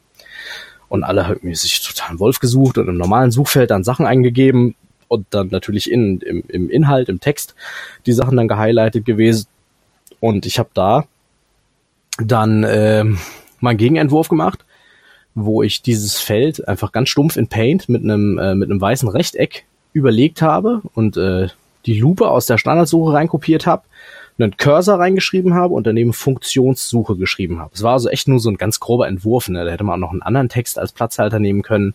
Und 0.89 1.05
alle 1.05 1.29
haben 1.29 1.55
sich 1.55 1.81
total 1.81 2.11
einen 2.11 2.21
Wolf 2.21 2.41
gesucht 2.41 2.77
und 2.77 2.89
im 2.89 2.99
normalen 2.99 3.31
Suchfeld 3.31 3.71
dann 3.71 3.85
Sachen 3.85 4.05
eingegeben 4.05 4.75
und 5.07 5.27
dann 5.31 5.49
natürlich 5.49 5.91
in, 5.91 6.21
im, 6.21 6.43
im 6.49 6.69
Inhalt, 6.69 7.09
im 7.09 7.21
Text 7.21 7.55
die 8.05 8.13
Sachen 8.13 8.37
dann 8.37 8.49
gehighlightet 8.49 9.05
gewesen. 9.05 9.47
Und 10.21 10.45
ich 10.45 10.59
habe 10.59 10.71
da 10.75 11.05
dann 12.19 12.65
äh, 12.65 13.05
mal 13.61 13.77
Gegenentwurf 13.77 14.29
gemacht, 14.29 14.65
wo 15.35 15.63
ich 15.63 15.83
dieses 15.83 16.21
Feld 16.21 16.67
einfach 16.69 16.93
ganz 16.93 17.09
stumpf 17.09 17.37
in 17.37 17.49
Paint 17.49 17.89
mit 17.89 18.03
einem 18.03 18.39
äh, 18.39 18.55
mit 18.55 18.71
einem 18.71 18.81
weißen 18.81 19.09
Rechteck 19.09 19.65
überlegt 19.93 20.43
habe 20.43 20.83
und 20.95 21.17
äh, 21.17 21.49
die 21.87 21.99
Lupe 21.99 22.29
aus 22.29 22.47
der 22.47 22.59
Standardsuche 22.59 23.13
reinkopiert 23.13 23.67
habe, 23.67 23.83
einen 24.39 24.57
Cursor 24.57 24.99
reingeschrieben 24.99 25.55
habe 25.55 25.75
und 25.75 25.87
daneben 25.87 26.13
Funktionssuche 26.13 27.17
geschrieben 27.17 27.61
habe. 27.61 27.71
Es 27.75 27.83
war 27.83 27.95
also 27.95 28.09
echt 28.09 28.29
nur 28.29 28.41
so 28.41 28.51
ein 28.51 28.57
ganz 28.57 28.81
grober 28.81 29.09
Entwurf, 29.09 29.49
ne? 29.49 29.65
da 29.65 29.71
hätte 29.71 29.85
man 29.85 29.95
auch 29.95 30.07
noch 30.07 30.11
einen 30.13 30.23
anderen 30.23 30.49
Text 30.49 30.79
als 30.79 30.93
Platzhalter 30.93 31.39
nehmen 31.39 31.63
können, 31.63 31.95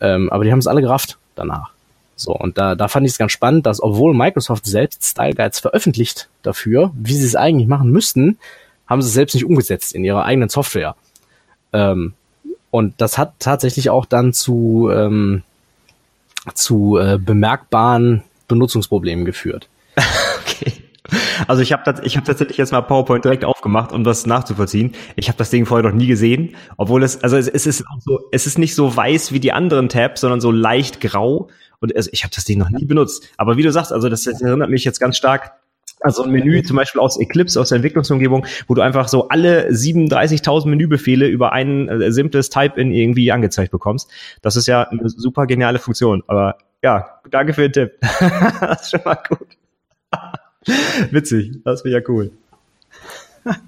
ähm, 0.00 0.30
aber 0.30 0.44
die 0.44 0.52
haben 0.52 0.58
es 0.58 0.66
alle 0.66 0.82
gerafft 0.82 1.18
danach. 1.34 1.70
So, 2.16 2.32
und 2.32 2.58
da, 2.58 2.74
da 2.76 2.86
fand 2.88 3.06
ich 3.06 3.12
es 3.12 3.18
ganz 3.18 3.32
spannend, 3.32 3.66
dass 3.66 3.82
obwohl 3.82 4.14
Microsoft 4.14 4.66
selbst 4.66 5.02
Style 5.04 5.34
Guides 5.34 5.58
veröffentlicht 5.58 6.28
dafür, 6.42 6.92
wie 6.94 7.14
sie 7.14 7.26
es 7.26 7.34
eigentlich 7.34 7.66
machen 7.66 7.90
müssten, 7.90 8.38
haben 8.86 9.02
sie 9.02 9.08
es 9.08 9.14
selbst 9.14 9.34
nicht 9.34 9.44
umgesetzt 9.44 9.94
in 9.94 10.04
ihrer 10.04 10.24
eigenen 10.24 10.48
Software. 10.48 10.96
Ähm, 11.72 12.14
und 12.70 12.94
das 13.00 13.18
hat 13.18 13.34
tatsächlich 13.38 13.90
auch 13.90 14.04
dann 14.04 14.32
zu, 14.32 14.90
ähm, 14.92 15.42
zu 16.54 16.98
äh, 16.98 17.18
bemerkbaren 17.18 18.22
Benutzungsproblemen 18.48 19.24
geführt. 19.24 19.68
okay. 19.96 20.72
Also 21.46 21.62
ich 21.62 21.72
habe 21.72 22.00
ich 22.02 22.16
hab 22.16 22.24
tatsächlich 22.24 22.56
jetzt 22.56 22.72
mal 22.72 22.80
PowerPoint 22.80 23.24
direkt 23.24 23.44
aufgemacht, 23.44 23.92
um 23.92 24.04
das 24.04 24.26
nachzuvollziehen. 24.26 24.92
Ich 25.16 25.28
habe 25.28 25.36
das 25.36 25.50
Ding 25.50 25.66
vorher 25.66 25.88
noch 25.88 25.96
nie 25.96 26.06
gesehen, 26.06 26.56
obwohl 26.76 27.02
es 27.02 27.22
also 27.22 27.36
es, 27.36 27.46
es 27.46 27.66
ist 27.66 27.84
so 28.00 28.20
es 28.32 28.46
ist 28.46 28.58
nicht 28.58 28.74
so 28.74 28.96
weiß 28.96 29.32
wie 29.32 29.40
die 29.40 29.52
anderen 29.52 29.88
Tabs, 29.88 30.22
sondern 30.22 30.40
so 30.40 30.50
leicht 30.50 31.00
grau 31.00 31.48
und 31.80 31.94
also 31.94 32.08
ich 32.12 32.24
habe 32.24 32.34
das 32.34 32.44
Ding 32.44 32.58
noch 32.58 32.70
nie 32.70 32.86
benutzt. 32.86 33.28
Aber 33.36 33.56
wie 33.56 33.62
du 33.62 33.70
sagst, 33.70 33.92
also 33.92 34.08
das 34.08 34.26
erinnert 34.26 34.70
mich 34.70 34.84
jetzt 34.84 34.98
ganz 34.98 35.16
stark 35.16 35.52
also 36.04 36.22
ein 36.22 36.30
Menü 36.30 36.62
zum 36.62 36.76
Beispiel 36.76 37.00
aus 37.00 37.18
Eclipse, 37.18 37.58
aus 37.58 37.70
der 37.70 37.76
Entwicklungsumgebung, 37.76 38.46
wo 38.68 38.74
du 38.74 38.82
einfach 38.82 39.08
so 39.08 39.28
alle 39.28 39.70
37.000 39.70 40.68
Menübefehle 40.68 41.26
über 41.26 41.52
ein 41.52 41.88
äh, 41.88 42.12
simples 42.12 42.50
Type-In 42.50 42.92
irgendwie 42.92 43.32
angezeigt 43.32 43.72
bekommst. 43.72 44.10
Das 44.42 44.54
ist 44.56 44.66
ja 44.66 44.82
eine 44.82 45.08
super 45.08 45.46
geniale 45.46 45.78
Funktion. 45.78 46.22
Aber 46.26 46.58
ja, 46.82 47.20
danke 47.30 47.54
für 47.54 47.68
den 47.68 47.72
Tipp. 47.72 47.92
das 48.60 48.82
ist 48.82 48.90
schon 48.90 49.00
mal 49.04 49.18
gut. 49.28 49.48
Witzig, 51.10 51.52
das 51.64 51.84
wäre 51.84 52.00
ja 52.00 52.08
cool. 52.08 52.30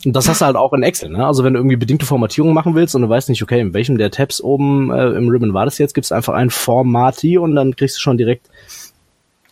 Und 0.05 0.17
das 0.17 0.29
hast 0.29 0.41
du 0.41 0.47
halt 0.47 0.57
auch 0.57 0.73
in 0.73 0.83
Excel, 0.83 1.11
ne? 1.11 1.27
Also 1.27 1.45
wenn 1.45 1.53
du 1.53 1.59
irgendwie 1.59 1.77
bedingte 1.77 2.07
Formatierung 2.07 2.55
machen 2.55 2.75
willst 2.75 2.95
und 2.95 3.03
du 3.03 3.09
weißt 3.09 3.29
nicht, 3.29 3.43
okay, 3.43 3.61
in 3.61 3.75
welchem 3.75 3.99
der 3.99 4.11
Tabs 4.11 4.43
oben 4.43 4.91
äh, 4.91 5.09
im 5.11 5.29
Ribbon 5.29 5.53
war 5.53 5.67
das 5.67 5.77
jetzt, 5.79 5.95
gibst 5.95 6.13
einfach 6.13 6.35
ein 6.35 6.49
Formati 6.51 7.37
und 7.37 7.55
dann 7.55 7.77
kriegst 7.77 7.97
du 7.97 8.01
schon 8.01 8.17
direkt 8.17 8.49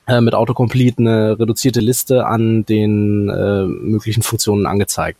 äh, 0.06 0.20
mit 0.20 0.34
Autocomplete 0.34 0.98
eine 0.98 1.38
reduzierte 1.38 1.80
Liste 1.80 2.26
an 2.26 2.64
den 2.64 3.28
äh, 3.28 3.64
möglichen 3.64 4.22
Funktionen 4.22 4.66
angezeigt. 4.66 5.18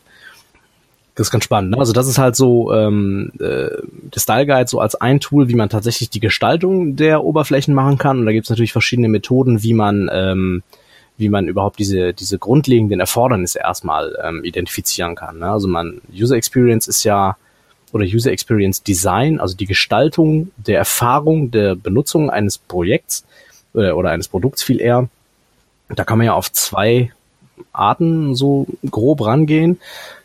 Das 1.14 1.28
ist 1.28 1.30
ganz 1.30 1.44
spannend. 1.44 1.70
Ne? 1.70 1.78
Also 1.78 1.92
das 1.92 2.08
ist 2.08 2.18
halt 2.18 2.34
so 2.34 2.72
ähm, 2.72 3.30
äh, 3.38 3.68
der 4.14 4.20
Style 4.20 4.46
Guide 4.46 4.68
so 4.68 4.80
als 4.80 4.96
ein 4.96 5.20
Tool, 5.20 5.48
wie 5.48 5.54
man 5.54 5.68
tatsächlich 5.68 6.10
die 6.10 6.20
Gestaltung 6.20 6.96
der 6.96 7.22
Oberflächen 7.22 7.72
machen 7.72 7.98
kann. 7.98 8.18
Und 8.18 8.26
da 8.26 8.32
gibt 8.32 8.46
es 8.46 8.50
natürlich 8.50 8.72
verschiedene 8.72 9.08
Methoden, 9.08 9.62
wie 9.62 9.74
man 9.74 10.10
ähm, 10.12 10.62
wie 11.16 11.28
man 11.28 11.46
überhaupt 11.46 11.78
diese, 11.78 12.12
diese 12.12 12.38
grundlegenden 12.38 13.00
Erfordernisse 13.00 13.60
erstmal 13.60 14.16
ähm, 14.22 14.42
identifizieren 14.44 15.14
kann. 15.14 15.38
Ne? 15.38 15.50
Also 15.50 15.68
man, 15.68 16.00
User 16.12 16.36
Experience 16.36 16.88
ist 16.88 17.04
ja, 17.04 17.36
oder 17.92 18.04
User 18.04 18.32
Experience 18.32 18.82
Design, 18.82 19.38
also 19.38 19.56
die 19.56 19.66
Gestaltung 19.66 20.50
der 20.56 20.78
Erfahrung 20.78 21.52
der 21.52 21.76
Benutzung 21.76 22.30
eines 22.30 22.58
Projekts 22.58 23.24
äh, 23.74 23.90
oder 23.90 24.10
eines 24.10 24.28
Produkts 24.28 24.62
viel 24.62 24.80
eher. 24.80 25.08
Da 25.88 26.04
kann 26.04 26.18
man 26.18 26.26
ja 26.26 26.34
auf 26.34 26.52
zwei 26.52 27.12
Arten 27.72 28.34
so 28.34 28.66
grob 28.90 29.24
rangehen. 29.24 29.78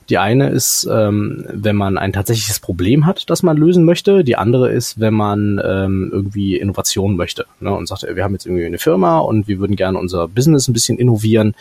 Die 0.09 0.17
eine 0.17 0.49
ist, 0.49 0.89
ähm, 0.91 1.45
wenn 1.49 1.75
man 1.75 1.99
ein 1.99 2.13
tatsächliches 2.13 2.59
Problem 2.59 3.05
hat, 3.05 3.29
das 3.29 3.43
man 3.43 3.57
lösen 3.57 3.85
möchte. 3.85 4.23
Die 4.23 4.37
andere 4.37 4.71
ist, 4.71 4.99
wenn 4.99 5.13
man 5.13 5.61
ähm, 5.63 6.09
irgendwie 6.11 6.57
Innovation 6.57 7.15
möchte 7.15 7.45
ne, 7.59 7.71
und 7.71 7.87
sagt, 7.87 8.07
wir 8.15 8.23
haben 8.23 8.33
jetzt 8.33 8.47
irgendwie 8.47 8.65
eine 8.65 8.79
Firma 8.79 9.19
und 9.19 9.47
wir 9.47 9.59
würden 9.59 9.75
gerne 9.75 9.99
unser 9.99 10.27
Business 10.27 10.67
ein 10.67 10.73
bisschen 10.73 10.97
innovieren 10.97 11.53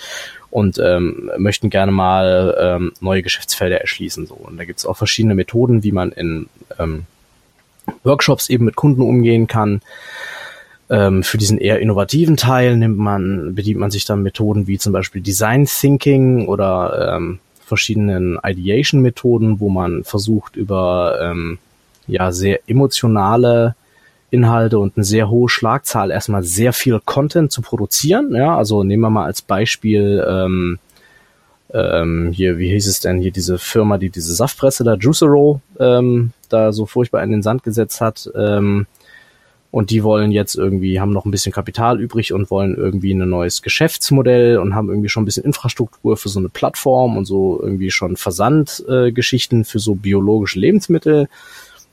und 0.51 0.79
ähm, 0.83 1.31
möchten 1.37 1.69
gerne 1.69 1.93
mal 1.93 2.57
ähm, 2.59 2.93
neue 3.01 3.23
Geschäftsfelder 3.23 3.83
erschließen. 3.83 4.27
So. 4.27 4.35
Und 4.35 4.57
da 4.57 4.65
gibt 4.65 4.79
es 4.79 4.87
auch 4.87 4.97
verschiedene 4.97 5.35
Methoden, 5.35 5.83
wie 5.83 5.93
man 5.93 6.11
in 6.13 6.47
ähm, 6.79 7.05
Workshops 8.03 8.49
eben 8.49 8.65
mit 8.65 8.77
Kunden 8.77 9.03
umgehen 9.03 9.47
kann. 9.47 9.83
Ähm, 10.91 11.23
für 11.23 11.39
diesen 11.39 11.59
eher 11.59 11.81
innovativen 11.81 12.37
Teil 12.37 12.77
nimmt 12.77 12.99
man, 12.99 13.55
bedient 13.55 13.79
man 13.79 13.91
sich 13.91 14.05
dann 14.05 14.23
Methoden 14.23 14.67
wie 14.67 14.79
zum 14.79 14.93
Beispiel 14.93 15.21
Design 15.21 15.67
Thinking 15.67 16.47
oder 16.47 17.17
ähm, 17.17 17.41
verschiedenen 17.65 18.39
Ideation-Methoden, 18.43 19.61
wo 19.61 19.69
man 19.69 20.05
versucht, 20.05 20.57
über 20.57 21.19
ähm, 21.23 21.59
ja 22.07 22.33
sehr 22.33 22.61
emotionale 22.67 23.75
Inhalte 24.31 24.79
und 24.79 24.97
eine 24.97 25.05
sehr 25.05 25.31
hohe 25.31 25.49
Schlagzahl 25.49 26.11
erstmal 26.11 26.43
sehr 26.43 26.73
viel 26.73 27.01
Content 27.05 27.53
zu 27.53 27.63
produzieren. 27.63 28.35
Ja, 28.35 28.57
also 28.57 28.83
nehmen 28.83 29.03
wir 29.03 29.11
mal 29.11 29.27
als 29.27 29.43
Beispiel 29.43 30.25
ähm, 30.27 30.79
ähm, 31.73 32.31
hier, 32.33 32.59
wie 32.59 32.71
hieß 32.71 32.87
es 32.87 33.01
denn 33.01 33.19
hier, 33.21 33.31
diese 33.31 33.59
Firma, 33.59 33.99
die 33.99 34.11
diese 34.11 34.35
Saftpresse 34.35 34.85
da, 34.85 34.95
Juicero, 34.95 35.61
ähm, 35.79 36.33
da 36.49 36.73
so 36.73 36.87
furchtbar 36.87 37.23
in 37.23 37.31
den 37.31 37.43
Sand 37.43 37.63
gesetzt 37.63 38.01
hat. 38.01 38.31
Ähm, 38.35 38.87
und 39.71 39.91
die 39.91 40.03
wollen 40.03 40.33
jetzt 40.33 40.55
irgendwie, 40.55 40.99
haben 40.99 41.13
noch 41.13 41.27
ein 41.27 41.31
bisschen 41.31 41.53
Kapital 41.53 42.01
übrig 42.01 42.33
und 42.33 42.51
wollen 42.51 42.75
irgendwie 42.75 43.13
ein 43.13 43.29
neues 43.29 43.61
Geschäftsmodell 43.61 44.59
und 44.59 44.75
haben 44.75 44.89
irgendwie 44.89 45.11
schon 45.11 45.25
ein 45.25 45.27
bisschen 45.27 45.45
Infrastruktur 45.45 46.17
für 46.17 46.31
so 46.31 46.39
eine 46.39 46.49
Plattform 46.49 47.19
und 47.19 47.27
so 47.27 47.61
irgendwie 47.63 47.91
schon 47.91 48.17
Versandgeschichten 48.17 49.61
äh, 49.61 49.65
für 49.65 49.79
so 49.79 49.95
biologische 49.95 50.59
Lebensmittel. 50.59 51.29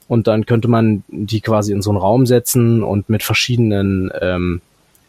Und 0.08 0.26
dann 0.26 0.46
könnte 0.46 0.68
man 0.68 1.04
die 1.08 1.40
quasi 1.40 1.72
in 1.72 1.82
so 1.82 1.90
einen 1.90 1.98
Raum 1.98 2.26
setzen 2.26 2.82
und 2.82 3.10
mit 3.10 3.22
verschiedenen 3.22 4.10
ähm, 4.22 4.62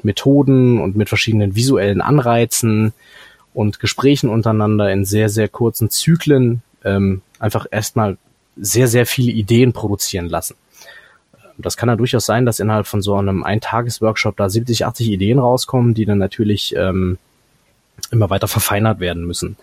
Methoden 0.03 0.81
und 0.81 0.97
mit 0.97 1.07
verschiedenen 1.07 1.55
visuellen 1.55 2.01
Anreizen 2.01 2.93
und 3.53 3.79
Gesprächen 3.79 4.29
untereinander 4.29 4.91
in 4.91 5.05
sehr, 5.05 5.29
sehr 5.29 5.47
kurzen 5.47 5.89
Zyklen 5.89 6.63
ähm, 6.83 7.21
einfach 7.39 7.65
erstmal 7.71 8.17
sehr, 8.57 8.87
sehr 8.87 9.05
viele 9.05 9.31
Ideen 9.31 9.71
produzieren 9.71 10.27
lassen. 10.27 10.55
Das 11.57 11.77
kann 11.77 11.89
ja 11.89 11.95
durchaus 11.95 12.25
sein, 12.25 12.45
dass 12.45 12.59
innerhalb 12.59 12.87
von 12.87 13.01
so 13.01 13.15
einem 13.15 13.43
Eintages-Workshop 13.43 14.37
da 14.37 14.49
70, 14.49 14.85
80 14.85 15.09
Ideen 15.09 15.39
rauskommen, 15.39 15.93
die 15.93 16.05
dann 16.05 16.19
natürlich 16.19 16.75
ähm, 16.75 17.17
immer 18.11 18.29
weiter 18.29 18.47
verfeinert 18.47 18.99
werden 18.99 19.25
müssen. 19.25 19.57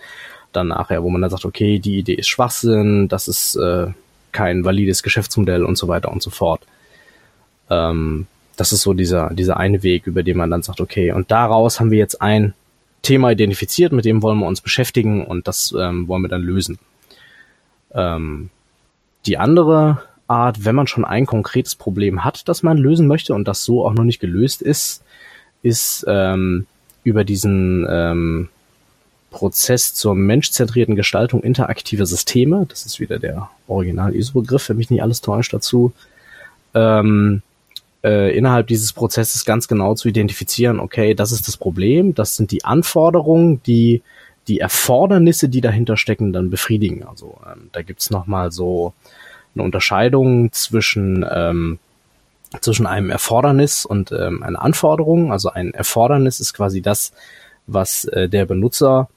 Dann 0.53 0.69
nachher, 0.69 1.03
wo 1.03 1.11
man 1.11 1.21
dann 1.21 1.31
sagt, 1.31 1.45
okay, 1.45 1.79
die 1.79 1.99
Idee 1.99 2.15
ist 2.15 2.29
Schwachsinn, 2.29 3.09
das 3.09 3.29
ist 3.29 3.57
äh, 3.57 3.89
kein 4.33 4.65
valides 4.65 5.03
Geschäftsmodell 5.03 5.65
und 5.65 5.79
so 5.79 5.89
weiter 5.89 6.11
und 6.11 6.23
so 6.23 6.31
fort. 6.31 6.63
Ähm, 7.71 8.27
das 8.57 8.73
ist 8.73 8.83
so 8.83 8.93
dieser, 8.93 9.33
dieser 9.33 9.57
eine 9.57 9.83
Weg, 9.83 10.07
über 10.07 10.23
den 10.23 10.37
man 10.37 10.51
dann 10.51 10.63
sagt, 10.63 10.81
okay, 10.81 11.13
und 11.13 11.31
daraus 11.31 11.81
haben 11.81 11.91
wir 11.91 11.99
jetzt 11.99 12.21
ein 12.21 12.55
Thema 13.03 13.31
identifiziert, 13.31 13.93
mit 13.93 14.05
dem 14.05 14.23
wollen 14.23 14.39
wir 14.39 14.47
uns 14.47 14.61
beschäftigen 14.61 15.25
und 15.25 15.47
das 15.47 15.75
ähm, 15.79 16.09
wollen 16.09 16.23
wir 16.23 16.29
dann 16.29 16.43
lösen. 16.43 16.79
Ähm, 17.93 18.51
die 19.27 19.39
andere 19.39 20.03
Art, 20.27 20.65
wenn 20.65 20.75
man 20.75 20.87
schon 20.87 21.05
ein 21.05 21.27
konkretes 21.27 21.75
Problem 21.75 22.25
hat, 22.25 22.49
das 22.49 22.63
man 22.63 22.79
lösen 22.79 23.07
möchte 23.07 23.35
und 23.35 23.47
das 23.47 23.65
so 23.65 23.85
auch 23.85 23.93
noch 23.93 24.05
nicht 24.05 24.21
gelöst 24.21 24.63
ist, 24.63 25.03
ist 25.63 26.05
ähm, 26.09 26.67
über 27.03 27.25
diesen 27.25 27.87
ähm, 27.89 28.49
Prozess 29.31 29.95
zur 29.95 30.15
menschzentrierten 30.15 30.97
Gestaltung 30.97 31.43
interaktiver 31.43 32.07
Systeme, 32.07 32.67
das 32.69 32.87
ist 32.87 33.01
wieder 33.01 33.19
der 33.19 33.51
Original-ISO-Begriff, 33.67 34.69
wenn 34.69 34.77
mich 34.77 34.91
nicht 34.91 35.03
alles 35.03 35.21
täuscht 35.21 35.53
dazu, 35.53 35.93
ähm, 36.75 37.43
äh, 38.05 38.37
innerhalb 38.37 38.67
dieses 38.67 38.93
Prozesses 38.93 39.45
ganz 39.45 39.67
genau 39.67 39.95
zu 39.95 40.09
identifizieren, 40.09 40.79
okay, 40.79 41.15
das 41.15 41.33
ist 41.33 41.49
das 41.49 41.57
Problem, 41.57 42.15
das 42.15 42.37
sind 42.37 42.51
die 42.51 42.65
Anforderungen, 42.65 43.63
die 43.65 44.03
die 44.47 44.61
Erfordernisse, 44.61 45.49
die 45.49 45.63
dahinter 45.63 45.97
stecken, 45.97 46.33
dann 46.33 46.51
befriedigen. 46.51 47.03
Also 47.03 47.39
ähm, 47.51 47.71
da 47.73 47.83
gibt's 47.83 48.11
noch 48.11 48.27
mal 48.27 48.53
so 48.53 48.93
eine 49.55 49.65
Unterscheidung 49.65 50.53
zwischen 50.53 51.25
ähm, 51.31 51.79
zwischen 52.61 52.87
einem 52.87 53.11
Erfordernis 53.11 53.85
und 53.85 54.13
ähm, 54.13 54.43
einer 54.43 54.63
Anforderung. 54.63 55.33
Also 55.33 55.51
ein 55.51 55.75
Erfordernis 55.75 56.41
ist 56.41 56.55
quasi 56.55 56.83
das, 56.83 57.13
was 57.67 58.05
äh, 58.05 58.29
der 58.29 58.47
Benutzer 58.47 59.09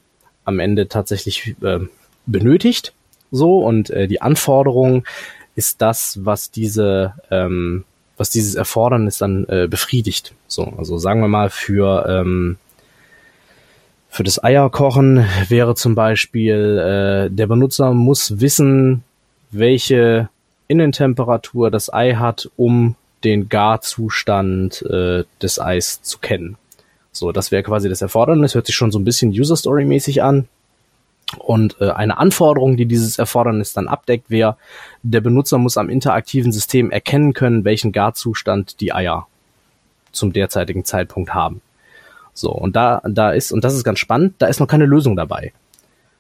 am 0.43 0.59
Ende 0.59 0.87
tatsächlich 0.87 1.55
äh, 1.61 1.79
benötigt. 2.25 2.93
So 3.31 3.59
und 3.59 3.89
äh, 3.89 4.07
die 4.07 4.21
Anforderung 4.21 5.05
ist 5.55 5.81
das, 5.81 6.19
was 6.23 6.51
diese 6.51 7.13
ähm, 7.29 7.83
was 8.15 8.31
dieses 8.31 8.55
Erfordernis 8.55 9.19
dann 9.19 9.45
äh, 9.47 9.67
befriedigt. 9.69 10.33
So, 10.47 10.73
also 10.77 10.97
sagen 10.97 11.21
wir 11.21 11.27
mal 11.27 11.49
für 11.49 12.05
ähm, 12.07 12.57
für 14.09 14.23
das 14.23 14.43
Eierkochen 14.43 15.25
wäre 15.49 15.75
zum 15.75 15.93
Beispiel 15.93 17.27
äh, 17.29 17.33
der 17.33 17.47
Benutzer 17.47 17.93
muss 17.93 18.39
wissen, 18.39 19.03
welche 19.51 20.29
Innentemperatur 20.67 21.71
das 21.71 21.91
Ei 21.93 22.15
hat, 22.15 22.49
um 22.57 22.95
den 23.23 23.49
Garzustand 23.49 24.81
äh, 24.83 25.23
des 25.41 25.59
Eis 25.59 26.01
zu 26.01 26.19
kennen. 26.19 26.57
So, 27.11 27.31
das 27.31 27.51
wäre 27.51 27.63
quasi 27.63 27.89
das 27.89 28.01
Erfordernis, 28.01 28.53
hört 28.53 28.67
sich 28.67 28.75
schon 28.75 28.91
so 28.91 28.99
ein 28.99 29.05
bisschen 29.05 29.31
User 29.31 29.55
Story 29.55 29.85
mäßig 29.85 30.21
an. 30.21 30.47
Und 31.39 31.75
äh, 31.81 31.89
eine 31.89 32.19
Anforderung, 32.19 32.77
die 32.77 32.85
dieses 32.85 33.19
Erfordernis 33.19 33.73
dann 33.73 33.87
abdeckt, 33.87 34.29
wäre, 34.29 34.55
der 35.03 35.21
Benutzer 35.21 35.57
muss 35.57 35.77
am 35.77 35.89
interaktiven 35.89 36.51
System 36.51 36.89
erkennen 36.89 37.33
können, 37.33 37.65
welchen 37.65 37.91
Garzustand 37.91 38.79
die 38.79 38.93
Eier 38.93 39.27
zum 40.11 40.31
derzeitigen 40.31 40.85
Zeitpunkt 40.85 41.33
haben. 41.33 41.61
So, 42.33 42.51
und 42.51 42.75
da, 42.75 43.01
da 43.03 43.31
ist, 43.31 43.51
und 43.51 43.63
das 43.63 43.73
ist 43.73 43.83
ganz 43.83 43.99
spannend, 43.99 44.35
da 44.37 44.47
ist 44.47 44.59
noch 44.59 44.67
keine 44.67 44.85
Lösung 44.85 45.15
dabei. 45.15 45.51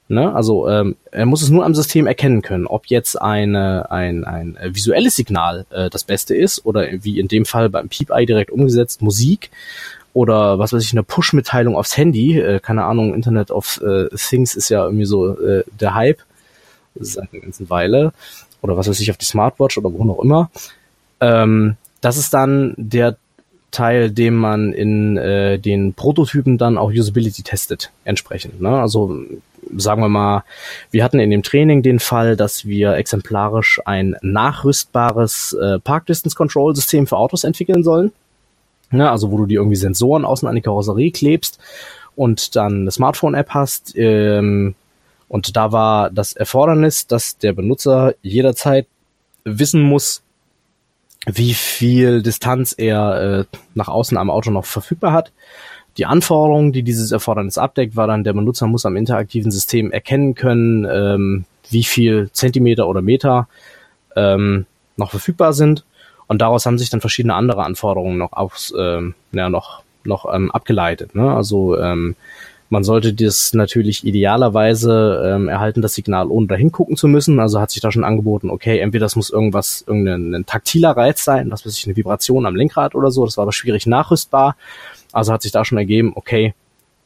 Ne? 0.09 0.33
Also 0.33 0.69
ähm, 0.69 0.95
er 1.11 1.25
muss 1.25 1.41
es 1.41 1.49
nur 1.49 1.65
am 1.65 1.75
System 1.75 2.07
erkennen 2.07 2.41
können, 2.41 2.65
ob 2.65 2.85
jetzt 2.87 3.21
eine, 3.21 3.91
ein, 3.91 4.23
ein 4.23 4.57
visuelles 4.63 5.15
Signal 5.17 5.65
äh, 5.69 5.89
das 5.89 6.05
Beste 6.05 6.33
ist 6.33 6.65
oder 6.65 6.87
wie 7.01 7.19
in 7.19 7.27
dem 7.27 7.45
Fall 7.45 7.69
beim 7.69 7.89
Peep-Eye 7.89 8.25
direkt 8.25 8.51
umgesetzt 8.51 9.01
Musik 9.01 9.51
oder 10.13 10.59
was 10.59 10.71
weiß 10.71 10.81
ich, 10.83 10.93
eine 10.93 11.03
Push-Mitteilung 11.03 11.75
aufs 11.75 11.97
Handy. 11.97 12.39
Äh, 12.39 12.59
keine 12.61 12.85
Ahnung, 12.85 13.13
Internet 13.13 13.51
of 13.51 13.81
äh, 13.81 14.07
Things 14.15 14.55
ist 14.55 14.69
ja 14.69 14.85
irgendwie 14.85 15.05
so 15.05 15.37
äh, 15.39 15.63
der 15.79 15.93
Hype 15.93 16.19
seit 16.95 17.31
einer 17.33 17.41
ganzen 17.41 17.69
Weile 17.69 18.13
oder 18.61 18.77
was 18.77 18.87
weiß 18.87 18.99
ich, 19.01 19.11
auf 19.11 19.17
die 19.17 19.25
Smartwatch 19.25 19.77
oder 19.77 19.91
wo 19.91 20.09
auch 20.11 20.23
immer. 20.23 20.49
Ähm, 21.19 21.75
das 22.01 22.17
ist 22.17 22.33
dann 22.33 22.73
der 22.77 23.17
Teil, 23.71 24.09
den 24.09 24.35
man 24.35 24.71
in 24.73 25.17
äh, 25.17 25.59
den 25.59 25.93
Prototypen 25.93 26.57
dann 26.57 26.77
auch 26.77 26.91
Usability 26.91 27.43
testet, 27.43 27.91
entsprechend. 28.05 28.61
Ne? 28.61 28.69
Also 28.69 29.15
sagen 29.75 30.01
wir 30.01 30.09
mal, 30.09 30.43
wir 30.91 31.03
hatten 31.03 31.19
in 31.19 31.29
dem 31.29 31.43
Training 31.43 31.81
den 31.81 31.99
Fall, 31.99 32.35
dass 32.35 32.65
wir 32.65 32.93
exemplarisch 32.93 33.81
ein 33.85 34.15
nachrüstbares 34.21 35.53
äh, 35.53 35.79
Park 35.79 36.05
Distance 36.05 36.35
Control 36.35 36.75
System 36.75 37.07
für 37.07 37.17
Autos 37.17 37.43
entwickeln 37.43 37.83
sollen. 37.83 38.11
Ja, 38.91 39.11
also 39.11 39.31
wo 39.31 39.37
du 39.37 39.45
dir 39.45 39.59
irgendwie 39.59 39.75
Sensoren 39.75 40.25
außen 40.25 40.47
an 40.47 40.55
die 40.55 40.61
Karosserie 40.61 41.11
klebst 41.11 41.59
und 42.15 42.55
dann 42.55 42.81
eine 42.81 42.91
Smartphone-App 42.91 43.49
hast. 43.49 43.93
Ähm, 43.95 44.75
und 45.27 45.57
da 45.57 45.71
war 45.71 46.09
das 46.09 46.33
Erfordernis, 46.33 47.07
dass 47.07 47.37
der 47.37 47.53
Benutzer 47.53 48.15
jederzeit 48.21 48.87
wissen 49.43 49.81
muss, 49.81 50.23
wie 51.25 51.53
viel 51.53 52.21
Distanz 52.21 52.73
er 52.77 53.39
äh, 53.39 53.57
nach 53.75 53.89
außen 53.89 54.17
am 54.17 54.29
Auto 54.29 54.51
noch 54.51 54.65
verfügbar 54.65 55.11
hat. 55.11 55.31
Die 55.97 56.05
Anforderung, 56.05 56.73
die 56.73 56.83
dieses 56.83 57.11
Erfordernis 57.11 57.57
abdeckt, 57.57 57.95
war 57.95 58.07
dann, 58.07 58.23
der 58.23 58.33
Benutzer 58.33 58.67
muss 58.67 58.85
am 58.85 58.95
interaktiven 58.95 59.51
System 59.51 59.91
erkennen 59.91 60.35
können, 60.35 60.85
ähm, 60.85 61.45
wie 61.69 61.83
viel 61.83 62.29
Zentimeter 62.31 62.87
oder 62.87 63.01
Meter 63.01 63.47
ähm, 64.15 64.65
noch 64.95 65.11
verfügbar 65.11 65.53
sind. 65.53 65.83
Und 66.27 66.41
daraus 66.41 66.65
haben 66.65 66.77
sich 66.77 66.89
dann 66.89 67.01
verschiedene 67.01 67.33
andere 67.33 67.63
Anforderungen 67.63 68.17
noch 68.17 68.33
aus, 68.33 68.73
ähm, 68.77 69.15
ja, 69.31 69.49
noch, 69.49 69.81
noch 70.03 70.31
ähm, 70.33 70.51
abgeleitet. 70.51 71.15
Ne? 71.15 71.33
Also 71.33 71.77
ähm, 71.79 72.15
man 72.69 72.83
sollte 72.83 73.13
das 73.13 73.53
natürlich 73.53 74.05
idealerweise 74.05 75.23
ähm, 75.25 75.47
erhalten, 75.47 75.81
das 75.81 75.93
Signal, 75.93 76.27
ohne 76.27 76.47
dahin 76.47 76.71
gucken 76.71 76.97
zu 76.97 77.07
müssen. 77.07 77.39
Also 77.39 77.61
hat 77.61 77.71
sich 77.71 77.81
da 77.81 77.91
schon 77.91 78.03
angeboten, 78.03 78.49
okay, 78.49 78.79
entweder 78.79 79.05
das 79.05 79.15
muss 79.15 79.29
irgendwas, 79.29 79.85
irgendein 79.87 80.33
ein 80.33 80.45
taktiler 80.45 80.91
Reiz 80.91 81.23
sein, 81.23 81.49
was 81.49 81.65
weiß 81.65 81.77
ich, 81.77 81.85
eine 81.85 81.95
Vibration 81.95 82.45
am 82.45 82.55
Lenkrad 82.55 82.93
oder 82.93 83.09
so, 83.09 83.25
das 83.25 83.37
war 83.37 83.43
aber 83.43 83.53
schwierig 83.53 83.87
nachrüstbar. 83.87 84.57
Also 85.11 85.33
hat 85.33 85.41
sich 85.41 85.51
da 85.51 85.65
schon 85.65 85.77
ergeben, 85.77 86.13
okay, 86.15 86.53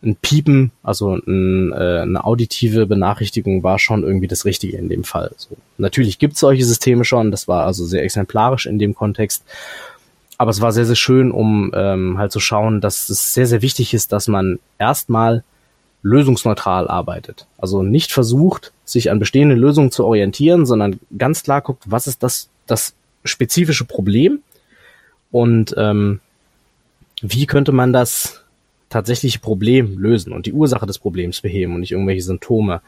ein 0.04 0.16
Piepen, 0.16 0.72
also 0.82 1.16
ein, 1.16 1.72
äh, 1.74 2.00
eine 2.00 2.24
auditive 2.24 2.88
Benachrichtigung 2.88 3.64
war 3.64 3.78
schon 3.78 4.04
irgendwie 4.04 4.28
das 4.28 4.46
Richtige 4.46 4.78
in 4.78 4.90
dem 4.90 5.04
Fall. 5.04 5.32
So. 5.38 5.56
Natürlich 5.78 6.18
gibt 6.18 6.34
es 6.34 6.40
solche 6.40 6.66
Systeme 6.66 7.06
schon, 7.06 7.32
das 7.32 7.48
war 7.48 7.66
also 7.66 7.86
sehr 7.86 8.04
exemplarisch 8.04 8.66
in 8.66 8.80
dem 8.80 8.96
Kontext. 8.96 9.44
Aber 10.38 10.50
es 10.50 10.60
war 10.60 10.72
sehr, 10.72 10.86
sehr 10.86 10.96
schön, 10.96 11.32
um 11.32 11.72
ähm, 11.76 12.18
halt 12.18 12.32
zu 12.32 12.40
schauen, 12.40 12.82
dass 12.82 13.10
es 13.10 13.34
sehr, 13.34 13.46
sehr 13.46 13.62
wichtig 13.62 13.94
ist, 13.94 14.12
dass 14.12 14.28
man 14.28 14.58
erstmal 14.80 15.44
lösungsneutral 16.02 16.88
arbeitet. 16.88 17.46
Also 17.60 17.84
nicht 17.84 18.12
versucht, 18.12 18.74
sich 18.84 19.12
an 19.12 19.20
bestehenden 19.20 19.60
Lösungen 19.60 19.92
zu 19.92 20.04
orientieren, 20.04 20.66
sondern 20.66 21.00
ganz 21.16 21.44
klar 21.44 21.62
guckt, 21.62 21.84
was 21.86 22.08
ist 22.08 22.24
das, 22.24 22.50
das 22.66 22.96
spezifische 23.24 23.86
Problem 23.86 24.40
und 25.30 25.76
ähm, 25.78 26.22
wie 27.22 27.46
könnte 27.46 27.72
man 27.72 27.94
das 27.94 28.44
tatsächliche 28.90 29.40
Problem 29.40 29.98
lösen 29.98 30.34
und 30.34 30.46
die 30.46 30.54
Ursache 30.54 30.86
des 30.86 31.00
Problems 31.00 31.42
beheben 31.42 31.74
und 31.74 31.80
nicht 31.80 31.92
irgendwelche 31.92 32.24
Symptome, 32.24 32.82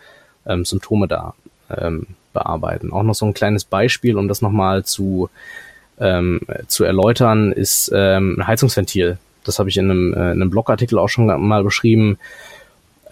ähm, 0.46 0.66
Symptome 0.66 1.08
da 1.08 1.34
ähm, 1.70 2.08
bearbeiten. 2.34 2.92
Auch 2.92 3.04
noch 3.04 3.16
so 3.16 3.26
ein 3.26 3.34
kleines 3.34 3.64
Beispiel, 3.64 4.18
um 4.18 4.28
das 4.28 4.42
nochmal 4.42 4.84
zu, 4.84 5.30
ähm, 6.00 6.42
zu 6.68 6.84
erläutern, 6.84 7.52
ist 7.52 7.92
ähm, 7.94 8.38
ein 8.38 8.48
Heizungsventil. 8.48 9.18
Das 9.44 9.60
habe 9.60 9.70
ich 9.70 9.78
in 9.78 9.90
einem, 9.90 10.14
äh, 10.14 10.32
in 10.32 10.42
einem 10.42 10.50
Blogartikel 10.50 11.00
auch 11.00 11.10
schon 11.10 11.26
mal 11.26 11.64
beschrieben. 11.64 12.18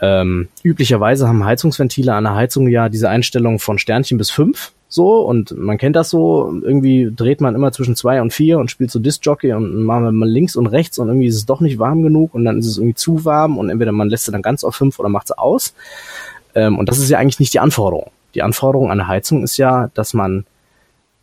Ähm, 0.02 0.50
üblicherweise 0.64 1.28
haben 1.28 1.46
Heizungsventile 1.46 2.14
an 2.14 2.24
der 2.24 2.36
Heizung 2.36 2.68
ja 2.68 2.90
diese 2.90 3.10
Einstellung 3.10 3.60
von 3.60 3.78
Sternchen 3.78 4.18
bis 4.18 4.32
fünf 4.32 4.72
so 4.94 5.22
und 5.22 5.58
man 5.58 5.78
kennt 5.78 5.96
das 5.96 6.10
so, 6.10 6.54
irgendwie 6.62 7.12
dreht 7.16 7.42
man 7.42 7.56
immer 7.56 7.72
zwischen 7.72 7.96
zwei 7.96 8.22
und 8.22 8.34
vier 8.34 8.60
und 8.60 8.70
spielt 8.70 8.92
so 8.92 9.00
Disc-Jockey 9.00 9.54
und 9.54 9.84
machen 9.84 10.04
wir 10.04 10.12
mal 10.12 10.30
links 10.30 10.56
und 10.56 10.68
rechts 10.68 11.00
und 11.00 11.08
irgendwie 11.08 11.28
ist 11.28 11.36
es 11.36 11.46
doch 11.46 11.62
nicht 11.62 11.80
warm 11.80 12.04
genug 12.04 12.34
und 12.34 12.46
dann 12.46 12.60
ist 12.60 12.68
es 12.68 12.78
irgendwie 12.78 12.96
zu 12.96 13.26
warm 13.26 13.58
und 13.58 13.70
entweder 13.70 13.92
man 13.92 14.10
lässt 14.10 14.26
sie 14.26 14.32
dann 14.32 14.42
ganz 14.42 14.64
auf 14.64 14.76
fünf 14.76 15.00
oder 15.00 15.10
macht 15.10 15.28
sie 15.28 15.38
aus. 15.38 15.74
Ähm, 16.56 16.78
und 16.78 16.90
das 16.90 17.00
ist 17.00 17.10
ja 17.10 17.18
eigentlich 17.18 17.40
nicht 17.40 17.54
die 17.54 17.60
Anforderung. 17.60 18.12
Die 18.36 18.44
Anforderung 18.44 18.92
an 18.92 18.98
der 18.98 19.08
Heizung 19.08 19.44
ist 19.44 19.58
ja, 19.58 19.90
dass 19.94 20.14
man 20.14 20.46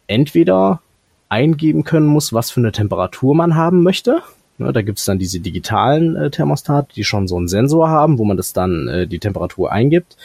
entweder 0.06 0.80
eingeben 1.28 1.84
können 1.84 2.06
muss, 2.06 2.32
was 2.32 2.50
für 2.50 2.60
eine 2.60 2.72
Temperatur 2.72 3.34
man 3.34 3.54
haben 3.54 3.82
möchte, 3.82 4.22
Ne, 4.58 4.72
da 4.72 4.82
gibt's 4.82 5.04
dann 5.04 5.20
diese 5.20 5.38
digitalen 5.38 6.16
äh, 6.16 6.30
Thermostate, 6.30 6.92
die 6.94 7.04
schon 7.04 7.28
so 7.28 7.36
einen 7.36 7.46
Sensor 7.46 7.88
haben, 7.88 8.18
wo 8.18 8.24
man 8.24 8.36
das 8.36 8.52
dann 8.52 8.88
äh, 8.88 9.06
die 9.06 9.20
Temperatur 9.20 9.70
eingibt 9.70 10.16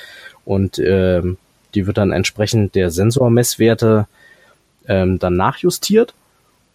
und 0.43 0.79
äh, 0.79 1.21
die 1.75 1.87
wird 1.87 1.97
dann 1.97 2.11
entsprechend 2.11 2.75
der 2.75 2.91
Sensormesswerte 2.91 4.07
ähm, 4.87 5.19
dann 5.19 5.35
nachjustiert. 5.35 6.13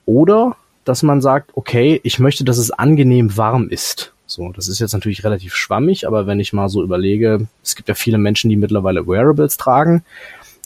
Oder 0.06 0.56
dass 0.84 1.02
man 1.02 1.20
sagt, 1.20 1.50
okay, 1.54 2.00
ich 2.02 2.18
möchte, 2.18 2.44
dass 2.44 2.56
es 2.58 2.70
angenehm 2.70 3.36
warm 3.36 3.68
ist. 3.68 4.12
So, 4.26 4.52
das 4.52 4.68
ist 4.68 4.78
jetzt 4.78 4.92
natürlich 4.92 5.24
relativ 5.24 5.54
schwammig, 5.54 6.06
aber 6.06 6.26
wenn 6.26 6.40
ich 6.40 6.52
mal 6.52 6.68
so 6.68 6.82
überlege, 6.82 7.46
es 7.62 7.76
gibt 7.76 7.88
ja 7.88 7.94
viele 7.94 8.18
Menschen, 8.18 8.50
die 8.50 8.56
mittlerweile 8.56 9.06
Wearables 9.06 9.56
tragen. 9.56 10.04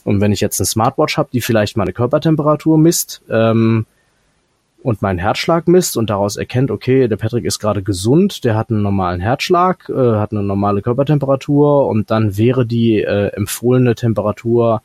Und 0.05 0.21
wenn 0.21 0.33
ich 0.33 0.41
jetzt 0.41 0.61
eine 0.61 0.67
Smartwatch 0.67 1.17
habe, 1.17 1.29
die 1.33 1.41
vielleicht 1.41 1.77
meine 1.77 1.93
Körpertemperatur 1.93 2.77
misst, 2.77 3.23
ähm, 3.31 3.87
und 4.83 5.03
meinen 5.03 5.19
Herzschlag 5.19 5.69
misst 5.69 5.97
und 5.97 6.11
daraus 6.11 6.37
erkennt, 6.37 6.71
okay, 6.71 7.09
der 7.09 7.17
Patrick 7.17 7.45
ist 7.45 7.59
gerade 7.59 7.83
gesund, 7.83 8.45
der 8.45 8.57
hat 8.57 8.71
einen 8.71 8.83
normalen 8.83 9.21
Herzschlag, 9.21 9.89
äh, 9.89 10.17
hat 10.17 10.33
eine 10.33 10.43
normale 10.43 10.83
Körpertemperatur 10.83 11.87
und 11.87 12.11
dann 12.11 12.37
wäre 12.37 12.67
die 12.67 13.01
äh, 13.01 13.29
empfohlene 13.29 13.95
Temperatur 13.95 14.83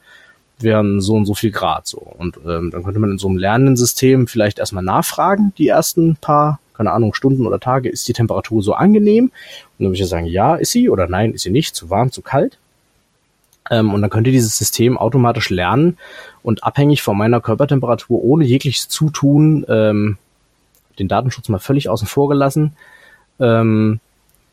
wären 0.60 1.02
so 1.02 1.14
und 1.14 1.26
so 1.26 1.36
viel 1.36 1.52
Grad 1.52 1.88
so. 1.88 2.00
Und 2.00 2.38
ähm, 2.48 2.72
dann 2.72 2.84
könnte 2.84 3.00
man 3.00 3.12
in 3.12 3.18
so 3.18 3.28
einem 3.28 3.38
lernenden 3.38 3.78
System 3.78 4.28
vielleicht 4.28 4.60
erstmal 4.60 4.84
nachfragen, 4.84 5.54
die 5.58 5.68
ersten 5.68 6.16
paar, 6.16 6.60
keine 6.74 6.92
Ahnung, 6.92 7.14
Stunden 7.14 7.46
oder 7.46 7.60
Tage, 7.60 7.90
ist 7.90 8.08
die 8.08 8.14
Temperatur 8.14 8.62
so 8.64 8.74
angenehm? 8.74 9.26
Und 9.26 9.32
dann 9.80 9.88
würde 9.88 10.02
ich 10.02 10.08
sagen, 10.08 10.26
ja, 10.26 10.56
ist 10.56 10.72
sie 10.72 10.90
oder 10.90 11.08
nein, 11.08 11.34
ist 11.34 11.44
sie 11.44 11.52
nicht, 11.52 11.76
zu 11.76 11.90
warm, 11.90 12.12
zu 12.12 12.22
kalt. 12.22 12.58
Ähm, 13.70 13.94
und 13.94 14.02
dann 14.02 14.10
könnte 14.10 14.32
dieses 14.32 14.58
System 14.58 14.98
automatisch 14.98 15.50
lernen 15.50 15.98
und 16.44 16.64
abhängig 16.64 17.02
von 17.02 17.18
meiner 17.18 17.42
Körpertemperatur 17.42 18.24
ohne 18.24 18.46
jegliches 18.46 18.88
Zutun, 18.90 19.66
ähm, 19.68 20.18
den 21.00 21.08
Datenschutz 21.08 21.50
mal 21.50 21.60
völlig 21.60 21.90
außen 21.90 22.08
vor 22.08 22.30
gelassen, 22.30 22.74
ähm, 23.40 24.00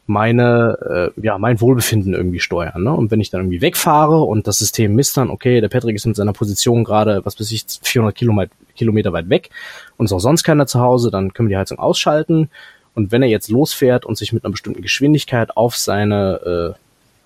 meine, 0.07 1.13
äh, 1.17 1.21
ja, 1.21 1.39
mein 1.39 1.61
Wohlbefinden 1.61 2.13
irgendwie 2.13 2.41
steuern. 2.41 2.83
Ne? 2.83 2.93
Und 2.93 3.11
wenn 3.11 3.21
ich 3.21 3.31
dann 3.31 3.41
irgendwie 3.41 3.63
wegfahre 3.63 4.21
und 4.21 4.47
das 4.47 4.59
System 4.59 4.95
misst 4.95 5.17
dann, 5.17 5.31
okay, 5.31 5.61
der 5.61 5.69
Patrick 5.69 5.97
ist 5.97 6.07
mit 6.07 6.17
seiner 6.17 6.35
Position 6.35 6.85
gerade, 6.85 7.25
was 7.25 7.41
weiß 7.41 7.51
ich, 7.53 7.65
400 7.83 8.15
Kilometer, 8.75 9.13
weit 9.13 9.31
weg 9.31 9.51
und 9.97 10.07
ist 10.07 10.13
auch 10.13 10.19
sonst 10.19 10.45
keiner 10.45 10.67
zu 10.67 10.81
Hause, 10.81 11.11
dann 11.11 11.33
können 11.33 11.49
wir 11.49 11.57
die 11.57 11.61
Heizung 11.61 11.79
ausschalten. 11.79 12.51
Und 12.95 13.13
wenn 13.13 13.23
er 13.23 13.29
jetzt 13.29 13.49
losfährt 13.49 14.05
und 14.05 14.19
sich 14.19 14.33
mit 14.33 14.45
einer 14.45 14.53
bestimmten 14.53 14.83
Geschwindigkeit 14.83 15.57
auf 15.57 15.77
seine 15.77 16.75
äh, 16.77 16.84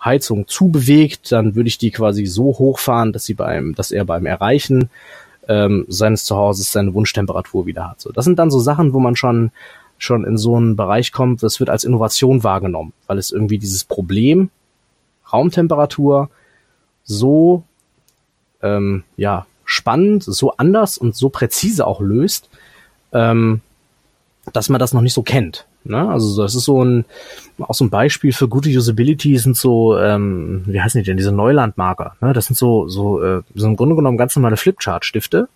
Heizung 0.08 0.48
zubewegt, 0.48 1.30
dann 1.32 1.54
würde 1.54 1.68
ich 1.68 1.78
die 1.78 1.90
quasi 1.90 2.26
so 2.26 2.44
hochfahren, 2.44 3.12
dass 3.12 3.24
sie 3.24 3.34
beim, 3.34 3.74
dass 3.74 3.92
er 3.92 4.04
beim 4.04 4.26
Erreichen 4.26 4.90
ähm, 5.46 5.84
seines 5.88 6.24
Zuhauses 6.24 6.72
seine 6.72 6.94
Wunschtemperatur 6.94 7.66
wieder 7.66 7.88
hat. 7.90 8.00
So, 8.00 8.10
das 8.10 8.24
sind 8.24 8.38
dann 8.38 8.50
so 8.50 8.58
Sachen, 8.58 8.92
wo 8.92 9.00
man 9.00 9.16
schon 9.16 9.50
schon 9.98 10.24
in 10.24 10.38
so 10.38 10.56
einen 10.56 10.76
Bereich 10.76 11.10
kommt, 11.12 11.42
das 11.42 11.58
wird 11.58 11.70
als 11.70 11.84
Innovation 11.84 12.44
wahrgenommen, 12.44 12.92
weil 13.08 13.18
es 13.18 13.32
irgendwie 13.32 13.58
dieses 13.58 13.84
Problem 13.84 14.48
Raumtemperatur 15.32 16.30
so 17.04 17.64
ähm, 18.62 19.04
ja 19.16 19.46
spannend, 19.64 20.22
so 20.24 20.56
anders 20.56 20.98
und 20.98 21.14
so 21.14 21.28
präzise 21.28 21.86
auch 21.86 22.00
löst, 22.00 22.48
ähm, 23.12 23.60
dass 24.52 24.68
man 24.68 24.78
das 24.78 24.94
noch 24.94 25.02
nicht 25.02 25.14
so 25.14 25.22
kennt. 25.22 25.66
Ne? 25.84 26.08
Also 26.08 26.42
das 26.42 26.54
ist 26.54 26.64
so 26.64 26.84
ein 26.84 27.04
auch 27.58 27.74
so 27.74 27.84
ein 27.84 27.90
Beispiel 27.90 28.32
für 28.32 28.48
gute 28.48 28.68
Usability 28.68 29.36
sind 29.38 29.56
so, 29.56 29.98
ähm, 29.98 30.62
wie 30.66 30.80
heißen 30.80 31.00
die 31.00 31.04
denn, 31.04 31.16
diese 31.16 31.32
Neulandmarker. 31.32 32.14
Ne? 32.20 32.32
Das 32.32 32.46
sind 32.46 32.56
so, 32.56 32.88
so, 32.88 33.22
äh, 33.22 33.42
so 33.54 33.66
im 33.66 33.76
Grunde 33.76 33.96
genommen 33.96 34.18
ganz 34.18 34.36
normale 34.36 34.56
Flipchart-Stifte. 34.56 35.48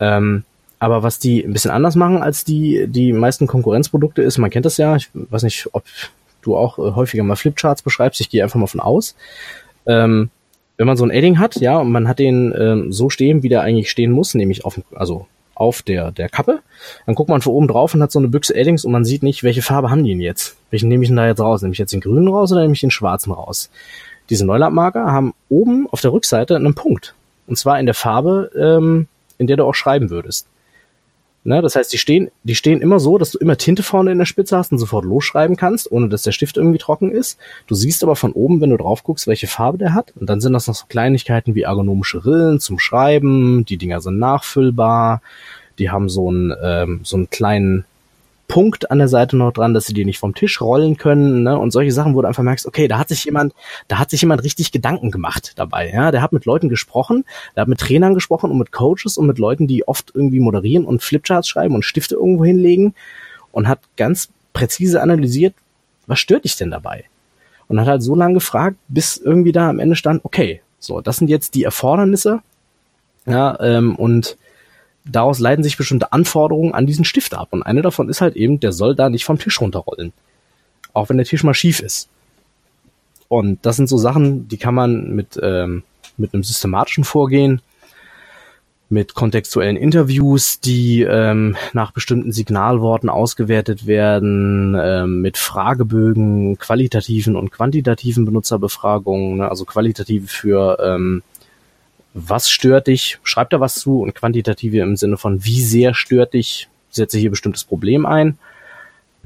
Ähm, 0.00 0.44
aber 0.78 1.02
was 1.02 1.18
die 1.18 1.44
ein 1.44 1.52
bisschen 1.52 1.70
anders 1.70 1.96
machen 1.96 2.22
als 2.22 2.44
die, 2.44 2.86
die 2.88 3.12
meisten 3.12 3.46
Konkurrenzprodukte 3.46 4.22
ist, 4.22 4.38
man 4.38 4.50
kennt 4.50 4.66
das 4.66 4.78
ja, 4.78 4.96
ich 4.96 5.10
weiß 5.12 5.42
nicht, 5.42 5.68
ob 5.72 5.84
du 6.40 6.56
auch 6.56 6.78
äh, 6.78 6.92
häufiger 6.96 7.22
mal 7.22 7.36
Flipcharts 7.36 7.82
beschreibst, 7.82 8.20
ich 8.20 8.30
gehe 8.30 8.42
einfach 8.42 8.58
mal 8.58 8.66
von 8.66 8.80
aus. 8.80 9.14
Ähm, 9.86 10.30
wenn 10.78 10.86
man 10.86 10.96
so 10.96 11.04
ein 11.04 11.10
Edding 11.10 11.38
hat, 11.38 11.56
ja, 11.56 11.78
und 11.78 11.92
man 11.92 12.08
hat 12.08 12.18
den 12.18 12.52
ähm, 12.58 12.92
so 12.92 13.10
stehen, 13.10 13.42
wie 13.42 13.48
der 13.48 13.60
eigentlich 13.60 13.90
stehen 13.90 14.10
muss, 14.10 14.34
nämlich 14.34 14.64
auf, 14.64 14.80
also 14.94 15.26
auf 15.62 15.82
der, 15.82 16.10
der 16.10 16.28
Kappe. 16.28 16.58
Dann 17.06 17.14
guckt 17.14 17.30
man 17.30 17.40
von 17.40 17.52
oben 17.52 17.68
drauf 17.68 17.94
und 17.94 18.02
hat 18.02 18.10
so 18.10 18.18
eine 18.18 18.26
Büchse 18.26 18.54
Eddings 18.54 18.84
und 18.84 18.90
man 18.90 19.04
sieht 19.04 19.22
nicht, 19.22 19.44
welche 19.44 19.62
Farbe 19.62 19.90
haben 19.90 20.02
die 20.02 20.10
denn 20.10 20.20
jetzt. 20.20 20.56
Welchen 20.70 20.88
nehme 20.88 21.04
ich 21.04 21.08
denn 21.08 21.16
da 21.16 21.26
jetzt 21.26 21.40
raus? 21.40 21.62
Nehme 21.62 21.72
ich 21.72 21.78
jetzt 21.78 21.92
den 21.92 22.00
grünen 22.00 22.26
raus 22.26 22.50
oder 22.50 22.62
nehme 22.62 22.74
ich 22.74 22.80
den 22.80 22.90
schwarzen 22.90 23.32
raus? 23.32 23.70
Diese 24.28 24.44
Neulandmarker 24.44 25.12
haben 25.12 25.34
oben 25.48 25.86
auf 25.90 26.00
der 26.00 26.12
Rückseite 26.12 26.56
einen 26.56 26.74
Punkt. 26.74 27.14
Und 27.46 27.56
zwar 27.56 27.78
in 27.78 27.86
der 27.86 27.94
Farbe, 27.94 28.50
ähm, 28.58 29.06
in 29.38 29.46
der 29.46 29.56
du 29.56 29.64
auch 29.64 29.74
schreiben 29.74 30.10
würdest. 30.10 30.48
Ne, 31.44 31.60
das 31.60 31.74
heißt, 31.74 31.92
die 31.92 31.98
stehen, 31.98 32.30
die 32.44 32.54
stehen 32.54 32.80
immer 32.80 33.00
so, 33.00 33.18
dass 33.18 33.32
du 33.32 33.38
immer 33.38 33.56
Tinte 33.56 33.82
vorne 33.82 34.12
in 34.12 34.18
der 34.18 34.26
Spitze 34.26 34.56
hast 34.56 34.70
und 34.70 34.78
sofort 34.78 35.04
losschreiben 35.04 35.56
kannst, 35.56 35.90
ohne 35.90 36.08
dass 36.08 36.22
der 36.22 36.30
Stift 36.30 36.56
irgendwie 36.56 36.78
trocken 36.78 37.10
ist. 37.10 37.36
Du 37.66 37.74
siehst 37.74 38.04
aber 38.04 38.14
von 38.14 38.32
oben, 38.32 38.60
wenn 38.60 38.70
du 38.70 38.76
drauf 38.76 39.02
guckst, 39.02 39.26
welche 39.26 39.48
Farbe 39.48 39.76
der 39.76 39.92
hat. 39.92 40.12
Und 40.20 40.30
dann 40.30 40.40
sind 40.40 40.52
das 40.52 40.68
noch 40.68 40.76
so 40.76 40.84
Kleinigkeiten 40.88 41.56
wie 41.56 41.62
ergonomische 41.62 42.24
Rillen 42.24 42.60
zum 42.60 42.78
Schreiben. 42.78 43.64
Die 43.64 43.76
Dinger 43.76 44.00
sind 44.00 44.20
nachfüllbar. 44.20 45.20
Die 45.80 45.90
haben 45.90 46.08
so 46.08 46.28
einen, 46.28 46.54
ähm, 46.62 47.00
so 47.02 47.16
einen 47.16 47.28
kleinen 47.28 47.86
Punkt 48.48 48.90
an 48.90 48.98
der 48.98 49.08
Seite 49.08 49.36
noch 49.36 49.52
dran, 49.52 49.72
dass 49.72 49.86
sie 49.86 49.94
die 49.94 50.04
nicht 50.04 50.18
vom 50.18 50.34
Tisch 50.34 50.60
rollen 50.60 50.96
können, 50.96 51.42
ne? 51.42 51.58
Und 51.58 51.70
solche 51.70 51.92
Sachen, 51.92 52.14
wo 52.14 52.22
du 52.22 52.28
einfach 52.28 52.42
merkst, 52.42 52.66
okay, 52.66 52.86
da 52.88 52.98
hat 52.98 53.08
sich 53.08 53.24
jemand, 53.24 53.54
da 53.88 53.98
hat 53.98 54.10
sich 54.10 54.20
jemand 54.20 54.42
richtig 54.44 54.72
Gedanken 54.72 55.10
gemacht 55.10 55.52
dabei, 55.56 55.90
ja. 55.90 56.10
Der 56.10 56.22
hat 56.22 56.32
mit 56.32 56.44
Leuten 56.44 56.68
gesprochen, 56.68 57.24
der 57.56 57.62
hat 57.62 57.68
mit 57.68 57.80
Trainern 57.80 58.14
gesprochen 58.14 58.50
und 58.50 58.58
mit 58.58 58.72
Coaches 58.72 59.16
und 59.16 59.26
mit 59.26 59.38
Leuten, 59.38 59.66
die 59.66 59.88
oft 59.88 60.12
irgendwie 60.14 60.40
moderieren 60.40 60.84
und 60.84 61.02
Flipcharts 61.02 61.48
schreiben 61.48 61.74
und 61.74 61.84
Stifte 61.84 62.16
irgendwo 62.16 62.44
hinlegen 62.44 62.94
und 63.52 63.68
hat 63.68 63.80
ganz 63.96 64.28
präzise 64.52 65.00
analysiert, 65.00 65.54
was 66.06 66.18
stört 66.18 66.44
dich 66.44 66.56
denn 66.56 66.70
dabei? 66.70 67.04
Und 67.68 67.80
hat 67.80 67.86
halt 67.86 68.02
so 68.02 68.14
lange 68.14 68.34
gefragt, 68.34 68.76
bis 68.88 69.16
irgendwie 69.16 69.52
da 69.52 69.70
am 69.70 69.78
Ende 69.78 69.96
stand, 69.96 70.24
okay, 70.24 70.60
so, 70.78 71.00
das 71.00 71.16
sind 71.16 71.28
jetzt 71.28 71.54
die 71.54 71.64
Erfordernisse, 71.64 72.40
ja, 73.24 73.58
ähm, 73.60 73.94
und 73.96 74.36
daraus 75.04 75.38
leiten 75.38 75.64
sich 75.64 75.76
bestimmte 75.76 76.12
Anforderungen 76.12 76.74
an 76.74 76.86
diesen 76.86 77.04
Stift 77.04 77.34
ab. 77.34 77.48
Und 77.50 77.62
eine 77.62 77.82
davon 77.82 78.08
ist 78.08 78.20
halt 78.20 78.36
eben, 78.36 78.60
der 78.60 78.72
soll 78.72 78.94
da 78.94 79.08
nicht 79.08 79.24
vom 79.24 79.38
Tisch 79.38 79.60
runterrollen. 79.60 80.12
Auch 80.92 81.08
wenn 81.08 81.16
der 81.16 81.26
Tisch 81.26 81.44
mal 81.44 81.54
schief 81.54 81.80
ist. 81.80 82.08
Und 83.28 83.64
das 83.64 83.76
sind 83.76 83.88
so 83.88 83.96
Sachen, 83.96 84.48
die 84.48 84.58
kann 84.58 84.74
man 84.74 85.14
mit, 85.14 85.40
ähm, 85.42 85.84
mit 86.18 86.34
einem 86.34 86.42
systematischen 86.42 87.04
Vorgehen, 87.04 87.62
mit 88.90 89.14
kontextuellen 89.14 89.78
Interviews, 89.78 90.60
die 90.60 91.00
ähm, 91.00 91.56
nach 91.72 91.92
bestimmten 91.92 92.30
Signalworten 92.30 93.08
ausgewertet 93.08 93.86
werden, 93.86 94.76
ähm, 94.78 95.22
mit 95.22 95.38
Fragebögen, 95.38 96.58
qualitativen 96.58 97.34
und 97.34 97.50
quantitativen 97.50 98.26
Benutzerbefragungen, 98.26 99.38
ne? 99.38 99.48
also 99.48 99.64
qualitative 99.64 100.28
für 100.28 100.78
ähm, 100.84 101.22
was 102.14 102.50
stört 102.50 102.86
dich, 102.86 103.18
schreib 103.22 103.50
da 103.50 103.60
was 103.60 103.74
zu 103.74 104.00
und 104.02 104.14
quantitative 104.14 104.80
im 104.80 104.96
Sinne 104.96 105.16
von 105.16 105.44
wie 105.44 105.62
sehr 105.62 105.94
stört 105.94 106.34
dich, 106.34 106.68
setze 106.90 107.18
hier 107.18 107.30
bestimmtes 107.30 107.64
Problem 107.64 108.06
ein. 108.06 108.38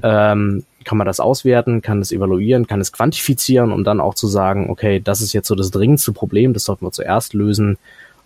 Ähm, 0.03 0.63
kann 0.83 0.97
man 0.97 1.07
das 1.07 1.19
auswerten, 1.19 1.81
kann 1.81 2.01
es 2.01 2.11
evaluieren, 2.11 2.67
kann 2.67 2.79
es 2.79 2.93
quantifizieren, 2.93 3.71
um 3.73 3.83
dann 3.83 3.99
auch 3.99 4.13
zu 4.13 4.27
sagen, 4.27 4.69
okay, 4.69 5.01
das 5.03 5.21
ist 5.21 5.33
jetzt 5.33 5.47
so 5.47 5.55
das 5.55 5.71
dringendste 5.71 6.13
Problem, 6.13 6.53
das 6.53 6.63
sollten 6.63 6.85
wir 6.85 6.91
zuerst 6.91 7.33
lösen 7.33 7.77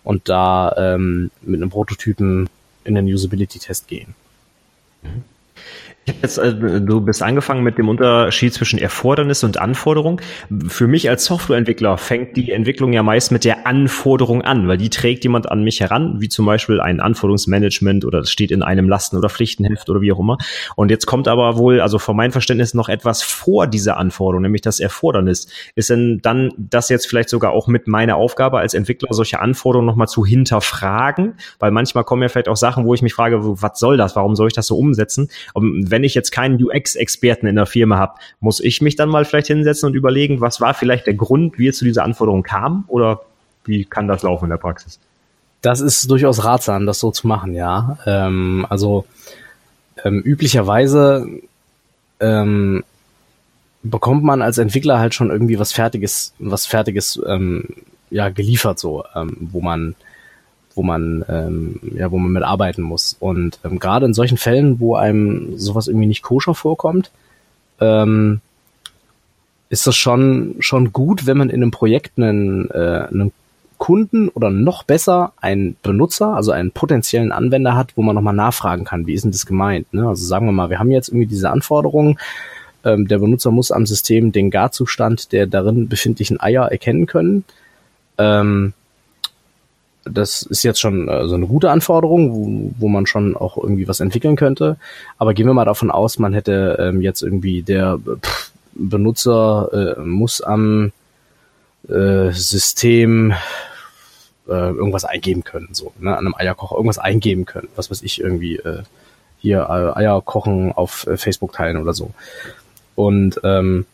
und 0.04 0.28
da 0.28 0.74
ähm, 0.76 1.30
mit 1.40 1.60
einem 1.60 1.70
Prototypen 1.70 2.48
in 2.84 2.94
den 2.94 3.06
Usability-Test 3.06 3.88
gehen. 3.88 4.14
Mhm. 5.02 5.24
Jetzt, 6.04 6.38
äh, 6.38 6.52
du 6.52 7.00
bist 7.00 7.22
angefangen 7.22 7.62
mit 7.62 7.78
dem 7.78 7.88
Unterschied 7.88 8.52
zwischen 8.52 8.78
Erfordernis 8.78 9.44
und 9.44 9.58
Anforderung. 9.58 10.20
Für 10.66 10.88
mich 10.88 11.08
als 11.08 11.24
Softwareentwickler 11.26 11.96
fängt 11.96 12.36
die 12.36 12.50
Entwicklung 12.50 12.92
ja 12.92 13.04
meist 13.04 13.30
mit 13.30 13.44
der 13.44 13.68
Anforderung 13.68 14.42
an, 14.42 14.66
weil 14.66 14.78
die 14.78 14.90
trägt 14.90 15.22
jemand 15.22 15.48
an 15.48 15.62
mich 15.62 15.80
heran, 15.80 16.16
wie 16.18 16.28
zum 16.28 16.44
Beispiel 16.44 16.80
ein 16.80 16.98
Anforderungsmanagement 16.98 18.04
oder 18.04 18.20
das 18.20 18.32
steht 18.32 18.50
in 18.50 18.62
einem 18.64 18.88
Lasten- 18.88 19.16
oder 19.16 19.28
Pflichtenheft 19.28 19.88
oder 19.90 20.00
wie 20.00 20.12
auch 20.12 20.18
immer. 20.18 20.38
Und 20.74 20.90
jetzt 20.90 21.06
kommt 21.06 21.28
aber 21.28 21.56
wohl, 21.56 21.80
also 21.80 22.00
von 22.00 22.16
meinem 22.16 22.32
Verständnis 22.32 22.74
noch 22.74 22.88
etwas 22.88 23.22
vor 23.22 23.68
dieser 23.68 23.96
Anforderung, 23.96 24.42
nämlich 24.42 24.62
das 24.62 24.80
Erfordernis. 24.80 25.46
Ist 25.76 25.90
denn 25.90 26.18
dann 26.20 26.50
das 26.56 26.88
jetzt 26.88 27.06
vielleicht 27.06 27.28
sogar 27.28 27.52
auch 27.52 27.68
mit 27.68 27.86
meiner 27.86 28.16
Aufgabe 28.16 28.58
als 28.58 28.74
Entwickler, 28.74 29.08
solche 29.12 29.38
Anforderungen 29.38 29.86
nochmal 29.86 30.08
zu 30.08 30.26
hinterfragen? 30.26 31.34
Weil 31.60 31.70
manchmal 31.70 32.02
kommen 32.02 32.22
ja 32.22 32.28
vielleicht 32.28 32.48
auch 32.48 32.56
Sachen, 32.56 32.86
wo 32.86 32.94
ich 32.94 33.02
mich 33.02 33.14
frage, 33.14 33.38
was 33.40 33.78
soll 33.78 33.96
das? 33.96 34.16
Warum 34.16 34.34
soll 34.34 34.48
ich 34.48 34.54
das 34.54 34.66
so 34.66 34.76
umsetzen? 34.76 35.28
Und 35.54 35.91
wenn 35.92 36.02
ich 36.02 36.14
jetzt 36.14 36.32
keinen 36.32 36.60
UX-Experten 36.60 37.46
in 37.46 37.54
der 37.54 37.66
Firma 37.66 37.98
habe, 37.98 38.14
muss 38.40 38.58
ich 38.58 38.80
mich 38.82 38.96
dann 38.96 39.08
mal 39.08 39.24
vielleicht 39.24 39.46
hinsetzen 39.46 39.86
und 39.86 39.94
überlegen, 39.94 40.40
was 40.40 40.60
war 40.60 40.74
vielleicht 40.74 41.06
der 41.06 41.14
Grund, 41.14 41.58
wie 41.58 41.68
es 41.68 41.78
zu 41.78 41.84
dieser 41.84 42.02
Anforderung 42.02 42.42
kam 42.42 42.84
oder 42.88 43.20
wie 43.64 43.84
kann 43.84 44.08
das 44.08 44.22
laufen 44.22 44.46
in 44.46 44.50
der 44.50 44.56
Praxis? 44.56 44.98
Das 45.60 45.80
ist 45.80 46.10
durchaus 46.10 46.44
ratsam, 46.44 46.86
das 46.86 46.98
so 46.98 47.12
zu 47.12 47.28
machen, 47.28 47.54
ja. 47.54 47.98
Ähm, 48.06 48.66
also 48.68 49.04
ähm, 50.04 50.20
üblicherweise 50.20 51.28
ähm, 52.18 52.82
bekommt 53.84 54.24
man 54.24 54.42
als 54.42 54.58
Entwickler 54.58 54.98
halt 54.98 55.14
schon 55.14 55.30
irgendwie 55.30 55.58
was 55.58 55.72
Fertiges, 55.72 56.32
was 56.38 56.66
Fertiges 56.66 57.20
ähm, 57.26 57.68
ja 58.10 58.28
geliefert, 58.28 58.78
so, 58.78 59.04
ähm, 59.14 59.36
wo 59.40 59.60
man 59.60 59.94
wo 60.76 60.82
man 60.82 61.24
ähm, 61.28 61.80
ja, 61.96 62.10
wo 62.10 62.18
man 62.18 62.32
mitarbeiten 62.32 62.82
muss. 62.82 63.16
Und 63.18 63.58
ähm, 63.64 63.78
gerade 63.78 64.06
in 64.06 64.14
solchen 64.14 64.38
Fällen, 64.38 64.80
wo 64.80 64.94
einem 64.96 65.58
sowas 65.58 65.88
irgendwie 65.88 66.06
nicht 66.06 66.22
koscher 66.22 66.54
vorkommt, 66.54 67.10
ähm, 67.80 68.40
ist 69.68 69.86
das 69.86 69.96
schon 69.96 70.56
schon 70.60 70.92
gut, 70.92 71.26
wenn 71.26 71.38
man 71.38 71.50
in 71.50 71.62
einem 71.62 71.70
Projekt 71.70 72.18
einen, 72.18 72.70
äh, 72.70 73.06
einen 73.10 73.32
Kunden 73.78 74.28
oder 74.28 74.50
noch 74.50 74.84
besser 74.84 75.32
einen 75.40 75.76
Benutzer, 75.82 76.34
also 76.34 76.52
einen 76.52 76.70
potenziellen 76.70 77.32
Anwender 77.32 77.74
hat, 77.74 77.96
wo 77.96 78.02
man 78.02 78.14
nochmal 78.14 78.34
nachfragen 78.34 78.84
kann, 78.84 79.08
wie 79.08 79.14
ist 79.14 79.24
denn 79.24 79.32
das 79.32 79.44
gemeint? 79.44 79.92
Ne? 79.92 80.06
Also 80.06 80.24
sagen 80.24 80.46
wir 80.46 80.52
mal, 80.52 80.70
wir 80.70 80.78
haben 80.78 80.92
jetzt 80.92 81.08
irgendwie 81.08 81.26
diese 81.26 81.50
Anforderungen, 81.50 82.16
ähm, 82.84 83.08
der 83.08 83.18
Benutzer 83.18 83.50
muss 83.50 83.72
am 83.72 83.86
System 83.86 84.30
den 84.30 84.50
Garzustand 84.50 85.32
der 85.32 85.46
darin 85.46 85.88
befindlichen 85.88 86.40
Eier 86.40 86.70
erkennen 86.70 87.06
können. 87.06 87.44
Ähm, 88.18 88.72
das 90.04 90.42
ist 90.42 90.62
jetzt 90.62 90.80
schon 90.80 91.08
äh, 91.08 91.28
so 91.28 91.34
eine 91.34 91.46
gute 91.46 91.70
Anforderung, 91.70 92.32
wo, 92.32 92.74
wo 92.78 92.88
man 92.88 93.06
schon 93.06 93.36
auch 93.36 93.56
irgendwie 93.56 93.88
was 93.88 94.00
entwickeln 94.00 94.36
könnte. 94.36 94.76
Aber 95.18 95.34
gehen 95.34 95.46
wir 95.46 95.54
mal 95.54 95.64
davon 95.64 95.90
aus, 95.90 96.18
man 96.18 96.34
hätte 96.34 96.76
ähm, 96.80 97.00
jetzt 97.00 97.22
irgendwie 97.22 97.62
der 97.62 97.98
pff, 97.98 98.52
Benutzer 98.74 99.96
äh, 99.98 100.00
muss 100.00 100.40
am 100.40 100.92
äh, 101.88 102.30
System 102.30 103.32
äh, 104.48 104.52
irgendwas 104.52 105.04
eingeben 105.04 105.44
können, 105.44 105.68
so, 105.72 105.92
ne, 105.98 106.12
an 106.16 106.26
einem 106.26 106.34
Eierkocher 106.34 106.76
irgendwas 106.76 106.98
eingeben 106.98 107.44
können, 107.44 107.68
was 107.76 107.90
weiß 107.90 108.02
ich, 108.02 108.20
irgendwie 108.20 108.56
äh, 108.56 108.82
hier 109.38 109.60
äh, 109.68 109.98
Eier 109.98 110.22
kochen 110.22 110.72
auf 110.72 111.06
äh, 111.06 111.16
Facebook 111.16 111.52
teilen 111.52 111.76
oder 111.76 111.94
so. 111.94 112.10
Und 112.94 113.40
ähm, 113.44 113.86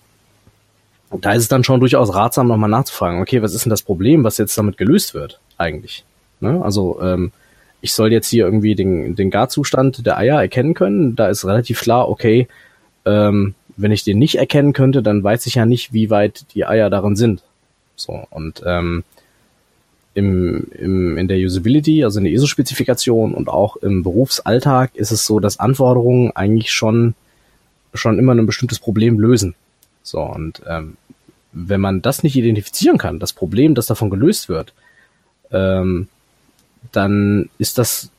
da 1.10 1.32
ist 1.32 1.42
es 1.42 1.48
dann 1.48 1.64
schon 1.64 1.80
durchaus 1.80 2.14
ratsam, 2.14 2.48
nochmal 2.48 2.70
nachzufragen, 2.70 3.20
okay, 3.20 3.42
was 3.42 3.54
ist 3.54 3.64
denn 3.64 3.70
das 3.70 3.82
Problem, 3.82 4.24
was 4.24 4.38
jetzt 4.38 4.56
damit 4.58 4.76
gelöst 4.76 5.14
wird 5.14 5.40
eigentlich? 5.56 6.04
Ne? 6.40 6.62
Also 6.62 7.00
ähm, 7.00 7.32
ich 7.80 7.92
soll 7.92 8.12
jetzt 8.12 8.28
hier 8.28 8.44
irgendwie 8.44 8.74
den, 8.74 9.14
den 9.14 9.30
Garzustand 9.30 10.04
der 10.04 10.18
Eier 10.18 10.40
erkennen 10.40 10.74
können. 10.74 11.16
Da 11.16 11.28
ist 11.28 11.44
relativ 11.44 11.80
klar, 11.80 12.08
okay, 12.08 12.48
ähm, 13.04 13.54
wenn 13.76 13.92
ich 13.92 14.04
den 14.04 14.18
nicht 14.18 14.36
erkennen 14.36 14.72
könnte, 14.72 15.02
dann 15.02 15.22
weiß 15.22 15.46
ich 15.46 15.54
ja 15.54 15.64
nicht, 15.64 15.92
wie 15.92 16.10
weit 16.10 16.46
die 16.54 16.66
Eier 16.66 16.90
darin 16.90 17.16
sind. 17.16 17.42
So, 17.94 18.24
und 18.30 18.62
ähm, 18.66 19.04
im, 20.14 20.66
im, 20.72 21.16
in 21.16 21.28
der 21.28 21.38
Usability, 21.38 22.02
also 22.02 22.18
in 22.18 22.24
der 22.24 22.32
ISO-Spezifikation 22.32 23.34
und 23.34 23.48
auch 23.48 23.76
im 23.76 24.02
Berufsalltag 24.02 24.94
ist 24.94 25.12
es 25.12 25.24
so, 25.24 25.38
dass 25.38 25.60
Anforderungen 25.60 26.32
eigentlich 26.34 26.72
schon, 26.72 27.14
schon 27.94 28.18
immer 28.18 28.34
ein 28.34 28.46
bestimmtes 28.46 28.80
Problem 28.80 29.20
lösen. 29.20 29.54
So, 30.08 30.20
und 30.22 30.62
ähm, 30.66 30.96
wenn 31.52 31.80
man 31.80 32.02
das 32.02 32.22
nicht 32.22 32.36
identifizieren 32.36 32.98
kann, 32.98 33.18
das 33.18 33.32
Problem, 33.32 33.74
das 33.74 33.86
davon 33.86 34.10
gelöst 34.10 34.48
wird, 34.48 34.72
ähm, 35.50 36.08
dann 36.92 37.50
ist 37.58 37.78
das 37.78 38.10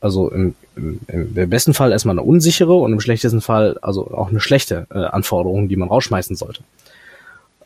also 0.00 0.30
im, 0.30 0.54
im, 0.76 1.00
im 1.08 1.50
besten 1.50 1.74
Fall 1.74 1.92
erstmal 1.92 2.14
eine 2.14 2.26
unsichere 2.26 2.74
und 2.74 2.92
im 2.92 3.00
schlechtesten 3.00 3.40
Fall 3.40 3.78
also 3.80 4.10
auch 4.10 4.28
eine 4.28 4.40
schlechte 4.40 4.86
äh, 4.90 4.98
Anforderung, 4.98 5.68
die 5.68 5.76
man 5.76 5.88
rausschmeißen 5.88 6.36
sollte. 6.36 6.62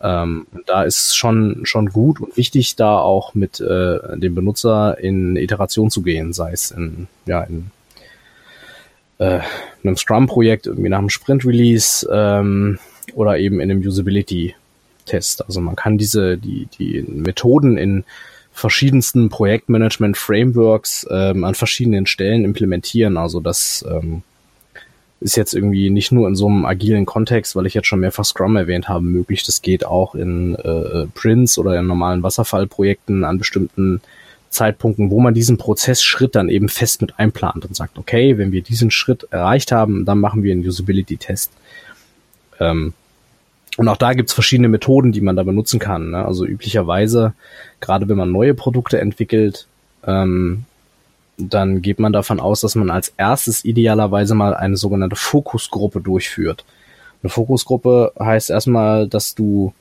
Ähm, 0.01 0.47
da 0.67 0.85
ist 0.85 1.17
schon 1.17 1.61
schon 1.65 1.87
gut 1.87 2.21
und 2.21 2.37
wichtig, 2.37 2.77
da 2.77 2.99
auch 2.99 3.35
mit 3.35 3.61
äh, 3.61 4.17
dem 4.17 4.35
Benutzer 4.35 4.99
in 4.99 5.37
Iteration 5.37 5.91
zu 5.91 6.03
gehen, 6.03 6.33
sei 6.33 6.53
es 6.53 6.71
in 6.71 7.09
ja 7.27 7.43
in 7.43 7.73
äh, 9.19 9.41
einem 9.83 9.97
Scrum-Projekt 9.97 10.67
irgendwie 10.67 10.89
nach 10.89 10.99
einem 10.99 11.11
Sprint-Release 11.11 12.09
ähm, 12.11 12.79
oder 13.15 13.39
eben 13.39 13.61
in 13.61 13.71
einem 13.71 13.81
Usability-Test. 13.81 15.45
Also 15.45 15.61
man 15.61 15.77
kann 15.77 15.99
diese 15.99 16.39
die 16.39 16.69
die 16.79 17.03
Methoden 17.03 17.77
in 17.77 18.05
verschiedensten 18.53 19.29
Projektmanagement-Frameworks 19.29 21.07
ähm, 21.11 21.45
an 21.45 21.55
verschiedenen 21.55 22.07
Stellen 22.07 22.45
implementieren. 22.45 23.17
Also 23.17 23.41
das 23.41 23.85
ähm, 23.89 24.23
ist 25.21 25.37
jetzt 25.37 25.55
irgendwie 25.55 25.91
nicht 25.91 26.13
nur 26.13 26.29
in 26.29 26.37
so 26.37 26.47
einem 26.47 26.65
agilen 26.65 27.07
Kontext, 27.07 27.57
weil 27.57 27.67
ich 27.67 27.75
jetzt 27.75 27.87
schon 27.87 28.01
mehrfach 28.01 28.25
Scrum 28.25 28.57
erwähnt 28.57 28.89
habe, 28.89 29.05
möglich. 29.05 29.45
Das 29.45 29.63
geht 29.63 29.85
auch 29.85 30.15
in 30.15 30.55
äh, 30.57 31.07
Prints 31.15 31.59
oder 31.59 31.79
in 31.79 31.87
normalen 31.87 32.23
Wasserfallprojekten 32.23 33.25
an 33.25 33.39
bestimmten 33.39 34.01
Zeitpunkten, 34.51 35.11
wo 35.11 35.21
man 35.21 35.35
diesen 35.35 35.59
Prozessschritt 35.59 36.35
dann 36.35 36.49
eben 36.49 36.69
fest 36.69 37.01
mit 37.01 37.19
einplant 37.19 37.65
und 37.65 37.77
sagt, 37.77 37.99
okay, 37.99 38.39
wenn 38.39 38.53
wir 38.53 38.63
diesen 38.63 38.91
Schritt 38.91 39.27
erreicht 39.31 39.73
haben, 39.73 40.05
dann 40.05 40.19
machen 40.19 40.43
wir 40.43 40.53
einen 40.53 40.67
Usability-Test. 40.67 41.51
Ähm, 42.61 42.93
und 43.77 43.87
auch 43.89 43.97
da 43.97 44.13
gibt's 44.13 44.33
verschiedene 44.33 44.69
Methoden, 44.69 45.13
die 45.13 45.21
man 45.21 45.37
da 45.37 45.45
benutzen 45.45 45.79
kann. 45.79 46.11
Ne? 46.11 46.25
Also 46.25 46.45
üblicherweise, 46.45 47.35
gerade 47.81 48.09
wenn 48.09 48.17
man 48.17 48.33
neue 48.33 48.55
Produkte 48.55 49.01
entwickelt, 49.01 49.67
ähm, 50.05 50.65
dann 51.37 51.81
geht 51.81 52.01
man 52.01 52.13
davon 52.13 52.41
aus, 52.41 52.63
dass 52.63 52.75
man 52.75 52.91
als 52.91 53.13
erstes 53.17 53.65
idealerweise 53.65 54.35
mal 54.35 54.55
eine 54.55 54.77
sogenannte 54.77 55.15
Fokusgruppe 55.15 56.01
durchführt. 56.01 56.65
Eine 57.23 57.31
Fokusgruppe 57.31 58.13
heißt 58.19 58.51
erstmal, 58.51 59.07
dass 59.07 59.35
du, 59.37 59.73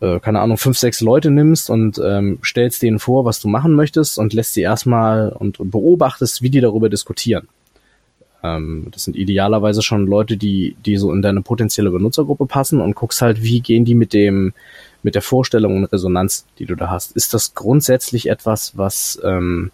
äh, 0.00 0.20
keine 0.20 0.40
Ahnung, 0.40 0.58
fünf, 0.58 0.78
sechs 0.78 1.00
Leute 1.00 1.30
nimmst 1.30 1.70
und 1.70 2.00
ähm, 2.04 2.38
stellst 2.44 2.82
denen 2.82 2.98
vor, 2.98 3.24
was 3.24 3.40
du 3.40 3.48
machen 3.48 3.74
möchtest 3.74 4.18
und 4.18 4.32
lässt 4.32 4.54
sie 4.54 4.62
erstmal 4.62 5.30
und, 5.30 5.58
beobachtest, 5.58 6.42
wie 6.42 6.50
die 6.50 6.60
darüber 6.60 6.88
diskutieren. 6.88 7.48
Ähm, 8.42 8.88
das 8.92 9.04
sind 9.04 9.16
idealerweise 9.16 9.82
schon 9.82 10.06
Leute, 10.06 10.36
die, 10.36 10.76
die 10.84 10.96
so 10.96 11.12
in 11.12 11.22
deine 11.22 11.40
potenzielle 11.40 11.90
Benutzergruppe 11.90 12.46
passen 12.46 12.80
und 12.80 12.94
guckst 12.94 13.22
halt, 13.22 13.42
wie 13.42 13.60
gehen 13.60 13.84
die 13.84 13.94
mit 13.94 14.12
dem, 14.12 14.52
mit 15.02 15.14
der 15.14 15.22
Vorstellung 15.22 15.76
und 15.76 15.84
Resonanz, 15.86 16.44
die 16.58 16.66
du 16.66 16.74
da 16.74 16.90
hast. 16.90 17.16
Ist 17.16 17.32
das 17.32 17.54
grundsätzlich 17.54 18.28
etwas, 18.28 18.76
was, 18.76 19.18
ähm, 19.24 19.70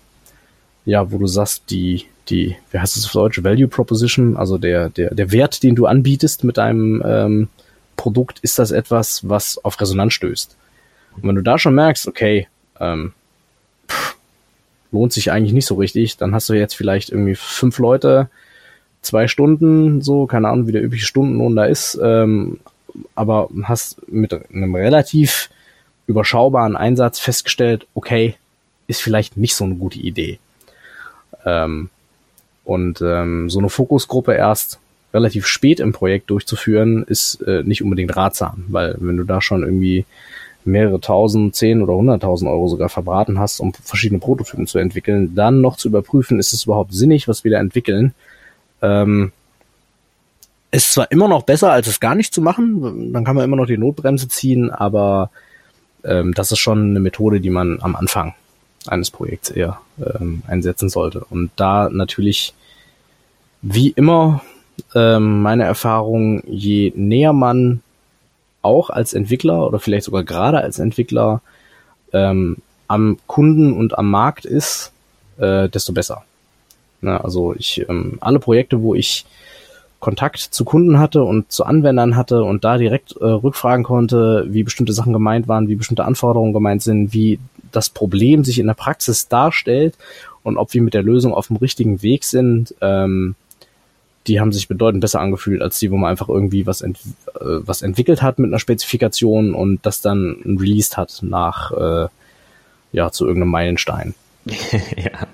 ja, 0.85 1.11
wo 1.11 1.19
du 1.19 1.27
sagst, 1.27 1.65
die, 1.71 2.05
die, 2.29 2.57
wie 2.71 2.79
heißt 2.79 2.97
es 2.97 3.07
auf 3.07 3.13
Deutsch, 3.13 3.43
Value 3.43 3.69
Proposition, 3.69 4.37
also 4.37 4.59
der, 4.59 4.89
der, 4.89 5.15
der 5.15 5.33
Wert, 5.33 5.63
den 5.63 5.75
du 5.75 5.87
anbietest 5.87 6.45
mit 6.45 6.59
deinem 6.59 7.03
ähm, 7.05 7.49
Produkt, 8.03 8.41
ist 8.41 8.59
das 8.59 8.73
etwas, 8.73 9.29
was 9.29 9.65
auf 9.65 9.81
Resonanz 9.81 10.15
stößt. 10.15 10.57
Und 11.15 11.23
wenn 11.23 11.37
du 11.37 11.43
da 11.43 11.57
schon 11.57 11.77
merkst, 11.77 12.09
okay, 12.09 12.49
ähm, 12.81 13.13
pff, 13.89 14.17
lohnt 14.91 15.13
sich 15.13 15.31
eigentlich 15.31 15.53
nicht 15.53 15.67
so 15.67 15.77
richtig. 15.77 16.17
Dann 16.17 16.35
hast 16.35 16.49
du 16.49 16.55
jetzt 16.55 16.75
vielleicht 16.75 17.11
irgendwie 17.11 17.37
fünf 17.37 17.79
Leute, 17.79 18.29
zwei 19.03 19.29
Stunden, 19.29 20.03
so, 20.03 20.27
keine 20.27 20.49
Ahnung, 20.49 20.67
wie 20.67 20.73
der 20.73 20.83
übliche 20.83 21.07
Stundenlohn 21.07 21.55
da 21.55 21.65
ist, 21.65 21.97
ähm, 22.03 22.59
aber 23.15 23.49
hast 23.63 24.09
mit 24.09 24.33
einem 24.33 24.75
relativ 24.75 25.49
überschaubaren 26.09 26.77
Einsatz 26.77 27.21
festgestellt, 27.21 27.87
okay, 27.95 28.35
ist 28.89 29.01
vielleicht 29.01 29.37
nicht 29.37 29.55
so 29.55 29.63
eine 29.63 29.77
gute 29.77 30.01
Idee. 30.01 30.41
Ähm, 31.47 31.89
und 32.65 33.01
ähm, 33.01 33.49
so 33.49 33.61
eine 33.61 33.69
Fokusgruppe 33.69 34.35
erst 34.35 34.81
relativ 35.15 35.47
spät 35.47 35.81
im 35.81 35.93
Projekt 35.93 36.31
durchzuführen, 36.31 37.05
ist 37.05 37.43
äh, 37.43 37.63
nicht 37.63 37.83
unbedingt 37.83 38.17
ratsam, 38.17 38.65
weil 38.69 38.97
wenn 38.99 39.17
du 39.17 39.25
da 39.25 39.41
schon 39.41 39.63
irgendwie 39.63 40.05
mehrere 40.65 41.01
tausend, 41.01 41.57
zehn 41.57 41.83
oder 41.83 41.95
hunderttausend 41.95 42.51
Euro 42.51 42.69
sogar 42.69 42.89
verbraten 42.89 43.39
hast, 43.39 43.61
um 43.61 43.73
verschiedene 43.75 44.21
Prototypen 44.21 44.67
zu 44.67 44.79
entwickeln, 44.79 45.35
dann 45.35 45.61
noch 45.61 45.77
zu 45.77 45.89
überprüfen, 45.89 46.39
ist 46.39 46.53
es 46.53 46.65
überhaupt 46.65 46.95
sinnig, 46.95 47.27
was 47.29 47.45
wir 47.45 47.51
da 47.51 47.59
entwickeln, 47.59 48.15
ähm, 48.81 49.33
ist 50.71 50.93
zwar 50.93 51.11
immer 51.11 51.29
noch 51.29 51.43
besser, 51.43 51.71
als 51.71 51.87
es 51.87 52.01
gar 52.01 52.15
nicht 52.15 52.33
zu 52.33 52.41
machen, 52.41 53.13
dann 53.13 53.25
kann 53.25 53.37
man 53.37 53.45
immer 53.45 53.57
noch 53.57 53.67
die 53.67 53.77
Notbremse 53.77 54.29
ziehen, 54.29 54.71
aber 54.71 55.31
ähm, 56.05 56.33
das 56.35 56.51
ist 56.51 56.59
schon 56.59 56.91
eine 56.91 57.01
Methode, 57.01 57.41
die 57.41 57.51
man 57.51 57.79
am 57.83 57.95
Anfang 57.95 58.35
eines 58.87 59.11
Projekts 59.11 59.51
eher 59.51 59.81
ähm, 60.01 60.43
einsetzen 60.47 60.89
sollte. 60.89 61.25
Und 61.29 61.51
da 61.57 61.89
natürlich, 61.91 62.55
wie 63.61 63.91
immer, 63.91 64.43
ähm, 64.95 65.43
meine 65.43 65.65
Erfahrung, 65.65 66.43
je 66.47 66.93
näher 66.95 67.33
man 67.33 67.83
auch 68.63 68.91
als 68.91 69.15
Entwickler 69.15 69.67
oder 69.67 69.81
vielleicht 69.81 70.05
sogar 70.05 70.25
gerade 70.25 70.61
als 70.61 70.79
Entwickler 70.79 71.43
ähm, 72.13 72.59
am 72.89 73.19
Kunden 73.27 73.73
und 73.73 73.99
am 73.99 74.11
Markt 74.11 74.45
ist, 74.45 74.93
äh, 75.39 75.69
desto 75.69 75.93
besser. 75.93 76.23
Ne, 77.01 77.23
also 77.23 77.55
ich 77.55 77.85
ähm, 77.89 78.19
alle 78.21 78.39
Projekte, 78.39 78.83
wo 78.83 78.95
ich 78.95 79.27
Kontakt 79.99 80.39
zu 80.39 80.65
Kunden 80.65 80.99
hatte 80.99 81.23
und 81.23 81.53
zu 81.53 81.65
Anwendern 81.65 82.17
hatte 82.17 82.43
und 82.43 82.65
da 82.65 82.77
direkt 82.77 83.17
äh, 83.21 83.25
rückfragen 83.25 83.85
konnte, 83.85 84.47
wie 84.49 84.65
bestimmte 84.65 84.93
Sachen 84.93 85.13
gemeint 85.13 85.49
waren, 85.49 85.69
wie 85.69 85.77
bestimmte 85.77 86.05
Anforderungen 86.05 86.53
gemeint 86.53 86.83
sind, 86.83 87.13
wie 87.13 87.39
das 87.71 87.89
Problem 87.89 88.45
sich 88.45 88.59
in 88.59 88.67
der 88.67 88.75
Praxis 88.75 89.29
darstellt 89.29 89.95
und 90.43 90.57
ob 90.57 90.75
wir 90.75 90.83
mit 90.83 90.95
der 90.95 91.03
Lösung 91.03 91.33
auf 91.33 91.47
dem 91.47 91.57
richtigen 91.57 92.03
Weg 92.03 92.25
sind, 92.25 92.75
ähm, 92.81 93.37
die 94.27 94.41
haben 94.41 94.53
sich 94.53 94.69
bedeutend 94.69 95.01
besser 95.01 95.21
angefühlt 95.21 95.63
als 95.63 95.79
die, 95.79 95.91
wo 95.91 95.97
man 95.97 96.11
einfach 96.11 96.29
irgendwie 96.29 96.67
was, 96.67 96.81
ent 96.81 96.99
äh, 97.35 97.41
was 97.41 97.83
entwickelt 97.83 98.23
hat 98.23 98.39
mit 98.39 98.49
einer 98.49 98.59
Spezifikation 98.59 99.55
und 99.55 99.85
das 99.85 100.01
dann 100.01 100.57
released 100.59 100.97
hat 100.97 101.21
nach 101.23 101.73
äh, 101.73 102.09
ja 102.93 103.11
zu 103.11 103.27
irgendeinem 103.27 103.51
Meilenstein. 103.51 104.15
ja. 104.45 105.27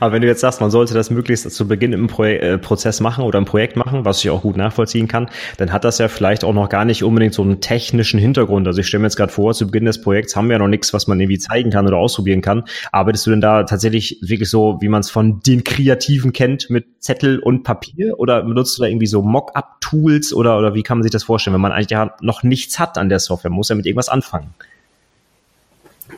Aber 0.00 0.12
wenn 0.12 0.22
du 0.22 0.28
jetzt 0.28 0.40
sagst, 0.40 0.60
man 0.60 0.70
sollte 0.70 0.94
das 0.94 1.10
möglichst 1.10 1.50
zu 1.50 1.68
Beginn 1.68 1.92
im 1.92 2.06
Pro 2.06 2.24
äh, 2.24 2.58
Prozess 2.58 3.00
machen 3.00 3.24
oder 3.24 3.38
im 3.38 3.44
Projekt 3.44 3.76
machen, 3.76 4.04
was 4.04 4.22
ich 4.22 4.30
auch 4.30 4.42
gut 4.42 4.56
nachvollziehen 4.56 5.08
kann, 5.08 5.28
dann 5.56 5.72
hat 5.72 5.84
das 5.84 5.98
ja 5.98 6.08
vielleicht 6.08 6.44
auch 6.44 6.52
noch 6.52 6.68
gar 6.68 6.84
nicht 6.84 7.02
unbedingt 7.02 7.34
so 7.34 7.42
einen 7.42 7.60
technischen 7.60 8.20
Hintergrund. 8.20 8.66
Also 8.66 8.80
ich 8.80 8.86
stelle 8.86 9.00
mir 9.00 9.06
jetzt 9.06 9.16
gerade 9.16 9.32
vor, 9.32 9.54
zu 9.54 9.66
Beginn 9.66 9.84
des 9.84 10.00
Projekts 10.00 10.36
haben 10.36 10.48
wir 10.48 10.54
ja 10.54 10.58
noch 10.58 10.68
nichts, 10.68 10.92
was 10.92 11.06
man 11.06 11.20
irgendwie 11.20 11.38
zeigen 11.38 11.70
kann 11.70 11.86
oder 11.86 11.96
ausprobieren 11.96 12.40
kann. 12.40 12.64
Arbeitest 12.92 13.26
du 13.26 13.30
denn 13.30 13.40
da 13.40 13.64
tatsächlich 13.64 14.18
wirklich 14.22 14.50
so, 14.50 14.78
wie 14.80 14.88
man 14.88 15.00
es 15.00 15.10
von 15.10 15.40
den 15.40 15.64
Kreativen 15.64 16.32
kennt, 16.32 16.70
mit 16.70 16.86
Zettel 17.00 17.38
und 17.38 17.62
Papier? 17.62 18.18
Oder 18.18 18.42
benutzt 18.42 18.78
du 18.78 18.82
da 18.82 18.88
irgendwie 18.88 19.06
so 19.06 19.22
Mock-up-Tools 19.22 20.32
oder, 20.34 20.58
oder 20.58 20.74
wie 20.74 20.82
kann 20.82 20.98
man 20.98 21.02
sich 21.02 21.12
das 21.12 21.24
vorstellen, 21.24 21.54
wenn 21.54 21.60
man 21.60 21.72
eigentlich 21.72 21.90
ja 21.90 22.14
noch 22.20 22.42
nichts 22.42 22.78
hat 22.78 22.98
an 22.98 23.08
der 23.08 23.18
Software, 23.18 23.50
muss 23.50 23.68
ja 23.68 23.74
mit 23.74 23.86
irgendwas 23.86 24.08
anfangen? 24.08 24.54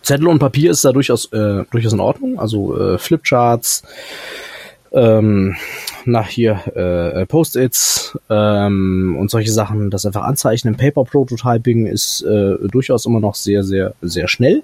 Zettel 0.02 0.28
und 0.28 0.38
Papier 0.38 0.70
ist 0.70 0.84
da 0.84 0.92
durchaus, 0.92 1.32
äh, 1.32 1.64
durchaus 1.70 1.92
in 1.92 2.00
Ordnung. 2.00 2.38
Also 2.38 2.78
äh, 2.78 2.98
Flipcharts, 2.98 3.82
ähm, 4.92 5.56
nach 6.04 6.28
hier 6.28 6.60
äh, 6.76 7.26
Post-its 7.26 8.18
ähm, 8.28 9.16
und 9.18 9.30
solche 9.30 9.52
Sachen, 9.52 9.90
das 9.90 10.06
einfach 10.06 10.22
anzeichnen. 10.22 10.76
Paper-Prototyping 10.76 11.86
ist 11.86 12.22
äh, 12.22 12.56
durchaus 12.68 13.06
immer 13.06 13.20
noch 13.20 13.34
sehr, 13.34 13.64
sehr, 13.64 13.94
sehr 14.02 14.28
schnell 14.28 14.62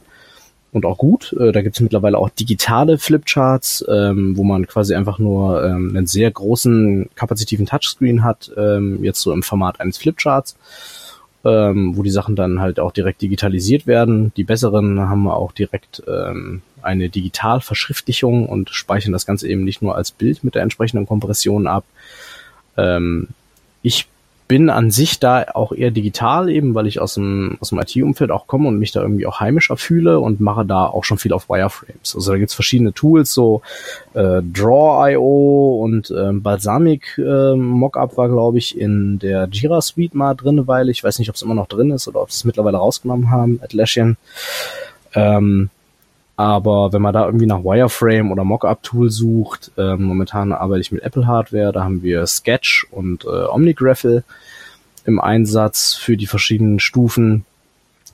und 0.73 0.85
auch 0.85 0.99
gut. 0.99 1.35
Äh, 1.39 1.53
da 1.53 1.63
gibt 1.63 1.77
es 1.77 1.81
mittlerweile 1.81 2.19
auch 2.19 2.29
digitale 2.29 2.99
Flipcharts, 2.99 3.85
ähm, 3.89 4.37
wo 4.37 4.45
man 4.45 4.67
quasi 4.67 4.95
einfach 4.95 5.19
nur 5.19 5.65
ähm, 5.65 5.95
einen 5.95 6.07
sehr 6.07 6.31
großen 6.31 7.09
kapazitiven 7.15 7.67
Touchscreen 7.67 8.23
hat, 8.23 8.51
ähm, 8.57 9.03
jetzt 9.03 9.21
so 9.21 9.33
im 9.33 9.43
Format 9.43 9.81
eines 9.81 9.99
Flipcharts 9.99 10.57
ähm, 11.45 11.97
wo 11.97 12.03
die 12.03 12.11
Sachen 12.11 12.37
dann 12.37 12.61
halt 12.61 12.81
auch 12.81 12.93
direkt 12.93 13.23
digitalisiert 13.23 13.87
werden. 13.87 14.33
Die 14.37 14.45
besseren 14.45 15.01
haben 15.01 15.29
auch 15.29 15.53
direkt 15.53 16.03
ähm, 16.07 16.63
eine 16.83 17.09
Digitalverschriftlichung 17.09 18.47
und 18.49 18.71
speichern 18.71 19.13
das 19.13 19.27
Ganze 19.27 19.49
eben 19.49 19.65
nicht 19.65 19.83
nur 19.83 19.97
als 19.97 20.11
Bild 20.11 20.45
mit 20.45 20.55
der 20.55 20.63
entsprechenden 20.63 21.07
Kompression 21.07 21.67
ab. 21.67 21.85
Ähm, 22.77 23.29
ich 23.83 24.07
bin 24.49 24.71
an 24.71 24.91
sich 24.91 25.21
da 25.21 25.45
auch 25.55 25.73
eher 25.73 25.91
digital 25.91 26.49
eben, 26.49 26.75
weil 26.75 26.87
ich 26.87 27.01
aus 27.01 27.15
dem, 27.15 27.59
aus 27.61 27.69
dem 27.69 27.79
IT-Umfeld 27.79 28.31
auch 28.31 28.47
komme 28.47 28.67
und 28.69 28.79
mich 28.79 28.93
da 28.93 29.03
irgendwie 29.03 29.27
auch 29.27 29.41
heimischer 29.41 29.77
fühle 29.77 30.21
und 30.21 30.41
mache 30.41 30.65
da 30.65 30.87
auch 30.87 31.05
schon 31.05 31.19
viel 31.19 31.35
auf 31.35 31.51
Wireframes. 31.51 32.15
Also 32.15 32.33
da 32.33 32.39
gibt's 32.39 32.55
verschiedene 32.55 32.95
Tools, 32.95 33.33
so 33.33 33.61
äh, 34.15 34.41
Draw.io 34.43 35.81
und 35.83 36.11
äh, 36.11 36.33
Balsamic 36.33 37.19
äh, 37.19 37.55
Mockup 37.55 38.17
war, 38.17 38.29
glaube 38.29 38.57
ich, 38.57 38.79
in 38.79 39.19
der 39.19 39.49
Jira 39.53 39.83
Suite 39.83 40.15
mal 40.15 40.35
drin, 40.35 40.67
weil 40.67 40.89
ich 40.89 41.05
weiß 41.05 41.19
nicht, 41.19 41.29
ob 41.29 41.37
es 41.37 41.43
immer 41.43 41.55
noch 41.55 41.69
drin 41.69 41.91
ist 41.91 42.09
oder 42.09 42.23
ob 42.23 42.31
es 42.31 42.45
mittlerweile 42.45 42.79
rausgenommen 42.79 43.31
haben, 43.31 43.61
Atlassian. 43.63 44.17
Ähm, 45.15 45.69
aber 46.39 46.93
wenn 46.93 47.03
man 47.03 47.13
da 47.13 47.27
irgendwie 47.27 47.47
nach 47.47 47.65
Wireframe 47.65 48.31
oder 48.31 48.45
Mockup-Tool 48.45 49.11
sucht, 49.11 49.73
äh, 49.77 49.97
momentan 49.97 50.53
arbeite 50.53 50.83
ich 50.83 50.93
mit 50.93 51.03
Apple 51.03 51.27
Hardware, 51.27 51.73
da 51.73 51.83
haben 51.83 52.05
wir 52.05 52.25
Sketch 52.29 52.87
und 52.93 53.25
äh, 53.25 53.27
OmniGraffle 53.27 54.23
im 55.05 55.19
Einsatz 55.19 55.95
für 55.95 56.17
die 56.17 56.29
verschiedenen 56.29 56.79
Stufen. 56.79 57.45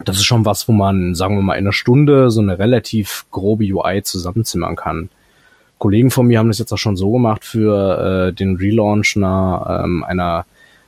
Das 0.06 0.16
ist 0.16 0.24
schon 0.24 0.46
was, 0.46 0.66
wo 0.68 0.72
man, 0.72 1.14
sagen 1.14 1.36
wir 1.36 1.42
mal, 1.42 1.56
in 1.56 1.64
einer 1.64 1.74
Stunde 1.74 2.30
so 2.30 2.40
eine 2.40 2.58
relativ 2.58 3.26
grobe 3.30 3.64
UI 3.64 4.02
zusammenzimmern 4.02 4.74
kann. 4.74 5.10
Kollegen 5.76 6.10
von 6.10 6.26
mir 6.26 6.38
haben 6.38 6.48
das 6.48 6.58
jetzt 6.58 6.72
auch 6.72 6.78
schon 6.78 6.96
so 6.96 7.12
gemacht 7.12 7.44
für 7.44 8.30
äh, 8.30 8.32
den 8.32 8.56
Relaunch 8.56 9.18
einer, 9.18 9.82
ähm, 9.84 10.02
einer 10.02 10.46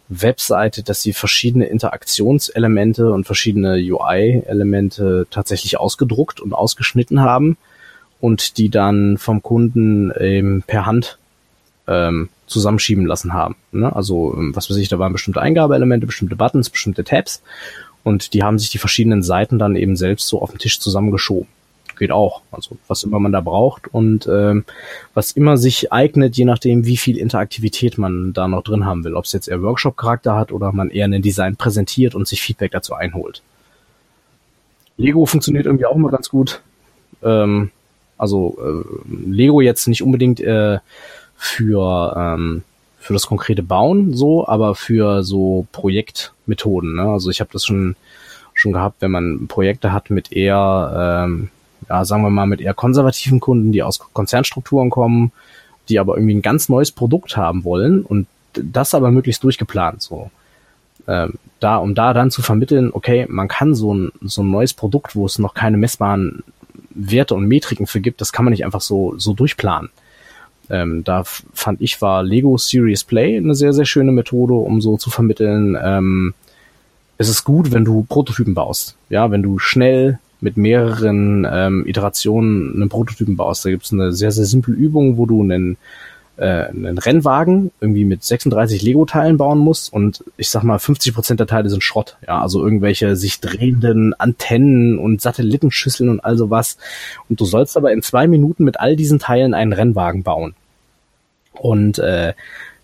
Webseite, 0.08 0.82
dass 0.82 1.02
sie 1.02 1.12
verschiedene 1.12 1.66
Interaktionselemente 1.66 3.12
und 3.12 3.24
verschiedene 3.24 3.74
UI-Elemente 3.74 5.26
tatsächlich 5.30 5.78
ausgedruckt 5.78 6.40
und 6.40 6.52
ausgeschnitten 6.52 7.20
haben 7.20 7.56
und 8.20 8.58
die 8.58 8.68
dann 8.68 9.18
vom 9.18 9.42
Kunden 9.42 10.12
ähm, 10.18 10.62
per 10.66 10.86
Hand 10.86 11.18
ähm, 11.88 12.28
zusammenschieben 12.46 13.06
lassen 13.06 13.32
haben. 13.32 13.56
Ne? 13.72 13.94
Also 13.94 14.34
ähm, 14.36 14.54
was 14.54 14.70
weiß 14.70 14.76
ich, 14.76 14.88
da 14.88 14.98
waren 14.98 15.12
bestimmte 15.12 15.40
Eingabeelemente, 15.42 16.06
bestimmte 16.06 16.36
Buttons, 16.36 16.70
bestimmte 16.70 17.04
Tabs 17.04 17.42
und 18.04 18.32
die 18.34 18.42
haben 18.42 18.58
sich 18.58 18.70
die 18.70 18.78
verschiedenen 18.78 19.22
Seiten 19.22 19.58
dann 19.58 19.76
eben 19.76 19.96
selbst 19.96 20.28
so 20.28 20.40
auf 20.40 20.50
den 20.50 20.58
Tisch 20.58 20.78
zusammengeschoben 20.78 21.48
geht 21.96 22.12
auch. 22.12 22.42
Also 22.50 22.76
was 22.88 23.02
immer 23.02 23.18
man 23.18 23.32
da 23.32 23.40
braucht 23.40 23.92
und 23.92 24.26
ähm, 24.26 24.64
was 25.14 25.32
immer 25.32 25.56
sich 25.56 25.92
eignet, 25.92 26.36
je 26.36 26.44
nachdem, 26.44 26.86
wie 26.86 26.96
viel 26.96 27.16
Interaktivität 27.16 27.98
man 27.98 28.32
da 28.32 28.48
noch 28.48 28.62
drin 28.62 28.86
haben 28.86 29.04
will. 29.04 29.14
Ob 29.14 29.24
es 29.24 29.32
jetzt 29.32 29.48
eher 29.48 29.62
Workshop-Charakter 29.62 30.36
hat 30.36 30.52
oder 30.52 30.72
man 30.72 30.90
eher 30.90 31.06
ein 31.06 31.22
Design 31.22 31.56
präsentiert 31.56 32.14
und 32.14 32.28
sich 32.28 32.42
Feedback 32.42 32.72
dazu 32.72 32.94
einholt. 32.94 33.42
Lego 34.96 35.26
funktioniert 35.26 35.66
irgendwie 35.66 35.86
auch 35.86 35.96
immer 35.96 36.10
ganz 36.10 36.28
gut. 36.28 36.62
Ähm, 37.22 37.70
also 38.18 38.56
äh, 38.60 39.30
Lego 39.30 39.60
jetzt 39.60 39.88
nicht 39.88 40.02
unbedingt 40.02 40.40
äh, 40.40 40.78
für 41.36 42.14
ähm, 42.16 42.62
für 42.98 43.12
das 43.12 43.26
konkrete 43.28 43.62
Bauen 43.62 44.14
so, 44.14 44.48
aber 44.48 44.74
für 44.74 45.22
so 45.22 45.66
Projektmethoden. 45.70 46.96
Ne? 46.96 47.02
Also 47.02 47.30
ich 47.30 47.40
habe 47.40 47.50
das 47.52 47.64
schon 47.64 47.94
schon 48.52 48.72
gehabt, 48.72 49.00
wenn 49.00 49.10
man 49.10 49.46
Projekte 49.48 49.92
hat 49.92 50.10
mit 50.10 50.32
eher 50.32 51.24
ähm, 51.26 51.50
ja, 51.88 52.04
sagen 52.04 52.22
wir 52.22 52.30
mal, 52.30 52.46
mit 52.46 52.60
eher 52.60 52.74
konservativen 52.74 53.40
Kunden, 53.40 53.72
die 53.72 53.82
aus 53.82 53.98
Konzernstrukturen 53.98 54.90
kommen, 54.90 55.32
die 55.88 55.98
aber 55.98 56.16
irgendwie 56.16 56.34
ein 56.34 56.42
ganz 56.42 56.68
neues 56.68 56.92
Produkt 56.92 57.36
haben 57.36 57.64
wollen 57.64 58.02
und 58.02 58.26
das 58.52 58.94
aber 58.94 59.10
möglichst 59.10 59.44
durchgeplant 59.44 60.02
so. 60.02 60.30
Ähm, 61.06 61.34
da, 61.60 61.76
um 61.76 61.94
da 61.94 62.12
dann 62.12 62.30
zu 62.30 62.42
vermitteln, 62.42 62.90
okay, 62.92 63.26
man 63.28 63.48
kann 63.48 63.74
so 63.74 63.94
ein, 63.94 64.12
so 64.22 64.42
ein 64.42 64.50
neues 64.50 64.74
Produkt, 64.74 65.14
wo 65.14 65.26
es 65.26 65.38
noch 65.38 65.54
keine 65.54 65.76
messbaren 65.76 66.42
Werte 66.90 67.34
und 67.34 67.46
Metriken 67.46 67.86
für 67.86 68.00
gibt, 68.00 68.20
das 68.20 68.32
kann 68.32 68.44
man 68.44 68.52
nicht 68.52 68.64
einfach 68.64 68.80
so, 68.80 69.14
so 69.18 69.32
durchplanen. 69.32 69.90
Ähm, 70.68 71.04
da 71.04 71.22
fand 71.24 71.80
ich, 71.80 72.02
war 72.02 72.22
Lego 72.22 72.56
Serious 72.56 73.04
Play 73.04 73.36
eine 73.36 73.54
sehr, 73.54 73.72
sehr 73.72 73.84
schöne 73.84 74.10
Methode, 74.10 74.54
um 74.54 74.80
so 74.80 74.96
zu 74.96 75.10
vermitteln, 75.10 75.78
ähm, 75.80 76.34
es 77.18 77.28
ist 77.28 77.44
gut, 77.44 77.72
wenn 77.72 77.84
du 77.84 78.02
Prototypen 78.02 78.54
baust. 78.54 78.96
Ja, 79.08 79.30
wenn 79.30 79.42
du 79.42 79.58
schnell 79.58 80.18
mit 80.46 80.56
mehreren 80.56 81.44
ähm, 81.50 81.84
Iterationen 81.88 82.72
einen 82.72 82.88
Prototypen 82.88 83.36
baust. 83.36 83.64
Da 83.64 83.70
gibt 83.70 83.84
es 83.84 83.92
eine 83.92 84.12
sehr, 84.12 84.30
sehr 84.30 84.44
simple 84.44 84.74
Übung, 84.74 85.16
wo 85.16 85.26
du 85.26 85.42
einen 85.42 85.76
äh, 86.36 86.66
einen 86.68 86.98
Rennwagen 86.98 87.72
irgendwie 87.80 88.04
mit 88.04 88.22
36 88.22 88.80
Lego-Teilen 88.80 89.38
bauen 89.38 89.58
musst 89.58 89.92
und 89.92 90.22
ich 90.36 90.48
sag 90.48 90.62
mal 90.62 90.78
50 90.78 91.14
Prozent 91.14 91.40
der 91.40 91.48
Teile 91.48 91.68
sind 91.68 91.82
Schrott, 91.82 92.16
ja, 92.24 92.40
also 92.40 92.62
irgendwelche 92.62 93.16
sich 93.16 93.40
drehenden 93.40 94.14
Antennen 94.14 95.00
und 95.00 95.20
Satellitenschüsseln 95.20 96.10
und 96.10 96.20
all 96.20 96.36
sowas. 96.36 96.78
Und 97.28 97.40
du 97.40 97.44
sollst 97.44 97.76
aber 97.76 97.92
in 97.92 98.02
zwei 98.02 98.28
Minuten 98.28 98.62
mit 98.62 98.78
all 98.78 98.94
diesen 98.94 99.18
Teilen 99.18 99.52
einen 99.52 99.72
Rennwagen 99.72 100.22
bauen. 100.22 100.54
Und 101.54 101.98
äh, 101.98 102.34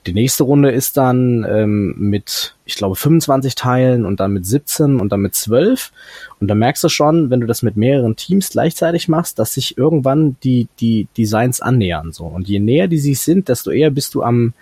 die 0.06 0.14
nächste 0.14 0.42
Runde 0.44 0.70
ist 0.70 0.96
dann 0.96 1.46
ähm, 1.48 1.94
mit, 1.96 2.56
ich 2.64 2.74
glaube, 2.74 2.96
25 2.96 3.54
Teilen 3.54 4.04
und 4.04 4.18
dann 4.18 4.32
mit 4.32 4.44
17 4.44 4.98
und 4.98 5.12
dann 5.12 5.20
mit 5.20 5.34
12. 5.34 5.92
Und 6.40 6.48
da 6.48 6.54
merkst 6.54 6.82
du 6.82 6.88
schon, 6.88 7.30
wenn 7.30 7.40
du 7.40 7.46
das 7.46 7.62
mit 7.62 7.76
mehreren 7.76 8.16
Teams 8.16 8.50
gleichzeitig 8.50 9.08
machst, 9.08 9.38
dass 9.38 9.54
sich 9.54 9.78
irgendwann 9.78 10.36
die, 10.42 10.66
die 10.80 11.06
Designs 11.16 11.60
annähern. 11.60 12.12
So. 12.12 12.24
Und 12.24 12.48
je 12.48 12.58
näher 12.58 12.88
die 12.88 12.98
sich 12.98 13.20
sind, 13.20 13.48
desto 13.48 13.70
eher 13.70 13.90
bist 13.90 14.14
du 14.14 14.22
am, 14.22 14.54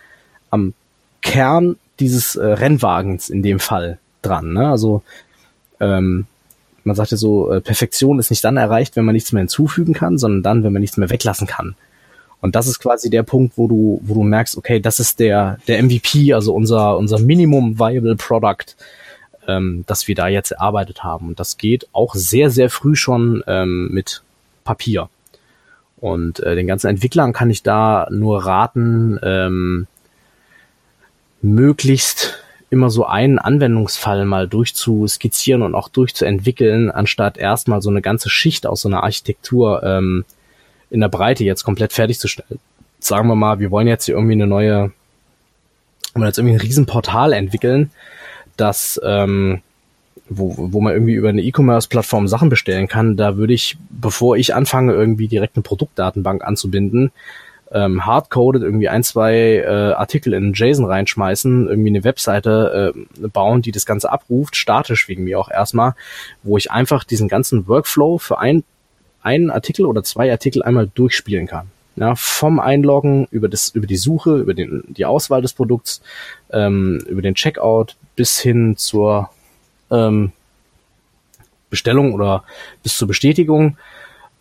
am 0.51 0.74
Kern 1.22 1.76
dieses 2.01 2.36
äh, 2.36 2.45
Rennwagens 2.45 3.30
in 3.30 3.43
dem 3.43 3.61
Fall 3.61 3.99
dran. 4.20 4.53
Ne? 4.53 4.68
Also 4.68 5.03
ähm, 5.80 6.26
man 6.84 6.97
sagt 6.97 7.12
ja 7.12 7.16
so, 7.16 7.51
äh, 7.51 7.61
Perfektion 7.61 8.18
ist 8.18 8.30
nicht 8.30 8.45
dann 8.45 8.57
erreicht, 8.59 8.97
wenn 8.97 9.05
man 9.05 9.14
nichts 9.14 9.32
mehr 9.32 9.41
hinzufügen 9.41 9.95
kann, 9.95 10.18
sondern 10.18 10.43
dann, 10.43 10.64
wenn 10.64 10.72
man 10.72 10.80
nichts 10.80 10.97
mehr 10.99 11.11
weglassen 11.11 11.47
kann. 11.47 11.76
Und 12.41 12.55
das 12.55 12.66
ist 12.66 12.78
quasi 12.78 13.11
der 13.11 13.22
Punkt, 13.22 13.59
wo 13.59 13.68
du, 13.68 14.01
wo 14.03 14.14
du 14.14 14.22
merkst, 14.22 14.57
okay, 14.57 14.80
das 14.80 14.99
ist 14.99 15.20
der, 15.20 15.59
der 15.68 15.82
MVP, 15.82 16.32
also 16.32 16.55
unser, 16.55 16.97
unser 16.97 17.18
Minimum 17.18 17.78
Viable 17.78 18.16
Product, 18.16 18.76
ähm, 19.47 19.84
das 19.86 20.09
wir 20.09 20.14
da 20.14 20.28
jetzt 20.28 20.53
erarbeitet 20.53 21.05
haben. 21.05 21.28
Und 21.28 21.41
das 21.41 21.59
geht 21.59 21.88
auch 21.93 22.14
sehr, 22.14 22.51
sehr 22.51 22.70
früh 22.70 22.97
schon 22.97 23.45
ähm, 23.47 23.88
mit 23.93 24.22
Papier. 24.64 25.09
Und 25.99 26.41
äh, 26.41 26.55
den 26.55 26.66
ganzen 26.66 26.88
Entwicklern 26.88 27.34
kann 27.34 27.51
ich 27.51 27.62
da 27.62 28.09
nur 28.11 28.47
raten, 28.47 29.18
ähm, 29.22 29.86
möglichst 31.43 32.38
immer 32.70 32.88
so 32.88 33.05
einen 33.05 33.38
Anwendungsfall 33.38 34.24
mal 34.24 34.49
durchzuskizzieren 34.49 35.62
und 35.62 35.74
auch 35.74 35.88
durchzuentwickeln, 35.88 36.91
anstatt 36.91 37.36
erstmal 37.36 37.82
so 37.82 37.91
eine 37.91 38.01
ganze 38.01 38.30
Schicht 38.30 38.66
aus 38.66 38.82
so 38.82 38.88
einer 38.88 39.03
Architektur 39.03 39.82
ähm, 39.82 40.24
in 40.91 41.01
der 41.01 41.09
Breite 41.09 41.45
jetzt 41.45 41.64
komplett 41.64 41.93
fertigzustellen. 41.93 42.61
Sagen 42.99 43.28
wir 43.28 43.36
mal, 43.36 43.61
wir 43.61 43.70
wollen 43.70 43.86
jetzt 43.86 44.05
hier 44.05 44.14
irgendwie 44.14 44.34
eine 44.34 44.47
neue, 44.47 44.93
wollen 46.14 46.26
jetzt 46.26 46.38
irgendwie 46.38 46.57
ein 46.57 46.61
Riesenportal 46.61 47.32
entwickeln, 47.32 47.91
das, 48.57 49.01
ähm, 49.05 49.62
wo, 50.28 50.55
wo 50.57 50.80
man 50.80 50.93
irgendwie 50.93 51.14
über 51.14 51.30
eine 51.30 51.43
E-Commerce-Plattform 51.43 52.28
Sachen 52.28 52.51
bestellen 52.51 52.88
kann, 52.88 53.16
da 53.16 53.36
würde 53.36 53.55
ich, 53.55 53.78
bevor 53.88 54.36
ich 54.36 54.55
anfange, 54.55 54.93
irgendwie 54.93 55.28
direkt 55.28 55.57
eine 55.57 55.62
Produktdatenbank 55.62 56.45
anzubinden, 56.45 57.11
ähm, 57.72 58.05
hardcoded 58.05 58.62
irgendwie 58.62 58.88
ein, 58.88 59.03
zwei 59.03 59.59
äh, 59.59 59.93
Artikel 59.93 60.34
in 60.34 60.53
JSON 60.55 60.84
reinschmeißen, 60.84 61.68
irgendwie 61.68 61.91
eine 61.91 62.05
Webseite 62.05 62.93
äh, 62.95 63.28
bauen, 63.28 63.62
die 63.62 63.72
das 63.72 63.86
Ganze 63.86 64.11
abruft, 64.11 64.57
statisch 64.57 65.09
wegen 65.09 65.24
mir 65.24 65.38
auch 65.38 65.51
erstmal, 65.51 65.95
wo 66.43 66.57
ich 66.57 66.70
einfach 66.70 67.05
diesen 67.05 67.28
ganzen 67.28 67.68
Workflow 67.68 68.18
für 68.18 68.38
ein 68.38 68.64
einen 69.23 69.51
Artikel 69.51 69.87
oder 69.87 70.03
zwei 70.03 70.31
Artikel 70.31 70.62
einmal 70.62 70.91
durchspielen 70.95 71.47
kann. 71.47 71.66
Ja, 71.97 72.14
vom 72.14 72.61
Einloggen 72.61 73.27
über 73.31 73.49
das, 73.49 73.71
über 73.71 73.87
die 73.87 73.97
Suche, 73.97 74.39
über 74.39 74.55
den, 74.55 74.85
die 74.89 75.05
Auswahl 75.05 75.43
des 75.43 75.53
Produkts, 75.53 76.01
ähm, 76.51 77.05
über 77.09 77.21
den 77.21 77.35
Checkout 77.35 77.97
bis 78.16 78.39
hin 78.39 78.77
zur 78.77 79.29
ähm, 79.91 80.33
Bestellung 81.68 82.14
oder 82.14 82.45
bis 82.83 82.97
zur 82.97 83.09
Bestätigung, 83.09 83.77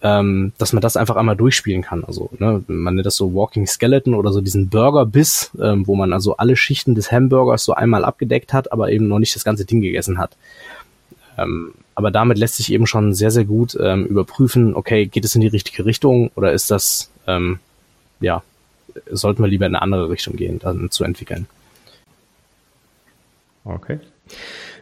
ähm, 0.02 0.54
dass 0.58 0.74
man 0.74 0.82
das 0.82 0.96
einfach 0.96 1.16
einmal 1.16 1.36
durchspielen 1.36 1.82
kann. 1.82 2.04
Also 2.04 2.30
ne, 2.40 2.64
man 2.68 2.96
nennt 2.96 3.06
das 3.06 3.16
so 3.16 3.34
Walking 3.34 3.68
Skeleton 3.68 4.14
oder 4.14 4.32
so 4.32 4.42
diesen 4.42 4.70
Burger-Biss, 4.70 5.52
ähm, 5.62 5.86
wo 5.88 5.96
man 5.96 6.14
also 6.14 6.38
alle 6.38 6.56
Schichten 6.56 6.96
des 6.96 7.12
Hamburgers 7.12 7.66
so 7.66 7.74
einmal 7.74 8.06
abgedeckt 8.06 8.54
hat, 8.54 8.72
aber 8.72 8.92
eben 8.92 9.08
noch 9.08 9.20
nicht 9.20 9.36
das 9.36 9.44
ganze 9.44 9.66
Ding 9.66 9.82
gegessen 9.82 10.18
hat. 10.18 10.38
Ähm, 11.38 11.74
aber 12.00 12.12
damit 12.12 12.38
lässt 12.38 12.56
sich 12.56 12.72
eben 12.72 12.88
schon 12.88 13.14
sehr, 13.14 13.30
sehr 13.30 13.44
gut 13.44 13.78
ähm, 13.78 14.06
überprüfen, 14.06 14.74
okay, 14.74 15.06
geht 15.06 15.26
es 15.26 15.36
in 15.36 15.42
die 15.42 15.48
richtige 15.48 15.84
Richtung 15.84 16.32
oder 16.36 16.54
ist 16.54 16.72
das, 16.72 17.12
ähm, 17.28 17.60
ja, 18.22 18.42
sollten 19.12 19.44
wir 19.44 19.50
lieber 19.50 19.66
in 19.66 19.76
eine 19.76 19.82
andere 19.82 20.10
Richtung 20.10 20.38
gehen, 20.38 20.60
dann 20.60 20.92
zu 20.92 21.04
entwickeln. 21.04 21.46
Okay. 23.66 24.00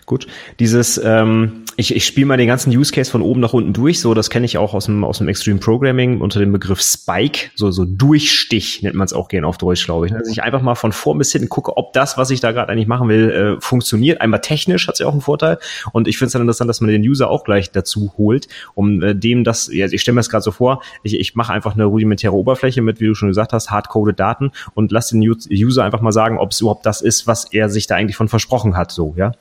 Gut. 0.06 0.28
Dieses, 0.60 1.02
ähm, 1.04 1.66
ich, 1.80 1.96
ich 1.96 2.06
spiele 2.06 2.26
mal 2.26 2.38
den 2.38 2.48
ganzen 2.48 2.76
Use 2.76 2.92
Case 2.92 3.12
von 3.12 3.22
oben 3.22 3.40
nach 3.40 3.54
unten 3.54 3.72
durch. 3.72 4.02
So, 4.02 4.16
das 4.16 4.32
kenne 4.32 4.48
ich 4.48 4.58
auch 4.58 4.74
aus 4.74 4.86
dem, 4.86 5.04
aus 5.04 5.20
dem 5.20 5.28
Extreme 5.28 5.60
Programming 5.60 6.22
unter 6.22 6.40
dem 6.40 6.52
Begriff 6.52 6.82
Spike. 6.82 7.52
So, 7.54 7.70
so 7.70 7.86
Durchstich 7.86 8.82
nennt 8.82 8.96
man 8.96 9.06
es 9.06 9.14
auch 9.14 9.28
gerne 9.28 9.46
auf 9.46 9.60
Deutsch, 9.60 9.86
glaube 9.86 10.08
ich. 10.08 10.14
Also 10.14 10.32
ich 10.32 10.42
einfach 10.42 10.64
mal 10.64 10.74
von 10.74 10.92
vorn 10.92 11.20
bis 11.20 11.32
hinten 11.32 11.50
gucke, 11.50 11.78
ob 11.78 11.94
das, 11.94 12.18
was 12.18 12.32
ich 12.32 12.40
da 12.40 12.52
gerade 12.52 12.72
eigentlich 12.72 12.88
machen 12.88 13.10
will, 13.10 13.30
äh, 13.30 13.62
funktioniert. 13.62 14.22
Einmal 14.22 14.42
technisch 14.42 14.88
hat 14.88 14.96
es 14.96 15.00
ja 15.00 15.06
auch 15.06 15.12
einen 15.12 15.22
Vorteil. 15.22 15.60
Und 15.92 16.08
ich 16.08 16.18
finde 16.18 16.28
es 16.28 16.34
dann 16.34 16.42
interessant, 16.42 16.68
dass 16.68 16.82
man 16.82 16.90
den 16.90 17.04
User 17.04 17.30
auch 17.30 17.44
gleich 17.44 17.72
dazu 17.72 18.12
holt, 18.18 18.48
um 18.74 19.04
äh, 19.04 19.14
dem 19.14 19.44
das, 19.44 19.70
ja, 19.72 19.86
ich 19.86 20.02
stelle 20.02 20.16
mir 20.16 20.22
das 20.22 20.30
gerade 20.30 20.44
so 20.44 20.52
vor, 20.52 20.82
ich, 21.04 21.20
ich 21.20 21.36
mache 21.36 21.54
einfach 21.54 21.76
eine 21.76 21.86
rudimentäre 21.86 22.34
Oberfläche 22.34 22.82
mit, 22.82 23.00
wie 23.00 23.06
du 23.06 23.14
schon 23.14 23.30
gesagt 23.30 23.54
hast, 23.54 23.70
hardcoded 23.70 24.20
Daten 24.20 24.52
und 24.74 24.92
lass 24.92 25.10
den 25.10 25.22
User 25.22 25.84
einfach 25.84 26.02
mal 26.02 26.12
sagen, 26.12 26.40
ob 26.40 26.54
es 26.54 26.62
überhaupt 26.62 26.88
das 26.88 27.02
ist, 27.02 27.28
was 27.28 27.54
er 27.54 27.70
sich 27.70 27.86
da 27.86 27.96
eigentlich 27.96 28.18
von 28.18 28.30
versprochen 28.30 28.76
hat. 28.76 28.92
So, 28.92 29.14
ja. 29.16 29.34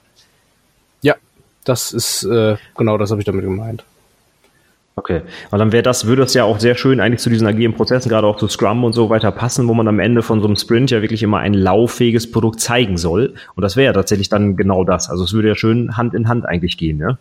Das 1.66 1.92
ist, 1.92 2.22
äh, 2.22 2.56
genau 2.76 2.96
das 2.96 3.10
habe 3.10 3.20
ich 3.20 3.26
damit 3.26 3.44
gemeint. 3.44 3.84
Okay, 4.98 5.20
weil 5.50 5.58
dann 5.58 5.72
wäre 5.72 5.82
das, 5.82 6.06
würde 6.06 6.22
das 6.22 6.32
ja 6.32 6.44
auch 6.44 6.58
sehr 6.58 6.74
schön 6.74 7.00
eigentlich 7.00 7.20
zu 7.20 7.28
diesen 7.28 7.46
agilen 7.46 7.74
Prozessen, 7.74 8.08
gerade 8.08 8.26
auch 8.26 8.38
zu 8.38 8.48
Scrum 8.48 8.82
und 8.82 8.94
so 8.94 9.10
weiter 9.10 9.30
passen, 9.30 9.68
wo 9.68 9.74
man 9.74 9.88
am 9.88 9.98
Ende 9.98 10.22
von 10.22 10.40
so 10.40 10.46
einem 10.46 10.56
Sprint 10.56 10.90
ja 10.90 11.02
wirklich 11.02 11.22
immer 11.22 11.38
ein 11.38 11.52
lauffähiges 11.52 12.30
Produkt 12.30 12.60
zeigen 12.60 12.96
soll. 12.96 13.34
Und 13.56 13.62
das 13.62 13.76
wäre 13.76 13.86
ja 13.86 13.92
tatsächlich 13.92 14.30
dann 14.30 14.56
genau 14.56 14.84
das. 14.84 15.10
Also 15.10 15.24
es 15.24 15.34
würde 15.34 15.48
ja 15.48 15.54
schön 15.54 15.98
Hand 15.98 16.14
in 16.14 16.28
Hand 16.28 16.46
eigentlich 16.46 16.78
gehen, 16.78 16.98
ja? 16.98 17.18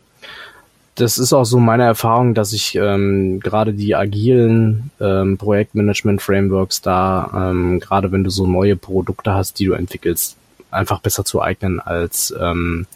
Das 0.93 1.17
ist 1.17 1.33
auch 1.33 1.43
so 1.43 1.59
meine 1.59 1.83
Erfahrung, 1.83 2.33
dass 2.33 2.53
ich 2.53 2.75
ähm, 2.75 3.41
gerade 3.41 3.73
die 3.73 3.95
agilen 3.95 4.91
ähm, 5.01 5.37
Projektmanagement-Frameworks 5.37 6.81
da, 6.81 7.49
ähm, 7.51 7.81
gerade 7.81 8.13
wenn 8.13 8.23
du 8.23 8.29
so 8.29 8.47
neue 8.47 8.77
Produkte 8.77 9.33
hast, 9.33 9.59
die 9.59 9.65
du 9.65 9.73
entwickelst, 9.73 10.37
einfach 10.71 11.01
besser 11.01 11.25
zu 11.25 11.41
eignen 11.41 11.81
als 11.81 12.33
ähm, 12.39 12.87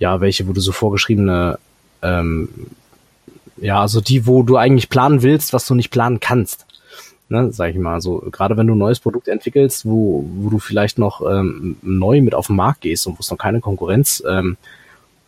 ja, 0.00 0.20
welche, 0.20 0.48
wo 0.48 0.52
du 0.52 0.60
so 0.60 0.72
vorgeschriebene, 0.72 1.58
ähm, 2.02 2.48
ja, 3.58 3.80
also 3.80 4.00
die, 4.00 4.26
wo 4.26 4.42
du 4.42 4.56
eigentlich 4.56 4.88
planen 4.88 5.22
willst, 5.22 5.52
was 5.52 5.66
du 5.66 5.74
nicht 5.76 5.90
planen 5.90 6.18
kannst. 6.18 6.66
Ne, 7.28 7.52
sag 7.52 7.70
ich 7.70 7.76
mal, 7.76 8.00
so 8.00 8.18
gerade 8.32 8.56
wenn 8.56 8.66
du 8.66 8.74
ein 8.74 8.78
neues 8.78 8.98
Produkt 8.98 9.28
entwickelst, 9.28 9.86
wo, 9.86 10.24
wo 10.34 10.50
du 10.50 10.58
vielleicht 10.58 10.98
noch 10.98 11.20
ähm, 11.20 11.76
neu 11.80 12.22
mit 12.22 12.34
auf 12.34 12.48
den 12.48 12.56
Markt 12.56 12.80
gehst 12.80 13.06
und 13.06 13.12
wo 13.12 13.20
es 13.20 13.30
noch 13.30 13.38
keine 13.38 13.60
Konkurrenz 13.60 14.20
ähm, 14.28 14.56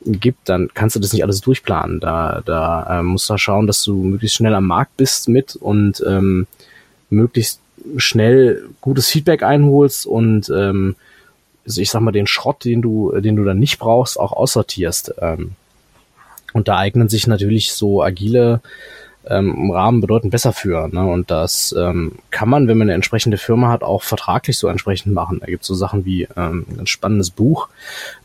gibt, 0.04 0.48
dann 0.48 0.68
kannst 0.74 0.96
du 0.96 1.00
das 1.00 1.12
nicht 1.12 1.22
alles 1.22 1.42
durchplanen. 1.42 2.00
Da, 2.00 2.42
da 2.44 2.98
ähm, 2.98 3.06
musst 3.06 3.30
du 3.30 3.38
schauen, 3.38 3.68
dass 3.68 3.84
du 3.84 3.94
möglichst 4.02 4.36
schnell 4.36 4.54
am 4.56 4.66
Markt 4.66 4.96
bist 4.96 5.28
mit 5.28 5.54
und 5.54 6.02
ähm, 6.04 6.48
möglichst 7.08 7.60
schnell 7.98 8.68
gutes 8.80 9.08
Feedback 9.08 9.44
einholst 9.44 10.04
und 10.04 10.50
ähm, 10.50 10.96
also 11.64 11.80
ich 11.80 11.90
sag 11.90 12.00
mal, 12.00 12.12
den 12.12 12.26
Schrott, 12.26 12.64
den 12.64 12.82
du, 12.82 13.12
den 13.20 13.36
du 13.36 13.44
dann 13.44 13.58
nicht 13.58 13.78
brauchst, 13.78 14.18
auch 14.18 14.32
aussortierst. 14.32 15.14
Ähm, 15.20 15.52
und 16.52 16.68
da 16.68 16.78
eignen 16.78 17.08
sich 17.08 17.26
natürlich 17.26 17.72
so 17.72 18.02
agile 18.02 18.60
ähm, 19.26 19.70
Rahmen 19.70 20.00
bedeutend 20.00 20.32
besser 20.32 20.52
für. 20.52 20.88
Ne? 20.88 21.04
Und 21.04 21.30
das 21.30 21.74
ähm, 21.78 22.16
kann 22.30 22.48
man, 22.48 22.68
wenn 22.68 22.78
man 22.78 22.86
eine 22.86 22.94
entsprechende 22.94 23.38
Firma 23.38 23.70
hat, 23.70 23.82
auch 23.82 24.02
vertraglich 24.02 24.58
so 24.58 24.68
entsprechend 24.68 25.14
machen. 25.14 25.38
Da 25.40 25.46
gibt 25.46 25.62
es 25.62 25.68
so 25.68 25.74
Sachen 25.74 26.04
wie 26.04 26.26
ähm, 26.36 26.66
ein 26.78 26.86
spannendes 26.86 27.30
Buch. 27.30 27.68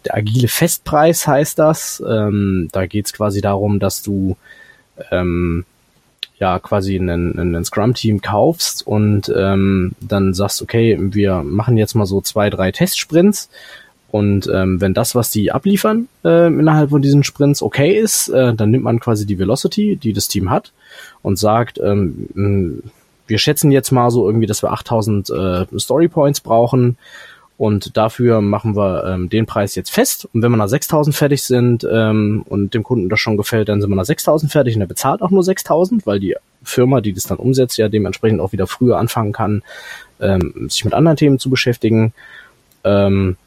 Der 0.05 0.15
agile 0.15 0.47
Festpreis 0.47 1.27
heißt 1.27 1.59
das. 1.59 2.03
Ähm, 2.07 2.69
da 2.71 2.85
geht 2.87 3.05
es 3.05 3.13
quasi 3.13 3.41
darum, 3.41 3.79
dass 3.79 4.01
du 4.01 4.37
ähm, 5.11 5.65
ja 6.39 6.59
quasi 6.59 6.97
einen, 6.97 7.37
einen 7.39 7.65
Scrum-Team 7.65 8.21
kaufst 8.21 8.85
und 8.85 9.31
ähm, 9.35 9.93
dann 9.99 10.33
sagst, 10.33 10.61
okay, 10.61 10.97
wir 10.99 11.43
machen 11.43 11.77
jetzt 11.77 11.95
mal 11.95 12.05
so 12.05 12.21
zwei, 12.21 12.49
drei 12.49 12.71
Testsprints 12.71 13.49
und 14.09 14.49
ähm, 14.53 14.79
wenn 14.79 14.93
das, 14.93 15.15
was 15.15 15.31
die 15.31 15.51
abliefern 15.51 16.07
äh, 16.23 16.47
innerhalb 16.47 16.91
von 16.91 17.01
diesen 17.01 17.23
Sprints 17.23 17.61
okay 17.61 17.97
ist, 17.97 18.29
äh, 18.29 18.53
dann 18.53 18.71
nimmt 18.71 18.83
man 18.83 18.99
quasi 18.99 19.25
die 19.25 19.39
Velocity, 19.39 19.97
die 19.97 20.13
das 20.13 20.27
Team 20.27 20.49
hat 20.49 20.73
und 21.23 21.37
sagt, 21.37 21.79
ähm, 21.79 22.83
wir 23.27 23.37
schätzen 23.37 23.71
jetzt 23.71 23.91
mal 23.91 24.09
so 24.09 24.25
irgendwie, 24.27 24.47
dass 24.47 24.63
wir 24.63 24.71
8000 24.71 25.29
äh, 25.29 25.79
Story 25.79 26.07
Points 26.07 26.39
brauchen 26.39 26.97
und 27.57 27.97
dafür 27.97 28.41
machen 28.41 28.75
wir 28.75 29.03
ähm, 29.05 29.29
den 29.29 29.47
Preis 29.47 29.73
jetzt 29.73 29.89
fest. 29.89 30.27
Und 30.31 30.43
wenn 30.43 30.51
wir 30.51 30.57
nach 30.57 30.67
6000 30.67 31.15
fertig 31.15 31.41
sind 31.41 31.87
ähm, 31.91 32.43
und 32.47 32.75
dem 32.75 32.83
Kunden 32.83 33.09
das 33.09 33.19
schon 33.19 33.35
gefällt, 33.35 33.69
dann 33.69 33.81
sind 33.81 33.89
wir 33.89 33.95
nach 33.95 34.05
6000 34.05 34.51
fertig 34.51 34.75
und 34.75 34.81
er 34.81 34.87
bezahlt 34.87 35.21
auch 35.23 35.31
nur 35.31 35.43
6000, 35.43 36.05
weil 36.05 36.19
die 36.19 36.35
Firma, 36.63 37.01
die 37.01 37.13
das 37.13 37.23
dann 37.23 37.37
umsetzt, 37.37 37.77
ja 37.77 37.89
dementsprechend 37.89 38.41
auch 38.41 38.51
wieder 38.51 38.67
früher 38.67 38.99
anfangen 38.99 39.33
kann, 39.33 39.63
ähm, 40.19 40.67
sich 40.69 40.85
mit 40.85 40.93
anderen 40.93 41.17
Themen 41.17 41.39
zu 41.39 41.49
beschäftigen. 41.49 42.13
Ähm, 42.83 43.37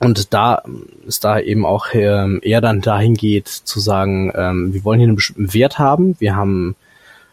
und 0.00 0.34
da 0.34 0.62
ist 1.06 1.24
da 1.24 1.40
eben 1.40 1.64
auch 1.64 1.86
ähm, 1.94 2.40
eher 2.42 2.60
dann 2.60 2.82
dahin 2.82 3.14
geht 3.14 3.48
zu 3.48 3.80
sagen, 3.80 4.32
ähm, 4.34 4.74
wir 4.74 4.84
wollen 4.84 5.00
hier 5.00 5.08
einen 5.08 5.16
bestimmten 5.16 5.54
Wert 5.54 5.78
haben. 5.78 6.14
Wir 6.18 6.36
haben 6.36 6.76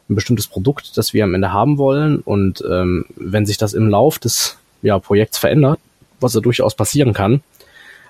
ein 0.09 0.15
bestimmtes 0.15 0.47
Produkt, 0.47 0.97
das 0.97 1.13
wir 1.13 1.25
am 1.25 1.33
Ende 1.33 1.51
haben 1.51 1.77
wollen. 1.77 2.19
Und 2.19 2.63
ähm, 2.69 3.05
wenn 3.17 3.45
sich 3.45 3.57
das 3.57 3.73
im 3.73 3.89
Lauf 3.89 4.19
des 4.19 4.57
ja, 4.85 4.99
Projekts 4.99 5.37
verändert, 5.37 5.79
was 6.19 6.33
ja 6.33 6.41
durchaus 6.41 6.75
passieren 6.75 7.13
kann, 7.13 7.41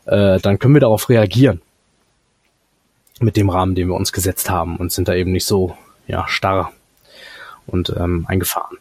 äh, 0.05 0.39
dann 0.39 0.59
können 0.59 0.75
wir 0.75 0.81
darauf 0.81 1.09
reagieren. 1.09 1.61
Mit 3.19 3.37
dem 3.37 3.49
Rahmen, 3.49 3.75
den 3.75 3.87
wir 3.87 3.95
uns 3.95 4.11
gesetzt 4.11 4.49
haben 4.49 4.75
und 4.75 4.91
sind 4.91 5.07
da 5.07 5.13
eben 5.13 5.31
nicht 5.31 5.45
so 5.45 5.77
ja, 6.05 6.27
starr 6.27 6.73
und 7.65 7.95
ähm, 7.97 8.25
eingefahren 8.27 8.77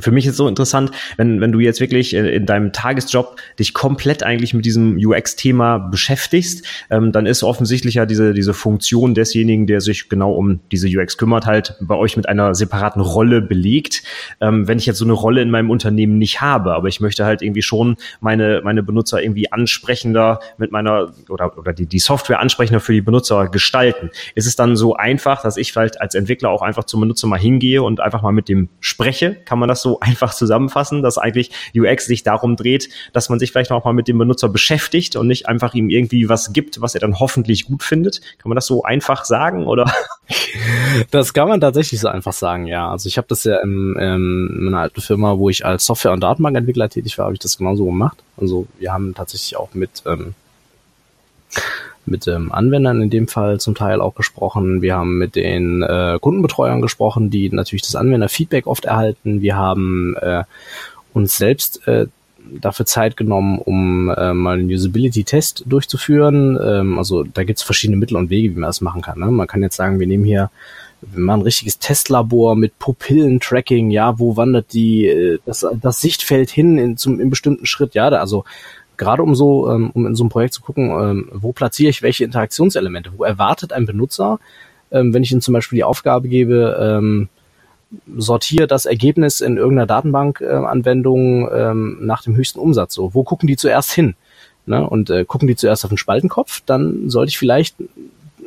für 0.00 0.10
mich 0.10 0.24
ist 0.24 0.36
so 0.36 0.48
interessant, 0.48 0.90
wenn, 1.18 1.42
wenn 1.42 1.52
du 1.52 1.60
jetzt 1.60 1.78
wirklich 1.80 2.14
in, 2.14 2.24
in 2.24 2.46
deinem 2.46 2.72
Tagesjob 2.72 3.36
dich 3.58 3.74
komplett 3.74 4.22
eigentlich 4.22 4.54
mit 4.54 4.64
diesem 4.64 4.96
UX-Thema 4.96 5.76
beschäftigst, 5.78 6.64
ähm, 6.88 7.12
dann 7.12 7.26
ist 7.26 7.42
offensichtlich 7.42 7.96
ja 7.96 8.06
diese, 8.06 8.32
diese 8.32 8.54
Funktion 8.54 9.12
desjenigen, 9.14 9.66
der 9.66 9.82
sich 9.82 10.08
genau 10.08 10.32
um 10.32 10.60
diese 10.70 10.88
UX 10.88 11.18
kümmert, 11.18 11.44
halt 11.44 11.74
bei 11.82 11.94
euch 11.94 12.16
mit 12.16 12.26
einer 12.26 12.54
separaten 12.54 13.02
Rolle 13.02 13.42
belegt. 13.42 14.02
Ähm, 14.40 14.66
wenn 14.66 14.78
ich 14.78 14.86
jetzt 14.86 14.96
so 14.96 15.04
eine 15.04 15.12
Rolle 15.12 15.42
in 15.42 15.50
meinem 15.50 15.68
Unternehmen 15.68 16.16
nicht 16.16 16.40
habe, 16.40 16.72
aber 16.72 16.88
ich 16.88 17.00
möchte 17.00 17.26
halt 17.26 17.42
irgendwie 17.42 17.62
schon 17.62 17.96
meine, 18.20 18.62
meine 18.64 18.82
Benutzer 18.82 19.22
irgendwie 19.22 19.52
ansprechender 19.52 20.40
mit 20.56 20.72
meiner 20.72 21.12
oder, 21.28 21.58
oder 21.58 21.74
die, 21.74 21.84
die 21.84 21.98
Software 21.98 22.40
ansprechender 22.40 22.80
für 22.80 22.94
die 22.94 23.02
Benutzer 23.02 23.48
gestalten, 23.48 24.08
ist 24.34 24.46
es 24.46 24.56
dann 24.56 24.74
so 24.74 24.96
einfach, 24.96 25.42
dass 25.42 25.58
ich 25.58 25.70
vielleicht 25.70 26.00
als 26.00 26.14
Entwickler 26.14 26.48
auch 26.48 26.62
einfach 26.62 26.84
zum 26.84 27.00
Benutzer 27.00 27.26
mal 27.26 27.38
hingehe 27.38 27.82
und 27.82 28.00
einfach 28.00 28.22
mal 28.22 28.32
mit 28.32 28.48
dem 28.48 28.70
spreche? 28.80 29.34
Kann 29.34 29.58
man 29.58 29.68
das 29.68 29.81
so 29.82 30.00
einfach 30.00 30.34
zusammenfassen, 30.34 31.02
dass 31.02 31.18
eigentlich 31.18 31.50
UX 31.74 32.06
sich 32.06 32.22
darum 32.22 32.56
dreht, 32.56 32.88
dass 33.12 33.28
man 33.28 33.38
sich 33.38 33.52
vielleicht 33.52 33.70
auch 33.72 33.84
mal 33.84 33.92
mit 33.92 34.08
dem 34.08 34.18
Benutzer 34.18 34.48
beschäftigt 34.48 35.16
und 35.16 35.26
nicht 35.26 35.48
einfach 35.48 35.74
ihm 35.74 35.90
irgendwie 35.90 36.28
was 36.28 36.52
gibt, 36.52 36.80
was 36.80 36.94
er 36.94 37.00
dann 37.00 37.18
hoffentlich 37.18 37.66
gut 37.66 37.82
findet. 37.82 38.20
Kann 38.38 38.48
man 38.48 38.56
das 38.56 38.66
so 38.66 38.82
einfach 38.82 39.24
sagen 39.24 39.66
oder? 39.66 39.92
Das 41.10 41.34
kann 41.34 41.48
man 41.48 41.60
tatsächlich 41.60 42.00
so 42.00 42.08
einfach 42.08 42.32
sagen, 42.32 42.66
ja. 42.66 42.90
Also 42.90 43.06
ich 43.06 43.18
habe 43.18 43.26
das 43.28 43.44
ja 43.44 43.60
in, 43.60 43.96
in 43.96 44.64
meiner 44.64 44.80
alten 44.80 45.00
Firma, 45.00 45.36
wo 45.36 45.50
ich 45.50 45.64
als 45.66 45.84
Software- 45.84 46.12
und 46.12 46.20
Datenbankentwickler 46.20 46.88
tätig 46.88 47.18
war, 47.18 47.26
habe 47.26 47.34
ich 47.34 47.40
das 47.40 47.58
genauso 47.58 47.84
gemacht. 47.86 48.18
Also 48.36 48.66
wir 48.78 48.92
haben 48.92 49.14
tatsächlich 49.14 49.56
auch 49.56 49.74
mit 49.74 50.02
ähm, 50.06 50.34
mit 52.06 52.26
ähm, 52.26 52.52
Anwendern 52.52 53.02
in 53.02 53.10
dem 53.10 53.28
Fall 53.28 53.60
zum 53.60 53.74
Teil 53.74 54.00
auch 54.00 54.14
gesprochen. 54.14 54.82
Wir 54.82 54.96
haben 54.96 55.18
mit 55.18 55.36
den 55.36 55.82
äh, 55.82 56.18
Kundenbetreuern 56.20 56.80
gesprochen, 56.80 57.30
die 57.30 57.50
natürlich 57.50 57.82
das 57.82 57.94
Anwenderfeedback 57.94 58.66
oft 58.66 58.84
erhalten. 58.84 59.40
Wir 59.40 59.56
haben 59.56 60.16
äh, 60.20 60.44
uns 61.12 61.36
selbst 61.36 61.86
äh, 61.86 62.06
dafür 62.60 62.86
Zeit 62.86 63.16
genommen, 63.16 63.58
um 63.58 64.10
äh, 64.10 64.34
mal 64.34 64.58
einen 64.58 64.70
Usability-Test 64.70 65.64
durchzuführen. 65.66 66.58
Ähm, 66.62 66.98
also 66.98 67.22
da 67.22 67.44
gibt 67.44 67.58
es 67.58 67.64
verschiedene 67.64 67.96
Mittel 67.96 68.16
und 68.16 68.30
Wege, 68.30 68.50
wie 68.50 68.58
man 68.58 68.68
das 68.68 68.80
machen 68.80 69.02
kann. 69.02 69.18
Ne? 69.18 69.26
Man 69.26 69.46
kann 69.46 69.62
jetzt 69.62 69.76
sagen, 69.76 70.00
wir 70.00 70.06
nehmen 70.06 70.24
hier 70.24 70.50
wir 71.02 71.20
machen 71.20 71.40
ein 71.40 71.44
richtiges 71.44 71.78
Testlabor 71.78 72.54
mit 72.54 72.78
Pupillentracking, 72.78 73.90
ja, 73.90 74.18
wo 74.18 74.36
wandert 74.36 74.72
die 74.72 75.06
äh, 75.06 75.38
das, 75.44 75.66
das 75.80 76.00
Sichtfeld 76.00 76.50
hin 76.50 76.78
in, 76.78 76.96
zum 76.96 77.20
in 77.20 77.28
bestimmten 77.28 77.66
Schritt, 77.66 77.94
ja, 77.94 78.08
da, 78.08 78.20
also 78.20 78.44
gerade 79.02 79.22
um 79.22 79.34
so, 79.34 79.70
ähm, 79.70 79.90
um 79.94 80.06
in 80.06 80.14
so 80.14 80.24
einem 80.24 80.30
Projekt 80.30 80.54
zu 80.54 80.62
gucken, 80.62 80.90
ähm, 80.90 81.28
wo 81.32 81.52
platziere 81.52 81.90
ich 81.90 82.02
welche 82.02 82.24
Interaktionselemente, 82.24 83.12
wo 83.16 83.24
erwartet 83.24 83.72
ein 83.72 83.86
Benutzer, 83.86 84.38
ähm, 84.90 85.12
wenn 85.14 85.22
ich 85.22 85.32
ihm 85.32 85.40
zum 85.40 85.54
Beispiel 85.54 85.76
die 85.76 85.84
Aufgabe 85.84 86.28
gebe, 86.28 87.08
sortiere 88.16 88.66
das 88.66 88.86
Ergebnis 88.86 89.40
in 89.40 89.56
irgendeiner 89.56 89.86
Datenbankanwendung 89.86 91.48
äh, 91.48 91.70
ähm, 91.70 91.98
nach 92.00 92.22
dem 92.22 92.36
höchsten 92.36 92.58
Umsatz. 92.58 92.94
So, 92.94 93.14
wo 93.14 93.22
gucken 93.22 93.46
die 93.46 93.56
zuerst 93.56 93.92
hin? 93.92 94.14
Ne? 94.66 94.88
Und 94.88 95.10
äh, 95.10 95.24
gucken 95.24 95.48
die 95.48 95.56
zuerst 95.56 95.84
auf 95.84 95.90
den 95.90 95.98
Spaltenkopf, 95.98 96.62
dann 96.64 97.10
sollte 97.10 97.30
ich 97.30 97.38
vielleicht 97.38 97.76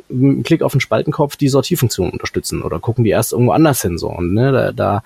einen 0.08 0.42
Klick 0.44 0.62
auf 0.62 0.72
den 0.72 0.80
Spaltenkopf 0.80 1.36
die 1.36 1.48
Sortierfunktion 1.48 2.10
unterstützen 2.10 2.62
oder 2.62 2.78
gucken 2.78 3.04
die 3.04 3.10
erst 3.10 3.32
irgendwo 3.32 3.52
anders 3.52 3.82
hin 3.82 3.98
so 3.98 4.08
und 4.08 4.34
ne, 4.34 4.52
da, 4.52 4.72
da 4.72 5.02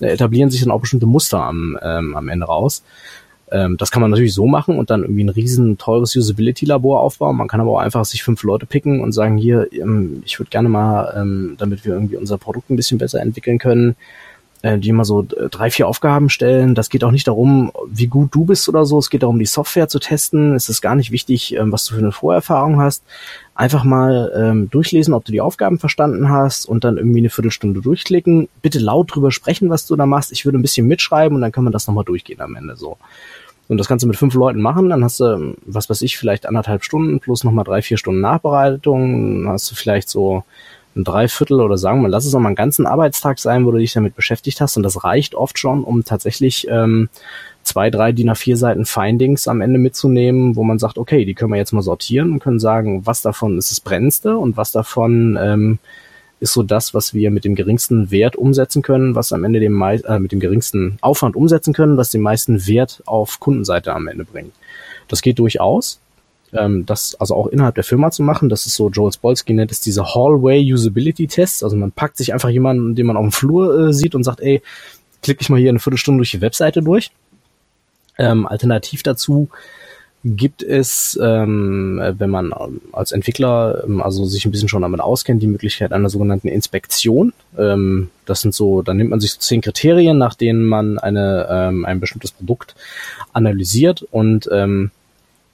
etablieren 0.00 0.50
sich 0.50 0.62
dann 0.62 0.70
auch 0.70 0.80
bestimmte 0.80 1.04
Muster 1.04 1.42
am, 1.42 1.78
ähm, 1.82 2.16
am 2.16 2.28
Ende 2.28 2.46
raus. 2.46 2.82
Ähm, 3.50 3.76
das 3.76 3.90
kann 3.90 4.02
man 4.02 4.10
natürlich 4.10 4.34
so 4.34 4.46
machen 4.46 4.78
und 4.78 4.90
dann 4.90 5.02
irgendwie 5.02 5.24
ein 5.24 5.28
riesen 5.28 5.78
teures 5.78 6.14
Usability-Labor 6.14 7.00
aufbauen. 7.00 7.36
Man 7.36 7.48
kann 7.48 7.60
aber 7.60 7.72
auch 7.72 7.78
einfach 7.78 8.04
sich 8.04 8.22
fünf 8.22 8.42
Leute 8.42 8.66
picken 8.66 9.00
und 9.00 9.12
sagen, 9.12 9.36
hier, 9.36 9.68
ähm, 9.72 10.22
ich 10.24 10.38
würde 10.38 10.50
gerne 10.50 10.68
mal, 10.68 11.14
ähm, 11.16 11.54
damit 11.58 11.84
wir 11.84 11.94
irgendwie 11.94 12.16
unser 12.16 12.38
Produkt 12.38 12.70
ein 12.70 12.76
bisschen 12.76 12.98
besser 12.98 13.20
entwickeln 13.20 13.58
können, 13.58 13.96
äh, 14.62 14.78
die 14.78 14.92
mal 14.92 15.04
so 15.04 15.22
äh, 15.22 15.48
drei, 15.48 15.70
vier 15.70 15.86
Aufgaben 15.86 16.28
stellen. 16.30 16.74
Das 16.74 16.88
geht 16.90 17.04
auch 17.04 17.10
nicht 17.10 17.28
darum, 17.28 17.72
wie 17.88 18.08
gut 18.08 18.34
du 18.34 18.44
bist 18.44 18.68
oder 18.68 18.84
so. 18.84 18.98
Es 18.98 19.08
geht 19.08 19.22
darum, 19.22 19.38
die 19.38 19.46
Software 19.46 19.88
zu 19.88 19.98
testen. 19.98 20.54
Es 20.54 20.68
ist 20.68 20.80
gar 20.80 20.94
nicht 20.94 21.12
wichtig, 21.12 21.54
ähm, 21.54 21.72
was 21.72 21.84
du 21.84 21.94
für 21.94 22.00
eine 22.00 22.12
Vorerfahrung 22.12 22.80
hast. 22.80 23.04
Einfach 23.54 23.84
mal 23.84 24.32
ähm, 24.36 24.68
durchlesen, 24.68 25.14
ob 25.14 25.24
du 25.24 25.32
die 25.32 25.40
Aufgaben 25.40 25.78
verstanden 25.78 26.28
hast 26.28 26.66
und 26.66 26.84
dann 26.84 26.96
irgendwie 26.96 27.20
eine 27.20 27.30
Viertelstunde 27.30 27.80
durchklicken. 27.80 28.48
Bitte 28.60 28.78
laut 28.78 29.14
drüber 29.14 29.30
sprechen, 29.30 29.70
was 29.70 29.86
du 29.86 29.96
da 29.96 30.06
machst. 30.06 30.32
Ich 30.32 30.44
würde 30.44 30.58
ein 30.58 30.62
bisschen 30.62 30.86
mitschreiben 30.86 31.36
und 31.36 31.42
dann 31.42 31.52
kann 31.52 31.64
man 31.64 31.72
das 31.72 31.86
nochmal 31.86 32.04
durchgehen 32.04 32.40
am 32.40 32.56
Ende 32.56 32.76
so. 32.76 32.98
Und 33.68 33.76
das 33.78 33.86
kannst 33.86 34.02
du 34.02 34.08
mit 34.08 34.16
fünf 34.16 34.34
Leuten 34.34 34.62
machen, 34.62 34.88
dann 34.88 35.04
hast 35.04 35.20
du, 35.20 35.54
was 35.66 35.90
weiß 35.90 36.02
ich, 36.02 36.16
vielleicht 36.16 36.46
anderthalb 36.46 36.84
Stunden 36.84 37.20
plus 37.20 37.44
nochmal 37.44 37.64
drei, 37.64 37.82
vier 37.82 37.98
Stunden 37.98 38.22
Nachbereitung, 38.22 39.44
dann 39.44 39.52
hast 39.52 39.70
du 39.70 39.74
vielleicht 39.74 40.08
so 40.08 40.42
ein 40.96 41.04
Dreiviertel 41.04 41.60
oder 41.60 41.78
sagen 41.78 42.02
wir, 42.02 42.08
lass 42.08 42.24
es 42.24 42.34
auch 42.34 42.40
mal 42.40 42.48
einen 42.48 42.56
ganzen 42.56 42.86
Arbeitstag 42.86 43.38
sein, 43.38 43.66
wo 43.66 43.70
du 43.70 43.78
dich 43.78 43.92
damit 43.92 44.16
beschäftigt 44.16 44.60
hast. 44.60 44.76
Und 44.76 44.82
das 44.82 45.04
reicht 45.04 45.34
oft 45.34 45.58
schon, 45.58 45.84
um 45.84 46.04
tatsächlich 46.04 46.66
ähm, 46.70 47.08
zwei, 47.62 47.90
drei 47.90 48.12
DIN 48.12 48.30
A4 48.30 48.56
Seiten 48.56 48.84
Findings 48.84 49.48
am 49.48 49.60
Ende 49.60 49.78
mitzunehmen, 49.78 50.56
wo 50.56 50.64
man 50.64 50.78
sagt, 50.78 50.98
okay, 50.98 51.24
die 51.24 51.34
können 51.34 51.52
wir 51.52 51.58
jetzt 51.58 51.72
mal 51.72 51.82
sortieren 51.82 52.32
und 52.32 52.38
können 52.40 52.58
sagen, 52.58 53.06
was 53.06 53.22
davon 53.22 53.58
ist 53.58 53.70
das 53.70 53.80
Brennendste 53.80 54.36
und 54.36 54.56
was 54.56 54.72
davon 54.72 55.38
ähm, 55.40 55.78
ist 56.40 56.52
so 56.52 56.62
das, 56.62 56.94
was 56.94 57.14
wir 57.14 57.30
mit 57.30 57.44
dem 57.44 57.54
geringsten 57.54 58.10
Wert 58.10 58.36
umsetzen 58.36 58.82
können, 58.82 59.14
was 59.14 59.32
am 59.32 59.44
Ende 59.44 59.60
dem 59.60 59.80
äh, 59.82 60.18
mit 60.18 60.32
dem 60.32 60.40
geringsten 60.40 60.98
Aufwand 61.00 61.36
umsetzen 61.36 61.72
können, 61.72 61.96
was 61.96 62.10
den 62.10 62.20
meisten 62.20 62.66
Wert 62.66 63.02
auf 63.06 63.40
Kundenseite 63.40 63.92
am 63.92 64.06
Ende 64.06 64.24
bringt. 64.24 64.52
Das 65.08 65.22
geht 65.22 65.38
durchaus. 65.38 66.00
Ähm, 66.52 66.86
das 66.86 67.14
also 67.16 67.34
auch 67.34 67.48
innerhalb 67.48 67.74
der 67.74 67.84
Firma 67.84 68.10
zu 68.10 68.22
machen, 68.22 68.48
das 68.48 68.66
ist 68.66 68.76
so 68.76 68.88
Joel 68.88 69.12
Spolsky 69.12 69.52
nennt 69.52 69.70
es 69.70 69.80
diese 69.80 70.14
Hallway 70.14 70.72
Usability 70.72 71.26
Tests. 71.26 71.62
Also 71.62 71.76
man 71.76 71.92
packt 71.92 72.16
sich 72.16 72.32
einfach 72.32 72.48
jemanden, 72.48 72.94
den 72.94 73.06
man 73.06 73.16
auf 73.16 73.24
dem 73.24 73.32
Flur 73.32 73.88
äh, 73.88 73.92
sieht 73.92 74.14
und 74.14 74.24
sagt, 74.24 74.40
ey, 74.40 74.62
klick 75.22 75.40
ich 75.40 75.50
mal 75.50 75.60
hier 75.60 75.70
eine 75.70 75.80
Viertelstunde 75.80 76.18
durch 76.18 76.30
die 76.30 76.40
Webseite 76.40 76.82
durch. 76.82 77.10
Ähm, 78.16 78.46
alternativ 78.46 79.02
dazu 79.02 79.48
gibt 80.24 80.62
es, 80.62 81.18
ähm, 81.22 82.00
wenn 82.18 82.30
man 82.30 82.52
als 82.92 83.12
Entwickler 83.12 83.84
ähm, 83.84 84.02
also 84.02 84.24
sich 84.24 84.44
ein 84.44 84.50
bisschen 84.50 84.68
schon 84.68 84.82
damit 84.82 85.00
auskennt, 85.00 85.42
die 85.42 85.46
Möglichkeit 85.46 85.92
einer 85.92 86.10
sogenannten 86.10 86.48
Inspektion. 86.48 87.32
Ähm, 87.56 88.10
das 88.26 88.40
sind 88.40 88.54
so, 88.54 88.82
dann 88.82 88.96
nimmt 88.96 89.10
man 89.10 89.20
sich 89.20 89.32
so 89.32 89.38
zehn 89.38 89.60
Kriterien, 89.60 90.18
nach 90.18 90.34
denen 90.34 90.64
man 90.64 90.98
eine, 90.98 91.46
ähm, 91.50 91.84
ein 91.84 92.00
bestimmtes 92.00 92.32
Produkt 92.32 92.74
analysiert 93.32 94.04
und 94.10 94.48
ähm, 94.52 94.90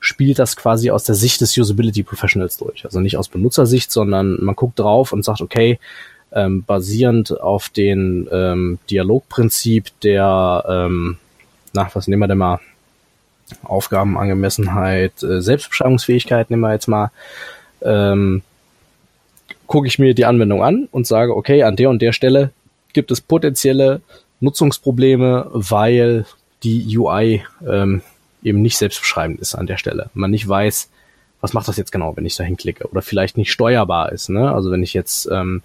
spielt 0.00 0.38
das 0.38 0.56
quasi 0.56 0.90
aus 0.90 1.04
der 1.04 1.14
Sicht 1.14 1.40
des 1.40 1.56
Usability 1.56 2.02
Professionals 2.02 2.56
durch. 2.56 2.84
Also 2.84 3.00
nicht 3.00 3.16
aus 3.16 3.28
Benutzersicht, 3.28 3.92
sondern 3.92 4.42
man 4.42 4.56
guckt 4.56 4.78
drauf 4.78 5.12
und 5.12 5.24
sagt, 5.24 5.40
okay, 5.40 5.78
ähm, 6.32 6.64
basierend 6.64 7.40
auf 7.40 7.68
den 7.68 8.28
ähm, 8.32 8.78
Dialogprinzip 8.90 9.88
der, 10.02 10.64
ähm, 10.68 11.18
na, 11.72 11.88
was 11.92 12.08
nehmen 12.08 12.20
wir 12.20 12.28
denn 12.28 12.38
mal, 12.38 12.60
Aufgabenangemessenheit, 13.62 15.22
äh, 15.22 15.40
Selbstbeschreibungsfähigkeit 15.40 16.50
nehmen 16.50 16.62
wir 16.62 16.72
jetzt 16.72 16.88
mal, 16.88 17.10
ähm, 17.82 18.42
gucke 19.66 19.86
ich 19.86 19.98
mir 19.98 20.14
die 20.14 20.24
Anwendung 20.24 20.62
an 20.62 20.88
und 20.90 21.06
sage, 21.06 21.36
okay, 21.36 21.62
an 21.62 21.76
der 21.76 21.90
und 21.90 22.00
der 22.02 22.12
Stelle 22.12 22.50
gibt 22.92 23.10
es 23.10 23.20
potenzielle 23.20 24.00
Nutzungsprobleme, 24.40 25.50
weil 25.52 26.26
die 26.62 26.96
UI 26.96 27.44
ähm, 27.66 28.02
eben 28.42 28.62
nicht 28.62 28.76
selbstbeschreibend 28.76 29.40
ist 29.40 29.54
an 29.54 29.66
der 29.66 29.76
Stelle. 29.76 30.10
Man 30.14 30.30
nicht 30.30 30.48
weiß, 30.48 30.90
was 31.40 31.52
macht 31.52 31.68
das 31.68 31.76
jetzt 31.76 31.92
genau, 31.92 32.16
wenn 32.16 32.26
ich 32.26 32.36
da 32.36 32.44
hinklicke 32.44 32.88
oder 32.88 33.02
vielleicht 33.02 33.36
nicht 33.36 33.52
steuerbar 33.52 34.12
ist. 34.12 34.30
Ne? 34.30 34.52
Also 34.52 34.70
wenn 34.70 34.82
ich 34.82 34.94
jetzt 34.94 35.28
ähm, 35.30 35.62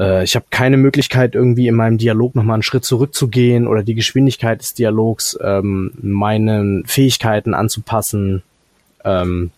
äh, 0.00 0.24
ich 0.24 0.34
habe 0.34 0.46
keine 0.50 0.78
Möglichkeit, 0.78 1.34
irgendwie 1.34 1.68
in 1.68 1.74
meinem 1.74 1.98
Dialog 1.98 2.34
nochmal 2.34 2.54
einen 2.54 2.62
Schritt 2.62 2.84
zurückzugehen 2.84 3.66
oder 3.66 3.82
die 3.82 3.94
Geschwindigkeit 3.94 4.60
des 4.60 4.74
Dialogs 4.74 5.38
ähm, 5.42 5.92
meinen 6.00 6.84
Fähigkeiten 6.86 7.54
anzupassen. 7.54 8.42
Ähm, 9.04 9.50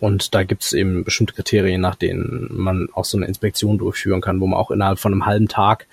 und 0.00 0.34
da 0.34 0.44
gibt 0.44 0.62
es 0.62 0.72
eben 0.72 1.04
bestimmte 1.04 1.34
Kriterien, 1.34 1.80
nach 1.80 1.96
denen 1.96 2.48
man 2.50 2.88
auch 2.94 3.04
so 3.04 3.16
eine 3.16 3.26
Inspektion 3.26 3.78
durchführen 3.78 4.20
kann, 4.20 4.40
wo 4.40 4.46
man 4.46 4.58
auch 4.58 4.70
innerhalb 4.70 4.98
von 4.98 5.12
einem 5.12 5.26
halben 5.26 5.48
Tag 5.48 5.86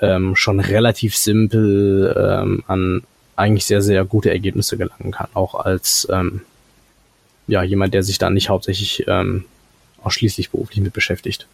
ähm, 0.00 0.34
schon 0.34 0.58
relativ 0.58 1.16
simpel 1.16 2.14
ähm, 2.16 2.64
an 2.66 3.02
eigentlich 3.36 3.64
sehr, 3.64 3.82
sehr 3.82 4.04
gute 4.04 4.30
Ergebnisse 4.30 4.76
gelangen 4.76 5.10
kann, 5.10 5.28
auch 5.34 5.54
als 5.54 6.06
ähm, 6.10 6.42
ja, 7.46 7.62
jemand, 7.62 7.94
der 7.94 8.02
sich 8.02 8.18
da 8.18 8.30
nicht 8.30 8.48
hauptsächlich 8.50 9.04
ähm, 9.08 9.44
ausschließlich 10.02 10.50
beruflich 10.50 10.80
mit 10.80 10.92
beschäftigt. 10.92 11.46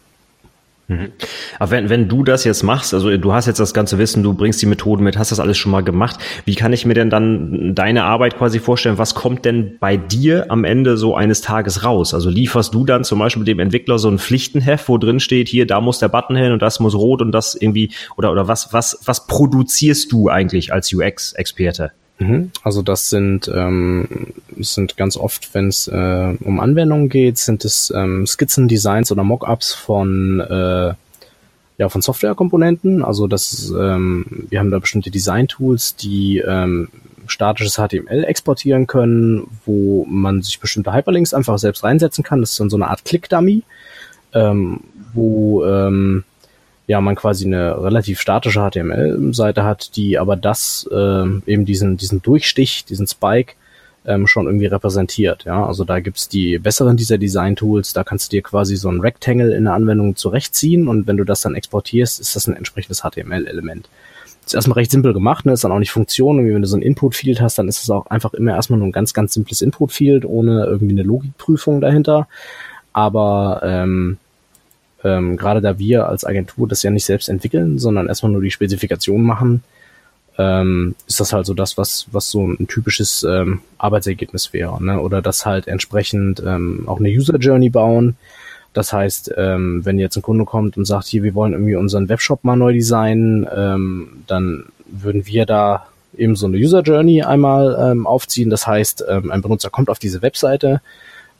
Mhm. 0.89 1.11
Aber 1.59 1.71
wenn, 1.71 1.89
wenn 1.89 2.09
du 2.09 2.23
das 2.23 2.43
jetzt 2.43 2.63
machst, 2.63 2.95
also 2.95 3.15
du 3.15 3.31
hast 3.31 3.45
jetzt 3.45 3.59
das 3.59 3.75
ganze 3.75 3.99
Wissen, 3.99 4.23
du 4.23 4.33
bringst 4.33 4.59
die 4.59 4.65
Methoden 4.65 5.03
mit, 5.03 5.19
hast 5.19 5.31
das 5.31 5.39
alles 5.39 5.55
schon 5.55 5.71
mal 5.71 5.83
gemacht, 5.83 6.19
wie 6.45 6.55
kann 6.55 6.73
ich 6.73 6.83
mir 6.83 6.95
denn 6.95 7.11
dann 7.11 7.75
deine 7.75 8.05
Arbeit 8.05 8.37
quasi 8.37 8.59
vorstellen? 8.59 8.97
Was 8.97 9.13
kommt 9.13 9.45
denn 9.45 9.77
bei 9.79 9.97
dir 9.97 10.47
am 10.49 10.63
Ende 10.63 10.97
so 10.97 11.15
eines 11.15 11.41
Tages 11.41 11.83
raus? 11.83 12.15
Also 12.15 12.31
lieferst 12.31 12.73
du 12.73 12.85
dann 12.85 13.03
zum 13.03 13.19
Beispiel 13.19 13.43
dem 13.43 13.59
Entwickler 13.59 13.99
so 13.99 14.09
ein 14.09 14.17
Pflichtenheft, 14.17 14.89
wo 14.89 14.97
drin 14.97 15.19
steht, 15.19 15.47
hier, 15.47 15.67
da 15.67 15.79
muss 15.79 15.99
der 15.99 16.09
Button 16.09 16.35
hin 16.35 16.51
und 16.51 16.61
das 16.63 16.79
muss 16.79 16.95
rot 16.95 17.21
und 17.21 17.31
das 17.31 17.53
irgendwie, 17.53 17.91
oder, 18.17 18.31
oder 18.31 18.47
was, 18.47 18.73
was, 18.73 18.99
was 19.05 19.27
produzierst 19.27 20.11
du 20.11 20.29
eigentlich 20.29 20.73
als 20.73 20.91
UX-Experte? 20.91 21.91
Mhm. 22.19 22.51
Also 22.63 22.81
das 22.81 23.09
sind, 23.09 23.49
ähm, 23.53 24.33
sind 24.57 24.97
ganz 24.97 25.17
oft, 25.17 25.53
wenn 25.53 25.69
es 25.69 25.87
äh, 25.87 26.35
um 26.41 26.59
Anwendungen 26.59 27.09
geht, 27.09 27.37
sind 27.37 27.63
es 27.65 27.91
ähm, 27.95 28.27
Skizzen, 28.27 28.67
Designs 28.67 29.11
oder 29.11 29.23
Mockups 29.23 29.73
von 29.73 30.41
äh, 30.41 30.93
ja 31.77 31.87
von 31.89 32.01
Softwarekomponenten. 32.01 33.03
Also 33.03 33.27
das, 33.27 33.71
ähm, 33.71 34.25
wir 34.49 34.59
haben 34.59 34.69
da 34.69 34.79
bestimmte 34.79 35.11
Design-Tools, 35.11 35.95
die 35.95 36.39
ähm, 36.39 36.89
statisches 37.25 37.75
HTML 37.75 38.25
exportieren 38.25 38.85
können, 38.85 39.47
wo 39.65 40.05
man 40.09 40.41
sich 40.41 40.59
bestimmte 40.59 40.93
Hyperlinks 40.93 41.33
einfach 41.33 41.57
selbst 41.57 41.83
reinsetzen 41.83 42.23
kann. 42.23 42.41
Das 42.41 42.51
ist 42.51 42.59
dann 42.59 42.69
so 42.69 42.75
eine 42.75 42.89
Art 42.89 43.05
Click-Dummy, 43.05 43.63
ähm, 44.33 44.81
wo 45.13 45.63
ähm, 45.63 46.25
ja 46.89 46.99
man 47.01 47.15
quasi 47.15 47.45
eine 47.45 47.81
relativ 47.81 48.19
statische 48.19 48.67
HTML-Seite 48.67 49.63
hat, 49.63 49.95
die 49.95 50.17
aber 50.17 50.35
das 50.35 50.89
äh, 50.91 51.23
eben 51.45 51.63
diesen 51.65 51.97
diesen 51.97 52.23
Durchstich, 52.23 52.83
diesen 52.83 53.05
Spike 53.05 53.53
ähm, 54.05 54.25
schon 54.25 54.47
irgendwie 54.47 54.65
repräsentiert. 54.65 55.45
Ja, 55.45 55.65
also 55.65 55.83
da 55.83 55.99
gibt's 55.99 56.27
die 56.29 56.57
besseren 56.57 56.97
dieser 56.97 57.19
Design-Tools. 57.19 57.93
Da 57.93 58.03
kannst 58.03 58.31
du 58.31 58.37
dir 58.37 58.41
quasi 58.41 58.75
so 58.75 58.89
ein 58.89 59.01
Rectangle 59.01 59.53
in 59.53 59.65
der 59.65 59.73
Anwendung 59.73 60.15
zurechtziehen 60.15 60.87
und 60.87 61.05
wenn 61.05 61.17
du 61.17 61.25
das 61.25 61.41
dann 61.41 61.53
exportierst, 61.53 62.19
ist 62.19 62.35
das 62.35 62.47
ein 62.47 62.55
entsprechendes 62.55 63.01
HTML-Element. 63.03 63.87
Ist 64.43 64.55
erstmal 64.55 64.79
recht 64.79 64.89
simpel 64.89 65.13
gemacht, 65.13 65.45
ne? 65.45 65.53
ist 65.53 65.63
dann 65.63 65.71
auch 65.71 65.77
nicht 65.77 65.91
Funktion. 65.91 66.39
Und 66.39 66.47
wenn 66.47 66.63
du 66.63 66.67
so 66.67 66.75
ein 66.75 66.81
Input-Field 66.81 67.39
hast, 67.39 67.59
dann 67.59 67.67
ist 67.67 67.83
es 67.83 67.89
auch 67.91 68.07
einfach 68.07 68.33
immer 68.33 68.55
erstmal 68.55 68.79
nur 68.79 68.87
ein 68.87 68.93
ganz, 68.93 69.13
ganz 69.13 69.35
simples 69.35 69.61
Input-Field 69.61 70.25
ohne 70.25 70.65
irgendwie 70.65 70.95
eine 70.95 71.03
Logikprüfung 71.03 71.81
dahinter. 71.81 72.27
Aber 72.93 73.61
ähm, 73.63 74.17
ähm, 75.03 75.37
gerade 75.37 75.61
da 75.61 75.79
wir 75.79 76.07
als 76.07 76.25
Agentur 76.25 76.67
das 76.67 76.83
ja 76.83 76.91
nicht 76.91 77.05
selbst 77.05 77.29
entwickeln, 77.29 77.79
sondern 77.79 78.07
erstmal 78.07 78.31
nur 78.31 78.41
die 78.41 78.51
Spezifikation 78.51 79.23
machen, 79.23 79.63
ähm, 80.37 80.95
ist 81.07 81.19
das 81.19 81.33
halt 81.33 81.45
so 81.45 81.53
das, 81.53 81.77
was, 81.77 82.07
was 82.11 82.31
so 82.31 82.47
ein 82.47 82.67
typisches 82.67 83.23
ähm, 83.23 83.61
Arbeitsergebnis 83.77 84.53
wäre. 84.53 84.83
Ne? 84.83 84.99
Oder 84.99 85.21
das 85.21 85.45
halt 85.45 85.67
entsprechend 85.67 86.41
ähm, 86.45 86.83
auch 86.87 86.99
eine 86.99 87.09
User 87.09 87.37
Journey 87.37 87.69
bauen. 87.69 88.15
Das 88.73 88.93
heißt, 88.93 89.33
ähm, 89.35 89.83
wenn 89.83 89.99
jetzt 89.99 90.15
ein 90.15 90.21
Kunde 90.21 90.45
kommt 90.45 90.77
und 90.77 90.85
sagt, 90.85 91.07
hier, 91.07 91.23
wir 91.23 91.33
wollen 91.33 91.53
irgendwie 91.53 91.75
unseren 91.75 92.07
Webshop 92.07 92.43
mal 92.43 92.55
neu 92.55 92.71
designen, 92.71 93.47
ähm, 93.53 94.23
dann 94.27 94.65
würden 94.85 95.25
wir 95.25 95.45
da 95.45 95.87
eben 96.17 96.35
so 96.35 96.45
eine 96.45 96.57
User 96.57 96.81
Journey 96.81 97.23
einmal 97.23 97.77
ähm, 97.91 98.07
aufziehen. 98.07 98.49
Das 98.49 98.67
heißt, 98.67 99.05
ähm, 99.09 99.31
ein 99.31 99.41
Benutzer 99.41 99.69
kommt 99.69 99.89
auf 99.89 99.99
diese 99.99 100.21
Webseite, 100.21 100.81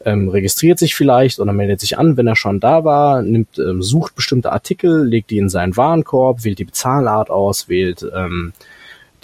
ähm, 0.06 0.30
registriert 0.30 0.80
sich 0.80 0.96
vielleicht 0.96 1.40
oder 1.40 1.54
meldet 1.54 1.80
sich 1.80 1.98
an, 1.98 2.18
wenn 2.18 2.28
er 2.28 2.36
schon 2.36 2.60
da 2.60 2.84
war, 2.84 3.22
nimmt, 3.22 3.60
ähm, 3.60 3.82
sucht 3.82 4.16
bestimmte 4.16 4.52
Artikel, 4.52 5.06
legt 5.06 5.30
die 5.30 5.38
in 5.38 5.50
seinen 5.50 5.76
Warenkorb, 5.76 6.44
wählt 6.44 6.60
die 6.60 6.66
Bezahlart 6.66 7.30
aus, 7.30 7.68
wählt 7.70 8.06
ähm, 8.16 8.54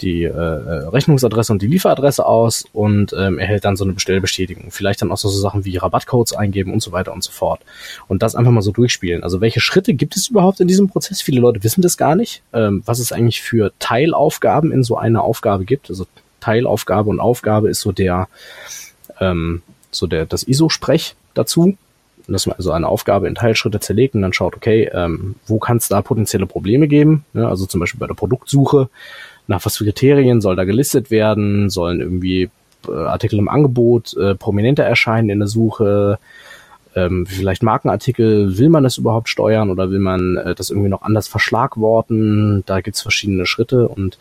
die 0.00 0.24
äh, 0.24 0.28
äh, 0.28 0.88
Rechnungsadresse 0.88 1.52
und 1.52 1.62
die 1.62 1.66
Lieferadresse 1.66 2.26
aus 2.26 2.66
und 2.72 3.14
ähm, 3.18 3.38
erhält 3.38 3.64
dann 3.64 3.76
so 3.76 3.84
eine 3.84 3.94
Bestellbestätigung. 3.94 4.70
Vielleicht 4.70 5.02
dann 5.02 5.10
auch 5.10 5.16
so, 5.16 5.28
so 5.28 5.40
Sachen 5.40 5.64
wie 5.64 5.76
Rabattcodes 5.76 6.34
eingeben 6.34 6.72
und 6.72 6.82
so 6.82 6.92
weiter 6.92 7.12
und 7.12 7.24
so 7.24 7.32
fort. 7.32 7.60
Und 8.08 8.22
das 8.22 8.34
einfach 8.34 8.52
mal 8.52 8.62
so 8.62 8.72
durchspielen. 8.72 9.22
Also 9.22 9.40
welche 9.40 9.60
Schritte 9.60 9.94
gibt 9.94 10.16
es 10.16 10.28
überhaupt 10.28 10.60
in 10.60 10.68
diesem 10.68 10.88
Prozess? 10.88 11.22
Viele 11.22 11.40
Leute 11.40 11.64
wissen 11.64 11.82
das 11.82 11.96
gar 11.96 12.14
nicht, 12.14 12.42
ähm, 12.52 12.82
was 12.84 12.98
es 12.98 13.12
eigentlich 13.12 13.42
für 13.42 13.72
Teilaufgaben 13.78 14.72
in 14.72 14.84
so 14.84 14.96
einer 14.96 15.22
Aufgabe 15.22 15.64
gibt. 15.64 15.88
Also 15.88 16.06
Teilaufgabe 16.40 17.08
und 17.08 17.20
Aufgabe 17.20 17.70
ist 17.70 17.80
so 17.80 17.92
der 17.92 18.28
ähm, 19.20 19.62
so 19.90 20.06
der, 20.06 20.26
das 20.26 20.46
ISO-Sprech 20.46 21.14
dazu, 21.34 21.76
dass 22.28 22.46
man 22.46 22.56
also 22.56 22.72
eine 22.72 22.88
Aufgabe 22.88 23.28
in 23.28 23.34
Teilschritte 23.34 23.80
zerlegt 23.80 24.14
und 24.14 24.22
dann 24.22 24.32
schaut, 24.32 24.56
okay, 24.56 24.90
ähm, 24.92 25.36
wo 25.46 25.58
kann 25.58 25.76
es 25.76 25.88
da 25.88 26.02
potenzielle 26.02 26.46
Probleme 26.46 26.88
geben? 26.88 27.24
Ja, 27.34 27.48
also 27.48 27.66
zum 27.66 27.80
Beispiel 27.80 28.00
bei 28.00 28.06
der 28.06 28.14
Produktsuche, 28.14 28.88
nach 29.46 29.64
was 29.64 29.76
für 29.76 29.84
Kriterien 29.84 30.40
soll 30.40 30.56
da 30.56 30.64
gelistet 30.64 31.10
werden? 31.10 31.70
Sollen 31.70 32.00
irgendwie 32.00 32.50
äh, 32.88 32.92
Artikel 32.92 33.38
im 33.38 33.48
Angebot 33.48 34.16
äh, 34.16 34.34
prominenter 34.34 34.84
erscheinen 34.84 35.30
in 35.30 35.38
der 35.38 35.48
Suche? 35.48 36.18
Ähm, 36.96 37.26
vielleicht 37.26 37.62
Markenartikel, 37.62 38.56
will 38.56 38.70
man 38.70 38.82
das 38.82 38.96
überhaupt 38.96 39.28
steuern 39.28 39.70
oder 39.70 39.90
will 39.90 39.98
man 39.98 40.38
äh, 40.38 40.54
das 40.54 40.70
irgendwie 40.70 40.88
noch 40.88 41.02
anders 41.02 41.28
verschlagworten? 41.28 42.64
Da 42.64 42.80
gibt's 42.80 43.02
verschiedene 43.02 43.44
Schritte 43.44 43.86
und 43.86 44.18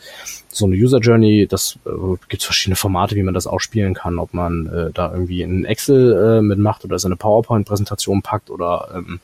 so 0.49 0.65
eine 0.65 0.75
User 0.75 0.99
Journey, 0.99 1.47
das 1.47 1.79
äh, 1.85 1.89
gibt's 2.27 2.45
verschiedene 2.45 2.75
Formate, 2.75 3.15
wie 3.15 3.23
man 3.23 3.33
das 3.33 3.47
ausspielen 3.47 3.93
kann, 3.93 4.19
ob 4.19 4.33
man 4.33 4.67
äh, 4.67 4.91
da 4.93 5.11
irgendwie 5.11 5.41
in 5.41 5.63
Excel 5.63 6.39
äh, 6.39 6.41
mitmacht 6.41 6.83
oder 6.83 6.99
seine 6.99 7.15
PowerPoint-Präsentation 7.15 8.21
packt 8.21 8.49
oder 8.49 8.89
ähm, 8.93 9.21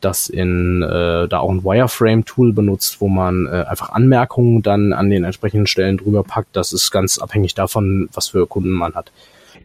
das 0.00 0.28
in 0.28 0.82
äh, 0.82 1.28
da 1.28 1.38
auch 1.38 1.50
ein 1.50 1.64
Wireframe-Tool 1.64 2.52
benutzt, 2.52 3.00
wo 3.00 3.08
man 3.08 3.46
äh, 3.46 3.64
einfach 3.68 3.90
Anmerkungen 3.90 4.62
dann 4.62 4.92
an 4.92 5.10
den 5.10 5.22
entsprechenden 5.22 5.68
Stellen 5.68 5.96
drüber 5.96 6.24
packt. 6.24 6.56
Das 6.56 6.72
ist 6.72 6.90
ganz 6.90 7.18
abhängig 7.18 7.54
davon, 7.54 8.08
was 8.12 8.28
für 8.28 8.46
Kunden 8.46 8.70
man 8.70 8.94
hat. 8.94 9.12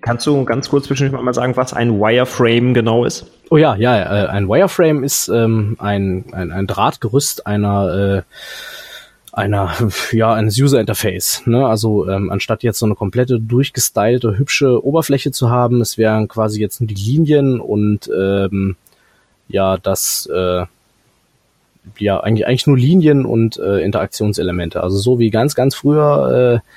Kannst 0.02 0.26
du 0.28 0.46
ganz 0.46 0.70
kurz 0.70 0.86
zwischendurch 0.86 1.22
mal 1.24 1.34
sagen, 1.34 1.58
was 1.58 1.74
ein 1.74 2.00
Wireframe 2.00 2.74
genau 2.74 3.06
ist? 3.06 3.26
Oh 3.50 3.58
ja, 3.58 3.76
ja, 3.76 3.96
äh, 3.98 4.28
ein 4.28 4.48
Wireframe 4.48 5.04
ist 5.04 5.28
ähm, 5.28 5.76
ein, 5.80 6.26
ein, 6.32 6.52
ein 6.52 6.68
Drahtgerüst 6.68 7.46
einer 7.46 7.94
äh, 7.94 8.22
einer 9.32 9.74
ja 10.12 10.34
eines 10.34 10.60
User 10.60 10.80
Interface. 10.80 11.44
Ne? 11.46 11.66
Also 11.66 12.08
ähm, 12.08 12.32
anstatt 12.32 12.64
jetzt 12.64 12.80
so 12.80 12.86
eine 12.86 12.96
komplette 12.96 13.40
durchgestylte 13.40 14.38
hübsche 14.38 14.84
Oberfläche 14.86 15.32
zu 15.32 15.50
haben, 15.50 15.82
es 15.82 15.98
wären 15.98 16.28
quasi 16.28 16.60
jetzt 16.62 16.80
nur 16.80 16.88
die 16.88 16.96
Linien 16.96 17.60
und 17.60 18.10
ähm, 18.16 18.76
ja 19.48 19.78
das 19.78 20.30
äh, 20.34 20.66
ja 21.98 22.20
eigentlich 22.20 22.48
eigentlich 22.48 22.68
nur 22.68 22.78
Linien 22.78 23.26
und 23.26 23.58
äh, 23.58 23.80
Interaktionselemente. 23.80 24.82
Also 24.82 24.98
so 24.98 25.20
wie 25.20 25.30
ganz 25.30 25.56
ganz 25.56 25.76
früher 25.76 26.62
äh, 26.64 26.70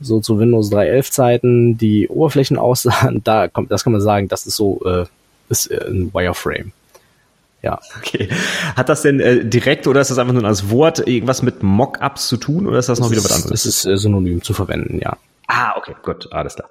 so 0.00 0.20
zu 0.20 0.38
Windows 0.38 0.70
3.11 0.70 1.10
Zeiten 1.10 1.78
die 1.78 2.08
Oberflächen 2.08 2.58
aussahen, 2.58 3.20
da 3.24 3.48
kommt, 3.48 3.70
das 3.70 3.84
kann 3.84 3.92
man 3.92 4.02
sagen, 4.02 4.28
das 4.28 4.46
ist 4.46 4.56
so 4.56 4.80
äh, 4.84 5.06
ist 5.48 5.70
äh, 5.70 5.84
ein 5.88 6.12
Wireframe. 6.12 6.72
Ja. 7.62 7.80
Okay. 7.98 8.28
Hat 8.76 8.88
das 8.88 9.02
denn 9.02 9.18
äh, 9.18 9.44
direkt 9.44 9.86
oder 9.86 10.00
ist 10.00 10.10
das 10.10 10.18
einfach 10.18 10.34
nur 10.34 10.44
als 10.44 10.70
Wort 10.70 11.06
irgendwas 11.06 11.42
mit 11.42 11.62
Mockups 11.62 12.28
zu 12.28 12.36
tun 12.36 12.66
oder 12.66 12.78
ist 12.78 12.88
das, 12.88 12.98
das 12.98 13.06
noch 13.06 13.10
wieder 13.10 13.24
was 13.24 13.32
anderes? 13.32 13.50
Das 13.50 13.66
ist 13.66 13.86
äh, 13.86 13.96
synonym 13.96 14.42
zu 14.42 14.54
verwenden, 14.54 15.00
ja. 15.02 15.16
Ah, 15.48 15.76
okay, 15.76 15.94
gut, 16.02 16.32
alles 16.32 16.54
klar. 16.54 16.68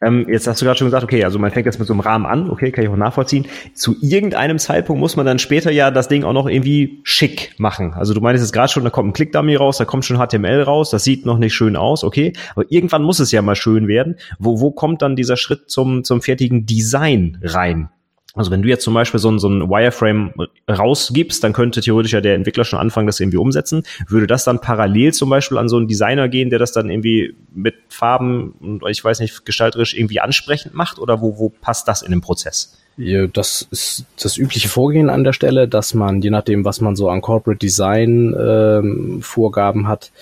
Ähm, 0.00 0.26
jetzt 0.28 0.46
hast 0.46 0.60
du 0.60 0.64
gerade 0.64 0.78
schon 0.78 0.86
gesagt, 0.86 1.02
okay, 1.02 1.24
also 1.24 1.38
man 1.38 1.50
fängt 1.50 1.66
jetzt 1.66 1.78
mit 1.78 1.88
so 1.88 1.92
einem 1.92 2.00
Rahmen 2.00 2.26
an, 2.26 2.50
okay, 2.50 2.70
kann 2.70 2.84
ich 2.84 2.90
auch 2.90 2.96
nachvollziehen. 2.96 3.46
Zu 3.74 3.96
irgendeinem 4.00 4.58
Zeitpunkt 4.58 5.00
muss 5.00 5.16
man 5.16 5.26
dann 5.26 5.38
später 5.38 5.70
ja 5.72 5.90
das 5.90 6.08
Ding 6.08 6.24
auch 6.24 6.32
noch 6.32 6.48
irgendwie 6.48 7.00
schick 7.02 7.54
machen. 7.58 7.94
Also 7.94 8.14
du 8.14 8.20
meinst 8.20 8.42
jetzt 8.42 8.52
gerade 8.52 8.70
schon, 8.70 8.84
da 8.84 8.90
kommt 8.90 9.08
ein 9.08 9.12
Click-Dummy 9.12 9.56
raus, 9.56 9.78
da 9.78 9.84
kommt 9.84 10.04
schon 10.04 10.18
HTML 10.18 10.62
raus, 10.62 10.90
das 10.90 11.02
sieht 11.04 11.26
noch 11.26 11.38
nicht 11.38 11.54
schön 11.54 11.76
aus, 11.76 12.04
okay, 12.04 12.32
aber 12.54 12.64
irgendwann 12.70 13.02
muss 13.02 13.18
es 13.18 13.32
ja 13.32 13.42
mal 13.42 13.56
schön 13.56 13.88
werden. 13.88 14.16
Wo, 14.38 14.60
wo 14.60 14.70
kommt 14.70 15.02
dann 15.02 15.16
dieser 15.16 15.36
Schritt 15.36 15.68
zum, 15.68 16.04
zum 16.04 16.22
fertigen 16.22 16.64
Design 16.64 17.38
rein? 17.42 17.90
Also 18.38 18.52
wenn 18.52 18.62
du 18.62 18.68
jetzt 18.68 18.84
zum 18.84 18.94
Beispiel 18.94 19.18
so 19.18 19.30
ein, 19.30 19.40
so 19.40 19.48
ein 19.48 19.68
Wireframe 19.68 20.32
rausgibst, 20.70 21.42
dann 21.42 21.52
könnte 21.52 21.80
theoretisch 21.80 22.12
ja 22.12 22.20
der 22.20 22.36
Entwickler 22.36 22.64
schon 22.64 22.78
anfangen, 22.78 23.08
das 23.08 23.18
irgendwie 23.18 23.36
umsetzen. 23.36 23.82
Würde 24.06 24.28
das 24.28 24.44
dann 24.44 24.60
parallel 24.60 25.12
zum 25.12 25.28
Beispiel 25.28 25.58
an 25.58 25.68
so 25.68 25.76
einen 25.76 25.88
Designer 25.88 26.28
gehen, 26.28 26.48
der 26.48 26.60
das 26.60 26.70
dann 26.70 26.88
irgendwie 26.88 27.34
mit 27.52 27.74
Farben 27.88 28.52
und 28.60 28.82
ich 28.88 29.02
weiß 29.02 29.18
nicht, 29.18 29.44
gestalterisch 29.44 29.92
irgendwie 29.92 30.20
ansprechend 30.20 30.72
macht? 30.72 31.00
Oder 31.00 31.20
wo, 31.20 31.36
wo 31.38 31.48
passt 31.48 31.88
das 31.88 32.02
in 32.02 32.12
den 32.12 32.20
Prozess? 32.20 32.78
Ja, 32.96 33.26
das 33.26 33.66
ist 33.72 34.04
das 34.22 34.36
übliche 34.36 34.68
Vorgehen 34.68 35.10
an 35.10 35.24
der 35.24 35.32
Stelle, 35.32 35.66
dass 35.66 35.94
man, 35.94 36.22
je 36.22 36.30
nachdem, 36.30 36.64
was 36.64 36.80
man 36.80 36.94
so 36.94 37.10
an 37.10 37.20
Corporate 37.20 37.58
Design 37.58 38.36
ähm, 38.38 39.18
Vorgaben 39.20 39.88
hat, 39.88 40.12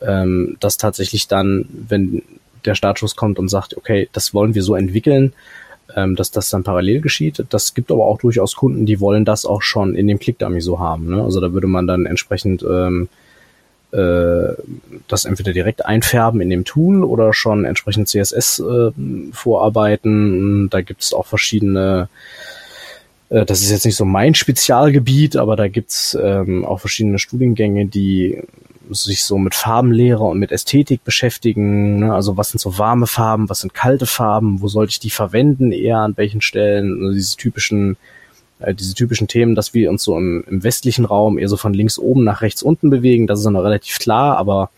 ähm, 0.00 0.56
dass 0.60 0.78
tatsächlich 0.78 1.28
dann, 1.28 1.68
wenn 1.70 2.22
der 2.64 2.74
Startschuss 2.74 3.14
kommt 3.14 3.38
und 3.38 3.48
sagt, 3.48 3.76
okay, 3.76 4.08
das 4.12 4.32
wollen 4.32 4.54
wir 4.54 4.62
so 4.62 4.74
entwickeln, 4.74 5.34
ähm, 5.94 6.16
dass 6.16 6.30
das 6.30 6.50
dann 6.50 6.64
parallel 6.64 7.00
geschieht. 7.00 7.44
Das 7.50 7.74
gibt 7.74 7.90
aber 7.90 8.06
auch 8.06 8.18
durchaus 8.18 8.56
Kunden, 8.56 8.86
die 8.86 9.00
wollen 9.00 9.24
das 9.24 9.46
auch 9.46 9.62
schon 9.62 9.94
in 9.94 10.06
dem 10.06 10.18
Clickdummy 10.18 10.60
so 10.60 10.78
haben. 10.78 11.08
Ne? 11.08 11.22
Also 11.22 11.40
da 11.40 11.52
würde 11.52 11.66
man 11.66 11.86
dann 11.86 12.06
entsprechend 12.06 12.62
ähm, 12.62 13.08
äh, 13.92 14.52
das 15.08 15.24
entweder 15.24 15.52
direkt 15.52 15.86
einfärben 15.86 16.40
in 16.40 16.50
dem 16.50 16.64
Tool 16.64 17.04
oder 17.04 17.32
schon 17.32 17.64
entsprechend 17.64 18.08
CSS 18.08 18.60
äh, 18.60 18.90
vorarbeiten. 19.32 20.68
Da 20.70 20.82
gibt 20.82 21.02
es 21.02 21.12
auch 21.12 21.26
verschiedene 21.26 22.08
äh, 23.30 23.44
das 23.44 23.62
ist 23.62 23.70
jetzt 23.70 23.86
nicht 23.86 23.96
so 23.96 24.04
mein 24.04 24.34
Spezialgebiet, 24.34 25.36
aber 25.36 25.56
da 25.56 25.68
gibt's 25.68 26.16
ähm, 26.20 26.64
auch 26.64 26.80
verschiedene 26.80 27.18
Studiengänge, 27.18 27.86
die 27.86 28.42
sich 28.90 29.24
so 29.24 29.38
mit 29.38 29.54
Farbenlehre 29.54 30.24
und 30.24 30.38
mit 30.38 30.52
Ästhetik 30.52 31.04
beschäftigen. 31.04 32.00
Ne? 32.00 32.14
Also 32.14 32.36
was 32.36 32.50
sind 32.50 32.60
so 32.60 32.78
warme 32.78 33.06
Farben, 33.06 33.48
was 33.48 33.60
sind 33.60 33.74
kalte 33.74 34.06
Farben, 34.06 34.60
wo 34.60 34.68
sollte 34.68 34.90
ich 34.90 35.00
die 35.00 35.10
verwenden, 35.10 35.72
eher 35.72 35.98
an 35.98 36.16
welchen 36.16 36.40
Stellen, 36.40 37.02
also 37.02 37.14
diese 37.14 37.36
typischen 37.36 37.96
äh, 38.60 38.74
diese 38.74 38.94
typischen 38.94 39.28
Themen, 39.28 39.54
dass 39.54 39.74
wir 39.74 39.90
uns 39.90 40.02
so 40.02 40.16
im, 40.16 40.44
im 40.48 40.64
westlichen 40.64 41.04
Raum 41.04 41.38
eher 41.38 41.48
so 41.48 41.56
von 41.56 41.74
links 41.74 41.98
oben 41.98 42.24
nach 42.24 42.42
rechts 42.42 42.62
unten 42.62 42.90
bewegen, 42.90 43.26
das 43.26 43.40
ist 43.40 43.44
dann 43.44 43.54
noch 43.54 43.64
relativ 43.64 43.98
klar, 43.98 44.36
aber 44.36 44.70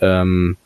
ähm, 0.00 0.56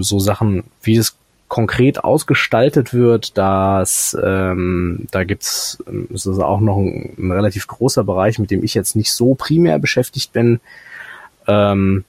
so 0.00 0.18
Sachen, 0.18 0.64
wie 0.82 0.96
es 0.96 1.16
konkret 1.48 2.04
ausgestaltet 2.04 2.92
wird, 2.92 3.38
dass 3.38 4.16
ähm, 4.22 5.06
da 5.10 5.24
gibt's 5.24 5.82
es 6.12 6.26
ist 6.26 6.38
auch 6.40 6.60
noch 6.60 6.76
ein, 6.76 7.14
ein, 7.18 7.32
relativ 7.32 7.66
großer 7.66 8.04
Bereich, 8.04 8.38
mit 8.38 8.50
dem 8.50 8.62
ich 8.62 8.74
jetzt 8.74 8.96
nicht 8.96 9.12
so 9.12 9.34
primär 9.34 9.78
beschäftigt 9.78 10.32
bin, 10.32 10.60
ähm, 11.48 12.04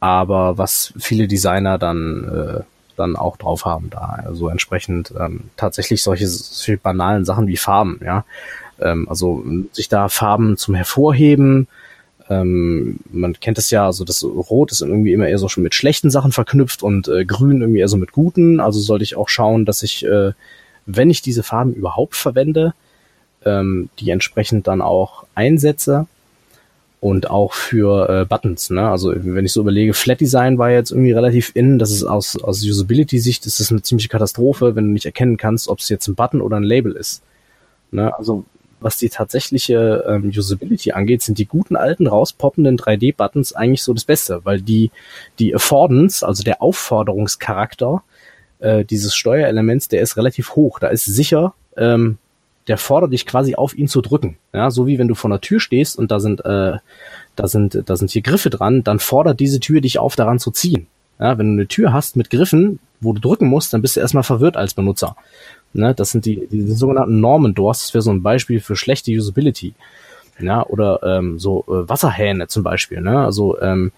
aber 0.00 0.58
was 0.58 0.92
viele 0.98 1.28
Designer 1.28 1.78
dann 1.78 2.24
äh, 2.24 2.60
dann 2.96 3.16
auch 3.16 3.36
drauf 3.36 3.64
haben 3.64 3.88
da. 3.90 4.20
Also 4.24 4.48
entsprechend 4.48 5.12
ähm, 5.18 5.44
tatsächlich 5.56 6.02
solche, 6.02 6.26
solche 6.26 6.76
banalen 6.76 7.24
Sachen 7.24 7.46
wie 7.46 7.56
Farben, 7.56 8.00
ja. 8.04 8.24
Ähm, 8.80 9.08
also 9.08 9.44
sich 9.72 9.88
da 9.88 10.08
Farben 10.08 10.56
zum 10.56 10.74
Hervorheben, 10.74 11.66
ähm, 12.30 13.00
man 13.10 13.32
kennt 13.40 13.58
es 13.58 13.70
ja, 13.70 13.86
also 13.86 14.04
das 14.04 14.22
Rot 14.22 14.70
ist 14.70 14.82
irgendwie 14.82 15.12
immer 15.12 15.28
eher 15.28 15.38
so 15.38 15.48
schon 15.48 15.64
mit 15.64 15.74
schlechten 15.74 16.10
Sachen 16.10 16.30
verknüpft 16.30 16.82
und 16.82 17.08
äh, 17.08 17.24
Grün 17.24 17.60
irgendwie 17.60 17.80
eher 17.80 17.88
so 17.88 17.96
mit 17.96 18.12
guten. 18.12 18.60
Also 18.60 18.78
sollte 18.78 19.02
ich 19.02 19.16
auch 19.16 19.28
schauen, 19.28 19.64
dass 19.64 19.82
ich, 19.82 20.04
äh, 20.06 20.32
wenn 20.86 21.10
ich 21.10 21.22
diese 21.22 21.42
Farben 21.42 21.74
überhaupt 21.74 22.14
verwende, 22.14 22.72
ähm, 23.44 23.90
die 23.98 24.10
entsprechend 24.10 24.68
dann 24.68 24.80
auch 24.80 25.24
einsetze 25.34 26.06
und 27.00 27.30
auch 27.30 27.54
für 27.54 28.08
äh, 28.08 28.24
Buttons. 28.26 28.70
Ne? 28.70 28.88
Also 28.88 29.12
wenn 29.16 29.44
ich 29.44 29.52
so 29.52 29.62
überlege, 29.62 29.94
Flat 29.94 30.20
Design 30.20 30.58
war 30.58 30.70
jetzt 30.70 30.90
irgendwie 30.90 31.12
relativ 31.12 31.52
in. 31.54 31.78
Das 31.78 31.90
ist 31.90 32.04
aus, 32.04 32.36
aus 32.42 32.62
Usability-Sicht 32.62 33.46
ist 33.46 33.58
das 33.58 33.70
eine 33.70 33.82
ziemliche 33.82 34.08
Katastrophe, 34.08 34.76
wenn 34.76 34.84
du 34.84 34.92
nicht 34.92 35.06
erkennen 35.06 35.38
kannst, 35.38 35.68
ob 35.68 35.78
es 35.78 35.88
jetzt 35.88 36.06
ein 36.08 36.14
Button 36.14 36.42
oder 36.42 36.58
ein 36.58 36.62
Label 36.62 36.92
ist. 36.92 37.22
Ne? 37.90 38.16
Also 38.16 38.44
was 38.80 38.96
die 38.96 39.08
tatsächliche 39.08 40.04
ähm, 40.06 40.32
Usability 40.34 40.92
angeht, 40.92 41.22
sind 41.22 41.38
die 41.38 41.46
guten 41.46 41.76
alten 41.76 42.06
rauspoppenden 42.06 42.78
3D-Buttons 42.78 43.52
eigentlich 43.54 43.82
so 43.82 43.92
das 43.92 44.04
Beste, 44.04 44.40
weil 44.44 44.62
die 44.62 44.90
die 45.38 45.54
Affordance, 45.54 46.26
also 46.26 46.42
der 46.42 46.62
Aufforderungscharakter 46.62 48.02
äh, 48.58 48.84
dieses 48.84 49.14
Steuerelements, 49.14 49.88
der 49.88 50.00
ist 50.00 50.16
relativ 50.16 50.54
hoch. 50.54 50.78
Da 50.78 50.88
ist 50.88 51.04
sicher 51.04 51.54
ähm, 51.76 52.18
der 52.70 52.78
fordert 52.78 53.12
dich 53.12 53.26
quasi 53.26 53.56
auf, 53.56 53.76
ihn 53.76 53.88
zu 53.88 54.00
drücken. 54.00 54.36
Ja, 54.52 54.70
so 54.70 54.86
wie 54.86 54.96
wenn 55.00 55.08
du 55.08 55.16
vor 55.16 55.28
einer 55.28 55.40
Tür 55.40 55.58
stehst 55.58 55.98
und 55.98 56.12
da 56.12 56.20
sind, 56.20 56.44
äh, 56.44 56.74
da 57.34 57.48
sind, 57.48 57.82
da 57.84 57.96
sind 57.96 58.12
hier 58.12 58.22
Griffe 58.22 58.48
dran, 58.48 58.84
dann 58.84 59.00
fordert 59.00 59.40
diese 59.40 59.58
Tür 59.58 59.80
dich 59.80 59.98
auf, 59.98 60.14
daran 60.14 60.38
zu 60.38 60.52
ziehen. 60.52 60.86
Ja, 61.18 61.36
wenn 61.36 61.48
du 61.48 61.52
eine 61.54 61.66
Tür 61.66 61.92
hast 61.92 62.14
mit 62.14 62.30
Griffen, 62.30 62.78
wo 63.00 63.12
du 63.12 63.20
drücken 63.20 63.48
musst, 63.48 63.72
dann 63.72 63.82
bist 63.82 63.96
du 63.96 64.00
erstmal 64.00 64.22
verwirrt 64.22 64.56
als 64.56 64.74
Benutzer. 64.74 65.16
Ne, 65.72 65.94
das 65.96 66.12
sind 66.12 66.26
die, 66.26 66.46
die 66.46 66.62
sogenannten 66.70 67.18
Norman 67.18 67.54
Doors. 67.54 67.80
Das 67.80 67.92
wäre 67.92 68.02
so 68.02 68.12
ein 68.12 68.22
Beispiel 68.22 68.60
für 68.60 68.76
schlechte 68.76 69.10
Usability. 69.10 69.74
Ja, 70.38 70.64
oder 70.64 71.00
ähm, 71.02 71.40
so 71.40 71.64
äh, 71.66 71.88
Wasserhähne 71.88 72.46
zum 72.46 72.62
Beispiel. 72.62 73.00
Ne? 73.00 73.18
Also 73.18 73.60
ähm, 73.60 73.90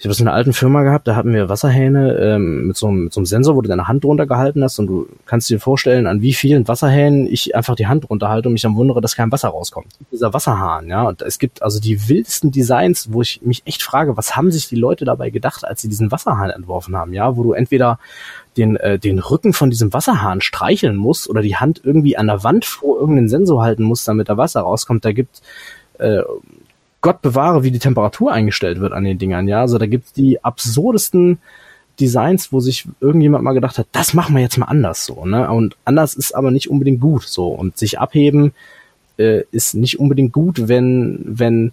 ich 0.00 0.06
habe 0.06 0.12
es 0.12 0.20
in 0.20 0.28
einer 0.28 0.34
alten 0.34 0.54
Firma 0.54 0.82
gehabt, 0.82 1.06
da 1.06 1.14
hatten 1.14 1.34
wir 1.34 1.50
Wasserhähne 1.50 2.14
ähm, 2.14 2.68
mit, 2.68 2.76
so 2.78 2.86
einem, 2.86 3.04
mit 3.04 3.12
so 3.12 3.20
einem 3.20 3.26
Sensor, 3.26 3.54
wo 3.54 3.60
du 3.60 3.68
deine 3.68 3.86
Hand 3.86 4.02
drunter 4.02 4.24
gehalten 4.26 4.64
hast 4.64 4.78
und 4.78 4.86
du 4.86 5.06
kannst 5.26 5.50
dir 5.50 5.60
vorstellen, 5.60 6.06
an 6.06 6.22
wie 6.22 6.32
vielen 6.32 6.66
Wasserhähnen 6.66 7.26
ich 7.26 7.54
einfach 7.54 7.74
die 7.74 7.86
Hand 7.86 8.08
drunter 8.08 8.30
halte 8.30 8.48
und 8.48 8.54
mich 8.54 8.62
dann 8.62 8.76
wundere, 8.76 9.02
dass 9.02 9.14
kein 9.14 9.30
Wasser 9.30 9.50
rauskommt. 9.50 9.88
Dieser 10.10 10.32
Wasserhahn, 10.32 10.88
ja, 10.88 11.02
und 11.02 11.20
es 11.20 11.38
gibt 11.38 11.62
also 11.62 11.80
die 11.80 12.08
wildesten 12.08 12.50
Designs, 12.50 13.12
wo 13.12 13.20
ich 13.20 13.42
mich 13.42 13.60
echt 13.66 13.82
frage, 13.82 14.16
was 14.16 14.36
haben 14.36 14.50
sich 14.50 14.70
die 14.70 14.76
Leute 14.76 15.04
dabei 15.04 15.28
gedacht, 15.28 15.66
als 15.66 15.82
sie 15.82 15.90
diesen 15.90 16.10
Wasserhahn 16.10 16.48
entworfen 16.48 16.96
haben, 16.96 17.12
ja, 17.12 17.36
wo 17.36 17.42
du 17.42 17.52
entweder 17.52 17.98
den, 18.56 18.76
äh, 18.76 18.98
den 18.98 19.18
Rücken 19.18 19.52
von 19.52 19.68
diesem 19.68 19.92
Wasserhahn 19.92 20.40
streicheln 20.40 20.96
musst 20.96 21.28
oder 21.28 21.42
die 21.42 21.56
Hand 21.56 21.82
irgendwie 21.84 22.16
an 22.16 22.28
der 22.28 22.42
Wand 22.42 22.64
vor 22.64 22.98
irgendeinen 22.98 23.28
Sensor 23.28 23.62
halten 23.62 23.82
musst, 23.82 24.08
damit 24.08 24.30
da 24.30 24.38
Wasser 24.38 24.62
rauskommt. 24.62 25.04
Da 25.04 25.12
gibt 25.12 25.42
äh, 25.98 26.22
Gott 27.00 27.22
bewahre, 27.22 27.64
wie 27.64 27.70
die 27.70 27.78
Temperatur 27.78 28.32
eingestellt 28.32 28.80
wird 28.80 28.92
an 28.92 29.04
den 29.04 29.18
Dingern, 29.18 29.48
ja. 29.48 29.60
Also 29.60 29.78
da 29.78 29.86
gibt's 29.86 30.12
die 30.12 30.44
absurdesten 30.44 31.38
Designs, 31.98 32.52
wo 32.52 32.60
sich 32.60 32.86
irgendjemand 33.00 33.44
mal 33.44 33.52
gedacht 33.52 33.78
hat, 33.78 33.86
das 33.92 34.14
machen 34.14 34.34
wir 34.34 34.42
jetzt 34.42 34.58
mal 34.58 34.66
anders 34.66 35.04
so, 35.06 35.24
ne? 35.26 35.50
Und 35.50 35.76
anders 35.84 36.14
ist 36.14 36.34
aber 36.34 36.50
nicht 36.50 36.70
unbedingt 36.70 37.00
gut 37.00 37.24
so. 37.24 37.48
Und 37.48 37.76
sich 37.76 37.98
abheben 37.98 38.52
äh, 39.18 39.42
ist 39.50 39.74
nicht 39.74 40.00
unbedingt 40.00 40.32
gut, 40.32 40.68
wenn, 40.68 41.20
wenn 41.24 41.72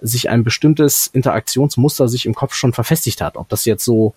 sich 0.00 0.28
ein 0.28 0.44
bestimmtes 0.44 1.08
Interaktionsmuster 1.08 2.08
sich 2.08 2.26
im 2.26 2.34
Kopf 2.34 2.54
schon 2.54 2.72
verfestigt 2.72 3.20
hat. 3.20 3.36
Ob 3.36 3.48
das 3.48 3.64
jetzt 3.64 3.84
so 3.84 4.14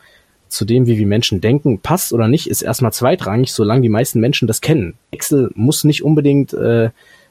zu 0.48 0.66
dem, 0.66 0.86
wie 0.86 0.98
wir 0.98 1.08
Menschen 1.08 1.42
denken, 1.42 1.80
passt 1.80 2.14
oder 2.14 2.28
nicht, 2.28 2.50
ist 2.50 2.62
erstmal 2.62 2.94
zweitrangig, 2.94 3.52
solange 3.52 3.82
die 3.82 3.90
meisten 3.90 4.20
Menschen 4.20 4.48
das 4.48 4.62
kennen. 4.62 4.96
Excel 5.12 5.52
muss 5.56 5.84
nicht 5.84 6.04
unbedingt 6.04 6.54
äh, 6.54 6.90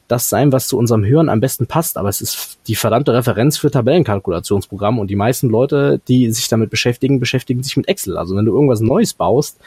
das 0.08 0.28
sein, 0.28 0.52
was 0.52 0.68
zu 0.68 0.78
unserem 0.78 1.04
Hören 1.04 1.28
am 1.28 1.40
besten 1.40 1.66
passt. 1.66 1.96
Aber 1.98 2.08
es 2.08 2.20
ist 2.20 2.58
die 2.66 2.76
verdammte 2.76 3.12
Referenz 3.12 3.58
für 3.58 3.70
Tabellenkalkulationsprogramme 3.70 5.00
und 5.00 5.08
die 5.08 5.16
meisten 5.16 5.48
Leute, 5.48 6.00
die 6.08 6.30
sich 6.30 6.48
damit 6.48 6.70
beschäftigen, 6.70 7.20
beschäftigen 7.20 7.62
sich 7.62 7.76
mit 7.76 7.88
Excel. 7.88 8.16
Also 8.16 8.36
wenn 8.36 8.44
du 8.44 8.54
irgendwas 8.54 8.80
Neues 8.80 9.14
baust 9.14 9.58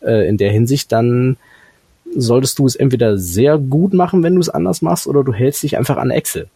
äh, 0.00 0.28
in 0.28 0.36
der 0.36 0.50
Hinsicht, 0.50 0.92
dann 0.92 1.36
solltest 2.14 2.58
du 2.58 2.66
es 2.66 2.76
entweder 2.76 3.18
sehr 3.18 3.58
gut 3.58 3.94
machen, 3.94 4.22
wenn 4.22 4.34
du 4.34 4.40
es 4.40 4.48
anders 4.48 4.82
machst, 4.82 5.06
oder 5.06 5.24
du 5.24 5.32
hältst 5.32 5.62
dich 5.62 5.76
einfach 5.76 5.96
an 5.96 6.10
Excel, 6.10 6.48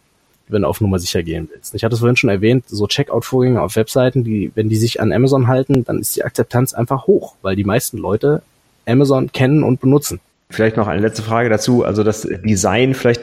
wenn 0.47 0.61
du 0.61 0.67
auf 0.67 0.81
Nummer 0.81 0.99
sicher 0.99 1.23
gehen 1.23 1.49
willst. 1.51 1.75
Ich 1.75 1.83
hatte 1.83 1.95
es 1.95 1.99
vorhin 1.99 2.15
schon 2.15 2.29
erwähnt, 2.29 2.65
so 2.67 2.87
Checkout-Vorgänge 2.87 3.61
auf 3.61 3.75
Webseiten, 3.75 4.23
die, 4.23 4.51
wenn 4.55 4.69
die 4.69 4.77
sich 4.77 5.01
an 5.01 5.11
Amazon 5.11 5.47
halten, 5.47 5.83
dann 5.83 5.99
ist 5.99 6.15
die 6.15 6.23
Akzeptanz 6.23 6.73
einfach 6.73 7.07
hoch, 7.07 7.35
weil 7.41 7.55
die 7.55 7.63
meisten 7.63 7.97
Leute 7.97 8.41
Amazon 8.85 9.31
kennen 9.31 9.63
und 9.63 9.79
benutzen. 9.79 10.19
Vielleicht 10.51 10.77
noch 10.77 10.87
eine 10.87 11.01
letzte 11.01 11.23
Frage 11.23 11.49
dazu. 11.49 11.83
Also 11.83 12.03
das 12.03 12.27
Design, 12.43 12.93
vielleicht 12.93 13.21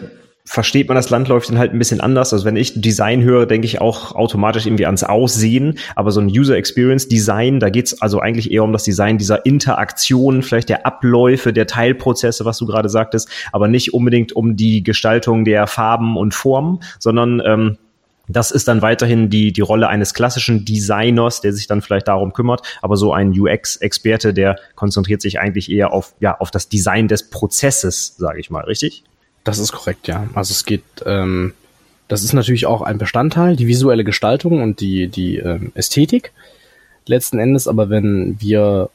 versteht 0.49 0.89
man 0.89 0.95
das 0.95 1.11
landläufig 1.11 1.51
dann 1.51 1.59
halt 1.59 1.73
ein 1.73 1.79
bisschen 1.79 2.01
anders. 2.01 2.33
Also 2.33 2.47
wenn 2.47 2.57
ich 2.57 2.81
Design 2.81 3.23
höre, 3.23 3.45
denke 3.45 3.67
ich 3.67 3.83
auch 3.83 4.15
automatisch 4.15 4.65
irgendwie 4.65 4.87
ans 4.87 5.05
Aussehen. 5.05 5.79
Aber 5.95 6.11
so 6.11 6.21
ein 6.21 6.29
User 6.29 6.57
Experience 6.57 7.07
Design, 7.07 7.61
da 7.61 7.69
geht's 7.69 8.01
also 8.01 8.21
eigentlich 8.21 8.51
eher 8.51 8.65
um 8.65 8.73
das 8.73 8.85
Design 8.85 9.19
dieser 9.19 9.45
Interaktion, 9.45 10.43
vielleicht 10.43 10.71
der 10.71 10.87
Abläufe, 10.87 11.53
der 11.53 11.67
Teilprozesse, 11.67 12.47
was 12.47 12.57
du 12.57 12.67
gerade 12.67 12.89
sagtest, 12.89 13.29
aber 13.53 13.69
nicht 13.69 13.93
unbedingt 13.93 14.33
um 14.33 14.57
die 14.57 14.83
Gestaltung 14.83 15.45
der 15.45 15.67
Farben 15.67 16.17
und 16.17 16.33
Formen, 16.33 16.81
sondern 16.99 17.43
ähm, 17.45 17.77
das 18.29 18.51
ist 18.51 18.69
dann 18.69 18.83
weiterhin 18.83 19.31
die, 19.31 19.53
die 19.53 19.61
Rolle 19.63 19.89
eines 19.89 20.15
klassischen 20.15 20.65
Designers, 20.65 21.41
der 21.41 21.53
sich 21.53 21.67
dann 21.67 21.83
vielleicht 21.83 22.09
darum 22.09 22.33
kümmert. 22.33 22.63
Aber 22.83 22.97
so 22.97 23.13
ein 23.13 23.31
UX-Experte, 23.39 24.35
der 24.35 24.57
konzentriert 24.75 25.23
sich 25.23 25.41
eigentlich 25.41 25.71
eher 25.71 25.93
auf, 25.93 26.15
ja, 26.21 26.37
auf 26.39 26.51
das 26.51 26.69
Design 26.69 27.09
des 27.09 27.31
Prozesses, 27.31 28.17
sage 28.19 28.39
ich 28.41 28.51
mal, 28.51 28.65
richtig? 28.65 29.05
Das 29.45 29.59
ist 29.59 29.73
korrekt, 29.73 30.09
ja. 30.09 30.29
Also 30.35 30.53
es 30.53 30.67
geht, 30.67 30.83
ähm, 31.07 31.55
das 32.07 32.23
ist 32.23 32.35
natürlich 32.35 32.67
auch 32.67 32.83
ein 32.83 32.99
Bestandteil, 32.99 33.57
die 33.57 33.67
visuelle 33.67 34.05
Gestaltung 34.05 34.63
und 34.63 34.81
die, 34.81 35.09
die 35.09 35.39
ähm, 35.39 35.73
Ästhetik. 35.75 36.33
Letzten 37.07 37.39
Endes 37.39 37.67
aber, 37.67 37.89
wenn 37.89 38.37
wir 38.41 38.91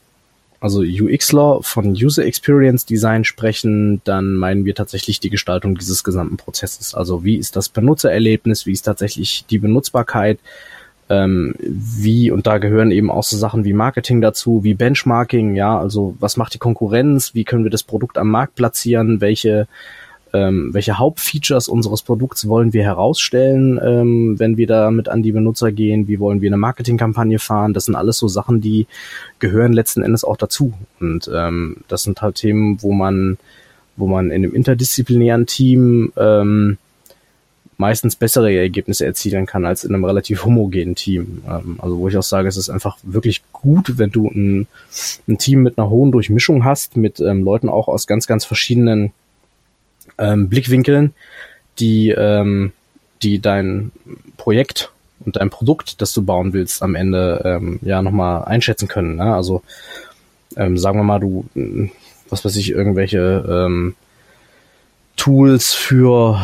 also 0.64 0.80
UXler 0.80 1.60
von 1.62 1.92
User 1.92 2.26
Experience 2.26 2.86
Design 2.86 3.26
sprechen, 3.26 4.02
dann 4.06 4.36
meinen 4.36 4.64
wir 4.64 4.74
tatsächlich 4.74 5.20
die 5.20 5.30
Gestaltung 5.30 5.76
dieses 5.76 6.06
gesamten 6.06 6.38
Prozesses. 6.38 6.96
Also 6.96 7.26
wie 7.26 7.36
ist 7.36 7.58
das 7.58 7.68
Benutzererlebnis, 7.68 8.66
wie 8.66 8.72
ist 8.72 8.84
tatsächlich 8.84 9.46
die 9.50 9.60
Benutzbarkeit, 9.60 10.40
ähm, 11.10 11.54
wie, 11.60 12.32
und 12.32 12.48
da 12.48 12.60
gehören 12.60 12.92
eben 12.92 13.12
auch 13.12 13.24
so 13.24 13.36
Sachen 13.36 13.66
wie 13.66 13.74
Marketing 13.74 14.22
dazu, 14.22 14.64
wie 14.64 14.74
Benchmarking, 14.74 15.54
ja, 15.54 15.78
also 15.78 16.16
was 16.22 16.38
macht 16.38 16.54
die 16.54 16.60
Konkurrenz, 16.60 17.36
wie 17.36 17.44
können 17.44 17.66
wir 17.66 17.72
das 17.72 17.84
Produkt 17.84 18.18
am 18.18 18.30
Markt 18.30 18.56
platzieren, 18.56 19.20
welche 19.20 19.68
ähm, 20.34 20.74
welche 20.74 20.98
Hauptfeatures 20.98 21.68
unseres 21.68 22.02
Produkts 22.02 22.48
wollen 22.48 22.74
wir 22.74 22.84
herausstellen, 22.84 23.80
ähm, 23.84 24.40
wenn 24.40 24.58
wir 24.58 24.66
damit 24.66 25.08
an 25.08 25.22
die 25.22 25.32
Benutzer 25.32 25.72
gehen, 25.72 26.08
wie 26.08 26.20
wollen 26.20 26.42
wir 26.42 26.50
eine 26.50 26.58
Marketingkampagne 26.58 27.38
fahren, 27.38 27.74
das 27.74 27.86
sind 27.86 27.96
alles 27.96 28.18
so 28.18 28.28
Sachen, 28.28 28.60
die 28.60 28.88
gehören 29.38 29.74
letzten 29.74 30.02
Endes 30.02 30.24
auch 30.24 30.38
dazu. 30.38 30.74
Und 31.00 31.30
ähm, 31.34 31.78
das 31.88 32.04
sind 32.04 32.22
halt 32.24 32.36
Themen, 32.36 32.82
wo 32.82 32.94
man, 32.94 33.38
wo 33.96 34.08
man 34.08 34.32
in 34.32 34.44
einem 34.44 34.56
interdisziplinären 34.56 35.46
Team 35.46 36.12
ähm, 36.18 36.80
meistens 37.78 38.16
bessere 38.16 38.56
Ergebnisse 38.56 39.06
erzielen 39.06 39.46
kann 39.46 39.66
als 39.66 39.84
in 39.84 39.94
einem 39.94 40.06
relativ 40.06 40.46
homogenen 40.46 40.96
Team. 40.96 41.44
Ähm, 41.48 41.78
also 41.80 42.00
wo 42.00 42.08
ich 42.08 42.18
auch 42.18 42.24
sage, 42.24 42.48
es 42.48 42.58
ist 42.58 42.72
einfach 42.72 42.98
wirklich 43.04 43.44
gut, 43.52 44.00
wenn 44.00 44.10
du 44.10 44.28
ein, 44.30 44.68
ein 45.28 45.38
Team 45.38 45.62
mit 45.62 45.78
einer 45.78 45.92
hohen 45.92 46.12
Durchmischung 46.12 46.66
hast, 46.66 46.98
mit 46.98 47.20
ähm, 47.20 47.44
Leuten 47.44 47.70
auch 47.70 47.88
aus 47.88 48.08
ganz, 48.08 48.26
ganz 48.26 48.46
verschiedenen 48.46 49.12
ähm, 50.18 50.50
Blickwinkeln, 50.50 51.14
die, 51.80 52.10
ähm, 52.10 52.72
die 53.22 53.40
dein 53.40 53.92
Projekt 54.38 54.92
und 55.26 55.38
dein 55.38 55.50
Produkt, 55.50 56.02
das 56.02 56.14
du 56.14 56.24
bauen 56.24 56.54
willst, 56.54 56.84
am 56.84 56.96
Ende 56.96 57.42
ähm, 57.46 57.80
ja 57.82 58.02
nochmal 58.02 58.46
einschätzen 58.46 58.88
können. 58.88 59.16
Ne? 59.16 59.34
Also 59.34 59.64
ähm, 60.56 60.78
sagen 60.78 61.00
wir 61.00 61.04
mal, 61.04 61.20
du, 61.20 61.46
was 62.30 62.46
weiß 62.46 62.56
ich, 62.58 62.72
irgendwelche 62.72 63.46
ähm, 63.50 63.96
Tools 65.16 65.74
für 65.74 66.40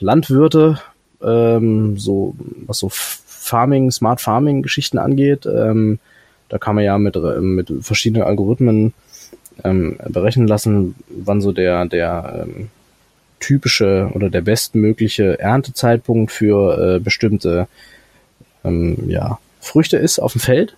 Landwirte, 0.00 0.80
ähm, 1.22 1.96
so 1.98 2.34
was 2.66 2.78
so 2.78 2.88
Farming, 2.90 3.90
Smart 3.90 4.20
Farming 4.20 4.62
Geschichten 4.62 4.98
angeht. 4.98 5.46
Ähm, 5.46 5.98
da 6.48 6.58
kann 6.58 6.74
man 6.74 6.84
ja 6.84 6.98
mit, 6.98 7.16
mit 7.40 7.72
verschiedenen 7.80 8.26
Algorithmen 8.26 8.94
ähm, 9.62 9.96
berechnen 10.08 10.48
lassen, 10.48 10.94
wann 11.08 11.40
so 11.40 11.52
der, 11.52 11.84
der 11.86 12.46
ähm, 12.46 12.68
typische 13.40 14.10
oder 14.14 14.30
der 14.30 14.40
bestmögliche 14.40 15.38
Erntezeitpunkt 15.38 16.32
für 16.32 16.96
äh, 16.96 16.98
bestimmte 16.98 17.68
ähm, 18.64 19.08
ja, 19.08 19.38
Früchte 19.60 19.96
ist 19.96 20.18
auf 20.18 20.32
dem 20.32 20.40
Feld. 20.40 20.76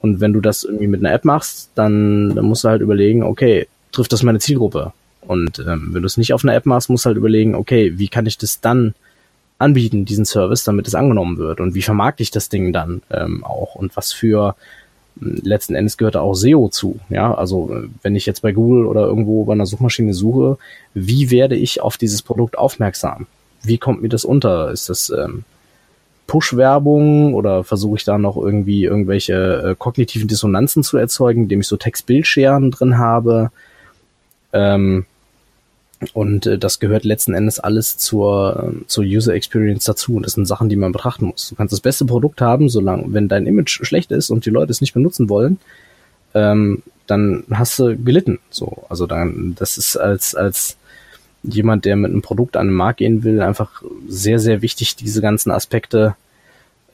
Und 0.00 0.20
wenn 0.20 0.32
du 0.32 0.40
das 0.40 0.64
irgendwie 0.64 0.86
mit 0.86 1.00
einer 1.00 1.12
App 1.12 1.24
machst, 1.24 1.70
dann, 1.74 2.34
dann 2.34 2.44
musst 2.44 2.64
du 2.64 2.68
halt 2.68 2.82
überlegen, 2.82 3.22
okay, 3.22 3.66
trifft 3.90 4.12
das 4.12 4.22
meine 4.22 4.38
Zielgruppe? 4.38 4.92
Und 5.22 5.58
ähm, 5.58 5.88
wenn 5.92 6.02
du 6.02 6.06
es 6.06 6.16
nicht 6.16 6.32
auf 6.32 6.44
einer 6.44 6.54
App 6.54 6.66
machst, 6.66 6.88
musst 6.88 7.04
du 7.04 7.08
halt 7.08 7.16
überlegen, 7.16 7.54
okay, 7.54 7.98
wie 7.98 8.08
kann 8.08 8.26
ich 8.26 8.38
das 8.38 8.60
dann 8.60 8.94
anbieten, 9.58 10.04
diesen 10.04 10.24
Service, 10.24 10.64
damit 10.64 10.86
es 10.86 10.94
angenommen 10.94 11.36
wird? 11.36 11.60
Und 11.60 11.74
wie 11.74 11.82
vermarkte 11.82 12.22
ich 12.22 12.30
das 12.30 12.48
Ding 12.48 12.72
dann 12.72 13.02
ähm, 13.10 13.44
auch? 13.44 13.74
Und 13.74 13.96
was 13.96 14.12
für 14.12 14.54
letzten 15.20 15.74
Endes 15.74 15.96
gehört 15.96 16.14
da 16.14 16.20
auch 16.20 16.34
SEO 16.34 16.68
zu. 16.68 16.98
Ja, 17.08 17.34
also 17.34 17.70
wenn 18.02 18.16
ich 18.16 18.26
jetzt 18.26 18.42
bei 18.42 18.52
Google 18.52 18.86
oder 18.86 19.06
irgendwo 19.06 19.44
bei 19.44 19.52
einer 19.52 19.66
Suchmaschine 19.66 20.14
suche, 20.14 20.58
wie 20.94 21.30
werde 21.30 21.56
ich 21.56 21.80
auf 21.80 21.96
dieses 21.96 22.22
Produkt 22.22 22.58
aufmerksam? 22.58 23.26
Wie 23.62 23.78
kommt 23.78 24.02
mir 24.02 24.08
das 24.08 24.24
unter? 24.24 24.70
Ist 24.70 24.88
das 24.88 25.10
ähm, 25.10 25.44
Push-Werbung 26.26 27.34
oder 27.34 27.64
versuche 27.64 27.96
ich 27.96 28.04
da 28.04 28.18
noch 28.18 28.36
irgendwie 28.36 28.84
irgendwelche 28.84 29.70
äh, 29.70 29.74
kognitiven 29.76 30.28
Dissonanzen 30.28 30.82
zu 30.82 30.96
erzeugen, 30.96 31.44
indem 31.44 31.60
ich 31.60 31.68
so 31.68 31.76
Text-Bild-Scheren 31.76 32.70
drin 32.70 32.98
habe? 32.98 33.50
Ähm, 34.52 35.06
und 36.12 36.46
äh, 36.46 36.58
das 36.58 36.78
gehört 36.78 37.04
letzten 37.04 37.34
Endes 37.34 37.58
alles 37.58 37.96
zur, 37.98 38.72
äh, 38.72 38.86
zur 38.86 39.04
User 39.04 39.34
Experience 39.34 39.84
dazu. 39.84 40.14
Und 40.14 40.26
das 40.26 40.34
sind 40.34 40.46
Sachen, 40.46 40.68
die 40.68 40.76
man 40.76 40.92
betrachten 40.92 41.26
muss. 41.26 41.48
Du 41.48 41.56
kannst 41.56 41.72
das 41.72 41.80
beste 41.80 42.04
Produkt 42.04 42.40
haben, 42.40 42.68
solange, 42.68 43.12
wenn 43.12 43.28
dein 43.28 43.46
Image 43.46 43.84
schlecht 43.84 44.12
ist 44.12 44.30
und 44.30 44.46
die 44.46 44.50
Leute 44.50 44.70
es 44.70 44.80
nicht 44.80 44.94
benutzen 44.94 45.28
wollen, 45.28 45.58
ähm, 46.34 46.82
dann 47.06 47.44
hast 47.50 47.78
du 47.78 47.96
gelitten. 47.96 48.38
So, 48.50 48.84
also 48.88 49.06
dann, 49.06 49.54
das 49.58 49.78
ist 49.78 49.96
als, 49.96 50.34
als 50.34 50.76
jemand, 51.42 51.84
der 51.84 51.96
mit 51.96 52.12
einem 52.12 52.22
Produkt 52.22 52.56
an 52.56 52.68
den 52.68 52.76
Markt 52.76 52.98
gehen 52.98 53.24
will, 53.24 53.40
einfach 53.40 53.82
sehr, 54.08 54.38
sehr 54.38 54.62
wichtig, 54.62 54.96
diese 54.96 55.20
ganzen 55.20 55.50
Aspekte 55.50 56.14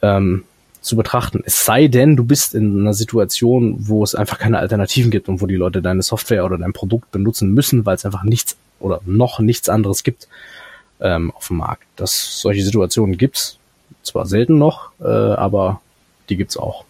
ähm, 0.03 0.45
zu 0.85 0.97
betrachten. 0.97 1.43
Es 1.45 1.65
sei 1.65 1.89
denn, 1.89 2.17
du 2.17 2.25
bist 2.25 2.55
in 2.55 2.81
einer 2.81 2.95
Situation, 2.95 3.77
wo 3.79 4.05
es 4.05 4.15
einfach 4.15 4.39
keine 4.39 4.59
Alternativen 4.59 5.11
gibt 5.11 5.29
und 5.29 5.41
wo 5.41 5.47
die 5.47 5.57
Leute 5.57 5.83
deine 5.83 6.03
Software 6.03 6.45
oder 6.45 6.59
dein 6.59 6.73
Produkt 6.73 7.11
benutzen 7.11 7.53
müssen, 7.53 7.87
weil 7.87 7.97
es 7.97 8.05
einfach 8.05 8.23
nichts 8.23 8.57
oder 8.81 9.01
noch 9.07 9.39
nichts 9.39 9.69
anderes 9.69 10.05
gibt 10.05 10.29
ähm, 11.01 11.31
auf 11.33 11.49
dem 11.49 11.57
Markt. 11.57 11.85
Das, 11.97 12.41
solche 12.41 12.63
Situationen 12.63 13.17
gibt's 13.17 13.59
zwar 14.03 14.27
selten 14.27 14.59
noch, 14.59 14.91
äh, 15.01 15.07
aber 15.07 15.81
die 16.29 16.37
gibt's 16.37 16.57
auch 16.57 16.85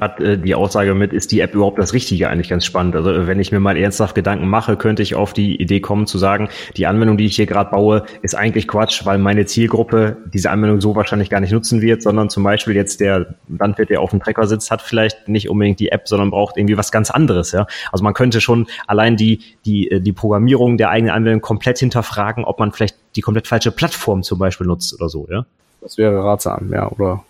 hat 0.00 0.20
äh, 0.20 0.38
die 0.38 0.54
Aussage 0.54 0.94
mit, 0.94 1.12
ist 1.12 1.32
die 1.32 1.40
App 1.40 1.54
überhaupt 1.54 1.78
das 1.78 1.92
Richtige 1.92 2.28
eigentlich 2.28 2.48
ganz 2.48 2.64
spannend. 2.64 2.94
Also 2.96 3.26
wenn 3.26 3.40
ich 3.40 3.52
mir 3.52 3.60
mal 3.60 3.76
ernsthaft 3.76 4.14
Gedanken 4.14 4.48
mache, 4.48 4.76
könnte 4.76 5.02
ich 5.02 5.14
auf 5.14 5.32
die 5.32 5.60
Idee 5.60 5.80
kommen 5.80 6.06
zu 6.06 6.18
sagen, 6.18 6.48
die 6.76 6.86
Anwendung, 6.86 7.16
die 7.16 7.26
ich 7.26 7.36
hier 7.36 7.46
gerade 7.46 7.70
baue, 7.70 8.04
ist 8.22 8.34
eigentlich 8.34 8.68
Quatsch, 8.68 9.04
weil 9.04 9.18
meine 9.18 9.46
Zielgruppe 9.46 10.16
diese 10.32 10.50
Anwendung 10.50 10.80
so 10.80 10.94
wahrscheinlich 10.94 11.30
gar 11.30 11.40
nicht 11.40 11.52
nutzen 11.52 11.82
wird, 11.82 12.02
sondern 12.02 12.30
zum 12.30 12.44
Beispiel 12.44 12.74
jetzt 12.74 13.00
der 13.00 13.34
Landwirt, 13.48 13.90
der 13.90 14.00
auf 14.00 14.10
dem 14.10 14.20
Trecker 14.20 14.46
sitzt, 14.46 14.70
hat 14.70 14.82
vielleicht 14.82 15.28
nicht 15.28 15.50
unbedingt 15.50 15.80
die 15.80 15.90
App, 15.90 16.06
sondern 16.08 16.30
braucht 16.30 16.56
irgendwie 16.56 16.76
was 16.76 16.92
ganz 16.92 17.10
anderes. 17.10 17.52
Ja? 17.52 17.66
Also 17.90 18.04
man 18.04 18.14
könnte 18.14 18.40
schon 18.40 18.66
allein 18.86 19.16
die, 19.16 19.40
die, 19.66 19.90
äh, 19.90 20.00
die 20.00 20.12
Programmierung 20.12 20.76
der 20.76 20.90
eigenen 20.90 21.14
Anwendung 21.14 21.40
komplett 21.40 21.78
hinterfragen, 21.78 22.44
ob 22.44 22.58
man 22.58 22.72
vielleicht 22.72 22.96
die 23.16 23.20
komplett 23.20 23.48
falsche 23.48 23.72
Plattform 23.72 24.22
zum 24.22 24.38
Beispiel 24.38 24.66
nutzt 24.66 24.94
oder 24.94 25.08
so. 25.08 25.26
Ja? 25.30 25.46
Das 25.80 25.98
wäre 25.98 26.24
ratsam, 26.24 26.70
ja, 26.72 26.88
oder 26.88 27.24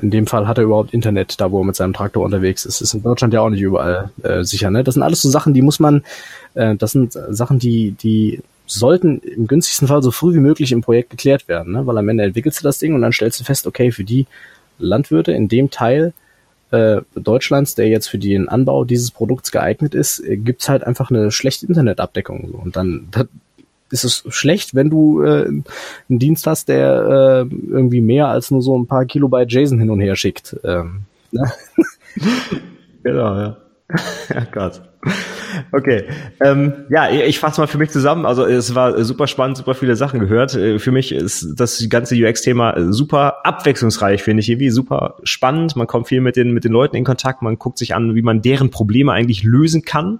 in 0.00 0.10
dem 0.10 0.26
Fall 0.26 0.48
hat 0.48 0.58
er 0.58 0.64
überhaupt 0.64 0.92
Internet, 0.92 1.40
da 1.40 1.50
wo 1.50 1.60
er 1.60 1.64
mit 1.64 1.76
seinem 1.76 1.92
Traktor 1.92 2.24
unterwegs 2.24 2.64
ist. 2.64 2.80
Ist 2.80 2.94
in 2.94 3.02
Deutschland 3.02 3.34
ja 3.34 3.40
auch 3.40 3.50
nicht 3.50 3.60
überall 3.60 4.10
äh, 4.22 4.42
sicher. 4.42 4.70
Ne? 4.70 4.84
Das 4.84 4.94
sind 4.94 5.02
alles 5.02 5.22
so 5.22 5.30
Sachen, 5.30 5.54
die 5.54 5.62
muss 5.62 5.80
man, 5.80 6.02
äh, 6.54 6.74
das 6.76 6.92
sind 6.92 7.12
Sachen, 7.12 7.58
die, 7.58 7.92
die 7.92 8.40
sollten 8.66 9.18
im 9.18 9.46
günstigsten 9.46 9.88
Fall 9.88 10.02
so 10.02 10.10
früh 10.10 10.34
wie 10.34 10.40
möglich 10.40 10.72
im 10.72 10.80
Projekt 10.80 11.10
geklärt 11.10 11.48
werden, 11.48 11.72
ne? 11.72 11.86
weil 11.86 11.98
am 11.98 12.08
Ende 12.08 12.24
entwickelst 12.24 12.60
du 12.60 12.64
das 12.64 12.78
Ding 12.78 12.94
und 12.94 13.02
dann 13.02 13.12
stellst 13.12 13.38
du 13.40 13.44
fest, 13.44 13.66
okay, 13.66 13.92
für 13.92 14.04
die 14.04 14.26
Landwirte 14.78 15.32
in 15.32 15.48
dem 15.48 15.70
Teil 15.70 16.12
äh, 16.70 17.02
Deutschlands, 17.14 17.74
der 17.74 17.88
jetzt 17.88 18.08
für 18.08 18.18
den 18.18 18.48
Anbau 18.48 18.84
dieses 18.84 19.10
Produkts 19.10 19.52
geeignet 19.52 19.94
ist, 19.94 20.20
äh, 20.20 20.36
gibt's 20.36 20.68
halt 20.68 20.82
einfach 20.82 21.10
eine 21.10 21.30
schlechte 21.30 21.66
Internetabdeckung. 21.66 22.48
So. 22.50 22.58
Und 22.58 22.76
dann, 22.76 23.08
ist 23.94 24.04
es 24.04 24.24
schlecht, 24.28 24.74
wenn 24.74 24.90
du 24.90 25.22
äh, 25.22 25.46
einen 25.46 25.64
Dienst 26.08 26.46
hast, 26.46 26.68
der 26.68 27.46
äh, 27.50 27.54
irgendwie 27.70 28.00
mehr 28.00 28.28
als 28.28 28.50
nur 28.50 28.60
so 28.60 28.76
ein 28.76 28.86
paar 28.86 29.04
Kilobyte 29.06 29.50
JSON 29.52 29.78
hin 29.78 29.90
und 29.90 30.00
her 30.00 30.16
schickt. 30.16 30.56
Ähm, 30.64 31.02
ne? 31.30 31.50
genau, 33.02 33.36
ja. 33.36 33.56
ja, 34.34 34.46
Gott. 34.50 34.82
Okay. 35.70 36.04
Ähm, 36.42 36.72
ja, 36.90 37.10
ich 37.10 37.38
fasse 37.38 37.60
mal 37.60 37.68
für 37.68 37.78
mich 37.78 37.90
zusammen. 37.90 38.26
Also 38.26 38.44
es 38.44 38.74
war 38.74 39.04
super 39.04 39.28
spannend, 39.28 39.58
super 39.58 39.74
viele 39.74 39.94
Sachen 39.94 40.18
gehört. 40.18 40.54
Äh, 40.54 40.80
für 40.80 40.90
mich 40.90 41.12
ist 41.12 41.54
das 41.56 41.86
ganze 41.88 42.16
UX-Thema 42.16 42.92
super 42.92 43.46
abwechslungsreich, 43.46 44.22
finde 44.24 44.40
ich 44.40 44.50
irgendwie 44.50 44.70
super 44.70 45.18
spannend. 45.22 45.76
Man 45.76 45.86
kommt 45.86 46.08
viel 46.08 46.20
mit 46.20 46.34
den, 46.34 46.52
mit 46.52 46.64
den 46.64 46.72
Leuten 46.72 46.96
in 46.96 47.04
Kontakt, 47.04 47.42
man 47.42 47.58
guckt 47.58 47.78
sich 47.78 47.94
an, 47.94 48.16
wie 48.16 48.22
man 48.22 48.42
deren 48.42 48.70
Probleme 48.70 49.12
eigentlich 49.12 49.44
lösen 49.44 49.82
kann. 49.82 50.18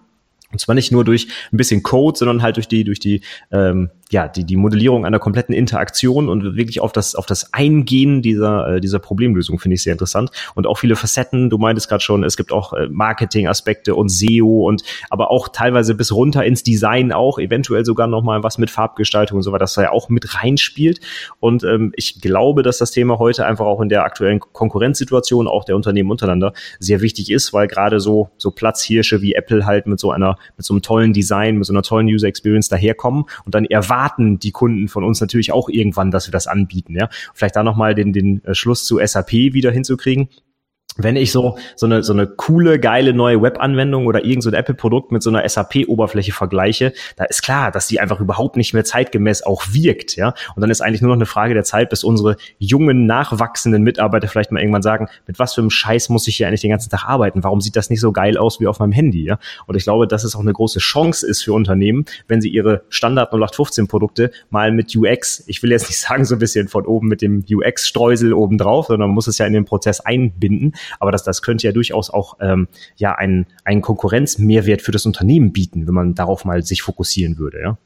Und 0.54 0.60
zwar 0.60 0.76
nicht 0.76 0.92
nur 0.92 1.04
durch 1.04 1.26
ein 1.52 1.56
bisschen 1.56 1.82
Code, 1.82 2.16
sondern 2.16 2.40
halt 2.40 2.56
durch 2.56 2.68
die, 2.68 2.84
durch 2.84 3.00
die, 3.00 3.22
ähm, 3.50 3.90
ja, 4.10 4.28
die, 4.28 4.44
die 4.44 4.56
Modellierung 4.56 5.04
einer 5.06 5.18
kompletten 5.18 5.54
Interaktion 5.54 6.28
und 6.28 6.56
wirklich 6.56 6.80
auf 6.80 6.92
das, 6.92 7.14
auf 7.14 7.26
das 7.26 7.52
Eingehen 7.52 8.22
dieser, 8.22 8.74
äh, 8.74 8.80
dieser 8.80 8.98
Problemlösung 8.98 9.58
finde 9.58 9.74
ich 9.74 9.82
sehr 9.82 9.92
interessant. 9.92 10.30
Und 10.54 10.66
auch 10.66 10.78
viele 10.78 10.94
Facetten, 10.96 11.50
du 11.50 11.58
meintest 11.58 11.88
gerade 11.88 12.02
schon, 12.02 12.22
es 12.22 12.36
gibt 12.36 12.52
auch 12.52 12.74
äh, 12.74 12.88
Marketing-Aspekte 12.88 13.94
und 13.94 14.10
SEO 14.10 14.66
und 14.66 14.82
aber 15.10 15.30
auch 15.30 15.48
teilweise 15.48 15.94
bis 15.94 16.12
runter 16.12 16.44
ins 16.44 16.62
Design 16.62 17.12
auch, 17.12 17.38
eventuell 17.38 17.84
sogar 17.84 18.06
nochmal 18.06 18.42
was 18.42 18.58
mit 18.58 18.70
Farbgestaltung 18.70 19.38
und 19.38 19.42
so 19.42 19.52
weiter, 19.52 19.60
das 19.60 19.74
da 19.74 19.82
ja 19.82 19.90
auch 19.90 20.08
mit 20.08 20.34
reinspielt. 20.34 21.00
Und 21.40 21.64
ähm, 21.64 21.92
ich 21.96 22.20
glaube, 22.20 22.62
dass 22.62 22.78
das 22.78 22.90
Thema 22.90 23.18
heute 23.18 23.46
einfach 23.46 23.66
auch 23.66 23.80
in 23.80 23.88
der 23.88 24.04
aktuellen 24.04 24.38
Konkurrenzsituation 24.38 25.48
auch 25.48 25.64
der 25.64 25.76
Unternehmen 25.76 26.10
untereinander 26.10 26.52
sehr 26.78 27.00
wichtig 27.00 27.30
ist, 27.30 27.52
weil 27.52 27.68
gerade 27.68 28.00
so, 28.00 28.30
so 28.36 28.50
Platzhirsche 28.50 29.22
wie 29.22 29.34
Apple 29.34 29.66
halt 29.66 29.86
mit 29.86 29.98
so 29.98 30.10
einer, 30.10 30.36
mit 30.56 30.64
so 30.64 30.74
einem 30.74 30.82
tollen 30.82 31.12
Design, 31.12 31.56
mit 31.56 31.66
so 31.66 31.72
einer 31.72 31.82
tollen 31.82 32.06
User 32.06 32.28
Experience 32.28 32.68
daherkommen 32.68 33.24
und 33.44 33.54
dann 33.54 33.64
erwarten, 33.64 34.03
erwarten 34.04 34.38
die 34.38 34.50
Kunden 34.50 34.88
von 34.88 35.04
uns 35.04 35.20
natürlich 35.20 35.52
auch 35.52 35.68
irgendwann, 35.68 36.10
dass 36.10 36.28
wir 36.28 36.32
das 36.32 36.46
anbieten. 36.46 36.94
Ja, 36.96 37.08
vielleicht 37.32 37.56
da 37.56 37.62
nochmal 37.62 37.94
den 37.94 38.12
den 38.12 38.44
äh, 38.44 38.54
Schluss 38.54 38.84
zu 38.84 39.00
SAP 39.04 39.32
wieder 39.32 39.70
hinzukriegen 39.70 40.28
wenn 40.96 41.16
ich 41.16 41.32
so 41.32 41.58
so 41.76 41.86
eine 41.86 42.02
so 42.02 42.12
eine 42.12 42.26
coole 42.26 42.78
geile 42.78 43.12
neue 43.12 43.42
Webanwendung 43.42 44.06
oder 44.06 44.24
irgend 44.24 44.42
so 44.44 44.50
ein 44.50 44.54
Apple 44.54 44.74
Produkt 44.74 45.10
mit 45.10 45.22
so 45.22 45.30
einer 45.30 45.48
SAP 45.48 45.88
Oberfläche 45.88 46.32
vergleiche, 46.32 46.92
da 47.16 47.24
ist 47.24 47.42
klar, 47.42 47.72
dass 47.72 47.88
die 47.88 48.00
einfach 48.00 48.20
überhaupt 48.20 48.56
nicht 48.56 48.74
mehr 48.74 48.84
zeitgemäß 48.84 49.42
auch 49.42 49.64
wirkt, 49.72 50.16
ja? 50.16 50.34
Und 50.54 50.60
dann 50.60 50.70
ist 50.70 50.80
eigentlich 50.80 51.02
nur 51.02 51.08
noch 51.08 51.16
eine 51.16 51.26
Frage 51.26 51.54
der 51.54 51.64
Zeit, 51.64 51.90
bis 51.90 52.04
unsere 52.04 52.36
jungen 52.58 53.06
nachwachsenden 53.06 53.82
Mitarbeiter 53.82 54.28
vielleicht 54.28 54.52
mal 54.52 54.60
irgendwann 54.60 54.82
sagen, 54.82 55.08
mit 55.26 55.38
was 55.38 55.54
für 55.54 55.62
einem 55.62 55.70
Scheiß 55.70 56.10
muss 56.10 56.28
ich 56.28 56.36
hier 56.36 56.46
eigentlich 56.46 56.60
den 56.60 56.70
ganzen 56.70 56.90
Tag 56.90 57.04
arbeiten? 57.04 57.42
Warum 57.42 57.60
sieht 57.60 57.76
das 57.76 57.90
nicht 57.90 58.00
so 58.00 58.12
geil 58.12 58.38
aus 58.38 58.60
wie 58.60 58.66
auf 58.66 58.78
meinem 58.78 58.92
Handy, 58.92 59.24
ja? 59.24 59.38
Und 59.66 59.76
ich 59.76 59.84
glaube, 59.84 60.06
dass 60.06 60.22
es 60.22 60.36
auch 60.36 60.40
eine 60.40 60.52
große 60.52 60.78
Chance 60.78 61.26
ist 61.26 61.42
für 61.42 61.52
Unternehmen, 61.52 62.04
wenn 62.28 62.40
sie 62.40 62.48
ihre 62.48 62.84
Standard 62.88 63.32
0815 63.32 63.88
Produkte 63.88 64.30
mal 64.50 64.70
mit 64.70 64.94
UX, 64.94 65.42
ich 65.48 65.62
will 65.62 65.72
jetzt 65.72 65.88
nicht 65.88 65.98
sagen 66.04 66.24
so 66.24 66.36
ein 66.36 66.38
bisschen 66.38 66.68
von 66.68 66.86
oben 66.86 67.08
mit 67.08 67.20
dem 67.20 67.44
UX 67.50 67.88
Streusel 67.88 68.32
oben 68.32 68.58
drauf, 68.58 68.86
sondern 68.86 69.08
man 69.08 69.14
muss 69.14 69.26
es 69.26 69.38
ja 69.38 69.46
in 69.46 69.52
den 69.52 69.64
Prozess 69.64 69.98
einbinden 70.00 70.73
aber 71.00 71.12
das, 71.12 71.24
das 71.24 71.42
könnte 71.42 71.66
ja 71.66 71.72
durchaus 71.72 72.10
auch 72.10 72.36
ähm, 72.40 72.68
ja 72.96 73.14
einen, 73.14 73.46
einen 73.64 73.82
Konkurrenzmehrwert 73.82 74.82
für 74.82 74.92
das 74.92 75.06
Unternehmen 75.06 75.52
bieten, 75.52 75.86
wenn 75.86 75.94
man 75.94 76.14
darauf 76.14 76.44
mal 76.44 76.62
sich 76.62 76.82
fokussieren 76.82 77.38
würde, 77.38 77.60
ja. 77.60 77.78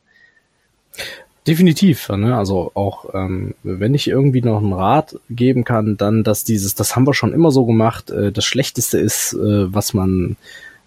Definitiv, 1.47 2.11
ne? 2.11 2.37
also 2.37 2.73
auch 2.75 3.15
ähm, 3.15 3.55
wenn 3.63 3.95
ich 3.95 4.07
irgendwie 4.07 4.43
noch 4.43 4.59
einen 4.59 4.75
Rat 4.75 5.19
geben 5.31 5.65
kann, 5.65 5.97
dann, 5.97 6.23
dass 6.23 6.45
dieses, 6.45 6.75
das 6.75 6.95
haben 6.95 7.07
wir 7.07 7.15
schon 7.15 7.33
immer 7.33 7.51
so 7.51 7.65
gemacht, 7.65 8.11
äh, 8.11 8.33
das 8.33 8.45
Schlechteste 8.45 8.99
ist, 8.99 9.33
äh, 9.33 9.73
was 9.73 9.95
man 9.95 10.37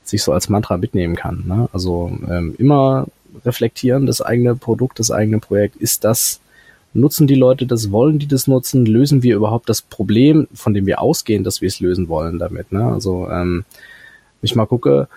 sich 0.03 0.21
so 0.21 0.33
als 0.33 0.49
Mantra 0.49 0.77
mitnehmen 0.77 1.15
kann. 1.15 1.45
Ne? 1.47 1.67
Also 1.73 2.11
ähm, 2.29 2.53
immer 2.59 3.07
reflektieren, 3.43 4.05
das 4.05 4.21
eigene 4.21 4.55
Produkt, 4.55 4.99
das 4.99 5.09
eigene 5.09 5.39
Projekt, 5.39 5.77
ist 5.77 6.03
das 6.03 6.41
Nutzen 6.93 7.27
die 7.27 7.35
Leute 7.35 7.65
das? 7.65 7.91
Wollen 7.91 8.19
die 8.19 8.27
das 8.27 8.47
nutzen? 8.47 8.85
Lösen 8.85 9.23
wir 9.23 9.35
überhaupt 9.35 9.69
das 9.69 9.81
Problem, 9.81 10.47
von 10.53 10.73
dem 10.73 10.85
wir 10.85 11.01
ausgehen, 11.01 11.43
dass 11.43 11.61
wir 11.61 11.67
es 11.67 11.79
lösen 11.79 12.09
wollen 12.09 12.39
damit? 12.39 12.71
Ne? 12.71 12.83
Also 12.83 13.29
ähm, 13.29 13.63
ich 14.41 14.55
mal 14.55 14.65
gucke, 14.65 15.07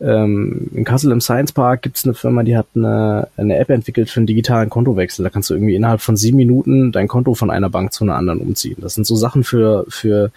ähm, 0.00 0.70
in 0.74 0.84
Kassel 0.84 1.10
im 1.10 1.20
Science 1.20 1.52
Park 1.52 1.82
gibt 1.82 1.96
es 1.96 2.04
eine 2.04 2.14
Firma, 2.14 2.44
die 2.44 2.56
hat 2.56 2.66
eine, 2.74 3.28
eine 3.36 3.56
App 3.58 3.70
entwickelt 3.70 4.10
für 4.10 4.20
einen 4.20 4.28
digitalen 4.28 4.70
Kontowechsel. 4.70 5.24
Da 5.24 5.30
kannst 5.30 5.50
du 5.50 5.54
irgendwie 5.54 5.74
innerhalb 5.74 6.00
von 6.00 6.16
sieben 6.16 6.36
Minuten 6.36 6.92
dein 6.92 7.08
Konto 7.08 7.34
von 7.34 7.50
einer 7.50 7.70
Bank 7.70 7.92
zu 7.92 8.04
einer 8.04 8.14
anderen 8.14 8.40
umziehen. 8.40 8.76
Das 8.80 8.94
sind 8.94 9.06
so 9.06 9.16
Sachen 9.16 9.42
für, 9.42 9.86
für 9.88 10.30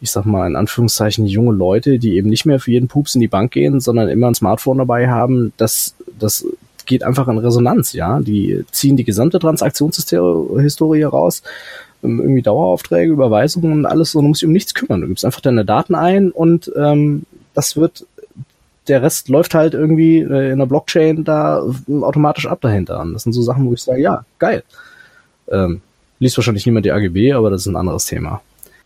ich 0.00 0.10
sag 0.10 0.24
mal, 0.24 0.46
in 0.46 0.56
Anführungszeichen 0.56 1.26
junge 1.26 1.52
Leute, 1.52 1.98
die 1.98 2.16
eben 2.16 2.30
nicht 2.30 2.46
mehr 2.46 2.58
für 2.58 2.72
jeden 2.72 2.88
Pups 2.88 3.14
in 3.14 3.20
die 3.20 3.28
Bank 3.28 3.52
gehen, 3.52 3.80
sondern 3.80 4.08
immer 4.08 4.28
ein 4.28 4.34
Smartphone 4.34 4.78
dabei 4.78 5.08
haben, 5.08 5.52
das, 5.58 5.94
das 6.18 6.46
geht 6.86 7.04
einfach 7.04 7.28
in 7.28 7.38
Resonanz, 7.38 7.92
ja. 7.92 8.20
Die 8.20 8.64
ziehen 8.70 8.96
die 8.96 9.04
gesamte 9.04 9.38
Transaktionshistorie 9.38 11.02
raus, 11.02 11.42
ähm, 12.02 12.20
irgendwie 12.20 12.42
Daueraufträge, 12.42 13.12
Überweisungen 13.12 13.72
und 13.72 13.86
alles 13.86 14.12
so, 14.12 14.20
du 14.20 14.28
musst 14.28 14.42
dich 14.42 14.46
um 14.46 14.52
nichts 14.52 14.74
kümmern. 14.74 15.00
Du 15.00 15.08
gibst 15.08 15.24
einfach 15.24 15.40
deine 15.40 15.64
Daten 15.64 15.94
ein 15.94 16.30
und 16.30 16.72
ähm, 16.76 17.24
das 17.54 17.76
wird 17.76 18.06
der 18.88 19.02
Rest 19.02 19.28
läuft 19.28 19.54
halt 19.54 19.74
irgendwie 19.74 20.18
äh, 20.18 20.50
in 20.50 20.58
der 20.58 20.66
Blockchain 20.66 21.24
da 21.24 21.62
automatisch 22.00 22.46
ab 22.46 22.60
dahinter 22.60 22.98
an. 22.98 23.12
Das 23.12 23.22
sind 23.22 23.32
so 23.32 23.42
Sachen, 23.42 23.66
wo 23.66 23.72
ich 23.72 23.82
sage, 23.82 24.00
ja, 24.00 24.24
geil. 24.38 24.64
Ähm, 25.48 25.82
liest 26.18 26.36
wahrscheinlich 26.36 26.66
niemand 26.66 26.86
die 26.86 26.92
AGB, 26.92 27.32
aber 27.32 27.50
das 27.50 27.62
ist 27.62 27.66
ein 27.68 27.76
anderes 27.76 28.06
Thema. 28.06 28.42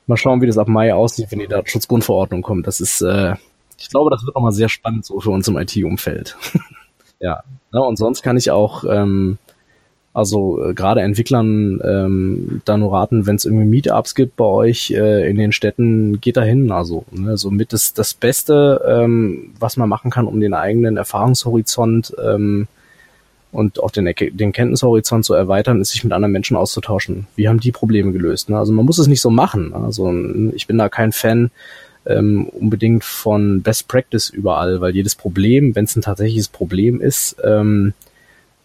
Mal 0.07 0.17
schauen, 0.17 0.41
wie 0.41 0.47
das 0.47 0.59
ab 0.59 0.69
Mai 0.69 0.93
aussieht, 0.95 1.31
wenn 1.31 1.39
die 1.39 1.49
Datenschutzgrundverordnung 1.49 2.43
kommt. 2.43 2.67
Das 2.67 2.81
ist, 2.81 3.01
äh, 3.01 3.35
ich 3.79 3.89
glaube, 3.89 4.11
das 4.11 4.25
wird 4.25 4.35
nochmal 4.35 4.53
sehr 4.53 4.69
spannend 4.69 5.05
so 5.07 5.21
für 5.21 5.31
uns 5.31 5.49
im 5.49 5.57
IT-Umfeld. 5.57 6.37
ja. 7.21 7.43
ja. 7.73 7.81
Und 7.81 7.97
sonst 7.97 8.23
kann 8.23 8.37
ich 8.37 8.51
auch 8.51 8.85
ähm, 8.89 9.39
also 10.17 10.65
äh, 10.65 10.73
gerade 10.73 11.03
Entwicklern 11.03 11.79
ähm, 11.85 12.63
da 12.65 12.79
nur 12.79 12.95
raten, 12.95 13.27
wenn 13.27 13.37
es 13.37 13.45
irgendwie 13.45 13.67
Meetups 13.67 14.15
gibt 14.15 14.37
bei 14.37 14.47
euch 14.47 14.91
äh, 14.91 15.29
in 15.29 15.37
den 15.37 15.53
Städten, 15.53 16.23
geht 16.23 16.39
da 16.39 16.43
hin. 16.43 16.73
Also 16.73 17.05
ne, 17.11 17.37
somit 17.37 17.75
das, 17.75 17.93
das 17.93 18.15
Beste, 18.15 18.83
ähm, 18.89 19.53
was 19.61 19.77
man 19.77 19.91
machen 19.91 20.11
kann, 20.11 20.27
um 20.27 20.41
den 20.41 20.55
eigenen 20.55 20.97
Erfahrungshorizont 20.97 22.17
ähm, 22.25 22.67
und 23.53 23.83
auch 23.83 23.91
den, 23.91 24.11
den 24.17 24.53
Kenntnishorizont 24.53 25.27
zu 25.27 25.35
erweitern, 25.35 25.83
ist 25.83 25.91
sich 25.91 26.03
mit 26.03 26.15
anderen 26.15 26.33
Menschen 26.33 26.57
auszutauschen. 26.57 27.27
Wie 27.37 27.47
haben 27.47 27.61
die 27.61 27.73
Probleme 27.73 28.13
gelöst? 28.13 28.49
Ne? 28.49 28.57
Also 28.57 28.73
man 28.73 28.87
muss 28.87 28.99
es 28.99 29.09
nicht 29.09 29.21
so 29.21 29.29
machen. 29.29 29.69
Ne? 29.69 29.77
Also 29.77 30.11
ich 30.55 30.67
bin 30.67 30.79
da 30.79 30.89
kein 30.89 31.13
Fan 31.13 31.51
ähm, 32.07 32.47
unbedingt 32.47 33.05
von 33.05 33.63
Best 33.63 33.89
Practice 33.89 34.31
überall, 34.31 34.81
weil 34.81 34.95
jedes 34.95 35.15
Problem, 35.15 35.75
wenn 35.75 35.85
es 35.85 35.97
ein 35.97 36.03
tatsächliches 36.03 36.49
Problem 36.49 37.01
ist, 37.01 37.37
ähm, 37.45 37.95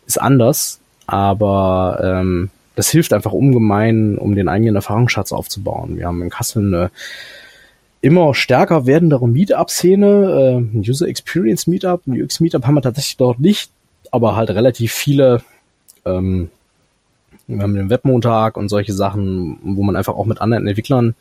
ist 0.05 0.19
anders 0.19 0.81
aber 1.11 1.99
ähm, 2.01 2.49
das 2.75 2.89
hilft 2.89 3.11
einfach 3.11 3.33
ungemein, 3.33 4.17
um 4.17 4.33
den 4.33 4.47
eigenen 4.47 4.75
Erfahrungsschatz 4.75 5.33
aufzubauen. 5.33 5.97
Wir 5.97 6.07
haben 6.07 6.21
in 6.21 6.29
Kassel 6.29 6.65
eine 6.65 6.91
immer 7.99 8.33
stärker 8.33 8.85
werdendere 8.85 9.27
Meetup-Szene, 9.27 10.63
äh, 10.73 10.89
User 10.89 11.07
Experience 11.09 11.67
Meetup, 11.67 12.07
ein 12.07 12.19
UX 12.19 12.39
Meetup 12.39 12.65
haben 12.65 12.75
wir 12.75 12.81
tatsächlich 12.81 13.17
dort 13.17 13.41
nicht, 13.41 13.71
aber 14.09 14.37
halt 14.37 14.51
relativ 14.51 14.93
viele. 14.93 15.43
Ähm, 16.05 16.49
wir 17.47 17.61
haben 17.61 17.75
den 17.75 17.89
Webmontag 17.89 18.55
und 18.55 18.69
solche 18.69 18.93
Sachen, 18.93 19.59
wo 19.63 19.83
man 19.83 19.97
einfach 19.97 20.15
auch 20.15 20.25
mit 20.25 20.39
anderen 20.39 20.65
Entwicklern 20.65 21.13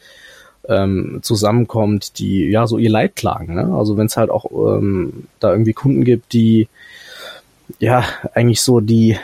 ähm, 0.70 1.18
zusammenkommt, 1.22 2.18
die 2.18 2.48
ja 2.48 2.66
so 2.66 2.78
ihr 2.78 2.90
Leid 2.90 3.16
klagen. 3.16 3.55
Ne? 3.55 3.74
Also 3.74 3.97
wenn 3.97 4.06
es 4.06 4.16
halt 4.16 4.30
auch 4.30 4.47
ähm, 4.52 5.24
da 5.40 5.51
irgendwie 5.51 5.72
Kunden 5.72 6.05
gibt, 6.05 6.32
die 6.32 6.68
ja 7.80 8.05
eigentlich 8.34 8.62
so 8.62 8.80
die 8.80 9.16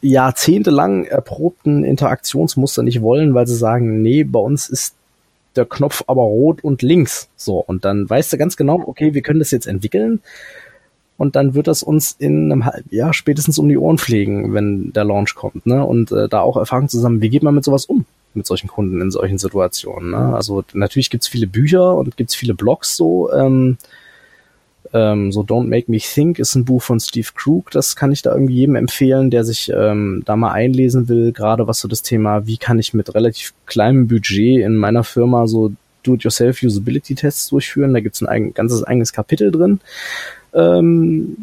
jahrzehntelang 0.00 1.04
erprobten 1.04 1.84
Interaktionsmuster 1.84 2.82
nicht 2.82 3.02
wollen, 3.02 3.34
weil 3.34 3.46
sie 3.46 3.56
sagen, 3.56 4.02
nee, 4.02 4.22
bei 4.22 4.38
uns 4.38 4.68
ist 4.68 4.94
der 5.56 5.64
Knopf 5.64 6.04
aber 6.06 6.22
rot 6.22 6.62
und 6.62 6.82
links. 6.82 7.28
So, 7.36 7.58
und 7.58 7.84
dann 7.84 8.08
weißt 8.08 8.32
du 8.32 8.38
ganz 8.38 8.56
genau, 8.56 8.82
okay, 8.86 9.14
wir 9.14 9.22
können 9.22 9.38
das 9.38 9.50
jetzt 9.50 9.66
entwickeln. 9.66 10.20
Und 11.16 11.36
dann 11.36 11.54
wird 11.54 11.68
das 11.68 11.82
uns 11.82 12.16
in 12.18 12.50
einem 12.50 12.64
halben 12.64 12.92
Jahr 12.94 13.14
spätestens 13.14 13.58
um 13.58 13.68
die 13.68 13.78
Ohren 13.78 13.98
pflegen, 13.98 14.52
wenn 14.52 14.92
der 14.92 15.04
Launch 15.04 15.36
kommt. 15.36 15.64
Ne? 15.64 15.84
Und 15.84 16.10
äh, 16.10 16.28
da 16.28 16.40
auch 16.40 16.56
Erfahrung 16.56 16.88
zusammen, 16.88 17.22
wie 17.22 17.30
geht 17.30 17.44
man 17.44 17.54
mit 17.54 17.64
sowas 17.64 17.86
um, 17.86 18.04
mit 18.36 18.46
solchen 18.46 18.68
Kunden 18.68 19.00
in 19.00 19.10
solchen 19.10 19.38
Situationen. 19.38 20.10
Ne? 20.10 20.34
Also 20.34 20.64
natürlich 20.72 21.10
gibt's 21.10 21.28
viele 21.28 21.46
Bücher 21.46 21.94
und 21.94 22.16
gibt's 22.16 22.34
viele 22.34 22.54
Blogs 22.54 22.96
so. 22.96 23.32
Ähm, 23.32 23.78
ähm, 24.92 25.32
so 25.32 25.42
Don't 25.42 25.68
Make 25.68 25.90
Me 25.90 25.98
Think 25.98 26.38
ist 26.38 26.54
ein 26.54 26.64
Buch 26.64 26.82
von 26.82 27.00
Steve 27.00 27.28
Krug. 27.34 27.70
Das 27.72 27.96
kann 27.96 28.12
ich 28.12 28.22
da 28.22 28.32
irgendwie 28.32 28.54
jedem 28.54 28.76
empfehlen, 28.76 29.30
der 29.30 29.44
sich 29.44 29.70
ähm, 29.74 30.22
da 30.24 30.36
mal 30.36 30.52
einlesen 30.52 31.08
will. 31.08 31.32
Gerade 31.32 31.66
was 31.66 31.80
so 31.80 31.88
das 31.88 32.02
Thema, 32.02 32.46
wie 32.46 32.58
kann 32.58 32.78
ich 32.78 32.94
mit 32.94 33.14
relativ 33.14 33.54
kleinem 33.66 34.06
Budget 34.06 34.64
in 34.64 34.76
meiner 34.76 35.02
Firma 35.02 35.48
so 35.48 35.72
Do-it-yourself 36.04 36.62
Usability-Tests 36.62 37.48
durchführen. 37.48 37.92
Da 37.92 38.00
gibt's 38.00 38.22
ein 38.22 38.28
eigen, 38.28 38.54
ganzes 38.54 38.84
eigenes 38.84 39.12
Kapitel 39.12 39.50
drin. 39.50 39.80
Ähm, 40.54 41.36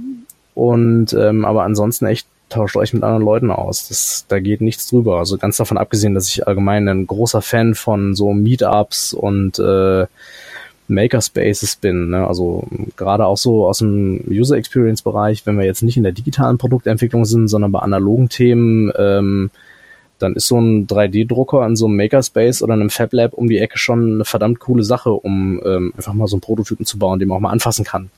und 0.54 1.14
ähm, 1.14 1.44
aber 1.44 1.64
ansonsten 1.64 2.06
echt 2.06 2.28
tauscht 2.52 2.76
euch 2.78 2.94
mit 2.94 3.04
anderen 3.04 3.24
Leuten 3.24 3.52
aus. 3.52 3.88
Das, 3.88 4.26
da 4.28 4.40
geht 4.40 4.62
nichts 4.62 4.88
drüber. 4.88 5.18
Also 5.18 5.38
ganz 5.38 5.58
davon 5.58 5.78
abgesehen, 5.78 6.14
dass 6.14 6.28
ich 6.28 6.48
allgemein 6.48 6.88
ein 6.88 7.08
großer 7.08 7.42
Fan 7.42 7.76
von 7.76 8.16
so 8.16 8.34
Meetups 8.34 9.14
und 9.14 9.58
äh, 9.60 10.06
Makerspaces 10.88 11.78
bin. 11.78 12.10
Ne? 12.10 12.28
Also 12.28 12.68
gerade 12.98 13.26
auch 13.26 13.38
so 13.38 13.68
aus 13.68 13.80
dem 13.80 14.22
User 14.30 14.58
Experience 14.58 15.02
Bereich, 15.02 15.46
wenn 15.46 15.58
wir 15.58 15.66
jetzt 15.66 15.82
nicht 15.82 15.98
in 15.98 16.04
der 16.04 16.12
digitalen 16.12 16.58
Produktentwicklung 16.58 17.26
sind, 17.26 17.48
sondern 17.48 17.72
bei 17.72 17.80
analogen 17.80 18.30
Themen, 18.30 18.92
ähm, 18.98 19.50
dann 20.20 20.36
ist 20.36 20.48
so 20.48 20.60
ein 20.60 20.86
3D-Drucker 20.86 21.62
an 21.62 21.76
so 21.76 21.88
einem 21.88 21.96
Makerspace 21.96 22.62
oder 22.62 22.74
einem 22.74 22.92
Fab 22.92 23.12
Lab 23.14 23.34
um 23.34 23.48
die 23.48 23.58
Ecke 23.58 23.80
schon 23.80 24.16
eine 24.16 24.26
verdammt 24.26 24.60
coole 24.60 24.84
Sache, 24.84 25.12
um 25.12 25.60
ähm, 25.66 25.94
einfach 25.98 26.14
mal 26.14 26.28
so 26.28 26.36
einen 26.36 26.42
Prototypen 26.42 26.86
zu 26.86 27.00
bauen, 27.00 27.18
den 27.18 27.28
man 27.28 27.38
auch 27.38 27.42
mal 27.42 27.50
anfassen 27.50 27.86
kann. 27.86 28.12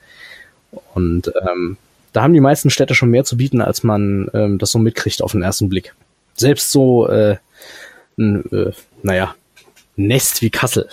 Und 0.93 1.31
ähm, 1.49 1.77
da 2.13 2.23
haben 2.23 2.33
die 2.33 2.39
meisten 2.39 2.69
Städte 2.69 2.95
schon 2.95 3.09
mehr 3.09 3.25
zu 3.25 3.37
bieten, 3.37 3.61
als 3.61 3.83
man 3.83 4.29
ähm, 4.33 4.57
das 4.59 4.71
so 4.71 4.79
mitkriegt 4.79 5.21
auf 5.21 5.33
den 5.33 5.41
ersten 5.41 5.67
Blick. 5.67 5.93
Selbst 6.35 6.71
so 6.71 7.07
äh, 7.07 7.37
ein, 8.17 8.45
äh, 8.51 8.71
naja, 9.01 9.35
Nest 9.95 10.41
wie 10.41 10.49
Kassel 10.49 10.87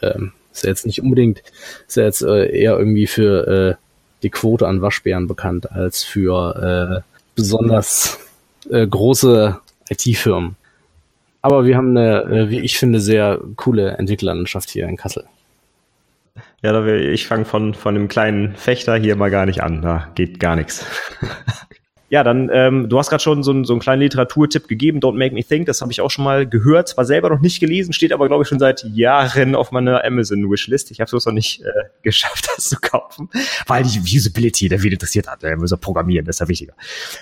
ähm, 0.00 0.32
ist 0.52 0.64
ja 0.64 0.70
jetzt 0.70 0.86
nicht 0.86 1.02
unbedingt, 1.02 1.42
ist 1.86 1.96
ja 1.96 2.04
jetzt 2.04 2.22
äh, 2.22 2.46
eher 2.46 2.78
irgendwie 2.78 3.06
für 3.06 3.46
äh, 3.46 3.74
die 4.22 4.30
Quote 4.30 4.66
an 4.66 4.82
Waschbären 4.82 5.26
bekannt 5.26 5.72
als 5.72 6.04
für 6.04 7.02
äh, 7.04 7.18
besonders 7.34 8.18
äh, 8.70 8.86
große 8.86 9.58
IT-Firmen. 9.90 10.56
Aber 11.40 11.64
wir 11.64 11.76
haben 11.76 11.96
eine, 11.96 12.22
äh, 12.22 12.50
wie 12.50 12.60
ich 12.60 12.78
finde, 12.78 13.00
sehr 13.00 13.40
coole 13.56 13.96
Entwicklerlandschaft 13.98 14.70
hier 14.70 14.86
in 14.86 14.96
Kassel. 14.96 15.24
Ja, 16.62 16.86
ich 16.86 17.26
fange 17.26 17.44
von, 17.44 17.74
von 17.74 17.96
einem 17.96 18.06
kleinen 18.06 18.54
Fechter 18.54 18.94
hier 18.94 19.16
mal 19.16 19.30
gar 19.30 19.46
nicht 19.46 19.62
an. 19.62 19.82
Da 19.82 20.10
geht 20.14 20.38
gar 20.38 20.54
nichts. 20.54 20.86
Ja, 22.12 22.22
dann, 22.22 22.50
ähm, 22.52 22.90
du 22.90 22.98
hast 22.98 23.08
gerade 23.08 23.22
schon 23.22 23.42
so, 23.42 23.64
so 23.64 23.72
einen 23.72 23.80
kleinen 23.80 24.02
Literaturtipp 24.02 24.68
gegeben, 24.68 25.00
Don't 25.00 25.16
Make 25.16 25.34
Me 25.34 25.42
Think, 25.42 25.64
das 25.64 25.80
habe 25.80 25.92
ich 25.92 26.02
auch 26.02 26.10
schon 26.10 26.26
mal 26.26 26.46
gehört, 26.46 26.88
zwar 26.88 27.06
selber 27.06 27.30
noch 27.30 27.40
nicht 27.40 27.58
gelesen, 27.58 27.94
steht 27.94 28.12
aber, 28.12 28.28
glaube 28.28 28.42
ich, 28.42 28.48
schon 28.50 28.58
seit 28.58 28.84
Jahren 28.84 29.54
auf 29.54 29.72
meiner 29.72 30.04
Amazon-Wishlist. 30.04 30.90
Ich 30.90 31.00
habe 31.00 31.16
es 31.16 31.24
noch 31.24 31.32
nicht 31.32 31.62
äh, 31.62 31.70
geschafft, 32.02 32.50
das 32.54 32.68
zu 32.68 32.76
kaufen, 32.78 33.30
weil 33.66 33.84
die 33.84 33.98
Usability 33.98 34.68
der 34.68 34.80
viel 34.80 34.92
interessiert 34.92 35.26
hat. 35.26 35.42
Er 35.42 35.56
muss 35.56 35.70
ja 35.70 35.78
programmieren, 35.78 36.26
das 36.26 36.36
ist 36.36 36.40
ja 36.40 36.48
wichtiger. 36.48 36.74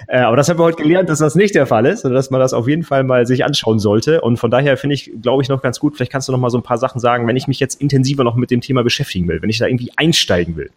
Äh, 0.08 0.22
aber 0.22 0.36
das 0.36 0.48
haben 0.48 0.58
wir 0.58 0.64
heute 0.64 0.82
gelernt, 0.82 1.08
dass 1.08 1.20
das 1.20 1.36
nicht 1.36 1.54
der 1.54 1.66
Fall 1.66 1.86
ist 1.86 2.04
und 2.04 2.12
dass 2.12 2.30
man 2.32 2.40
das 2.40 2.52
auf 2.52 2.66
jeden 2.66 2.82
Fall 2.82 3.04
mal 3.04 3.28
sich 3.28 3.44
anschauen 3.44 3.78
sollte. 3.78 4.22
Und 4.22 4.38
von 4.38 4.50
daher 4.50 4.76
finde 4.76 4.94
ich, 4.94 5.12
glaube 5.22 5.40
ich, 5.40 5.48
noch 5.48 5.62
ganz 5.62 5.78
gut, 5.78 5.94
vielleicht 5.94 6.10
kannst 6.10 6.26
du 6.26 6.32
noch 6.32 6.40
mal 6.40 6.50
so 6.50 6.58
ein 6.58 6.64
paar 6.64 6.78
Sachen 6.78 6.98
sagen, 6.98 7.28
wenn 7.28 7.36
ich 7.36 7.46
mich 7.46 7.60
jetzt 7.60 7.80
intensiver 7.80 8.24
noch 8.24 8.34
mit 8.34 8.50
dem 8.50 8.60
Thema 8.60 8.82
beschäftigen 8.82 9.28
will, 9.28 9.40
wenn 9.40 9.50
ich 9.50 9.58
da 9.58 9.68
irgendwie 9.68 9.92
einsteigen 9.94 10.56
will. 10.56 10.72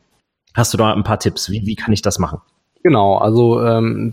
Hast 0.53 0.71
du 0.71 0.77
da 0.77 0.93
ein 0.93 1.03
paar 1.03 1.17
Tipps? 1.17 1.49
Wie, 1.49 1.65
wie 1.65 1.75
kann 1.75 1.93
ich 1.93 2.03
das 2.03 2.19
machen? 2.19 2.39
Genau, 2.83 3.15
also 3.15 3.63
ähm, 3.63 4.11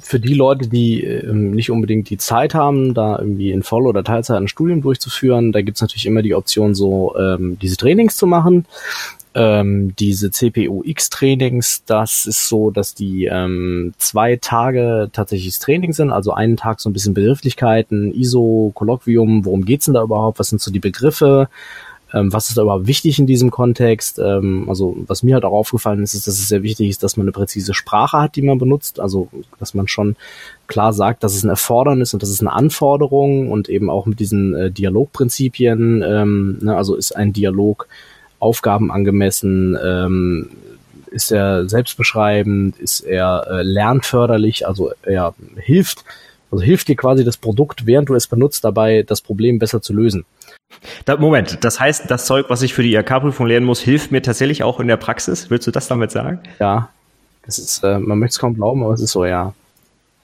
für 0.00 0.20
die 0.20 0.34
Leute, 0.34 0.68
die 0.68 1.02
ähm, 1.02 1.50
nicht 1.50 1.72
unbedingt 1.72 2.08
die 2.08 2.18
Zeit 2.18 2.54
haben, 2.54 2.94
da 2.94 3.18
irgendwie 3.18 3.50
in 3.50 3.64
Voll- 3.64 3.88
oder 3.88 4.04
Teilzeit 4.04 4.36
ein 4.36 4.46
Studium 4.46 4.80
durchzuführen, 4.80 5.50
da 5.50 5.60
gibt's 5.60 5.80
natürlich 5.80 6.06
immer 6.06 6.22
die 6.22 6.36
Option, 6.36 6.76
so 6.76 7.16
ähm, 7.18 7.58
diese 7.60 7.76
Trainings 7.76 8.16
zu 8.16 8.28
machen. 8.28 8.66
Ähm, 9.34 9.96
diese 9.96 10.30
CPU-X-Trainings, 10.30 11.82
das 11.84 12.26
ist 12.26 12.48
so, 12.48 12.70
dass 12.70 12.94
die 12.94 13.24
ähm, 13.24 13.92
zwei 13.98 14.36
Tage 14.36 15.10
tatsächlich 15.12 15.54
das 15.54 15.58
Training 15.58 15.92
sind, 15.92 16.12
also 16.12 16.32
einen 16.32 16.56
Tag 16.56 16.80
so 16.80 16.88
ein 16.88 16.92
bisschen 16.92 17.14
Begrifflichkeiten, 17.14 18.14
ISO, 18.14 18.70
Kolloquium, 18.72 19.44
worum 19.44 19.64
geht's 19.64 19.86
denn 19.86 19.94
da 19.94 20.04
überhaupt, 20.04 20.38
was 20.38 20.50
sind 20.50 20.60
so 20.60 20.70
die 20.70 20.78
Begriffe, 20.78 21.48
ähm, 22.14 22.32
was 22.32 22.48
ist 22.48 22.56
da 22.56 22.62
überhaupt 22.62 22.86
wichtig 22.86 23.18
in 23.18 23.26
diesem 23.26 23.50
Kontext? 23.50 24.20
Ähm, 24.20 24.66
also 24.68 24.96
was 25.08 25.24
mir 25.24 25.34
halt 25.34 25.44
auch 25.44 25.52
aufgefallen 25.52 26.02
ist, 26.02 26.14
ist, 26.14 26.28
dass 26.28 26.38
es 26.38 26.48
sehr 26.48 26.62
wichtig 26.62 26.88
ist, 26.88 27.02
dass 27.02 27.16
man 27.16 27.24
eine 27.24 27.32
präzise 27.32 27.74
Sprache 27.74 28.18
hat, 28.18 28.36
die 28.36 28.42
man 28.42 28.58
benutzt. 28.58 29.00
Also 29.00 29.28
dass 29.58 29.74
man 29.74 29.88
schon 29.88 30.14
klar 30.68 30.92
sagt, 30.92 31.24
dass 31.24 31.34
es 31.34 31.42
ein 31.42 31.50
Erfordernis 31.50 32.14
und 32.14 32.22
das 32.22 32.30
ist 32.30 32.40
eine 32.40 32.52
Anforderung 32.52 33.50
und 33.50 33.68
eben 33.68 33.90
auch 33.90 34.06
mit 34.06 34.20
diesen 34.20 34.54
äh, 34.54 34.70
Dialogprinzipien. 34.70 36.04
Ähm, 36.06 36.58
ne, 36.60 36.76
also 36.76 36.94
ist 36.94 37.16
ein 37.16 37.32
Dialog 37.32 37.88
aufgabenangemessen, 38.38 39.76
ähm, 39.84 40.50
ist 41.10 41.32
er 41.32 41.68
selbstbeschreibend, 41.68 42.78
ist 42.78 43.00
er 43.00 43.46
äh, 43.50 43.62
lernförderlich, 43.62 44.66
also 44.66 44.90
er 45.02 45.34
hilft, 45.56 46.04
also 46.50 46.62
hilft 46.62 46.88
dir 46.88 46.96
quasi 46.96 47.24
das 47.24 47.38
Produkt, 47.38 47.86
während 47.86 48.08
du 48.08 48.14
es 48.14 48.26
benutzt, 48.26 48.64
dabei 48.64 49.02
das 49.02 49.20
Problem 49.20 49.58
besser 49.58 49.80
zu 49.80 49.92
lösen. 49.92 50.24
Da, 51.04 51.16
Moment, 51.16 51.64
das 51.64 51.80
heißt, 51.80 52.10
das 52.10 52.26
Zeug, 52.26 52.46
was 52.48 52.62
ich 52.62 52.74
für 52.74 52.82
die 52.82 52.94
IHK-Prüfung 52.94 53.46
lernen 53.46 53.66
muss, 53.66 53.80
hilft 53.80 54.12
mir 54.12 54.22
tatsächlich 54.22 54.62
auch 54.62 54.80
in 54.80 54.88
der 54.88 54.96
Praxis? 54.96 55.50
Willst 55.50 55.66
du 55.66 55.70
das 55.70 55.88
damit 55.88 56.10
sagen? 56.10 56.40
Ja, 56.60 56.88
das 57.46 57.58
ist, 57.58 57.84
äh, 57.84 57.98
man 57.98 58.18
möchte 58.18 58.34
es 58.34 58.38
kaum 58.38 58.54
glauben, 58.54 58.82
aber 58.82 58.94
es 58.94 59.00
ist 59.00 59.12
so, 59.12 59.24
ja. 59.24 59.54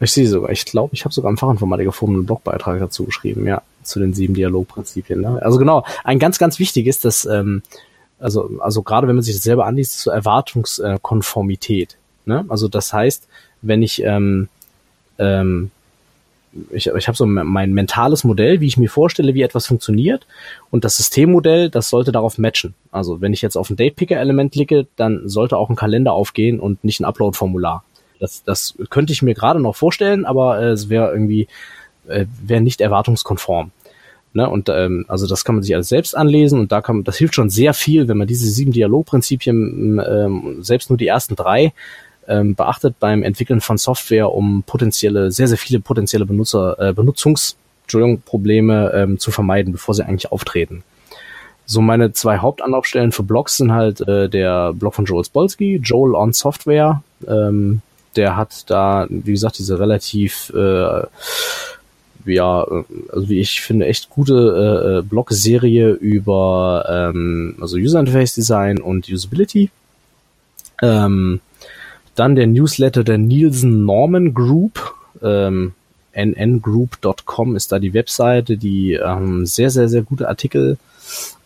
Ich 0.03 0.13
sehe 0.13 0.27
sogar, 0.27 0.51
ich 0.51 0.65
glaube, 0.65 0.95
ich 0.95 1.05
habe 1.05 1.13
sogar 1.13 1.31
im 1.31 1.37
Fachinformatikerforum 1.37 2.15
einen 2.15 2.27
Blogbeitrag 2.27 2.81
dazu 2.81 3.05
geschrieben, 3.05 3.47
ja, 3.47 3.61
zu 3.83 4.01
den 4.01 4.15
sieben 4.15 4.33
Dialogprinzipien. 4.33 5.21
Ne? 5.21 5.39
Also 5.43 5.59
genau, 5.59 5.85
ein 6.05 6.19
ganz, 6.19 6.39
ganz 6.39 6.59
wichtiges, 6.59 7.01
dass, 7.01 7.27
ähm, 7.27 7.63
also, 8.19 8.51
also 8.61 8.83
gerade 8.83 9.09
wenn 9.09 9.17
man 9.17 9.23
sich 9.23 9.35
das 9.35 9.45
selber 9.45 9.67
anliest, 9.67 9.99
zur 9.99 10.15
Erwartungskonformität. 10.15 11.99
Ne? 12.25 12.47
Also 12.49 12.69
das 12.69 12.95
heißt, 12.95 13.29
wenn 13.61 13.83
ich 13.83 14.03
ähm, 14.03 14.49
ähm, 15.19 15.71
ich, 16.71 16.89
ich 16.89 17.09
habe 17.09 17.17
so 17.17 17.27
mein 17.27 17.73
mentales 17.73 18.25
Modell, 18.25 18.61
wie 18.61 18.67
ich 18.67 18.77
mir 18.77 18.91
vorstelle, 18.91 19.35
wie 19.35 19.43
etwas 19.43 19.67
funktioniert. 19.67 20.27
Und 20.71 20.85
das 20.85 20.97
Systemmodell, 20.97 21.71
das 21.71 21.91
sollte 21.91 22.13
darauf 22.13 22.39
matchen. 22.39 22.75
Also 22.91 23.21
wenn 23.21 23.33
ich 23.33 23.43
jetzt 23.43 23.57
auf 23.57 23.71
ein 23.71 23.77
Date-Picker-Element 23.77 24.53
klicke, 24.53 24.87
dann 24.97 25.29
sollte 25.29 25.57
auch 25.57 25.71
ein 25.71 25.77
Kalender 25.77 26.13
aufgehen 26.13 26.59
und 26.59 26.83
nicht 26.83 27.01
ein 27.01 27.05
Upload-Formular. 27.05 27.85
Das, 28.19 28.43
das 28.45 28.75
könnte 28.91 29.13
ich 29.13 29.23
mir 29.23 29.35
gerade 29.35 29.61
noch 29.61 29.77
vorstellen, 29.77 30.25
aber 30.25 30.61
äh, 30.61 30.71
es 30.71 30.89
wäre 30.89 31.13
irgendwie, 31.13 31.47
äh, 32.09 32.27
wäre 32.43 32.61
nicht 32.61 32.81
erwartungskonform. 32.81 33.71
Ne, 34.33 34.49
und 34.49 34.69
ähm, 34.69 35.07
also 35.09 35.27
das 35.27 35.45
kann 35.45 35.57
man 35.57 35.65
sich 35.65 35.75
alles 35.75 35.89
selbst 35.89 36.17
anlesen 36.17 36.61
und 36.61 36.71
da 36.71 36.83
kann 36.83 37.03
das 37.03 37.17
hilft 37.17 37.35
schon 37.35 37.51
sehr 37.51 37.75
viel, 37.75 38.07
wenn 38.07 38.17
man 38.17 38.29
diese 38.29 38.49
sieben 38.49 38.71
Dialogprinzipien, 38.71 40.01
ähm, 40.09 40.59
selbst 40.61 40.89
nur 40.89 40.97
die 40.97 41.09
ersten 41.09 41.35
drei, 41.35 41.73
ähm, 42.31 42.55
beachtet 42.55 42.97
beim 43.01 43.23
Entwickeln 43.23 43.61
von 43.61 43.77
Software, 43.77 44.33
um 44.33 44.63
potenzielle, 44.63 45.31
sehr, 45.33 45.49
sehr 45.49 45.59
viele 45.59 45.81
potenzielle 45.81 46.25
Benutzer, 46.25 46.79
äh, 46.79 46.93
Benutzungs, 46.93 47.57
Entschuldigung, 47.83 48.23
Probleme 48.23 48.93
ähm, 48.95 49.19
zu 49.19 49.31
vermeiden, 49.31 49.73
bevor 49.73 49.95
sie 49.95 50.07
eigentlich 50.07 50.33
auftreten. 50.33 50.85
So 51.67 51.81
meine 51.81 52.13
zwei 52.13 52.39
Hauptanlaufstellen 52.39 53.13
für 53.13 53.23
Blogs 53.23 53.57
sind 53.57 53.73
halt 53.73 54.01
äh, 54.01 54.29
der 54.29 54.73
Blog 54.73 54.95
von 54.95 55.05
Joel 55.05 55.25
Spolsky, 55.25 55.81
Joel 55.83 56.15
on 56.15 56.33
Software. 56.33 57.03
Ähm, 57.27 57.83
der 58.17 58.37
hat 58.37 58.69
da, 58.71 59.07
wie 59.09 59.33
gesagt, 59.33 59.59
diese 59.59 59.79
relativ 59.79 60.53
äh, 60.55 61.03
ja, 62.27 62.67
also 63.13 63.29
wie 63.29 63.41
ich 63.41 63.61
finde, 63.61 63.87
echt 63.87 64.11
gute 64.11 64.35
äh, 64.35 64.99
äh, 64.99 65.03
Blog-Serie 65.03 65.91
über 65.93 66.87
ähm, 66.89 67.57
also 67.61 67.77
User 67.77 68.01
Interface 68.01 68.35
Design 68.35 68.79
und 68.79 69.09
Usability. 69.09 69.71
Ähm, 70.83 71.41
dann 72.21 72.37
der 72.37 72.47
Newsletter 72.47 73.03
der 73.03 73.17
Nielsen 73.17 73.87
Norman 73.87 74.35
Group. 74.35 74.95
Ähm, 75.23 75.73
nngroup.com 76.15 77.57
ist 77.57 77.73
da 77.73 77.79
die 77.79 77.95
Webseite, 77.95 78.59
die 78.59 78.93
ähm, 78.93 79.47
sehr, 79.47 79.71
sehr, 79.71 79.89
sehr 79.89 80.03
gute 80.03 80.29
Artikel 80.29 80.77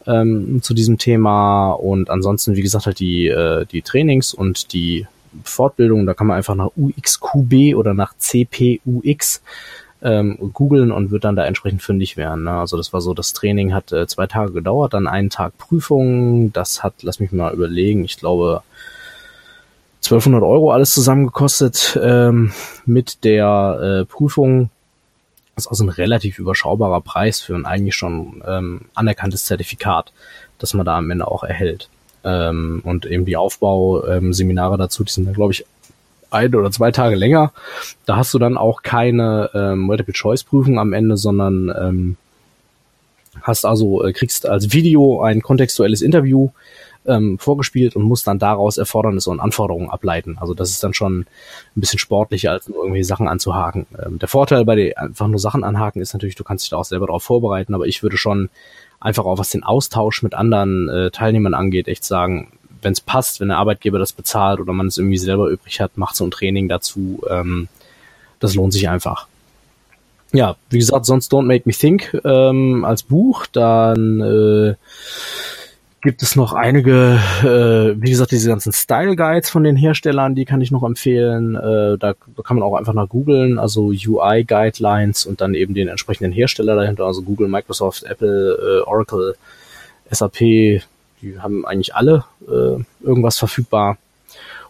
ähm, 0.04 0.62
zu 0.62 0.74
diesem 0.74 0.98
Thema 0.98 1.70
und 1.72 2.10
ansonsten, 2.10 2.56
wie 2.56 2.62
gesagt, 2.62 2.86
halt 2.86 2.98
die, 2.98 3.28
äh, 3.28 3.66
die 3.66 3.82
Trainings 3.82 4.34
und 4.34 4.72
die 4.72 5.06
Fortbildung, 5.44 6.06
da 6.06 6.14
kann 6.14 6.26
man 6.26 6.36
einfach 6.36 6.56
nach 6.56 6.70
UXQB 6.76 7.76
oder 7.76 7.94
nach 7.94 8.14
CPUX 8.18 9.42
ähm, 10.02 10.50
googeln 10.52 10.90
und 10.90 11.12
wird 11.12 11.22
dann 11.22 11.36
da 11.36 11.44
entsprechend 11.44 11.82
fündig 11.82 12.16
werden. 12.16 12.44
Ne? 12.44 12.50
Also 12.50 12.76
das 12.76 12.92
war 12.92 13.00
so, 13.00 13.14
das 13.14 13.32
Training 13.32 13.72
hat 13.72 13.92
äh, 13.92 14.08
zwei 14.08 14.26
Tage 14.26 14.52
gedauert, 14.52 14.94
dann 14.94 15.06
einen 15.06 15.30
Tag 15.30 15.56
Prüfung. 15.56 16.52
Das 16.52 16.82
hat, 16.82 16.94
lass 17.02 17.20
mich 17.20 17.30
mal 17.30 17.54
überlegen, 17.54 18.04
ich 18.04 18.16
glaube 18.16 18.62
1200 20.04 20.42
Euro 20.42 20.70
alles 20.70 20.92
zusammengekostet 20.92 21.98
ähm, 22.02 22.52
mit 22.84 23.24
der 23.24 24.02
äh, 24.02 24.04
Prüfung. 24.04 24.68
Das 25.54 25.64
ist 25.64 25.70
also 25.70 25.84
ein 25.84 25.88
relativ 25.88 26.38
überschaubarer 26.38 27.00
Preis 27.00 27.40
für 27.40 27.54
ein 27.54 27.64
eigentlich 27.64 27.94
schon 27.94 28.42
ähm, 28.46 28.82
anerkanntes 28.94 29.46
Zertifikat, 29.46 30.12
das 30.58 30.74
man 30.74 30.84
da 30.84 30.98
am 30.98 31.10
Ende 31.10 31.26
auch 31.26 31.42
erhält. 31.42 31.88
Ähm, 32.22 32.82
und 32.84 33.06
eben 33.06 33.24
die 33.24 33.36
Aufbauseminare 33.36 34.74
ähm, 34.74 34.78
dazu, 34.78 35.04
die 35.04 35.12
sind 35.12 35.24
dann, 35.24 35.34
glaube 35.34 35.52
ich, 35.52 35.64
ein 36.30 36.54
oder 36.54 36.70
zwei 36.70 36.90
Tage 36.90 37.14
länger. 37.14 37.52
Da 38.04 38.16
hast 38.16 38.34
du 38.34 38.38
dann 38.38 38.58
auch 38.58 38.82
keine 38.82 39.50
ähm, 39.54 39.80
Multiple-Choice-Prüfung 39.80 40.78
am 40.78 40.92
Ende, 40.92 41.16
sondern 41.16 41.72
ähm, 41.80 42.16
hast 43.40 43.64
also, 43.64 44.04
äh, 44.04 44.12
kriegst 44.12 44.46
als 44.46 44.72
Video 44.72 45.22
ein 45.22 45.40
kontextuelles 45.40 46.02
Interview 46.02 46.50
ähm, 47.06 47.38
vorgespielt 47.38 47.96
und 47.96 48.02
musst 48.02 48.26
dann 48.26 48.38
daraus 48.38 48.78
Erfordernisse 48.78 49.30
und 49.30 49.40
Anforderungen 49.40 49.90
ableiten. 49.90 50.36
Also 50.40 50.54
das 50.54 50.70
ist 50.70 50.82
dann 50.82 50.94
schon 50.94 51.20
ein 51.20 51.26
bisschen 51.80 51.98
sportlicher, 51.98 52.52
als 52.52 52.68
nur 52.68 52.82
irgendwie 52.82 53.04
Sachen 53.04 53.28
anzuhaken. 53.28 53.86
Ähm, 54.04 54.18
der 54.18 54.28
Vorteil 54.28 54.64
bei 54.64 54.74
den 54.74 54.96
einfach 54.96 55.28
nur 55.28 55.38
Sachen 55.38 55.64
anhaken 55.64 56.00
ist 56.00 56.12
natürlich, 56.12 56.36
du 56.36 56.44
kannst 56.44 56.64
dich 56.64 56.70
da 56.70 56.76
auch 56.76 56.84
selber 56.84 57.06
darauf 57.06 57.22
vorbereiten, 57.22 57.74
aber 57.74 57.86
ich 57.86 58.02
würde 58.02 58.16
schon 58.16 58.48
einfach 59.00 59.24
auch 59.24 59.38
was 59.38 59.50
den 59.50 59.64
Austausch 59.64 60.22
mit 60.22 60.34
anderen 60.34 60.88
äh, 60.88 61.10
Teilnehmern 61.10 61.54
angeht, 61.54 61.88
echt 61.88 62.04
sagen, 62.04 62.52
wenn 62.80 62.92
es 62.92 63.00
passt, 63.00 63.40
wenn 63.40 63.48
der 63.48 63.58
Arbeitgeber 63.58 63.98
das 63.98 64.12
bezahlt 64.12 64.60
oder 64.60 64.72
man 64.72 64.86
es 64.86 64.98
irgendwie 64.98 65.18
selber 65.18 65.48
übrig 65.48 65.80
hat, 65.80 65.96
macht 65.96 66.16
so 66.16 66.24
ein 66.24 66.30
Training 66.30 66.68
dazu. 66.68 67.22
Ähm, 67.28 67.68
das 68.40 68.54
lohnt 68.54 68.72
sich 68.72 68.88
einfach. 68.88 69.26
Ja, 70.32 70.56
wie 70.68 70.78
gesagt, 70.78 71.06
sonst 71.06 71.32
Don't 71.32 71.46
Make 71.46 71.62
Me 71.66 71.72
Think 71.72 72.20
ähm, 72.24 72.84
als 72.84 73.02
Buch. 73.04 73.46
Dann 73.46 74.20
äh, 74.20 74.74
gibt 76.04 76.22
es 76.22 76.36
noch 76.36 76.52
einige, 76.52 77.18
äh, 77.42 78.00
wie 78.00 78.10
gesagt, 78.10 78.30
diese 78.30 78.50
ganzen 78.50 78.74
Style 78.74 79.16
Guides 79.16 79.48
von 79.48 79.64
den 79.64 79.74
Herstellern, 79.74 80.34
die 80.34 80.44
kann 80.44 80.60
ich 80.60 80.70
noch 80.70 80.82
empfehlen. 80.82 81.56
Äh, 81.56 81.96
da, 81.98 82.12
da 82.36 82.42
kann 82.44 82.58
man 82.58 82.62
auch 82.62 82.76
einfach 82.76 82.92
nach 82.92 83.08
googeln, 83.08 83.58
also 83.58 83.86
UI 83.86 84.44
Guidelines 84.44 85.24
und 85.24 85.40
dann 85.40 85.54
eben 85.54 85.72
den 85.72 85.88
entsprechenden 85.88 86.30
Hersteller 86.30 86.76
dahinter, 86.76 87.06
also 87.06 87.22
Google, 87.22 87.48
Microsoft, 87.48 88.04
Apple, 88.04 88.82
äh, 88.84 88.86
Oracle, 88.86 89.34
SAP, 90.10 90.38
die 90.38 91.38
haben 91.38 91.64
eigentlich 91.64 91.94
alle 91.94 92.24
äh, 92.46 92.84
irgendwas 93.02 93.38
verfügbar. 93.38 93.96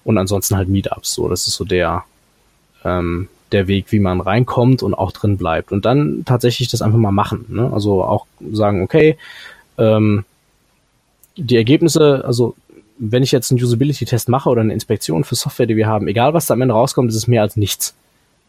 Und 0.05 0.19
ansonsten 0.19 0.57
halt 0.57 0.69
Meetups. 0.69 1.15
So, 1.15 1.29
das 1.29 1.49
ist 1.49 1.55
so 1.55 1.65
der, 1.65 2.05
ähm, 2.85 3.29
der 3.51 3.67
Weg, 3.67 3.87
wie 3.91 3.99
man 3.99 4.21
reinkommt 4.21 4.85
und 4.85 4.95
auch 4.95 5.11
drin 5.11 5.37
bleibt. 5.37 5.73
Und 5.73 5.85
dann 5.85 6.25
tatsächlich 6.25 6.69
das 6.69 6.81
einfach 6.81 6.99
mal 6.99 7.11
machen. 7.11 7.47
Ne? 7.49 7.71
Also 7.73 8.05
auch 8.05 8.27
sagen, 8.53 8.83
okay, 8.83 9.17
ähm, 9.79 10.25
die 11.37 11.57
Ergebnisse, 11.57 12.23
also 12.25 12.55
wenn 12.99 13.23
ich 13.23 13.33
jetzt 13.33 13.51
einen 13.51 13.63
Usability-Test 13.63 14.29
mache 14.29 14.49
oder 14.49 14.61
eine 14.61 14.73
Inspektion 14.73 15.25
für 15.25 15.35
Software, 15.35 15.67
die 15.67 15.77
wir 15.77 15.87
haben, 15.87 16.07
egal 16.07 16.33
was 16.35 16.47
da 16.47 16.55
am 16.55 16.63
Ende 16.63 16.75
rauskommt, 16.75 17.11
ist 17.11 17.17
es 17.17 17.27
mehr 17.27 17.43
als 17.43 17.57
nichts. 17.57 17.95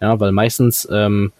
Ja, 0.02 0.20
weil 0.20 0.32
meistens 0.32 0.88
ähm, 0.92 1.32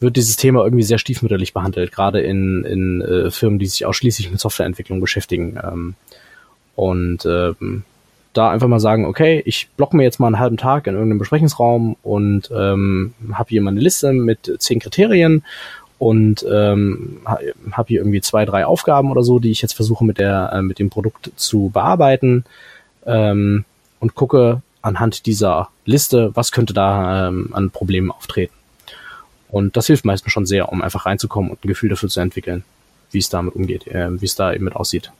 wird 0.00 0.16
dieses 0.16 0.36
Thema 0.36 0.64
irgendwie 0.64 0.82
sehr 0.82 0.98
stiefmütterlich 0.98 1.54
behandelt, 1.54 1.92
gerade 1.92 2.20
in, 2.20 2.64
in 2.64 3.00
äh, 3.00 3.30
Firmen, 3.30 3.58
die 3.58 3.66
sich 3.66 3.86
ausschließlich 3.86 4.30
mit 4.30 4.40
Softwareentwicklung 4.40 5.00
beschäftigen. 5.00 5.58
Ähm, 5.62 5.94
und 6.74 7.24
ähm, 7.24 7.84
da 8.32 8.50
einfach 8.50 8.68
mal 8.68 8.80
sagen, 8.80 9.04
okay, 9.04 9.42
ich 9.44 9.68
block 9.76 9.94
mir 9.94 10.02
jetzt 10.02 10.18
mal 10.18 10.26
einen 10.26 10.38
halben 10.38 10.56
Tag 10.56 10.86
in 10.86 10.94
irgendeinem 10.94 11.18
Besprechungsraum 11.18 11.96
und 12.02 12.50
ähm, 12.54 13.14
habe 13.32 13.50
hier 13.50 13.62
meine 13.62 13.80
Liste 13.80 14.12
mit 14.12 14.52
zehn 14.58 14.80
Kriterien 14.80 15.44
und 16.02 16.44
ähm, 16.50 17.20
habe 17.24 17.86
hier 17.86 18.00
irgendwie 18.00 18.20
zwei, 18.20 18.44
drei 18.44 18.66
Aufgaben 18.66 19.12
oder 19.12 19.22
so, 19.22 19.38
die 19.38 19.52
ich 19.52 19.62
jetzt 19.62 19.74
versuche 19.74 20.04
mit 20.04 20.18
der 20.18 20.50
äh, 20.52 20.60
mit 20.60 20.80
dem 20.80 20.90
Produkt 20.90 21.30
zu 21.36 21.70
bearbeiten 21.72 22.44
ähm, 23.06 23.64
und 24.00 24.16
gucke 24.16 24.62
anhand 24.80 25.26
dieser 25.26 25.68
Liste, 25.84 26.32
was 26.34 26.50
könnte 26.50 26.74
da 26.74 27.28
ähm, 27.28 27.50
an 27.52 27.70
Problemen 27.70 28.10
auftreten. 28.10 28.52
Und 29.48 29.76
das 29.76 29.86
hilft 29.86 30.04
meistens 30.04 30.32
schon 30.32 30.44
sehr, 30.44 30.72
um 30.72 30.82
einfach 30.82 31.06
reinzukommen 31.06 31.52
und 31.52 31.64
ein 31.64 31.68
Gefühl 31.68 31.90
dafür 31.90 32.08
zu 32.08 32.18
entwickeln, 32.18 32.64
wie 33.12 33.18
es 33.18 33.28
damit 33.28 33.54
umgeht, 33.54 33.86
äh, 33.86 34.20
wie 34.20 34.26
es 34.26 34.34
da 34.34 34.52
eben 34.52 34.64
mit 34.64 34.74
aussieht. 34.74 35.12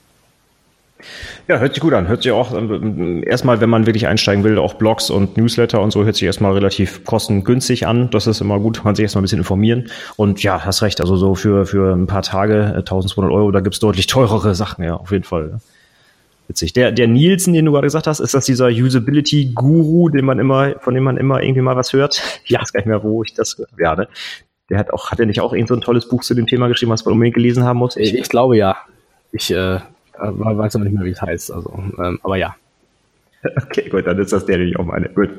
Ja, 1.49 1.59
hört 1.59 1.75
sich 1.75 1.83
gut 1.83 1.93
an. 1.93 2.09
Hört 2.09 2.23
sich 2.23 2.33
auch 2.33 2.53
äh, 2.53 3.23
erstmal, 3.25 3.61
wenn 3.61 3.71
man 3.71 3.87
wirklich 3.87 4.07
einsteigen 4.07 4.45
will, 4.45 4.59
auch 4.59 4.75
Blogs 4.75 5.11
und 5.11 5.37
Newsletter 5.37 5.81
und 5.81 5.91
so, 5.93 6.05
hört 6.05 6.17
sich 6.17 6.25
erstmal 6.25 6.53
relativ 6.53 7.05
kostengünstig 7.05 7.87
an. 7.87 8.11
Das 8.11 8.27
ist 8.27 8.41
immer 8.41 8.59
gut, 8.61 8.83
man 8.85 8.95
sich 8.95 9.05
erstmal 9.05 9.23
ein 9.23 9.25
bisschen 9.25 9.39
informieren. 9.39 9.91
Und 10.17 10.43
ja, 10.43 10.65
hast 10.65 10.83
recht, 10.83 11.01
also 11.01 11.17
so 11.17 11.35
für, 11.35 11.67
für 11.67 11.95
ein 11.95 12.07
paar 12.07 12.23
Tage 12.23 12.75
1200 12.77 13.31
äh, 13.31 13.35
Euro, 13.35 13.51
da 13.51 13.61
gibt's 13.61 13.81
deutlich 13.81 14.07
teurere 14.07 14.55
Sachen, 14.55 14.85
ja, 14.85 14.95
auf 14.95 15.11
jeden 15.11 15.25
Fall 15.25 15.61
witzig. 16.49 16.73
Der, 16.73 16.93
der 16.93 17.09
Nielsen, 17.09 17.55
den 17.55 17.65
du 17.65 17.73
gerade 17.73 17.87
gesagt 17.87 18.07
hast, 18.07 18.21
ist 18.21 18.35
das 18.35 18.45
dieser 18.45 18.69
Usability-Guru, 18.69 20.11
den 20.11 20.25
man 20.25 20.39
immer, 20.39 20.79
von 20.81 20.95
dem 20.95 21.05
man 21.05 21.17
immer 21.17 21.43
irgendwie 21.43 21.63
mal 21.63 21.77
was 21.77 21.93
hört? 21.93 22.23
Ich 22.45 22.59
weiß 22.59 22.73
gar 22.73 22.81
nicht 22.81 22.87
mehr, 22.87 23.03
wo 23.03 23.23
ich 23.23 23.35
das 23.35 23.63
werde. 23.77 24.09
Der 24.69 24.79
hat 24.79 24.93
auch, 24.93 25.11
hat 25.11 25.21
er 25.21 25.27
nicht 25.27 25.41
auch 25.41 25.53
irgend 25.53 25.69
so 25.69 25.75
ein 25.75 25.81
tolles 25.81 26.09
Buch 26.09 26.23
zu 26.23 26.35
dem 26.35 26.47
Thema 26.47 26.69
geschrieben, 26.69 26.93
was 26.93 27.05
man 27.05 27.15
unbedingt 27.15 27.35
gelesen 27.35 27.65
haben 27.65 27.79
muss? 27.79 27.97
Ich, 27.97 28.15
ich 28.15 28.29
glaube 28.29 28.57
ja. 28.57 28.77
Ich 29.33 29.51
äh, 29.51 29.79
weiß 30.19 30.77
aber 30.77 30.85
nicht 30.85 30.95
mehr, 30.95 31.05
wie 31.05 31.11
es 31.11 31.23
heißt. 31.23 31.53
Also, 31.53 31.73
ähm, 31.99 32.19
aber 32.23 32.37
ja. 32.37 32.55
Okay, 33.65 33.89
gut, 33.89 34.07
dann 34.07 34.19
ist 34.19 34.33
das 34.33 34.47
der, 34.47 34.59
den 34.59 34.69
ich 34.69 34.79
auch 34.79 34.85
meine. 34.85 35.09
Gut. 35.09 35.31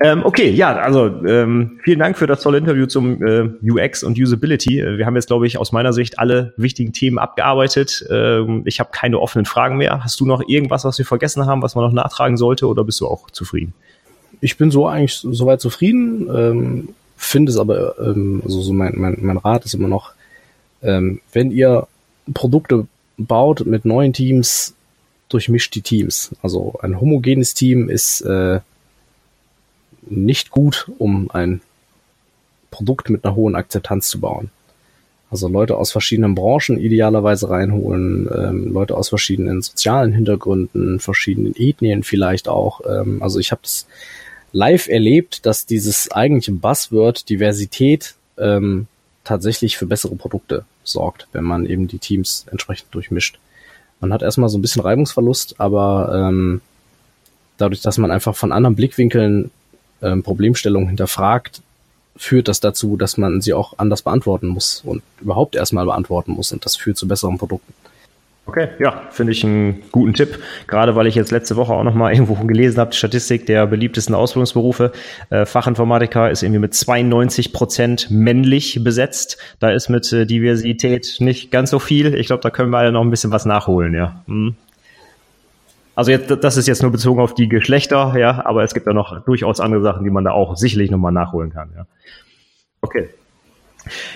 Ähm, 0.00 0.24
okay, 0.24 0.50
ja, 0.50 0.76
also 0.76 1.06
ähm, 1.24 1.80
vielen 1.82 1.98
Dank 1.98 2.16
für 2.16 2.26
das 2.26 2.42
tolle 2.42 2.58
Interview 2.58 2.86
zum 2.86 3.22
äh, 3.22 3.50
UX 3.62 4.04
und 4.04 4.18
Usability. 4.18 4.80
Äh, 4.80 4.98
wir 4.98 5.06
haben 5.06 5.16
jetzt, 5.16 5.26
glaube 5.26 5.46
ich, 5.46 5.58
aus 5.58 5.72
meiner 5.72 5.92
Sicht 5.92 6.18
alle 6.18 6.54
wichtigen 6.56 6.92
Themen 6.92 7.18
abgearbeitet. 7.18 8.06
Ähm, 8.10 8.62
ich 8.64 8.78
habe 8.78 8.90
keine 8.92 9.18
offenen 9.18 9.46
Fragen 9.46 9.78
mehr. 9.78 10.04
Hast 10.04 10.20
du 10.20 10.26
noch 10.26 10.42
irgendwas, 10.46 10.84
was 10.84 10.98
wir 10.98 11.06
vergessen 11.06 11.46
haben, 11.46 11.62
was 11.62 11.74
man 11.74 11.84
noch 11.84 11.92
nachtragen 11.92 12.36
sollte, 12.36 12.68
oder 12.68 12.84
bist 12.84 13.00
du 13.00 13.08
auch 13.08 13.30
zufrieden? 13.30 13.74
Ich 14.40 14.56
bin 14.56 14.70
so 14.70 14.86
eigentlich 14.86 15.14
soweit 15.16 15.60
zufrieden. 15.60 16.28
Ähm, 16.32 16.88
Finde 17.16 17.50
es 17.50 17.58
aber, 17.58 17.98
ähm, 17.98 18.42
also 18.44 18.60
so 18.60 18.72
mein, 18.72 18.94
mein, 18.96 19.18
mein 19.20 19.38
Rat 19.38 19.64
ist 19.64 19.74
immer 19.74 19.88
noch, 19.88 20.12
ähm, 20.82 21.20
wenn 21.32 21.50
ihr 21.50 21.88
Produkte 22.32 22.86
baut 23.18 23.66
mit 23.66 23.84
neuen 23.84 24.12
Teams, 24.12 24.74
durchmischt 25.28 25.74
die 25.74 25.82
Teams. 25.82 26.30
Also 26.42 26.78
ein 26.80 27.00
homogenes 27.00 27.52
Team 27.52 27.90
ist 27.90 28.22
äh, 28.22 28.60
nicht 30.02 30.50
gut, 30.50 30.90
um 30.98 31.30
ein 31.30 31.60
Produkt 32.70 33.10
mit 33.10 33.24
einer 33.24 33.34
hohen 33.34 33.54
Akzeptanz 33.54 34.08
zu 34.08 34.20
bauen. 34.20 34.50
Also 35.30 35.48
Leute 35.48 35.76
aus 35.76 35.92
verschiedenen 35.92 36.34
Branchen 36.34 36.78
idealerweise 36.78 37.50
reinholen, 37.50 38.28
ähm, 38.34 38.72
Leute 38.72 38.96
aus 38.96 39.10
verschiedenen 39.10 39.60
sozialen 39.60 40.12
Hintergründen, 40.12 41.00
verschiedenen 41.00 41.54
Ethnien 41.54 42.02
vielleicht 42.02 42.48
auch. 42.48 42.80
Ähm, 42.88 43.22
also 43.22 43.38
ich 43.38 43.50
habe 43.50 43.60
das 43.62 43.86
live 44.52 44.88
erlebt, 44.88 45.44
dass 45.44 45.66
dieses 45.66 46.10
eigentliche 46.10 46.52
Buzzword 46.52 47.28
Diversität 47.28 48.14
ähm, 48.38 48.86
tatsächlich 49.24 49.76
für 49.76 49.84
bessere 49.84 50.16
Produkte 50.16 50.64
sorgt, 50.88 51.28
wenn 51.32 51.44
man 51.44 51.66
eben 51.66 51.88
die 51.88 51.98
Teams 51.98 52.46
entsprechend 52.50 52.94
durchmischt. 52.94 53.38
Man 54.00 54.12
hat 54.12 54.22
erstmal 54.22 54.48
so 54.48 54.58
ein 54.58 54.62
bisschen 54.62 54.82
Reibungsverlust, 54.82 55.60
aber 55.60 56.28
ähm, 56.28 56.60
dadurch, 57.56 57.80
dass 57.82 57.98
man 57.98 58.10
einfach 58.10 58.36
von 58.36 58.52
anderen 58.52 58.76
Blickwinkeln 58.76 59.50
ähm, 60.02 60.22
Problemstellungen 60.22 60.88
hinterfragt, 60.88 61.62
führt 62.16 62.48
das 62.48 62.60
dazu, 62.60 62.96
dass 62.96 63.16
man 63.16 63.40
sie 63.40 63.54
auch 63.54 63.74
anders 63.78 64.02
beantworten 64.02 64.48
muss 64.48 64.82
und 64.84 65.02
überhaupt 65.20 65.54
erstmal 65.54 65.84
beantworten 65.84 66.32
muss 66.32 66.52
und 66.52 66.64
das 66.64 66.76
führt 66.76 66.96
zu 66.96 67.06
besseren 67.06 67.38
Produkten. 67.38 67.72
Okay, 68.48 68.68
ja, 68.78 69.02
finde 69.10 69.34
ich 69.34 69.44
einen 69.44 69.82
guten 69.92 70.14
Tipp. 70.14 70.38
Gerade 70.68 70.96
weil 70.96 71.06
ich 71.06 71.14
jetzt 71.14 71.30
letzte 71.30 71.56
Woche 71.56 71.74
auch 71.74 71.84
nochmal 71.84 72.12
irgendwo 72.14 72.32
gelesen 72.46 72.80
habe, 72.80 72.92
die 72.92 72.96
Statistik 72.96 73.44
der 73.44 73.66
beliebtesten 73.66 74.14
Ausbildungsberufe. 74.14 74.90
Äh, 75.28 75.44
Fachinformatiker 75.44 76.30
ist 76.30 76.42
irgendwie 76.42 76.60
mit 76.60 76.72
92 76.72 77.52
Prozent 77.52 78.10
männlich 78.10 78.82
besetzt. 78.82 79.36
Da 79.60 79.70
ist 79.70 79.90
mit 79.90 80.10
äh, 80.14 80.24
Diversität 80.24 81.16
nicht 81.18 81.50
ganz 81.50 81.68
so 81.68 81.78
viel. 81.78 82.14
Ich 82.14 82.28
glaube, 82.28 82.40
da 82.40 82.48
können 82.48 82.70
wir 82.70 82.78
alle 82.78 82.90
noch 82.90 83.02
ein 83.02 83.10
bisschen 83.10 83.32
was 83.32 83.44
nachholen, 83.44 83.92
ja. 83.92 84.22
Hm. 84.26 84.56
Also 85.94 86.10
jetzt, 86.10 86.30
das 86.42 86.56
ist 86.56 86.68
jetzt 86.68 86.80
nur 86.80 86.90
bezogen 86.90 87.20
auf 87.20 87.34
die 87.34 87.50
Geschlechter, 87.50 88.14
ja, 88.16 88.46
aber 88.46 88.62
es 88.62 88.72
gibt 88.72 88.86
ja 88.86 88.94
noch 88.94 89.24
durchaus 89.24 89.60
andere 89.60 89.82
Sachen, 89.82 90.04
die 90.04 90.10
man 90.10 90.24
da 90.24 90.30
auch 90.30 90.56
sicherlich 90.56 90.90
nochmal 90.90 91.12
nachholen 91.12 91.52
kann, 91.52 91.68
ja. 91.76 91.86
Okay. 92.80 93.10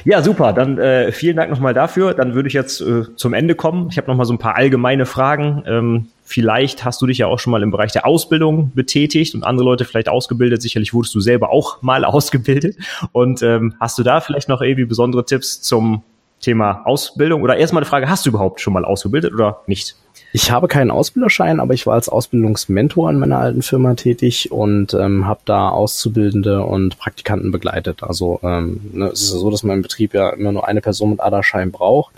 Ja, 0.04 0.22
super. 0.22 0.52
Dann 0.52 0.78
äh, 0.78 1.12
vielen 1.12 1.36
Dank 1.36 1.50
nochmal 1.50 1.74
dafür. 1.74 2.14
Dann 2.14 2.34
würde 2.34 2.48
ich 2.48 2.54
jetzt 2.54 2.80
äh, 2.80 3.04
zum 3.16 3.34
Ende 3.34 3.54
kommen. 3.54 3.88
Ich 3.90 3.96
habe 3.96 4.08
nochmal 4.08 4.26
so 4.26 4.34
ein 4.34 4.38
paar 4.38 4.56
allgemeine 4.56 5.06
Fragen. 5.06 5.62
Ähm, 5.66 6.08
vielleicht 6.24 6.84
hast 6.84 7.00
du 7.02 7.06
dich 7.06 7.18
ja 7.18 7.26
auch 7.26 7.38
schon 7.38 7.50
mal 7.50 7.62
im 7.62 7.70
Bereich 7.70 7.92
der 7.92 8.06
Ausbildung 8.06 8.72
betätigt 8.74 9.34
und 9.34 9.44
andere 9.44 9.64
Leute 9.64 9.84
vielleicht 9.84 10.08
ausgebildet. 10.08 10.62
Sicherlich 10.62 10.92
wurdest 10.94 11.14
du 11.14 11.20
selber 11.20 11.50
auch 11.50 11.82
mal 11.82 12.04
ausgebildet. 12.04 12.76
Und 13.12 13.42
ähm, 13.42 13.74
hast 13.80 13.98
du 13.98 14.02
da 14.02 14.20
vielleicht 14.20 14.48
noch 14.48 14.60
irgendwie 14.60 14.84
besondere 14.84 15.24
Tipps 15.24 15.62
zum 15.62 16.02
Thema 16.40 16.82
Ausbildung? 16.84 17.42
Oder 17.42 17.56
erstmal 17.56 17.82
eine 17.82 17.88
Frage, 17.88 18.08
hast 18.08 18.26
du 18.26 18.30
überhaupt 18.30 18.60
schon 18.60 18.72
mal 18.72 18.84
ausgebildet 18.84 19.32
oder 19.32 19.62
nicht? 19.66 19.96
Ich 20.34 20.50
habe 20.50 20.66
keinen 20.66 20.90
Ausbilderschein, 20.90 21.60
aber 21.60 21.74
ich 21.74 21.86
war 21.86 21.92
als 21.92 22.08
Ausbildungsmentor 22.08 23.10
in 23.10 23.18
meiner 23.18 23.38
alten 23.38 23.60
Firma 23.60 23.94
tätig 23.94 24.50
und 24.50 24.94
ähm, 24.94 25.26
habe 25.26 25.40
da 25.44 25.68
Auszubildende 25.68 26.64
und 26.64 26.98
Praktikanten 26.98 27.52
begleitet. 27.52 28.02
Also 28.02 28.40
ähm, 28.42 28.80
ne, 28.94 29.08
es 29.08 29.22
ist 29.22 29.34
ja 29.34 29.38
so, 29.38 29.50
dass 29.50 29.62
im 29.62 29.82
Betrieb 29.82 30.14
ja 30.14 30.30
immer 30.30 30.52
nur 30.52 30.66
eine 30.66 30.80
Person 30.80 31.10
mit 31.10 31.20
ADA-Schein 31.20 31.70
braucht. 31.70 32.14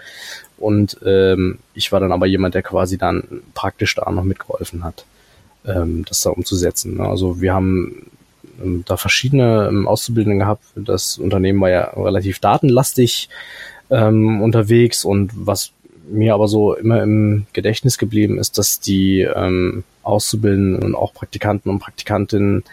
Und 0.58 0.96
ähm, 1.04 1.58
ich 1.74 1.90
war 1.90 1.98
dann 1.98 2.12
aber 2.12 2.26
jemand, 2.26 2.54
der 2.54 2.62
quasi 2.62 2.98
dann 2.98 3.42
praktisch 3.52 3.96
da 3.96 4.08
noch 4.08 4.22
mitgeholfen 4.22 4.84
hat, 4.84 5.04
ähm, 5.66 6.04
das 6.08 6.22
da 6.22 6.30
umzusetzen. 6.30 6.98
Ne? 6.98 7.08
Also 7.08 7.40
wir 7.40 7.52
haben 7.52 8.06
ähm, 8.62 8.84
da 8.86 8.96
verschiedene 8.96 9.66
ähm, 9.68 9.88
Auszubildende 9.88 10.38
gehabt. 10.38 10.62
Das 10.76 11.18
Unternehmen 11.18 11.60
war 11.60 11.70
ja 11.70 11.90
relativ 11.96 12.38
datenlastig 12.38 13.28
ähm, 13.90 14.40
unterwegs 14.40 15.04
und 15.04 15.32
was 15.34 15.72
mir 16.08 16.34
aber 16.34 16.48
so 16.48 16.74
immer 16.74 17.02
im 17.02 17.46
Gedächtnis 17.52 17.98
geblieben 17.98 18.38
ist, 18.38 18.58
dass 18.58 18.80
die 18.80 19.22
ähm, 19.22 19.84
Auszubildenden 20.02 20.82
und 20.82 20.94
auch 20.94 21.14
Praktikanten 21.14 21.70
und 21.70 21.78
Praktikantinnen 21.78 22.64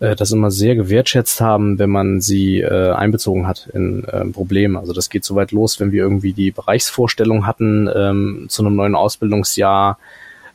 äh, 0.00 0.16
das 0.16 0.32
immer 0.32 0.50
sehr 0.50 0.74
gewertschätzt 0.74 1.40
haben, 1.40 1.78
wenn 1.78 1.90
man 1.90 2.20
sie 2.20 2.60
äh, 2.60 2.92
einbezogen 2.92 3.46
hat 3.46 3.68
in 3.72 4.04
äh, 4.04 4.24
Probleme. 4.26 4.78
Also 4.78 4.92
das 4.92 5.10
geht 5.10 5.24
so 5.24 5.34
weit 5.34 5.52
los, 5.52 5.78
wenn 5.78 5.92
wir 5.92 6.02
irgendwie 6.02 6.32
die 6.32 6.50
Bereichsvorstellung 6.50 7.46
hatten 7.46 7.88
ähm, 7.94 8.46
zu 8.48 8.62
einem 8.64 8.76
neuen 8.76 8.94
Ausbildungsjahr. 8.94 9.98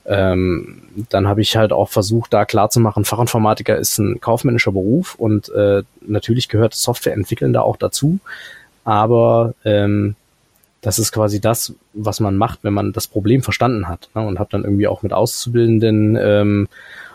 Ähm, 0.08 0.84
dann 1.10 1.28
habe 1.28 1.42
ich 1.42 1.58
halt 1.58 1.72
auch 1.72 1.90
versucht, 1.90 2.32
da 2.32 2.46
klarzumachen, 2.46 3.06
Fachinformatiker 3.06 3.76
ist 3.78 3.98
ein 3.98 4.22
kaufmännischer 4.22 4.72
Beruf 4.72 5.16
und 5.16 5.50
äh, 5.50 5.82
natürlich 6.06 6.48
gehört 6.48 6.76
Software 6.76 7.14
entwickeln 7.14 7.54
da 7.54 7.62
auch 7.62 7.78
dazu. 7.78 8.20
Aber 8.84 9.56
ähm, 9.64 10.16
das 10.86 11.00
ist 11.00 11.12
quasi 11.12 11.42
das, 11.42 11.74
was 11.94 12.20
man 12.20 12.38
macht, 12.38 12.60
wenn 12.62 12.74
man 12.74 12.94
das 12.94 13.08
Problem 13.08 13.42
verstanden 13.42 13.88
hat. 13.88 14.08
Ne? 14.14 14.22
Und 14.22 14.38
habe 14.38 14.52
dann 14.52 14.64
irgendwie 14.64 14.88
auch 14.88 15.02
mit 15.02 15.14
Auszubildenden 15.14 16.16
ähm, 16.16 16.68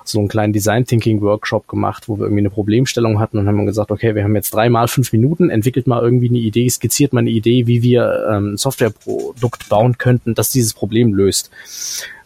so 0.03 0.19
einen 0.19 0.27
kleinen 0.27 0.53
Design 0.53 0.87
Thinking 0.87 1.21
Workshop 1.21 1.69
gemacht, 1.69 2.09
wo 2.09 2.19
wir 2.19 2.25
irgendwie 2.25 2.41
eine 2.41 2.51
Problemstellung 2.51 3.21
hatten 3.21 3.39
und 3.39 3.47
haben 3.47 3.65
gesagt, 3.67 3.93
okay, 3.93 4.17
wir 4.17 4.25
haben 4.25 4.35
jetzt 4.35 4.53
dreimal 4.53 4.89
fünf 4.89 5.13
Minuten, 5.13 5.51
entwickelt 5.51 5.87
mal 5.87 6.03
irgendwie 6.03 6.31
eine 6.31 6.39
Idee, 6.39 6.69
skizziert 6.69 7.13
mal 7.13 7.21
eine 7.21 7.31
Idee, 7.31 7.69
wie 7.69 7.81
wir 7.85 8.27
ähm, 8.29 8.55
ein 8.55 8.57
Softwareprodukt 8.57 9.69
bauen 9.69 9.99
könnten, 9.99 10.35
das 10.35 10.51
dieses 10.51 10.75
Problem 10.75 11.15
löst. 11.15 11.53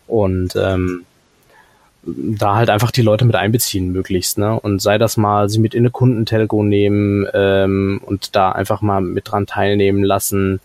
Und 0.06 0.56
ähm, 0.56 1.04
da 2.06 2.56
halt 2.56 2.70
einfach 2.70 2.90
die 2.90 3.02
Leute 3.02 3.26
mit 3.26 3.34
einbeziehen 3.34 3.92
möglichst, 3.92 4.38
ne? 4.38 4.58
Und 4.58 4.80
sei 4.80 4.96
das 4.96 5.18
mal, 5.18 5.50
sie 5.50 5.58
mit 5.58 5.74
in 5.74 5.82
eine 5.82 5.90
Kundentelco 5.90 6.62
nehmen 6.62 7.26
ähm, 7.34 8.00
und 8.02 8.34
da 8.34 8.52
einfach 8.52 8.80
mal 8.80 9.02
mit 9.02 9.30
dran 9.30 9.46
teilnehmen 9.46 10.02
lassen, 10.02 10.60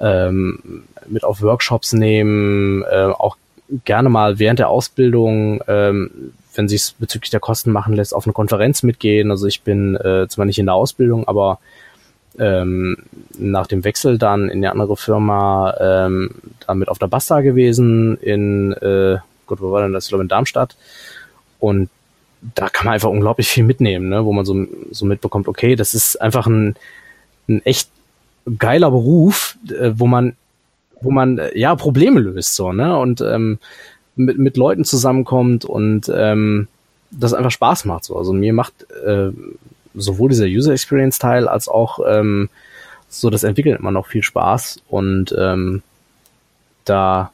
ähm, 0.00 0.84
mit 1.06 1.24
auf 1.24 1.42
Workshops 1.42 1.92
nehmen, 1.92 2.82
äh, 2.82 3.06
auch 3.06 3.36
gerne 3.84 4.08
mal 4.08 4.38
während 4.38 4.58
der 4.58 4.68
Ausbildung, 4.68 5.62
ähm, 5.66 6.32
wenn 6.54 6.68
sich 6.68 6.94
bezüglich 6.98 7.30
der 7.30 7.40
Kosten 7.40 7.72
machen 7.72 7.94
lässt, 7.94 8.14
auf 8.14 8.26
eine 8.26 8.32
Konferenz 8.32 8.82
mitgehen. 8.82 9.30
Also 9.30 9.46
ich 9.46 9.62
bin 9.62 9.96
äh, 9.96 10.26
zwar 10.28 10.44
nicht 10.44 10.58
in 10.58 10.66
der 10.66 10.74
Ausbildung, 10.74 11.28
aber 11.28 11.58
ähm, 12.38 12.98
nach 13.38 13.66
dem 13.66 13.84
Wechsel 13.84 14.18
dann 14.18 14.48
in 14.48 14.58
eine 14.58 14.70
andere 14.70 14.96
Firma 14.96 15.74
ähm, 15.80 16.30
damit 16.66 16.88
auf 16.88 16.98
der 16.98 17.08
Basta 17.08 17.40
gewesen 17.40 18.16
in, 18.18 18.72
äh, 18.72 19.18
gut, 19.46 19.60
wo 19.60 19.72
war 19.72 19.82
denn 19.82 19.92
das? 19.92 20.04
Ich 20.04 20.08
glaube 20.10 20.22
in 20.22 20.28
Darmstadt. 20.28 20.76
Und 21.58 21.88
da 22.54 22.68
kann 22.68 22.86
man 22.86 22.94
einfach 22.94 23.10
unglaublich 23.10 23.48
viel 23.48 23.64
mitnehmen, 23.64 24.08
ne? 24.08 24.24
wo 24.24 24.32
man 24.32 24.44
so, 24.44 24.66
so 24.90 25.06
mitbekommt, 25.06 25.48
okay, 25.48 25.76
das 25.76 25.94
ist 25.94 26.20
einfach 26.20 26.46
ein, 26.46 26.76
ein 27.48 27.64
echt 27.64 27.90
geiler 28.58 28.90
Beruf, 28.90 29.56
äh, 29.68 29.92
wo 29.94 30.06
man, 30.06 30.36
wo 31.00 31.10
man 31.10 31.38
äh, 31.38 31.58
ja 31.58 31.74
Probleme 31.74 32.20
löst 32.20 32.54
so, 32.54 32.72
ne? 32.72 32.98
Und 32.98 33.20
ähm, 33.20 33.58
mit, 34.14 34.38
mit 34.38 34.56
Leuten 34.56 34.84
zusammenkommt 34.84 35.64
und 35.64 36.10
ähm, 36.14 36.68
das 37.10 37.34
einfach 37.34 37.50
Spaß 37.50 37.84
macht. 37.84 38.04
So. 38.04 38.16
Also 38.16 38.32
mir 38.32 38.52
macht 38.52 38.74
äh, 39.04 39.30
sowohl 39.94 40.30
dieser 40.30 40.46
User 40.46 40.72
Experience 40.72 41.18
Teil 41.18 41.48
als 41.48 41.68
auch 41.68 42.00
ähm, 42.06 42.48
so 43.08 43.30
das 43.30 43.44
Entwickeln 43.44 43.76
immer 43.76 43.90
noch 43.90 44.06
viel 44.06 44.22
Spaß 44.22 44.82
und 44.88 45.34
ähm, 45.38 45.82
da 46.84 47.30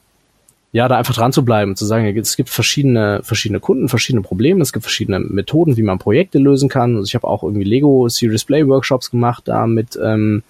ja, 0.73 0.87
da 0.87 0.97
einfach 0.97 1.13
dran 1.13 1.31
zu 1.31 1.45
bleiben, 1.45 1.75
zu 1.75 1.85
sagen, 1.85 2.17
es 2.17 2.35
gibt 2.35 2.49
verschiedene, 2.49 3.21
verschiedene 3.21 3.59
Kunden, 3.59 3.89
verschiedene 3.89 4.23
Probleme, 4.23 4.59
es 4.59 4.73
gibt 4.73 4.83
verschiedene 4.83 5.19
Methoden, 5.19 5.77
wie 5.77 5.83
man 5.83 5.99
Projekte 5.99 6.39
lösen 6.39 6.67
kann. 6.67 6.95
Also 6.95 7.05
ich 7.05 7.13
habe 7.13 7.27
auch 7.27 7.43
irgendwie 7.43 7.63
Lego 7.63 8.09
Serious 8.09 8.43
Play 8.43 8.67
Workshops 8.67 9.11
gemacht, 9.11 9.43
da 9.45 9.67
mit 9.67 9.99
ähm, 10.03 10.41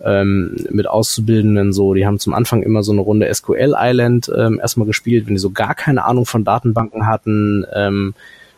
ähm, 0.00 0.56
mit 0.70 0.86
Auszubildenden 0.86 1.72
so, 1.72 1.94
die 1.94 2.06
haben 2.06 2.18
zum 2.18 2.34
Anfang 2.34 2.62
immer 2.62 2.82
so 2.82 2.92
eine 2.92 3.00
Runde 3.00 3.32
SQL 3.32 3.74
Island 3.76 4.30
ähm, 4.36 4.58
erstmal 4.60 4.86
gespielt, 4.86 5.26
wenn 5.26 5.34
die 5.34 5.40
so 5.40 5.50
gar 5.50 5.74
keine 5.74 6.04
Ahnung 6.04 6.26
von 6.26 6.44
Datenbanken 6.44 7.06
hatten 7.06 7.64
ähm, 7.72 8.14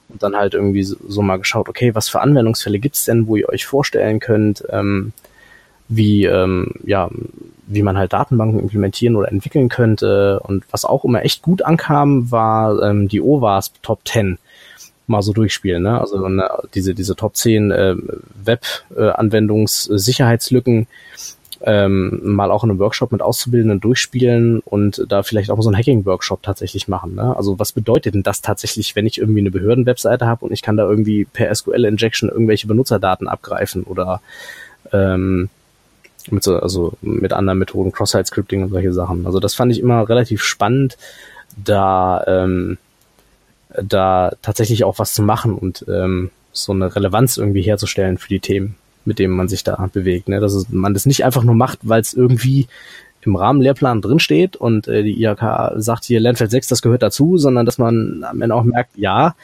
und 0.09 0.23
dann 0.23 0.37
halt 0.37 0.55
irgendwie 0.55 0.83
so, 0.83 0.97
so 1.07 1.23
mal 1.23 1.39
geschaut, 1.39 1.69
okay, 1.69 1.95
was 1.95 2.09
für 2.09 2.21
Anwendungsfälle 2.21 2.79
gibt's 2.79 3.05
denn, 3.05 3.27
wo 3.27 3.37
ihr 3.37 3.49
euch 3.49 3.67
vorstellen 3.67 4.21
könnt, 4.21 4.65
ähm, 4.71 5.13
wie 5.89 6.25
ähm, 6.25 6.73
ja 6.85 7.11
wie 7.67 7.83
man 7.83 7.99
halt 7.99 8.13
Datenbanken 8.13 8.61
implementieren 8.61 9.17
oder 9.17 9.31
entwickeln 9.31 9.69
könnte. 9.69 10.41
Und 10.41 10.65
was 10.71 10.85
auch 10.85 11.05
immer 11.05 11.25
echt 11.25 11.43
gut 11.43 11.63
ankam, 11.63 12.31
war 12.31 12.81
ähm, 12.83 13.09
die 13.09 13.21
OWASP 13.21 13.83
Top 13.83 14.01
10 14.05 14.39
mal 15.07 15.23
so 15.23 15.33
durchspielen. 15.33 15.83
Ne? 15.83 15.99
Also 16.01 16.25
eine, 16.25 16.49
diese, 16.75 16.95
diese 16.95 17.17
Top 17.17 17.37
10 17.37 17.71
äh, 17.71 17.95
Web-Anwendungssicherheitslücken, 18.45 20.83
äh, 20.83 20.87
ähm, 21.63 22.21
mal 22.23 22.51
auch 22.51 22.65
in 22.65 22.71
einem 22.71 22.79
Workshop 22.79 23.13
mit 23.13 23.23
Auszubildenden 23.23 23.81
durchspielen 23.81 24.61
und 24.61 25.05
da 25.09 25.23
vielleicht 25.23 25.51
auch 25.51 25.61
so 25.63 25.69
einen 25.69 25.79
Hacking-Workshop 25.79 26.43
tatsächlich 26.43 26.89
machen. 26.89 27.15
Ne? 27.15 27.35
Also 27.37 27.59
was 27.59 27.73
bedeutet 27.73 28.15
denn 28.15 28.23
das 28.23 28.43
tatsächlich, 28.43 28.95
wenn 28.95 29.07
ich 29.07 29.19
irgendwie 29.19 29.41
eine 29.41 29.51
Behörden-Webseite 29.51 30.27
habe 30.27 30.45
und 30.45 30.53
ich 30.53 30.63
kann 30.63 30.77
da 30.77 30.89
irgendwie 30.89 31.25
per 31.25 31.55
SQL-Injection 31.55 32.29
irgendwelche 32.29 32.67
Benutzerdaten 32.67 33.27
abgreifen 33.27 33.85
oder 33.85 34.21
ähm, 34.93 35.49
mit 36.31 36.43
so, 36.43 36.59
also 36.59 36.95
mit 37.01 37.33
anderen 37.33 37.59
Methoden, 37.59 37.93
Cross-Site-Scripting 37.93 38.65
und 38.65 38.71
solche 38.71 38.93
Sachen. 38.93 39.27
Also 39.27 39.41
das 39.41 39.55
fand 39.55 39.73
ich 39.73 39.81
immer 39.81 40.09
relativ 40.09 40.43
spannend, 40.43 40.99
da 41.57 42.23
ähm, 42.27 42.79
da 43.83 44.33
tatsächlich 44.43 44.85
auch 44.85 44.99
was 44.99 45.15
zu 45.15 45.23
machen 45.23 45.55
und 45.55 45.85
ähm, 45.89 46.31
so 46.53 46.73
eine 46.73 46.95
Relevanz 46.95 47.37
irgendwie 47.37 47.63
herzustellen 47.63 48.19
für 48.19 48.29
die 48.29 48.41
Themen 48.41 48.77
mit 49.07 49.19
dem 49.19 49.31
man 49.31 49.49
sich 49.49 49.65
da 49.65 49.89
bewegt. 49.93 50.29
Ne? 50.29 50.41
Dass 50.41 50.69
man 50.71 50.93
das 50.93 51.07
nicht 51.07 51.25
einfach 51.25 51.45
nur 51.45 51.55
macht, 51.55 51.79
weil 51.83 52.01
es 52.01 52.13
irgendwie 52.13 52.67
im 53.23 53.37
Rahmenlehrplan 53.37 54.03
drinsteht 54.03 54.55
und 54.57 54.87
äh, 54.87 55.03
die 55.03 55.21
IHK 55.21 55.73
sagt 55.77 56.05
hier 56.05 56.21
Lernfeld 56.21 56.51
6, 56.51 56.69
das 56.69 56.83
gehört 56.83 57.03
dazu, 57.03 57.39
sondern 57.39 57.67
dass 57.67 57.77
man 57.79 58.23
am 58.23 58.41
Ende 58.41 58.55
auch 58.55 58.63
merkt, 58.63 58.97
ja, 58.97 59.35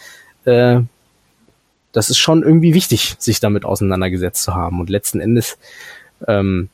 äh, 0.45 0.81
das 1.91 2.09
ist 2.09 2.19
schon 2.19 2.43
irgendwie 2.43 2.75
wichtig, 2.75 3.17
sich 3.19 3.41
damit 3.41 3.65
auseinandergesetzt 3.65 4.45
zu 4.45 4.55
haben. 4.55 4.81
Und 4.81 4.89
letzten 4.89 5.21
Endes 5.21 5.59
ähm, 6.29 6.69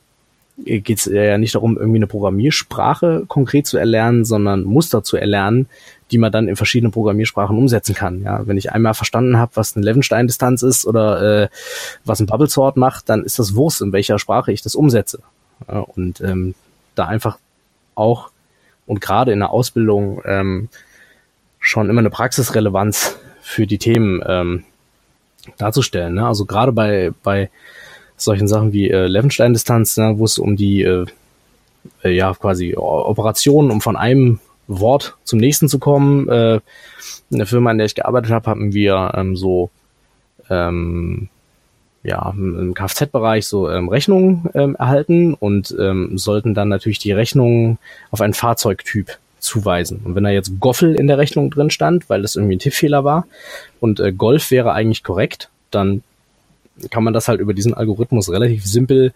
geht 0.58 0.98
es 0.98 1.06
ja 1.06 1.38
nicht 1.38 1.54
darum, 1.54 1.78
irgendwie 1.78 1.98
eine 1.98 2.06
Programmiersprache 2.06 3.24
konkret 3.26 3.66
zu 3.66 3.78
erlernen, 3.78 4.26
sondern 4.26 4.64
Muster 4.64 5.02
zu 5.02 5.16
erlernen, 5.16 5.66
die 6.10 6.18
man 6.18 6.32
dann 6.32 6.48
in 6.48 6.56
verschiedenen 6.56 6.92
Programmiersprachen 6.92 7.56
umsetzen 7.56 7.94
kann. 7.94 8.22
Ja, 8.22 8.46
wenn 8.46 8.56
ich 8.56 8.72
einmal 8.72 8.94
verstanden 8.94 9.38
habe, 9.38 9.52
was 9.54 9.76
eine 9.76 9.84
Levenstein-Distanz 9.84 10.62
ist 10.62 10.86
oder 10.86 11.42
äh, 11.42 11.48
was 12.04 12.20
ein 12.20 12.26
Bubble 12.26 12.48
Sort 12.48 12.76
macht, 12.76 13.08
dann 13.08 13.24
ist 13.24 13.38
das 13.38 13.54
Wurst, 13.54 13.82
in 13.82 13.92
welcher 13.92 14.18
Sprache 14.18 14.52
ich 14.52 14.62
das 14.62 14.74
umsetze. 14.74 15.20
Ja, 15.68 15.80
und 15.80 16.20
ähm, 16.20 16.54
da 16.94 17.06
einfach 17.06 17.38
auch 17.94 18.30
und 18.86 19.00
gerade 19.00 19.32
in 19.32 19.40
der 19.40 19.50
Ausbildung 19.50 20.22
ähm, 20.24 20.68
schon 21.60 21.90
immer 21.90 22.00
eine 22.00 22.10
Praxisrelevanz 22.10 23.16
für 23.42 23.66
die 23.66 23.78
Themen 23.78 24.22
ähm, 24.26 24.64
darzustellen. 25.58 26.14
Ne? 26.14 26.26
Also 26.26 26.46
gerade 26.46 26.72
bei, 26.72 27.12
bei 27.22 27.50
solchen 28.16 28.48
Sachen 28.48 28.72
wie 28.72 28.90
äh, 28.90 29.06
Levenstein-Distanz, 29.06 29.96
ne, 29.98 30.14
wo 30.16 30.24
es 30.24 30.38
um 30.38 30.56
die 30.56 30.82
äh, 30.82 31.06
äh, 32.02 32.10
ja 32.10 32.32
quasi 32.34 32.74
Operationen, 32.76 33.70
um 33.70 33.80
von 33.80 33.96
einem 33.96 34.40
Wort 34.68 35.16
zum 35.24 35.38
nächsten 35.40 35.68
zu 35.68 35.78
kommen. 35.78 36.28
Äh, 36.28 36.60
in 37.30 37.38
der 37.38 37.46
Firma, 37.46 37.70
in 37.70 37.78
der 37.78 37.86
ich 37.86 37.94
gearbeitet 37.94 38.30
habe, 38.30 38.48
haben 38.48 38.72
wir 38.72 39.12
ähm, 39.14 39.36
so 39.36 39.70
ähm, 40.48 41.28
ja, 42.02 42.30
im 42.30 42.74
Kfz-Bereich 42.74 43.46
so 43.46 43.70
ähm, 43.70 43.88
Rechnungen 43.88 44.48
ähm, 44.54 44.76
erhalten 44.76 45.34
und 45.34 45.74
ähm, 45.78 46.16
sollten 46.16 46.54
dann 46.54 46.68
natürlich 46.68 46.98
die 47.00 47.12
Rechnungen 47.12 47.78
auf 48.10 48.20
einen 48.20 48.34
Fahrzeugtyp 48.34 49.18
zuweisen. 49.40 50.00
Und 50.04 50.14
wenn 50.14 50.24
da 50.24 50.30
jetzt 50.30 50.60
Goffel 50.60 50.94
in 50.94 51.06
der 51.06 51.18
Rechnung 51.18 51.50
drin 51.50 51.70
stand, 51.70 52.08
weil 52.08 52.22
das 52.22 52.36
irgendwie 52.36 52.56
ein 52.56 52.60
Tippfehler 52.60 53.04
war 53.04 53.26
und 53.80 54.00
äh, 54.00 54.12
Golf 54.12 54.50
wäre 54.50 54.72
eigentlich 54.72 55.02
korrekt, 55.02 55.50
dann 55.70 56.02
kann 56.90 57.04
man 57.04 57.12
das 57.12 57.28
halt 57.28 57.40
über 57.40 57.54
diesen 57.54 57.74
Algorithmus 57.74 58.30
relativ 58.30 58.64
simpel 58.64 59.12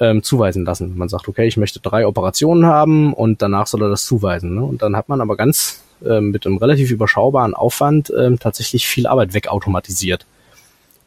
ähm, 0.00 0.22
zuweisen 0.22 0.64
lassen. 0.64 0.96
Man 0.96 1.08
sagt, 1.08 1.28
okay, 1.28 1.46
ich 1.46 1.56
möchte 1.56 1.80
drei 1.80 2.06
Operationen 2.06 2.66
haben 2.66 3.12
und 3.12 3.42
danach 3.42 3.66
soll 3.66 3.82
er 3.82 3.88
das 3.88 4.04
zuweisen. 4.04 4.54
Ne? 4.54 4.62
Und 4.62 4.82
dann 4.82 4.96
hat 4.96 5.08
man 5.08 5.20
aber 5.20 5.36
ganz 5.36 5.82
äh, 6.04 6.20
mit 6.20 6.46
einem 6.46 6.58
relativ 6.58 6.90
überschaubaren 6.90 7.54
Aufwand 7.54 8.10
äh, 8.10 8.36
tatsächlich 8.36 8.86
viel 8.86 9.06
Arbeit 9.06 9.34
wegautomatisiert 9.34 10.26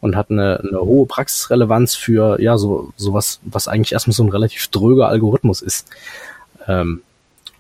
und 0.02 0.16
hat 0.16 0.32
eine, 0.32 0.60
eine 0.60 0.80
hohe 0.80 1.06
Praxisrelevanz 1.06 1.96
für 1.96 2.42
ja 2.42 2.58
so 2.58 2.94
sowas, 2.96 3.40
was 3.44 3.68
eigentlich 3.68 3.92
erstmal 3.92 4.14
so 4.14 4.24
ein 4.24 4.30
relativ 4.30 4.68
dröger 4.70 5.08
Algorithmus 5.08 5.62
ist. 5.62 5.88
Ähm, 6.68 7.02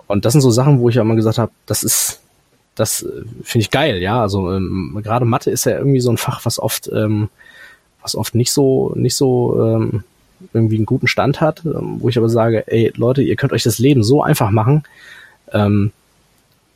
und 0.07 0.25
das 0.25 0.33
sind 0.33 0.41
so 0.41 0.49
Sachen, 0.49 0.79
wo 0.79 0.89
ich 0.89 0.95
ja 0.95 1.03
immer 1.03 1.15
gesagt 1.15 1.37
habe, 1.37 1.51
das 1.67 1.83
ist, 1.83 2.21
das 2.75 3.03
äh, 3.03 3.23
finde 3.43 3.63
ich 3.63 3.71
geil, 3.71 4.01
ja. 4.01 4.21
Also 4.21 4.51
ähm, 4.51 4.99
gerade 5.03 5.25
Mathe 5.25 5.51
ist 5.51 5.65
ja 5.65 5.77
irgendwie 5.77 5.99
so 5.99 6.09
ein 6.09 6.17
Fach, 6.17 6.45
was 6.45 6.59
oft, 6.59 6.89
ähm, 6.91 7.29
was 8.01 8.15
oft 8.15 8.33
nicht 8.33 8.51
so, 8.51 8.93
nicht 8.95 9.15
so 9.15 9.61
ähm, 9.63 10.03
irgendwie 10.53 10.77
einen 10.77 10.85
guten 10.85 11.07
Stand 11.07 11.41
hat, 11.41 11.63
ähm, 11.65 11.97
wo 11.99 12.09
ich 12.09 12.17
aber 12.17 12.29
sage, 12.29 12.65
ey 12.67 12.91
Leute, 12.95 13.21
ihr 13.21 13.35
könnt 13.35 13.53
euch 13.53 13.63
das 13.63 13.79
Leben 13.79 14.03
so 14.03 14.23
einfach 14.23 14.51
machen, 14.51 14.83
ähm, 15.51 15.91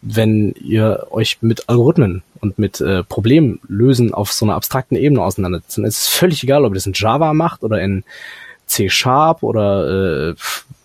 wenn 0.01 0.53
ihr 0.61 1.07
euch 1.11 1.37
mit 1.41 1.69
Algorithmen 1.69 2.23
und 2.41 2.59
mit 2.59 2.81
äh, 2.81 3.03
Problemlösen 3.03 4.13
auf 4.13 4.33
so 4.33 4.45
einer 4.45 4.55
abstrakten 4.55 4.97
Ebene 4.97 5.21
auseinandersetzt. 5.21 5.77
Dann 5.77 5.85
ist 5.85 5.99
es 5.99 6.07
völlig 6.07 6.43
egal, 6.43 6.65
ob 6.65 6.73
ihr 6.73 6.75
das 6.75 6.85
in 6.85 6.93
Java 6.93 7.33
macht 7.33 7.63
oder 7.63 7.81
in 7.81 8.03
C 8.65 8.89
Sharp 8.89 9.43
oder 9.43 10.31
äh, 10.31 10.35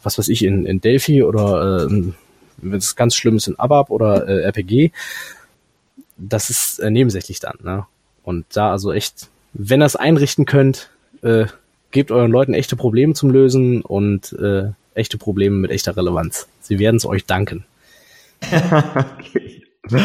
was 0.03 0.19
weiß 0.19 0.29
ich, 0.29 0.45
in, 0.45 0.67
in 0.67 0.81
Delphi 0.81 1.23
oder 1.23 1.87
äh, 1.87 2.13
wenn 2.59 2.79
es 2.79 2.97
ganz 2.97 3.15
schlimm 3.15 3.37
ist 3.37 3.49
in 3.49 3.59
ABAP 3.59 3.91
oder 3.91 4.27
äh, 4.27 4.43
RPG, 4.43 4.91
das 6.17 6.51
ist 6.51 6.79
äh, 6.81 6.91
nebensächlich 6.91 7.41
dann. 7.41 7.59
Ne? 7.63 7.87
Und 8.23 8.47
da 8.53 8.73
also 8.73 8.93
echt, 8.93 9.29
wenn 9.53 9.83
ihr 9.83 9.87
es 9.87 9.97
einrichten 9.97 10.45
könnt, 10.45 10.91
äh, 11.23 11.47
gebt 11.99 12.13
euren 12.13 12.31
Leuten 12.31 12.55
echte 12.55 12.77
Probleme 12.77 13.13
zum 13.15 13.31
Lösen 13.31 13.83
und 13.83 14.33
äh, 14.35 14.69
echte 14.95 15.19
Probleme 15.19 15.57
mit 15.57 15.73
echter 15.73 15.97
Relevanz. 15.97 16.47
Sie 16.61 16.79
werden 16.79 16.95
es 16.95 17.05
euch 17.05 17.27
danken. 17.27 17.65
okay. 18.41 19.63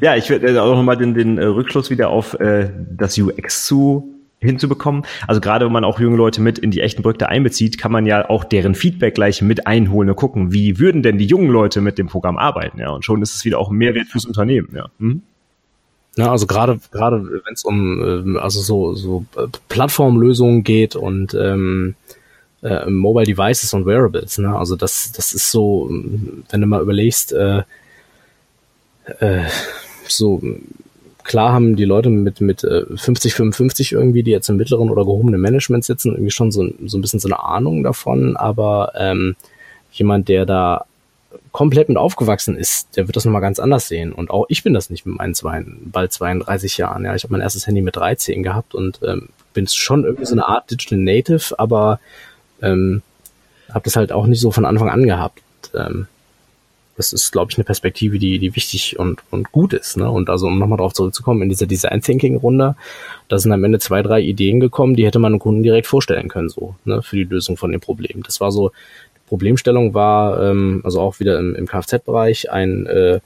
Ja, 0.00 0.16
ich 0.16 0.28
werde 0.28 0.60
auch 0.60 0.74
nochmal 0.74 0.96
den, 0.98 1.14
den 1.14 1.38
äh, 1.38 1.44
Rückschluss 1.44 1.88
wieder 1.88 2.10
auf 2.10 2.34
äh, 2.40 2.68
das 2.90 3.16
UX 3.16 3.64
zu 3.64 4.12
hinzubekommen. 4.38 5.04
Also 5.26 5.40
gerade 5.40 5.64
wenn 5.64 5.72
man 5.72 5.84
auch 5.84 5.98
junge 5.98 6.16
Leute 6.16 6.42
mit 6.42 6.58
in 6.58 6.70
die 6.70 6.80
echten 6.80 7.02
Projekte 7.02 7.28
einbezieht, 7.28 7.78
kann 7.78 7.92
man 7.92 8.04
ja 8.06 8.28
auch 8.28 8.44
deren 8.44 8.74
Feedback 8.74 9.14
gleich 9.14 9.40
mit 9.40 9.66
einholen 9.66 10.10
und 10.10 10.16
gucken, 10.16 10.52
wie 10.52 10.78
würden 10.78 11.02
denn 11.02 11.16
die 11.16 11.26
jungen 11.26 11.48
Leute 11.48 11.80
mit 11.80 11.96
dem 11.96 12.08
Programm 12.08 12.36
arbeiten, 12.36 12.80
ja. 12.80 12.90
Und 12.90 13.04
schon 13.04 13.22
ist 13.22 13.34
es 13.34 13.44
wieder 13.44 13.58
auch 13.58 13.70
ein 13.70 13.76
Mehrwert 13.76 14.08
fürs 14.08 14.26
Unternehmen, 14.26 14.68
ja. 14.74 14.90
Mhm. 14.98 15.22
Ja, 16.16 16.30
also 16.30 16.46
gerade 16.46 16.80
gerade 16.90 17.24
wenn 17.24 17.54
es 17.54 17.64
um 17.64 18.36
äh, 18.36 18.38
also 18.38 18.60
so 18.60 18.94
so 18.94 19.24
äh, 19.36 19.46
Plattformlösungen 19.68 20.64
geht 20.64 20.96
und 20.96 21.34
ähm, 21.34 21.94
äh, 22.62 22.90
Mobile 22.90 23.26
Devices 23.26 23.72
und 23.74 23.86
Wearables, 23.86 24.38
ne? 24.38 24.56
Also 24.56 24.76
das 24.76 25.12
das 25.12 25.32
ist 25.32 25.50
so, 25.50 25.88
wenn 25.90 26.60
du 26.60 26.66
mal 26.66 26.82
überlegst, 26.82 27.32
äh, 27.32 27.62
äh, 29.20 29.44
so 30.08 30.42
klar 31.22 31.52
haben 31.52 31.76
die 31.76 31.84
Leute 31.84 32.10
mit, 32.10 32.40
mit 32.40 32.62
50, 32.62 33.32
äh, 33.32 33.36
55 33.36 33.92
irgendwie, 33.92 34.22
die 34.24 34.32
jetzt 34.32 34.48
im 34.48 34.56
mittleren 34.56 34.90
oder 34.90 35.04
gehobenen 35.04 35.40
Management 35.40 35.84
sitzen, 35.84 36.12
irgendwie 36.12 36.32
schon 36.32 36.50
so, 36.50 36.68
so 36.86 36.98
ein 36.98 37.00
bisschen 37.00 37.20
so 37.20 37.28
eine 37.28 37.40
Ahnung 37.42 37.84
davon, 37.84 38.36
aber 38.36 38.92
ähm, 38.96 39.36
jemand, 39.92 40.28
der 40.28 40.44
da 40.44 40.86
komplett 41.52 41.88
mit 41.88 41.98
aufgewachsen 41.98 42.56
ist, 42.56 42.96
der 42.96 43.06
wird 43.06 43.16
das 43.16 43.24
nochmal 43.24 43.40
ganz 43.40 43.58
anders 43.58 43.88
sehen. 43.88 44.12
Und 44.12 44.30
auch 44.30 44.46
ich 44.48 44.62
bin 44.62 44.74
das 44.74 44.90
nicht 44.90 45.06
mit 45.06 45.16
meinen 45.16 45.34
zwei, 45.34 45.64
bald 45.66 46.12
32 46.12 46.76
Jahren. 46.76 47.04
Ja, 47.04 47.14
ich 47.14 47.24
habe 47.24 47.32
mein 47.32 47.40
erstes 47.40 47.66
Handy 47.66 47.82
mit 47.82 47.96
13 47.96 48.42
gehabt 48.42 48.74
und 48.74 49.00
ähm, 49.06 49.28
bin 49.54 49.66
schon 49.66 50.04
irgendwie 50.04 50.26
so 50.26 50.32
eine 50.32 50.48
Art 50.48 50.70
Digital 50.70 50.98
Native, 50.98 51.58
aber 51.58 52.00
ähm, 52.62 53.02
habe 53.72 53.84
das 53.84 53.96
halt 53.96 54.12
auch 54.12 54.26
nicht 54.26 54.40
so 54.40 54.50
von 54.50 54.64
Anfang 54.64 54.90
an 54.90 55.04
gehabt. 55.04 55.42
Ähm, 55.74 56.06
das 56.96 57.14
ist, 57.14 57.32
glaube 57.32 57.50
ich, 57.50 57.56
eine 57.56 57.64
Perspektive, 57.64 58.18
die, 58.18 58.38
die 58.38 58.54
wichtig 58.54 58.98
und, 58.98 59.22
und 59.30 59.52
gut 59.52 59.72
ist. 59.72 59.96
Ne? 59.96 60.10
Und 60.10 60.28
also, 60.28 60.48
um 60.48 60.58
nochmal 60.58 60.76
darauf 60.76 60.92
zurückzukommen, 60.92 61.40
in 61.40 61.48
dieser 61.48 61.66
Design 61.66 62.02
Thinking 62.02 62.36
Runde, 62.36 62.76
da 63.28 63.38
sind 63.38 63.52
am 63.52 63.64
Ende 63.64 63.78
zwei, 63.78 64.02
drei 64.02 64.20
Ideen 64.20 64.60
gekommen, 64.60 64.96
die 64.96 65.06
hätte 65.06 65.18
man 65.18 65.32
dem 65.32 65.38
Kunden 65.38 65.62
direkt 65.62 65.86
vorstellen 65.86 66.28
können, 66.28 66.50
so, 66.50 66.74
ne, 66.84 67.02
für 67.02 67.16
die 67.16 67.24
Lösung 67.24 67.56
von 67.56 67.72
dem 67.72 67.80
Problem. 67.80 68.22
Das 68.22 68.40
war 68.42 68.52
so, 68.52 68.72
Problemstellung 69.30 69.94
war, 69.94 70.42
ähm, 70.42 70.80
also 70.82 71.00
auch 71.00 71.20
wieder 71.20 71.38
im, 71.38 71.54
im 71.54 71.68
Kfz-Bereich, 71.68 72.50
ein 72.50 72.86
äh, 72.86 73.20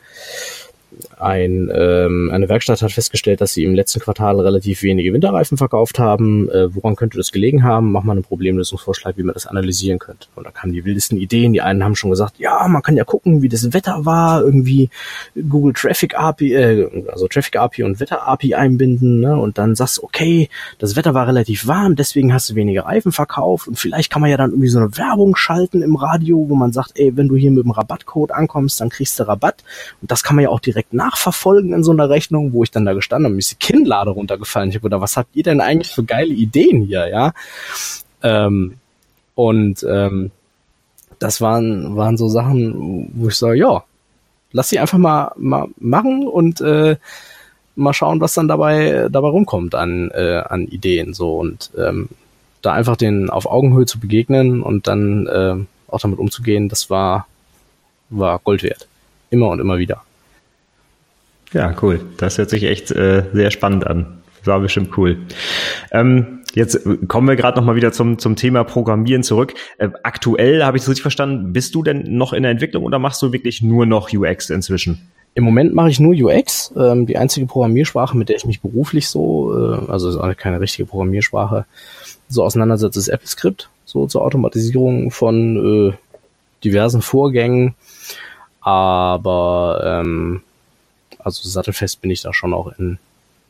ein, 1.19 1.71
ähm, 1.75 2.31
eine 2.33 2.49
Werkstatt 2.49 2.83
hat 2.83 2.93
festgestellt, 2.93 3.41
dass 3.41 3.53
sie 3.53 3.65
im 3.65 3.75
letzten 3.75 4.01
Quartal 4.01 4.41
relativ 4.41 4.83
wenige 4.83 5.13
Winterreifen 5.13 5.57
verkauft 5.57 5.99
haben. 5.99 6.51
Äh, 6.51 6.75
woran 6.75 6.97
könnte 6.97 7.19
das 7.19 7.33
gelegen 7.33 7.63
haben? 7.65 7.93
Mach 7.93 8.05
mal 8.05 8.13
einen 8.13 8.23
Problemlösungsvorschlag, 8.23 9.17
wie 9.17 9.23
man 9.23 9.35
das 9.35 9.47
analysieren 9.47 9.99
könnte. 9.99 10.29
Und 10.35 10.47
da 10.47 10.51
kamen 10.51 10.73
die 10.73 10.85
wildesten 10.85 11.19
Ideen. 11.19 11.53
Die 11.53 11.63
einen 11.63 11.85
haben 11.85 11.97
schon 11.97 12.11
gesagt, 12.11 12.39
ja, 12.39 12.67
man 12.69 12.83
kann 12.83 12.97
ja 12.97 13.05
gucken, 13.05 13.43
wie 13.43 13.49
das 13.49 13.73
Wetter 13.73 14.05
war, 14.05 14.43
irgendwie 14.43 14.91
Google 15.49 15.73
Traffic 15.73 16.19
API, 16.19 16.55
äh, 16.55 17.05
also 17.11 17.29
Traffic 17.29 17.57
API 17.57 17.83
und 17.83 18.01
Wetter 18.01 18.27
API 18.27 18.55
einbinden, 18.55 19.21
ne? 19.21 19.37
Und 19.37 19.59
dann 19.59 19.75
sagst, 19.75 20.03
okay, 20.03 20.49
das 20.79 20.97
Wetter 20.97 21.15
war 21.15 21.27
relativ 21.27 21.67
warm, 21.67 21.97
deswegen 21.97 22.33
hast 22.33 22.51
du 22.51 22.55
weniger 22.55 22.87
Reifen 22.87 23.13
verkauft 23.13 23.69
und 23.69 23.79
vielleicht 23.79 24.11
kann 24.11 24.23
man 24.23 24.31
ja 24.31 24.37
dann 24.37 24.51
irgendwie 24.51 24.69
so 24.69 24.79
eine 24.79 24.97
Werbung 24.97 25.37
schalten 25.37 25.83
im 25.83 25.97
Radio, 25.97 26.49
wo 26.49 26.55
man 26.55 26.73
sagt, 26.73 26.93
ey, 26.97 27.17
wenn 27.17 27.29
du 27.29 27.37
hier 27.37 27.51
mit 27.51 27.65
dem 27.65 27.71
Rabattcode 27.71 28.33
ankommst, 28.33 28.81
dann 28.81 28.89
kriegst 28.89 29.19
du 29.19 29.27
Rabatt. 29.27 29.65
Und 30.01 30.11
das 30.11 30.23
kann 30.23 30.37
man 30.37 30.45
ja 30.45 30.49
auch 30.51 30.61
direkt 30.61 30.84
direkt 30.85 30.93
nachverfolgen 30.93 31.73
in 31.73 31.85
so 31.85 31.93
einer 31.93 32.09
Rechnung, 32.09 32.53
wo 32.53 32.63
ich 32.63 32.71
dann 32.71 32.85
da 32.85 32.93
gestanden 32.93 33.27
habe, 33.27 33.35
mir 33.35 33.41
ist 33.41 33.51
die 33.51 33.57
Kinnlade 33.57 34.11
runtergefallen. 34.11 34.71
Ich 34.71 34.77
habe 34.77 34.85
gedacht, 34.85 35.01
was 35.01 35.17
habt 35.17 35.35
ihr 35.35 35.43
denn 35.43 35.61
eigentlich 35.61 35.93
für 35.93 36.05
geile 36.05 36.33
Ideen 36.33 36.83
hier, 36.83 37.09
ja? 37.09 37.33
Ähm, 38.23 38.75
und 39.35 39.85
ähm, 39.89 40.31
das 41.19 41.41
waren, 41.41 41.97
waren 41.97 42.17
so 42.17 42.29
Sachen, 42.29 43.11
wo 43.15 43.29
ich 43.29 43.37
sage, 43.37 43.59
ja, 43.59 43.85
lass 44.53 44.69
sie 44.69 44.79
einfach 44.79 44.99
mal, 44.99 45.33
mal 45.37 45.69
machen 45.79 46.27
und 46.27 46.61
äh, 46.61 46.97
mal 47.77 47.93
schauen, 47.93 48.21
was 48.21 48.35
dann 48.35 48.49
dabei, 48.49 49.09
dabei 49.11 49.29
rumkommt 49.29 49.75
an, 49.75 50.11
äh, 50.13 50.43
an 50.49 50.67
Ideen. 50.67 51.15
So 51.15 51.39
und 51.39 51.71
ähm, 51.77 52.09
da 52.63 52.73
einfach 52.73 52.97
den 52.97 53.31
auf 53.31 53.47
Augenhöhe 53.47 53.87
zu 53.87 53.99
begegnen 53.99 54.63
und 54.63 54.87
dann 54.87 55.27
äh, 55.27 55.57
auch 55.89 56.01
damit 56.01 56.19
umzugehen, 56.19 56.69
das 56.69 56.91
war, 56.91 57.27
war 58.11 58.39
Gold 58.39 58.63
wert. 58.63 58.87
Immer 59.31 59.49
und 59.49 59.61
immer 59.61 59.79
wieder. 59.79 60.03
Ja, 61.55 61.75
cool. 61.83 62.01
Das 62.19 62.37
hört 62.37 62.51
sich 62.51 62.65
echt 62.65 62.91
äh, 62.91 63.25
sehr 63.33 63.51
spannend 63.51 63.87
an. 63.87 64.19
Das 64.39 64.49
war 64.49 64.61
bestimmt 64.61 64.99
cool. 64.99 65.19
Ähm, 65.93 66.41
jetzt 66.55 66.81
kommen 67.09 67.29
wir 67.29 67.37
gerade 67.37 67.59
noch 67.59 67.65
mal 67.65 67.77
wieder 67.77 67.93
zum, 67.93 68.19
zum 68.19 68.37
Thema 68.37 68.65
Programmieren 68.65 69.23
zurück. 69.23 69.55
Äh, 69.79 69.89
aktuell, 70.03 70.65
habe 70.65 70.77
ich 70.77 70.83
das 70.83 70.91
richtig 70.91 71.03
verstanden, 71.03 71.53
bist 71.53 71.75
du 71.75 71.83
denn 71.83 72.17
noch 72.17 72.33
in 72.33 72.43
der 72.43 72.53
Entwicklung 72.53 72.85
oder 72.85 72.99
machst 72.99 73.23
du 73.23 73.33
wirklich 73.33 73.63
nur 73.63 73.87
noch 73.87 74.13
UX 74.13 74.51
inzwischen? 74.51 75.09
Im 75.35 75.45
Moment 75.45 75.75
mache 75.75 75.91
ich 75.91 76.01
nur 76.01 76.15
UX. 76.15 76.73
Ähm, 76.77 77.07
die 77.07 77.17
einzige 77.17 77.47
Programmiersprache, 77.47 78.17
mit 78.17 78.29
der 78.29 78.37
ich 78.37 78.47
mich 78.47 78.61
beruflich 78.61 79.09
so, 79.09 79.57
äh, 79.57 79.91
also 79.91 80.09
ist 80.09 80.17
auch 80.17 80.37
keine 80.37 80.61
richtige 80.61 80.87
Programmiersprache, 80.87 81.67
so 82.29 82.45
auseinandersetze, 82.45 82.99
ist 82.99 83.11
AppleScript, 83.11 83.71
so 83.85 84.07
zur 84.07 84.23
Automatisierung 84.23 85.11
von 85.13 85.93
äh, 85.93 85.97
diversen 86.65 87.01
Vorgängen. 87.01 87.75
Aber 88.61 90.03
ähm, 90.03 90.43
also 91.25 91.49
sattelfest 91.49 92.01
bin 92.01 92.11
ich 92.11 92.23
da 92.23 92.33
schon 92.33 92.55
auch 92.55 92.73
in 92.79 92.99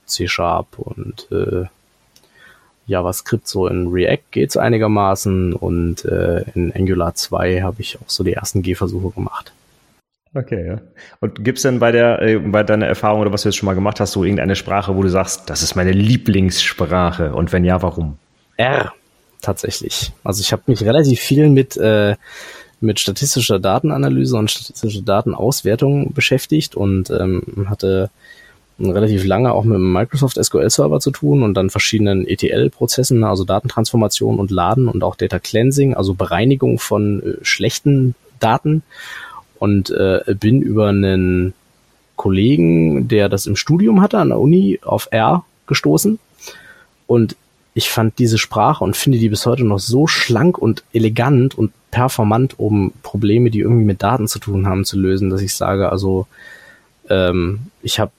C-Sharp 0.06 0.78
und 0.78 1.28
äh, 1.30 1.66
JavaScript, 2.86 3.48
so 3.48 3.66
in 3.66 3.88
React 3.88 4.24
geht's 4.30 4.56
einigermaßen 4.56 5.54
und 5.54 6.04
äh, 6.04 6.44
in 6.54 6.72
Angular 6.74 7.14
2 7.14 7.62
habe 7.62 7.80
ich 7.80 7.98
auch 7.98 8.08
so 8.08 8.24
die 8.24 8.34
ersten 8.34 8.62
Gehversuche 8.62 9.10
gemacht. 9.14 9.52
Okay, 10.34 10.66
ja. 10.66 10.80
Und 11.20 11.44
gibt's 11.44 11.62
denn 11.62 11.78
bei 11.78 11.92
der, 11.92 12.20
äh, 12.20 12.38
bei 12.38 12.62
deiner 12.62 12.86
Erfahrung 12.86 13.20
oder 13.20 13.32
was 13.32 13.42
du 13.42 13.48
jetzt 13.48 13.56
schon 13.56 13.66
mal 13.66 13.74
gemacht 13.74 14.00
hast, 14.00 14.12
so 14.12 14.24
irgendeine 14.24 14.56
Sprache, 14.56 14.96
wo 14.96 15.02
du 15.02 15.08
sagst, 15.08 15.48
das 15.48 15.62
ist 15.62 15.76
meine 15.76 15.92
Lieblingssprache? 15.92 17.34
Und 17.34 17.52
wenn 17.52 17.64
ja, 17.64 17.80
warum? 17.82 18.18
R, 18.56 18.92
tatsächlich. 19.40 20.12
Also 20.24 20.40
ich 20.40 20.52
habe 20.52 20.62
mich 20.66 20.82
relativ 20.82 21.20
viel 21.20 21.48
mit, 21.48 21.76
äh, 21.76 22.16
mit 22.84 23.00
statistischer 23.00 23.58
Datenanalyse 23.58 24.36
und 24.36 24.50
statistischer 24.50 25.02
Datenauswertung 25.02 26.12
beschäftigt 26.12 26.76
und 26.76 27.10
ähm, 27.10 27.66
hatte 27.68 28.10
relativ 28.78 29.24
lange 29.24 29.52
auch 29.52 29.64
mit 29.64 29.76
dem 29.76 29.92
Microsoft 29.92 30.42
SQL 30.42 30.68
Server 30.68 31.00
zu 31.00 31.10
tun 31.10 31.42
und 31.42 31.54
dann 31.54 31.70
verschiedenen 31.70 32.26
ETL-Prozessen, 32.26 33.22
also 33.22 33.44
Datentransformation 33.44 34.38
und 34.38 34.50
Laden 34.50 34.88
und 34.88 35.04
auch 35.04 35.16
Data 35.16 35.38
Cleansing, 35.38 35.94
also 35.94 36.14
Bereinigung 36.14 36.78
von 36.78 37.22
äh, 37.22 37.44
schlechten 37.44 38.14
Daten. 38.40 38.82
Und 39.58 39.90
äh, 39.90 40.20
bin 40.38 40.60
über 40.60 40.88
einen 40.88 41.54
Kollegen, 42.16 43.08
der 43.08 43.28
das 43.28 43.46
im 43.46 43.56
Studium 43.56 44.02
hatte 44.02 44.18
an 44.18 44.28
der 44.28 44.40
Uni, 44.40 44.80
auf 44.82 45.08
R 45.10 45.44
gestoßen. 45.66 46.18
Und 47.06 47.36
ich 47.74 47.90
fand 47.90 48.18
diese 48.18 48.38
Sprache 48.38 48.84
und 48.84 48.96
finde 48.96 49.18
die 49.18 49.28
bis 49.28 49.46
heute 49.46 49.64
noch 49.64 49.78
so 49.78 50.06
schlank 50.06 50.58
und 50.58 50.84
elegant 50.92 51.56
und 51.56 51.72
performant, 51.94 52.58
um 52.58 52.92
Probleme, 53.04 53.50
die 53.50 53.60
irgendwie 53.60 53.84
mit 53.84 54.02
Daten 54.02 54.26
zu 54.26 54.40
tun 54.40 54.66
haben, 54.66 54.84
zu 54.84 54.98
lösen, 54.98 55.30
dass 55.30 55.40
ich 55.40 55.54
sage, 55.54 55.90
also 55.90 56.26
ähm, 57.08 57.60
ich 57.82 58.00
habe 58.00 58.10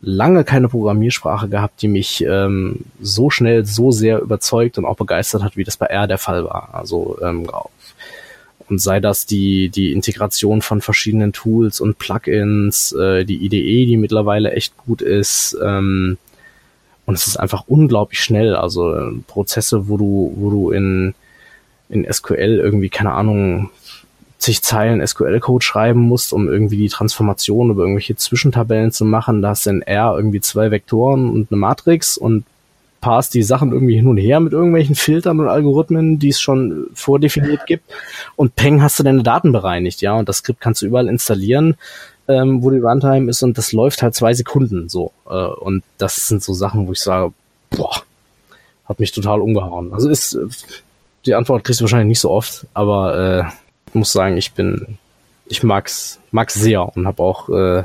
lange 0.00 0.42
keine 0.44 0.70
Programmiersprache 0.70 1.48
gehabt, 1.48 1.82
die 1.82 1.88
mich 1.88 2.24
ähm, 2.26 2.80
so 3.02 3.28
schnell, 3.28 3.66
so 3.66 3.90
sehr 3.90 4.20
überzeugt 4.20 4.78
und 4.78 4.86
auch 4.86 4.96
begeistert 4.96 5.42
hat, 5.42 5.58
wie 5.58 5.64
das 5.64 5.76
bei 5.76 5.84
R 5.84 6.06
der 6.06 6.16
Fall 6.16 6.44
war. 6.44 6.70
Also 6.72 7.18
ähm, 7.22 7.46
und 8.70 8.80
sei 8.80 9.00
das 9.00 9.26
die, 9.26 9.68
die 9.68 9.92
Integration 9.92 10.62
von 10.62 10.80
verschiedenen 10.80 11.34
Tools 11.34 11.78
und 11.78 11.98
Plugins, 11.98 12.92
äh, 12.92 13.24
die 13.26 13.44
IDE, 13.44 13.84
die 13.84 13.98
mittlerweile 13.98 14.52
echt 14.52 14.74
gut 14.78 15.02
ist. 15.02 15.58
Ähm, 15.62 16.16
und 17.04 17.14
es 17.14 17.26
ist 17.26 17.36
einfach 17.36 17.64
unglaublich 17.66 18.20
schnell. 18.20 18.56
Also 18.56 18.94
äh, 18.94 19.12
Prozesse, 19.26 19.88
wo 19.88 19.98
du, 19.98 20.32
wo 20.36 20.50
du 20.50 20.70
in, 20.70 21.14
in 21.90 22.10
SQL 22.10 22.60
irgendwie, 22.62 22.88
keine 22.88 23.12
Ahnung, 23.12 23.70
zig 24.38 24.62
Zeilen 24.62 25.06
SQL-Code 25.06 25.64
schreiben 25.64 26.00
musst, 26.00 26.32
um 26.32 26.48
irgendwie 26.48 26.78
die 26.78 26.88
Transformation 26.88 27.70
über 27.70 27.82
irgendwelche 27.82 28.16
Zwischentabellen 28.16 28.90
zu 28.90 29.04
machen. 29.04 29.42
Da 29.42 29.50
hast 29.50 29.66
du 29.66 29.70
in 29.70 29.82
R 29.82 30.14
irgendwie 30.16 30.40
zwei 30.40 30.70
Vektoren 30.70 31.28
und 31.30 31.52
eine 31.52 31.58
Matrix 31.58 32.16
und 32.16 32.44
passt 33.00 33.34
die 33.34 33.42
Sachen 33.42 33.72
irgendwie 33.72 33.96
hin 33.96 34.08
und 34.08 34.18
her 34.18 34.40
mit 34.40 34.52
irgendwelchen 34.52 34.94
Filtern 34.94 35.40
und 35.40 35.48
Algorithmen, 35.48 36.18
die 36.18 36.28
es 36.28 36.40
schon 36.40 36.86
vordefiniert 36.94 37.66
gibt. 37.66 37.84
Und 38.36 38.56
peng 38.56 38.82
hast 38.82 38.98
du 38.98 39.02
deine 39.02 39.22
Daten 39.22 39.52
bereinigt, 39.52 40.00
ja. 40.00 40.14
Und 40.14 40.28
das 40.28 40.38
Skript 40.38 40.60
kannst 40.60 40.82
du 40.82 40.86
überall 40.86 41.08
installieren, 41.08 41.76
ähm, 42.28 42.62
wo 42.62 42.70
die 42.70 42.78
Runtime 42.78 43.28
ist 43.28 43.42
und 43.42 43.58
das 43.58 43.72
läuft 43.72 44.02
halt 44.02 44.14
zwei 44.14 44.34
Sekunden 44.34 44.88
so. 44.88 45.12
Äh, 45.28 45.34
und 45.34 45.82
das 45.98 46.28
sind 46.28 46.42
so 46.42 46.54
Sachen, 46.54 46.86
wo 46.86 46.92
ich 46.92 47.00
sage, 47.00 47.32
boah, 47.70 48.02
hat 48.86 49.00
mich 49.00 49.12
total 49.12 49.40
umgehauen. 49.40 49.92
Also 49.92 50.08
ist 50.08 50.38
die 51.26 51.34
Antwort 51.34 51.64
kriegst 51.64 51.80
du 51.80 51.84
wahrscheinlich 51.84 52.08
nicht 52.08 52.20
so 52.20 52.30
oft, 52.30 52.66
aber 52.74 53.44
äh, 53.46 53.50
ich 53.88 53.94
muss 53.94 54.12
sagen, 54.12 54.36
ich 54.36 54.52
bin, 54.52 54.98
ich 55.46 55.62
mag's, 55.62 56.18
mag's 56.30 56.54
sehr 56.54 56.96
und 56.96 57.06
habe 57.06 57.22
auch 57.22 57.48
äh, 57.48 57.84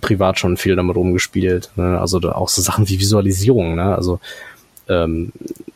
privat 0.00 0.38
schon 0.38 0.56
viel 0.56 0.76
damit 0.76 0.96
rumgespielt. 0.96 1.70
Ne? 1.76 1.98
Also 1.98 2.18
auch 2.20 2.48
so 2.48 2.62
Sachen 2.62 2.88
wie 2.88 2.98
Visualisierung. 2.98 3.74
Ne? 3.74 3.94
Also 3.94 4.20
ähm, 4.88 5.32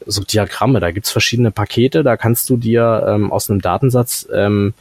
so 0.06 0.22
Diagramme, 0.22 0.80
da 0.80 0.90
gibt's 0.90 1.10
verschiedene 1.10 1.50
Pakete, 1.50 2.02
da 2.02 2.16
kannst 2.16 2.48
du 2.50 2.56
dir 2.56 3.06
ähm, 3.08 3.32
aus 3.32 3.50
einem 3.50 3.60
Datensatz 3.60 4.26
ähm, 4.32 4.74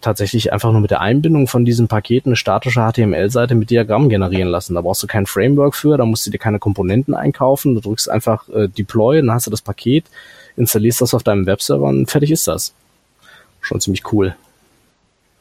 tatsächlich 0.00 0.52
einfach 0.52 0.72
nur 0.72 0.80
mit 0.80 0.90
der 0.90 1.02
Einbindung 1.02 1.46
von 1.46 1.64
diesen 1.64 1.86
Paketen 1.86 2.30
eine 2.30 2.36
statische 2.36 2.80
HTML-Seite 2.80 3.54
mit 3.54 3.70
Diagrammen 3.70 4.08
generieren 4.08 4.48
lassen. 4.48 4.74
Da 4.74 4.80
brauchst 4.80 5.02
du 5.02 5.06
kein 5.06 5.26
Framework 5.26 5.74
für, 5.74 5.96
da 5.98 6.06
musst 6.06 6.26
du 6.26 6.30
dir 6.30 6.38
keine 6.38 6.58
Komponenten 6.58 7.14
einkaufen, 7.14 7.74
du 7.74 7.80
drückst 7.80 8.08
einfach 8.08 8.48
äh, 8.48 8.68
Deploy, 8.68 9.18
dann 9.18 9.30
hast 9.30 9.46
du 9.46 9.50
das 9.50 9.60
Paket, 9.60 10.06
installierst 10.56 11.00
das 11.00 11.14
auf 11.14 11.22
deinem 11.22 11.46
Webserver 11.46 11.84
und 11.84 12.10
fertig 12.10 12.30
ist 12.30 12.48
das. 12.48 12.74
Schon 13.60 13.80
ziemlich 13.80 14.12
cool. 14.12 14.34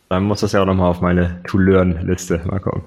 Dann 0.10 0.24
muss 0.24 0.42
das 0.42 0.52
ja 0.52 0.62
auch 0.62 0.66
nochmal 0.66 0.90
auf 0.90 1.02
meine 1.02 1.42
To-Learn-Liste 1.48 2.42
mal 2.46 2.60
kommen. 2.60 2.84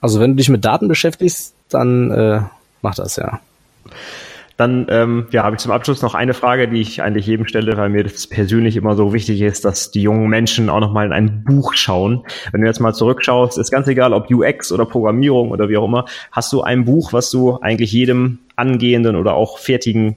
Also 0.00 0.20
wenn 0.20 0.32
du 0.32 0.36
dich 0.36 0.48
mit 0.48 0.64
Daten 0.64 0.88
beschäftigst, 0.88 1.54
dann 1.70 2.10
äh, 2.10 2.40
mach 2.82 2.94
das 2.94 3.16
ja. 3.16 3.40
Dann 4.56 4.86
ähm, 4.88 5.26
ja, 5.32 5.42
habe 5.42 5.56
ich 5.56 5.60
zum 5.60 5.72
Abschluss 5.72 6.00
noch 6.00 6.14
eine 6.14 6.32
Frage, 6.32 6.66
die 6.66 6.80
ich 6.80 7.02
eigentlich 7.02 7.26
jedem 7.26 7.46
stelle, 7.46 7.76
weil 7.76 7.90
mir 7.90 8.04
das 8.04 8.26
persönlich 8.26 8.76
immer 8.76 8.96
so 8.96 9.12
wichtig 9.12 9.42
ist, 9.42 9.66
dass 9.66 9.90
die 9.90 10.00
jungen 10.00 10.28
Menschen 10.28 10.70
auch 10.70 10.80
nochmal 10.80 11.06
in 11.06 11.12
ein 11.12 11.44
Buch 11.44 11.74
schauen. 11.74 12.24
Wenn 12.52 12.62
du 12.62 12.66
jetzt 12.66 12.80
mal 12.80 12.94
zurückschaust, 12.94 13.58
ist 13.58 13.70
ganz 13.70 13.86
egal, 13.86 14.14
ob 14.14 14.30
UX 14.30 14.72
oder 14.72 14.86
Programmierung 14.86 15.50
oder 15.50 15.68
wie 15.68 15.76
auch 15.76 15.84
immer, 15.84 16.06
hast 16.32 16.52
du 16.54 16.62
ein 16.62 16.86
Buch, 16.86 17.12
was 17.12 17.30
du 17.30 17.58
eigentlich 17.60 17.92
jedem 17.92 18.38
angehenden 18.56 19.16
oder 19.16 19.34
auch 19.34 19.58
fertigen 19.58 20.16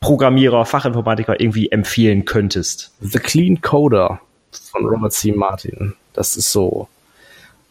Programmierer, 0.00 0.64
Fachinformatiker 0.64 1.40
irgendwie 1.40 1.70
empfehlen 1.70 2.24
könntest? 2.24 2.92
The 3.00 3.18
Clean 3.18 3.60
Coder 3.60 4.20
von 4.52 4.86
Robert 4.86 5.12
C. 5.12 5.32
Martin. 5.32 5.94
Das 6.12 6.36
ist 6.36 6.52
so 6.52 6.88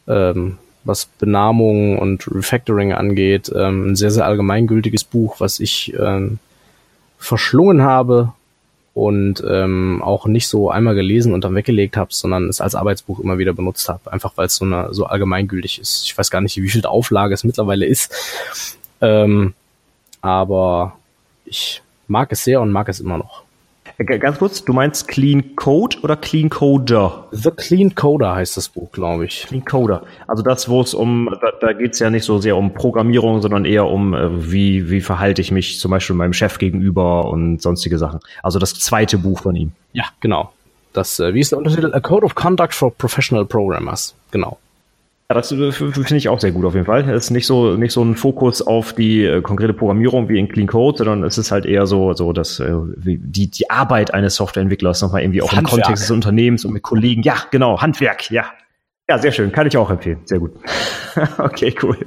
ähm, 0.08 0.58
was 0.84 1.06
Benamung 1.06 2.00
und 2.00 2.28
Refactoring 2.34 2.94
angeht, 2.94 3.52
ähm, 3.54 3.92
ein 3.92 3.96
sehr, 3.96 4.12
sehr 4.12 4.26
allgemeingültiges 4.26 5.04
Buch, 5.04 5.40
was 5.40 5.60
ich 5.60 5.94
ähm, 6.00 6.40
verschlungen 7.18 7.82
habe 7.82 8.34
und 8.94 9.44
ähm, 9.48 10.02
auch 10.02 10.26
nicht 10.26 10.48
so 10.48 10.72
einmal 10.72 10.96
gelesen 10.96 11.34
und 11.34 11.44
dann 11.44 11.56
weggelegt 11.56 11.98
habe, 11.98 12.14
sondern 12.14 12.48
es 12.48 12.62
als 12.62 12.74
Arbeitsbuch 12.74 13.20
immer 13.20 13.38
wieder 13.38 13.54
benutzt 13.54 13.90
habe, 13.90 14.12
einfach 14.12 14.34
weil 14.38 14.48
es 14.48 14.56
so, 14.56 14.66
eine, 14.66 14.94
so 14.94 15.06
allgemeingültig 15.06 15.80
ist. 15.80 16.04
Ich 16.06 16.18
weiß 16.18 16.32
gar 16.32 16.42
nicht, 16.42 16.58
wie 16.58 16.70
viel 16.70 16.86
Auflage 16.86 17.34
es 17.34 17.44
mittlerweile 17.44 17.86
ist, 17.86 18.12
ähm, 19.02 19.54
aber 20.22 20.98
ich 21.46 21.82
mag 22.08 22.32
es 22.32 22.44
sehr 22.44 22.62
und 22.62 22.72
mag 22.72 22.90
es 22.90 23.00
immer 23.00 23.18
noch. 23.18 23.44
Ganz 23.98 24.38
kurz, 24.38 24.64
du 24.64 24.74
meinst 24.74 25.08
Clean 25.08 25.56
Code 25.56 25.98
oder 26.04 26.16
Clean 26.18 26.50
Coder? 26.50 27.28
The 27.32 27.50
Clean 27.50 27.96
Coder 27.96 28.36
heißt 28.36 28.56
das 28.56 28.70
Buch, 28.70 28.92
glaube 28.92 29.26
ich. 29.26 29.46
Clean 29.48 29.66
Coder. 29.66 30.04
Also 30.28 30.44
das, 30.44 30.70
wo 30.70 30.82
es 30.82 30.94
um, 30.94 31.36
da, 31.42 31.52
da 31.60 31.74
geht 31.74 31.94
es 31.94 32.00
ja 32.00 32.12
nicht 32.12 32.24
so 32.24 32.38
sehr 32.38 32.58
um 32.58 32.74
Programmierung, 32.74 33.42
sondern 33.42 33.66
eher 33.66 33.88
um, 33.88 34.14
äh, 34.14 34.52
wie, 34.52 34.92
wie 34.92 35.02
verhalte 35.02 35.42
ich 35.42 35.52
mich 35.52 35.80
zum 35.80 35.90
Beispiel 35.90 36.16
meinem 36.16 36.34
Chef 36.34 36.60
gegenüber 36.60 37.26
und 37.30 37.62
sonstige 37.62 37.98
Sachen. 37.98 38.20
Also 38.44 38.60
das 38.60 38.76
zweite 38.76 39.18
Buch 39.18 39.40
von 39.42 39.56
ihm. 39.56 39.72
Ja, 39.94 40.06
genau. 40.20 40.52
Das, 40.94 41.20
äh, 41.20 41.34
wie 41.34 41.40
ist 41.40 41.52
der 41.52 41.58
Untertitel? 41.58 41.92
A 41.94 42.00
Code 42.00 42.26
of 42.26 42.36
Conduct 42.36 42.76
for 42.76 42.94
Professional 42.94 43.46
Programmers. 43.46 44.14
Genau. 44.32 44.60
Ja, 45.30 45.36
das 45.36 45.52
äh, 45.52 45.72
finde 45.74 46.16
ich 46.16 46.30
auch 46.30 46.40
sehr 46.40 46.54
gut 46.54 46.64
auf 46.64 46.74
jeden 46.74 46.86
Fall. 46.86 47.10
Es 47.10 47.26
ist 47.26 47.32
nicht 47.32 47.46
so 47.46 47.76
nicht 47.76 47.92
so 47.92 48.02
ein 48.02 48.16
Fokus 48.16 48.62
auf 48.62 48.94
die 48.94 49.26
äh, 49.26 49.42
konkrete 49.42 49.74
Programmierung 49.74 50.30
wie 50.30 50.40
in 50.40 50.48
Clean 50.48 50.68
Code, 50.68 51.00
sondern 51.00 51.24
es 51.24 51.38
ist 51.38 51.52
halt 51.52 51.66
eher 51.66 51.86
so 51.86 52.14
so 52.14 52.32
dass 52.32 52.62
äh, 52.62 52.74
die 52.96 53.50
die 53.52 53.70
Arbeit 53.70 54.14
eines 54.14 54.36
Softwareentwicklers 54.36 55.02
nochmal 55.02 55.24
irgendwie 55.24 55.42
auch 55.42 55.52
Handwerk. 55.52 55.74
im 55.74 55.82
Kontext 55.82 56.04
des 56.04 56.12
Unternehmens 56.12 56.64
und 56.64 56.72
mit 56.72 56.84
Kollegen. 56.84 57.24
Ja, 57.24 57.36
genau, 57.52 57.82
Handwerk. 57.82 58.32
Ja, 58.32 58.46
ja, 59.10 59.18
sehr 59.18 59.32
schön. 59.32 59.52
Kann 59.52 59.68
ich 59.68 59.78
auch 59.78 59.90
empfehlen. 59.90 60.20
Sehr 60.26 60.40
gut. 60.40 60.52
okay, 61.38 61.74
cool. 61.82 61.98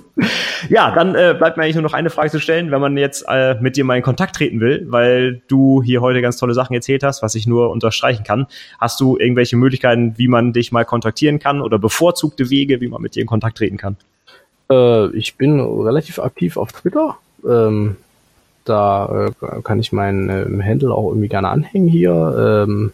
Ja, 0.69 0.95
dann 0.95 1.15
äh, 1.15 1.35
bleibt 1.37 1.57
mir 1.57 1.63
eigentlich 1.63 1.77
nur 1.77 1.83
noch 1.83 1.95
eine 1.95 2.11
Frage 2.11 2.31
zu 2.31 2.41
stellen, 2.41 2.71
wenn 2.71 2.81
man 2.81 2.97
jetzt 2.99 3.25
äh, 3.27 3.55
mit 3.61 3.77
dir 3.77 3.85
mal 3.85 3.97
in 3.97 4.03
Kontakt 4.03 4.37
treten 4.37 4.61
will, 4.61 4.87
weil 4.89 5.41
du 5.49 5.83
hier 5.83 6.03
heute 6.03 6.21
ganz 6.21 6.37
tolle 6.37 6.53
Sachen 6.53 6.75
erzählt 6.75 7.03
hast, 7.03 7.23
was 7.23 7.35
ich 7.35 7.47
nur 7.47 7.71
unterstreichen 7.71 8.23
kann. 8.23 8.47
Hast 8.79 9.01
du 9.01 9.17
irgendwelche 9.17 9.57
Möglichkeiten, 9.57 10.19
wie 10.19 10.29
man 10.29 10.53
dich 10.53 10.73
mal 10.73 10.85
kontaktieren 10.85 11.39
kann 11.39 11.63
oder 11.63 11.79
bevorzugte 11.79 12.51
Wege, 12.51 12.81
wie 12.83 12.89
man 12.89 13.01
mit 13.01 13.15
dir 13.15 13.23
in 13.23 13.27
Kontakt 13.27 13.57
treten 13.59 13.79
kann? 13.79 13.97
Äh, 14.71 15.09
ich 15.17 15.37
bin 15.37 15.59
relativ 15.59 16.19
aktiv 16.19 16.59
auf 16.59 16.73
Twitter. 16.73 17.17
Ähm, 17.49 17.97
da 18.65 19.31
äh, 19.41 19.63
kann 19.63 19.81
ich 19.81 19.93
meinen 19.93 20.29
äh, 20.29 20.63
Handle 20.63 20.95
auch 20.95 21.09
irgendwie 21.09 21.29
gerne 21.29 21.49
anhängen 21.49 21.89
hier. 21.89 22.67
Ähm, 22.69 22.93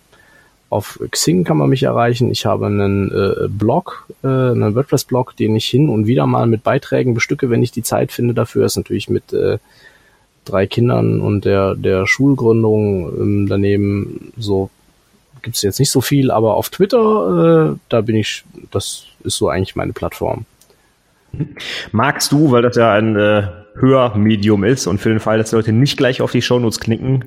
auf 0.68 1.00
Xing 1.10 1.44
kann 1.44 1.56
man 1.56 1.70
mich 1.70 1.84
erreichen. 1.84 2.30
Ich 2.30 2.44
habe 2.44 2.66
einen 2.66 3.10
äh, 3.10 3.48
Blog, 3.48 4.06
äh, 4.24 4.26
einen 4.26 4.74
WordPress-Blog, 4.74 5.36
den 5.36 5.54
ich 5.54 5.66
hin 5.66 5.88
und 5.88 6.06
wieder 6.06 6.26
mal 6.26 6.46
mit 6.46 6.64
Beiträgen 6.64 7.14
bestücke, 7.14 7.50
wenn 7.50 7.62
ich 7.62 7.70
die 7.70 7.82
Zeit 7.82 8.10
finde 8.12 8.34
dafür. 8.34 8.66
Ist 8.66 8.76
natürlich 8.76 9.08
mit 9.08 9.32
äh, 9.32 9.58
drei 10.44 10.66
Kindern 10.66 11.20
und 11.20 11.44
der, 11.44 11.74
der 11.74 12.06
Schulgründung 12.06 13.08
ähm, 13.08 13.46
daneben 13.48 14.32
so 14.36 14.70
gibt's 15.42 15.62
jetzt 15.62 15.78
nicht 15.78 15.90
so 15.90 16.00
viel, 16.00 16.32
aber 16.32 16.56
auf 16.56 16.70
Twitter, 16.70 17.72
äh, 17.72 17.78
da 17.88 18.00
bin 18.00 18.16
ich, 18.16 18.44
das 18.72 19.04
ist 19.22 19.36
so 19.36 19.48
eigentlich 19.48 19.76
meine 19.76 19.92
Plattform. 19.92 20.44
Magst 21.92 22.32
du, 22.32 22.50
weil 22.50 22.62
das 22.62 22.76
ja 22.76 22.92
ein 22.92 23.14
äh, 23.14 23.46
Hörmedium 23.76 24.64
ist 24.64 24.88
und 24.88 24.98
für 24.98 25.10
den 25.10 25.20
Fall, 25.20 25.38
dass 25.38 25.52
Leute 25.52 25.72
nicht 25.72 25.96
gleich 25.96 26.20
auf 26.20 26.32
die 26.32 26.42
Shownotes 26.42 26.80
knicken, 26.80 27.24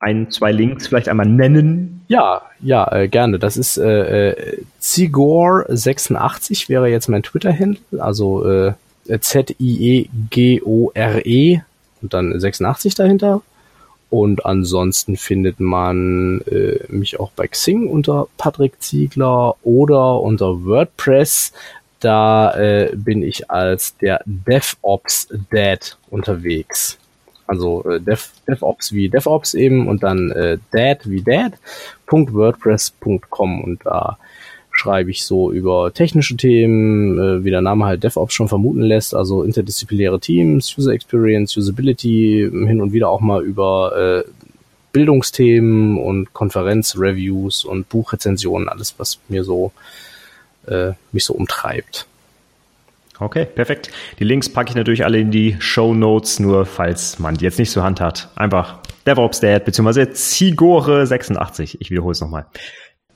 ein, 0.00 0.30
zwei 0.30 0.52
Links 0.52 0.86
vielleicht 0.86 1.08
einmal 1.08 1.26
nennen? 1.26 2.04
Ja, 2.08 2.42
ja, 2.60 2.90
äh, 2.92 3.08
gerne. 3.08 3.38
Das 3.38 3.56
ist 3.56 3.78
äh, 3.78 4.30
äh, 4.30 4.62
Zigor86 4.80 6.68
wäre 6.68 6.88
jetzt 6.88 7.08
mein 7.08 7.22
Twitter-Handle, 7.22 8.02
also 8.02 8.48
äh, 8.48 8.72
Z-I-E-G-O-R-E 9.06 10.10
-E 11.56 11.62
und 12.02 12.14
dann 12.14 12.38
86 12.38 12.94
dahinter. 12.94 13.42
Und 14.10 14.46
ansonsten 14.46 15.16
findet 15.16 15.60
man 15.60 16.40
äh, 16.50 16.78
mich 16.88 17.20
auch 17.20 17.30
bei 17.32 17.46
Xing 17.46 17.88
unter 17.88 18.28
Patrick 18.38 18.80
Ziegler 18.80 19.56
oder 19.62 20.20
unter 20.20 20.64
WordPress. 20.64 21.52
Da 22.00 22.54
äh, 22.54 22.92
bin 22.94 23.22
ich 23.22 23.50
als 23.50 23.96
der 23.98 24.22
DevOps 24.24 25.28
Dad 25.50 25.98
unterwegs. 26.08 26.98
Also 27.48 27.84
äh, 27.84 28.00
Dev, 28.00 28.28
DevOps 28.46 28.92
wie 28.92 29.08
DevOps 29.08 29.54
eben 29.54 29.88
und 29.88 30.04
dann 30.04 30.30
äh, 30.30 30.58
Dad 30.70 31.10
wie 31.10 31.22
Dad.wordpress.com 31.22 33.64
und 33.64 33.84
da 33.84 34.18
schreibe 34.70 35.10
ich 35.10 35.24
so 35.24 35.50
über 35.50 35.92
technische 35.92 36.36
Themen, 36.36 37.18
äh, 37.18 37.42
wie 37.42 37.50
der 37.50 37.62
Name 37.62 37.86
halt 37.86 38.04
DevOps 38.04 38.34
schon 38.34 38.46
vermuten 38.48 38.82
lässt, 38.82 39.12
also 39.14 39.42
interdisziplinäre 39.42 40.20
Teams, 40.20 40.78
User 40.78 40.92
Experience, 40.92 41.56
Usability, 41.56 42.48
hin 42.52 42.80
und 42.80 42.92
wieder 42.92 43.08
auch 43.08 43.20
mal 43.20 43.42
über 43.42 43.96
äh, 43.96 44.22
Bildungsthemen 44.92 45.98
und 45.98 46.32
Konferenzreviews 46.32 47.64
und 47.64 47.88
Buchrezensionen, 47.88 48.68
alles 48.68 48.94
was 48.98 49.18
mir 49.28 49.42
so 49.42 49.72
äh, 50.66 50.92
mich 51.12 51.24
so 51.24 51.34
umtreibt. 51.34 52.06
Okay, 53.20 53.44
perfekt. 53.46 53.90
Die 54.18 54.24
Links 54.24 54.48
packe 54.48 54.70
ich 54.70 54.76
natürlich 54.76 55.04
alle 55.04 55.18
in 55.18 55.30
die 55.30 55.56
Show 55.58 55.92
Notes, 55.94 56.38
nur 56.38 56.66
falls 56.66 57.18
man 57.18 57.34
die 57.34 57.44
jetzt 57.44 57.58
nicht 57.58 57.70
zur 57.70 57.82
Hand 57.82 58.00
hat. 58.00 58.30
Einfach 58.36 58.78
DevOps 59.06 59.40
Dad 59.40 59.64
bzw. 59.64 60.02
Zigore86. 60.02 61.78
Ich 61.80 61.90
wiederhole 61.90 62.12
es 62.12 62.20
nochmal. 62.20 62.46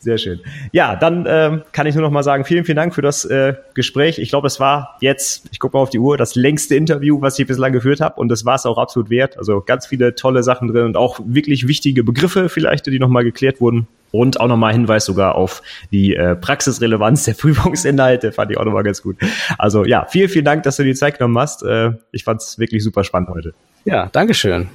Sehr 0.02 0.18
schön. 0.18 0.40
Ja, 0.72 0.96
dann 0.96 1.26
ähm, 1.28 1.62
kann 1.70 1.86
ich 1.86 1.94
nur 1.94 2.02
noch 2.02 2.10
mal 2.10 2.24
sagen, 2.24 2.44
vielen, 2.44 2.64
vielen 2.64 2.74
Dank 2.74 2.92
für 2.92 3.02
das 3.02 3.24
äh, 3.24 3.54
Gespräch. 3.74 4.18
Ich 4.18 4.30
glaube, 4.30 4.48
es 4.48 4.58
war 4.58 4.96
jetzt, 5.00 5.48
ich 5.52 5.60
gucke 5.60 5.76
mal 5.76 5.82
auf 5.84 5.90
die 5.90 6.00
Uhr, 6.00 6.16
das 6.16 6.34
längste 6.34 6.74
Interview, 6.74 7.20
was 7.20 7.38
ich 7.38 7.46
bislang 7.46 7.72
geführt 7.72 8.00
habe. 8.00 8.20
Und 8.20 8.28
das 8.28 8.44
war 8.44 8.56
es 8.56 8.66
auch 8.66 8.78
absolut 8.78 9.10
wert. 9.10 9.38
Also 9.38 9.60
ganz 9.60 9.86
viele 9.86 10.16
tolle 10.16 10.42
Sachen 10.42 10.66
drin 10.66 10.86
und 10.86 10.96
auch 10.96 11.20
wirklich 11.24 11.68
wichtige 11.68 12.02
Begriffe 12.02 12.48
vielleicht, 12.48 12.86
die 12.86 12.98
noch 12.98 13.08
mal 13.08 13.22
geklärt 13.22 13.60
wurden. 13.60 13.86
Und 14.10 14.40
auch 14.40 14.48
nochmal 14.48 14.72
Hinweis 14.72 15.04
sogar 15.04 15.36
auf 15.36 15.62
die 15.92 16.16
äh, 16.16 16.34
Praxisrelevanz 16.34 17.24
der 17.24 17.34
Prüfungsinhalte, 17.38 18.32
fand 18.32 18.50
ich 18.50 18.58
auch 18.58 18.64
nochmal 18.64 18.82
ganz 18.82 19.02
gut. 19.02 19.16
Also 19.56 19.84
ja, 19.84 20.04
vielen, 20.06 20.28
vielen 20.28 20.44
Dank, 20.44 20.64
dass 20.64 20.76
du 20.76 20.82
die 20.82 20.94
Zeit 20.94 21.18
genommen 21.18 21.38
hast. 21.38 21.62
Äh, 21.62 21.92
ich 22.10 22.24
fand 22.24 22.42
es 22.42 22.58
wirklich 22.58 22.82
super 22.82 23.04
spannend 23.04 23.30
heute. 23.30 23.54
Ja, 23.84 24.08
Dankeschön. 24.12 24.68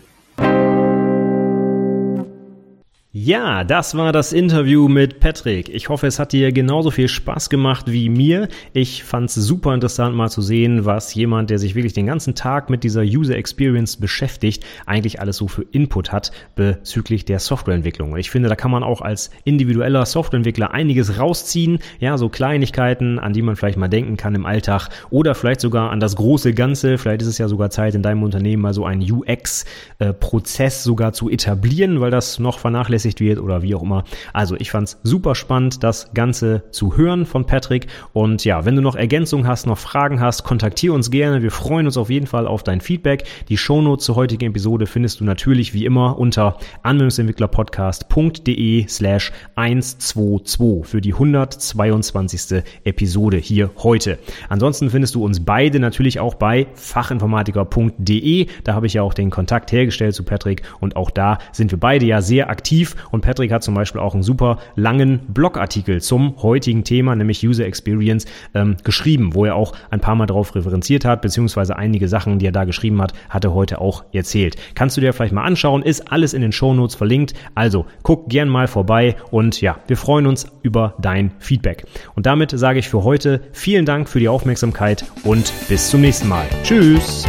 Ja, 3.20 3.64
das 3.64 3.98
war 3.98 4.14
das 4.14 4.32
Interview 4.32 4.88
mit 4.88 5.20
Patrick. 5.20 5.70
Ich 5.70 5.90
hoffe, 5.90 6.06
es 6.06 6.20
hat 6.20 6.34
dir 6.34 6.52
genauso 6.52 6.92
viel 6.92 7.08
Spaß 7.08 7.50
gemacht 7.50 7.86
wie 7.88 8.10
mir. 8.10 8.48
Ich 8.74 9.04
fand 9.04 9.32
es 9.32 9.34
super 9.34 9.74
interessant 9.74 10.16
mal 10.16 10.30
zu 10.30 10.44
sehen, 10.44 10.86
was 10.86 11.16
jemand, 11.16 11.50
der 11.50 11.58
sich 11.58 11.74
wirklich 11.74 11.94
den 11.94 12.06
ganzen 12.06 12.36
Tag 12.36 12.70
mit 12.70 12.84
dieser 12.84 13.02
User 13.02 13.36
Experience 13.36 13.98
beschäftigt, 13.98 14.64
eigentlich 14.86 15.20
alles 15.20 15.38
so 15.38 15.48
für 15.48 15.64
Input 15.64 16.12
hat 16.12 16.32
bezüglich 16.56 17.26
der 17.26 17.40
Softwareentwicklung. 17.40 18.16
Ich 18.18 18.30
finde, 18.30 18.50
da 18.50 18.56
kann 18.56 18.70
man 18.70 18.84
auch 18.84 19.02
als 19.02 19.32
individueller 19.46 20.06
Softwareentwickler 20.06 20.70
einiges 20.72 21.18
rausziehen. 21.18 21.80
Ja, 22.00 22.20
so 22.20 22.30
Kleinigkeiten, 22.30 23.18
an 23.18 23.34
die 23.34 23.42
man 23.42 23.56
vielleicht 23.56 23.80
mal 23.80 23.88
denken 23.88 24.18
kann 24.18 24.36
im 24.36 24.46
Alltag 24.46 24.90
oder 25.10 25.34
vielleicht 25.34 25.62
sogar 25.62 25.90
an 25.90 26.00
das 26.00 26.18
große 26.18 26.54
Ganze. 26.54 27.00
Vielleicht 27.00 27.24
ist 27.24 27.30
es 27.30 27.40
ja 27.40 27.48
sogar 27.48 27.72
Zeit 27.72 27.96
in 27.96 28.04
deinem 28.04 28.22
Unternehmen 28.22 28.62
mal 28.62 28.76
so 28.76 28.86
einen 28.86 29.02
UX-Prozess 29.02 30.84
sogar 30.84 31.14
zu 31.14 31.32
etablieren, 31.32 32.00
weil 32.00 32.12
das 32.12 32.38
noch 32.38 32.60
vernachlässigt 32.60 33.07
vernachlässigt 33.08 33.22
wird 33.22 33.40
oder 33.40 33.62
wie 33.62 33.76
auch 33.76 33.84
immer. 33.84 34.04
Also 34.34 34.56
ich 34.58 34.72
fand 34.72 34.90
es 34.90 35.00
super 35.04 35.36
spannend, 35.36 35.84
das 35.84 36.12
Ganze 36.14 36.64
zu 36.72 36.98
hören 36.98 37.26
von 37.26 37.46
Patrick. 37.46 37.88
Und 38.14 38.46
ja, 38.46 38.66
wenn 38.66 38.76
du 38.76 38.82
noch 38.82 38.96
Ergänzungen 38.96 39.48
hast, 39.48 39.68
noch 39.68 39.78
Fragen 39.78 40.20
hast, 40.20 40.44
kontaktiere 40.44 40.94
uns 40.94 41.12
gerne. 41.12 41.42
Wir 41.42 41.52
freuen 41.52 41.86
uns 41.86 41.98
auf 41.98 42.10
jeden 42.10 42.28
Fall 42.28 42.48
auf 42.48 42.64
dein 42.64 42.82
Feedback. 42.82 43.24
Die 43.50 43.58
Shownotes 43.58 44.06
zur 44.06 44.16
heutigen 44.16 44.46
Episode 44.46 44.86
findest 44.86 45.20
du 45.20 45.24
natürlich 45.24 45.74
wie 45.74 45.86
immer 45.86 46.18
unter 46.18 46.58
anwendungsentwicklerpodcast.de 46.84 48.88
slash 48.88 49.32
122 49.56 50.84
für 50.84 51.02
die 51.02 51.14
122. 51.14 52.64
Episode 52.84 53.38
hier 53.38 53.72
heute. 53.78 54.18
Ansonsten 54.50 54.90
findest 54.90 55.16
du 55.16 55.24
uns 55.24 55.44
beide 55.44 55.80
natürlich 55.80 56.20
auch 56.20 56.36
bei 56.36 56.68
fachinformatiker.de. 56.74 58.48
Da 58.64 58.74
habe 58.74 58.88
ich 58.88 58.94
ja 58.94 59.02
auch 59.02 59.14
den 59.14 59.30
Kontakt 59.30 59.72
hergestellt 59.72 60.16
zu 60.16 60.24
Patrick 60.24 60.64
und 60.80 60.96
auch 60.96 61.10
da 61.10 61.38
sind 61.52 61.72
wir 61.72 61.80
beide 61.80 62.06
ja 62.06 62.22
sehr 62.22 62.50
aktiv 62.50 62.87
und 63.12 63.22
Patrick 63.22 63.52
hat 63.52 63.64
zum 63.64 63.74
Beispiel 63.74 64.02
auch 64.02 64.14
einen 64.14 64.24
super 64.24 64.60
langen 64.76 65.20
Blogartikel 65.28 66.02
zum 66.02 66.42
heutigen 66.42 66.84
Thema, 66.84 67.16
nämlich 67.16 67.46
User 67.46 67.66
Experience, 67.66 68.26
ähm, 68.54 68.78
geschrieben, 68.84 69.34
wo 69.34 69.46
er 69.46 69.56
auch 69.56 69.74
ein 69.90 70.00
paar 70.00 70.16
Mal 70.16 70.26
darauf 70.26 70.56
referenziert 70.56 71.06
hat, 71.06 71.22
beziehungsweise 71.22 71.76
einige 71.76 72.08
Sachen, 72.08 72.40
die 72.40 72.48
er 72.48 72.52
da 72.52 72.66
geschrieben 72.66 73.02
hat, 73.02 73.14
hat 73.30 73.46
er 73.46 73.54
heute 73.54 73.82
auch 73.82 74.04
erzählt. 74.14 74.56
Kannst 74.76 74.98
du 74.98 75.02
dir 75.02 75.14
vielleicht 75.14 75.34
mal 75.34 75.44
anschauen, 75.44 75.84
ist 75.84 76.12
alles 76.12 76.34
in 76.34 76.42
den 76.42 76.52
Shownotes 76.52 76.96
verlinkt. 76.96 77.34
Also 77.56 77.86
guck 78.04 78.30
gern 78.30 78.50
mal 78.50 78.68
vorbei 78.68 79.16
und 79.32 79.62
ja, 79.62 79.78
wir 79.88 79.98
freuen 79.98 80.28
uns 80.28 80.48
über 80.62 80.96
dein 81.00 81.32
Feedback. 81.40 81.86
Und 82.16 82.26
damit 82.26 82.52
sage 82.52 82.80
ich 82.80 82.90
für 82.90 83.04
heute 83.04 83.42
vielen 83.52 83.86
Dank 83.86 84.10
für 84.10 84.20
die 84.20 84.30
Aufmerksamkeit 84.30 85.06
und 85.24 85.52
bis 85.70 85.90
zum 85.90 86.02
nächsten 86.02 86.28
Mal. 86.28 86.46
Tschüss! 86.64 87.26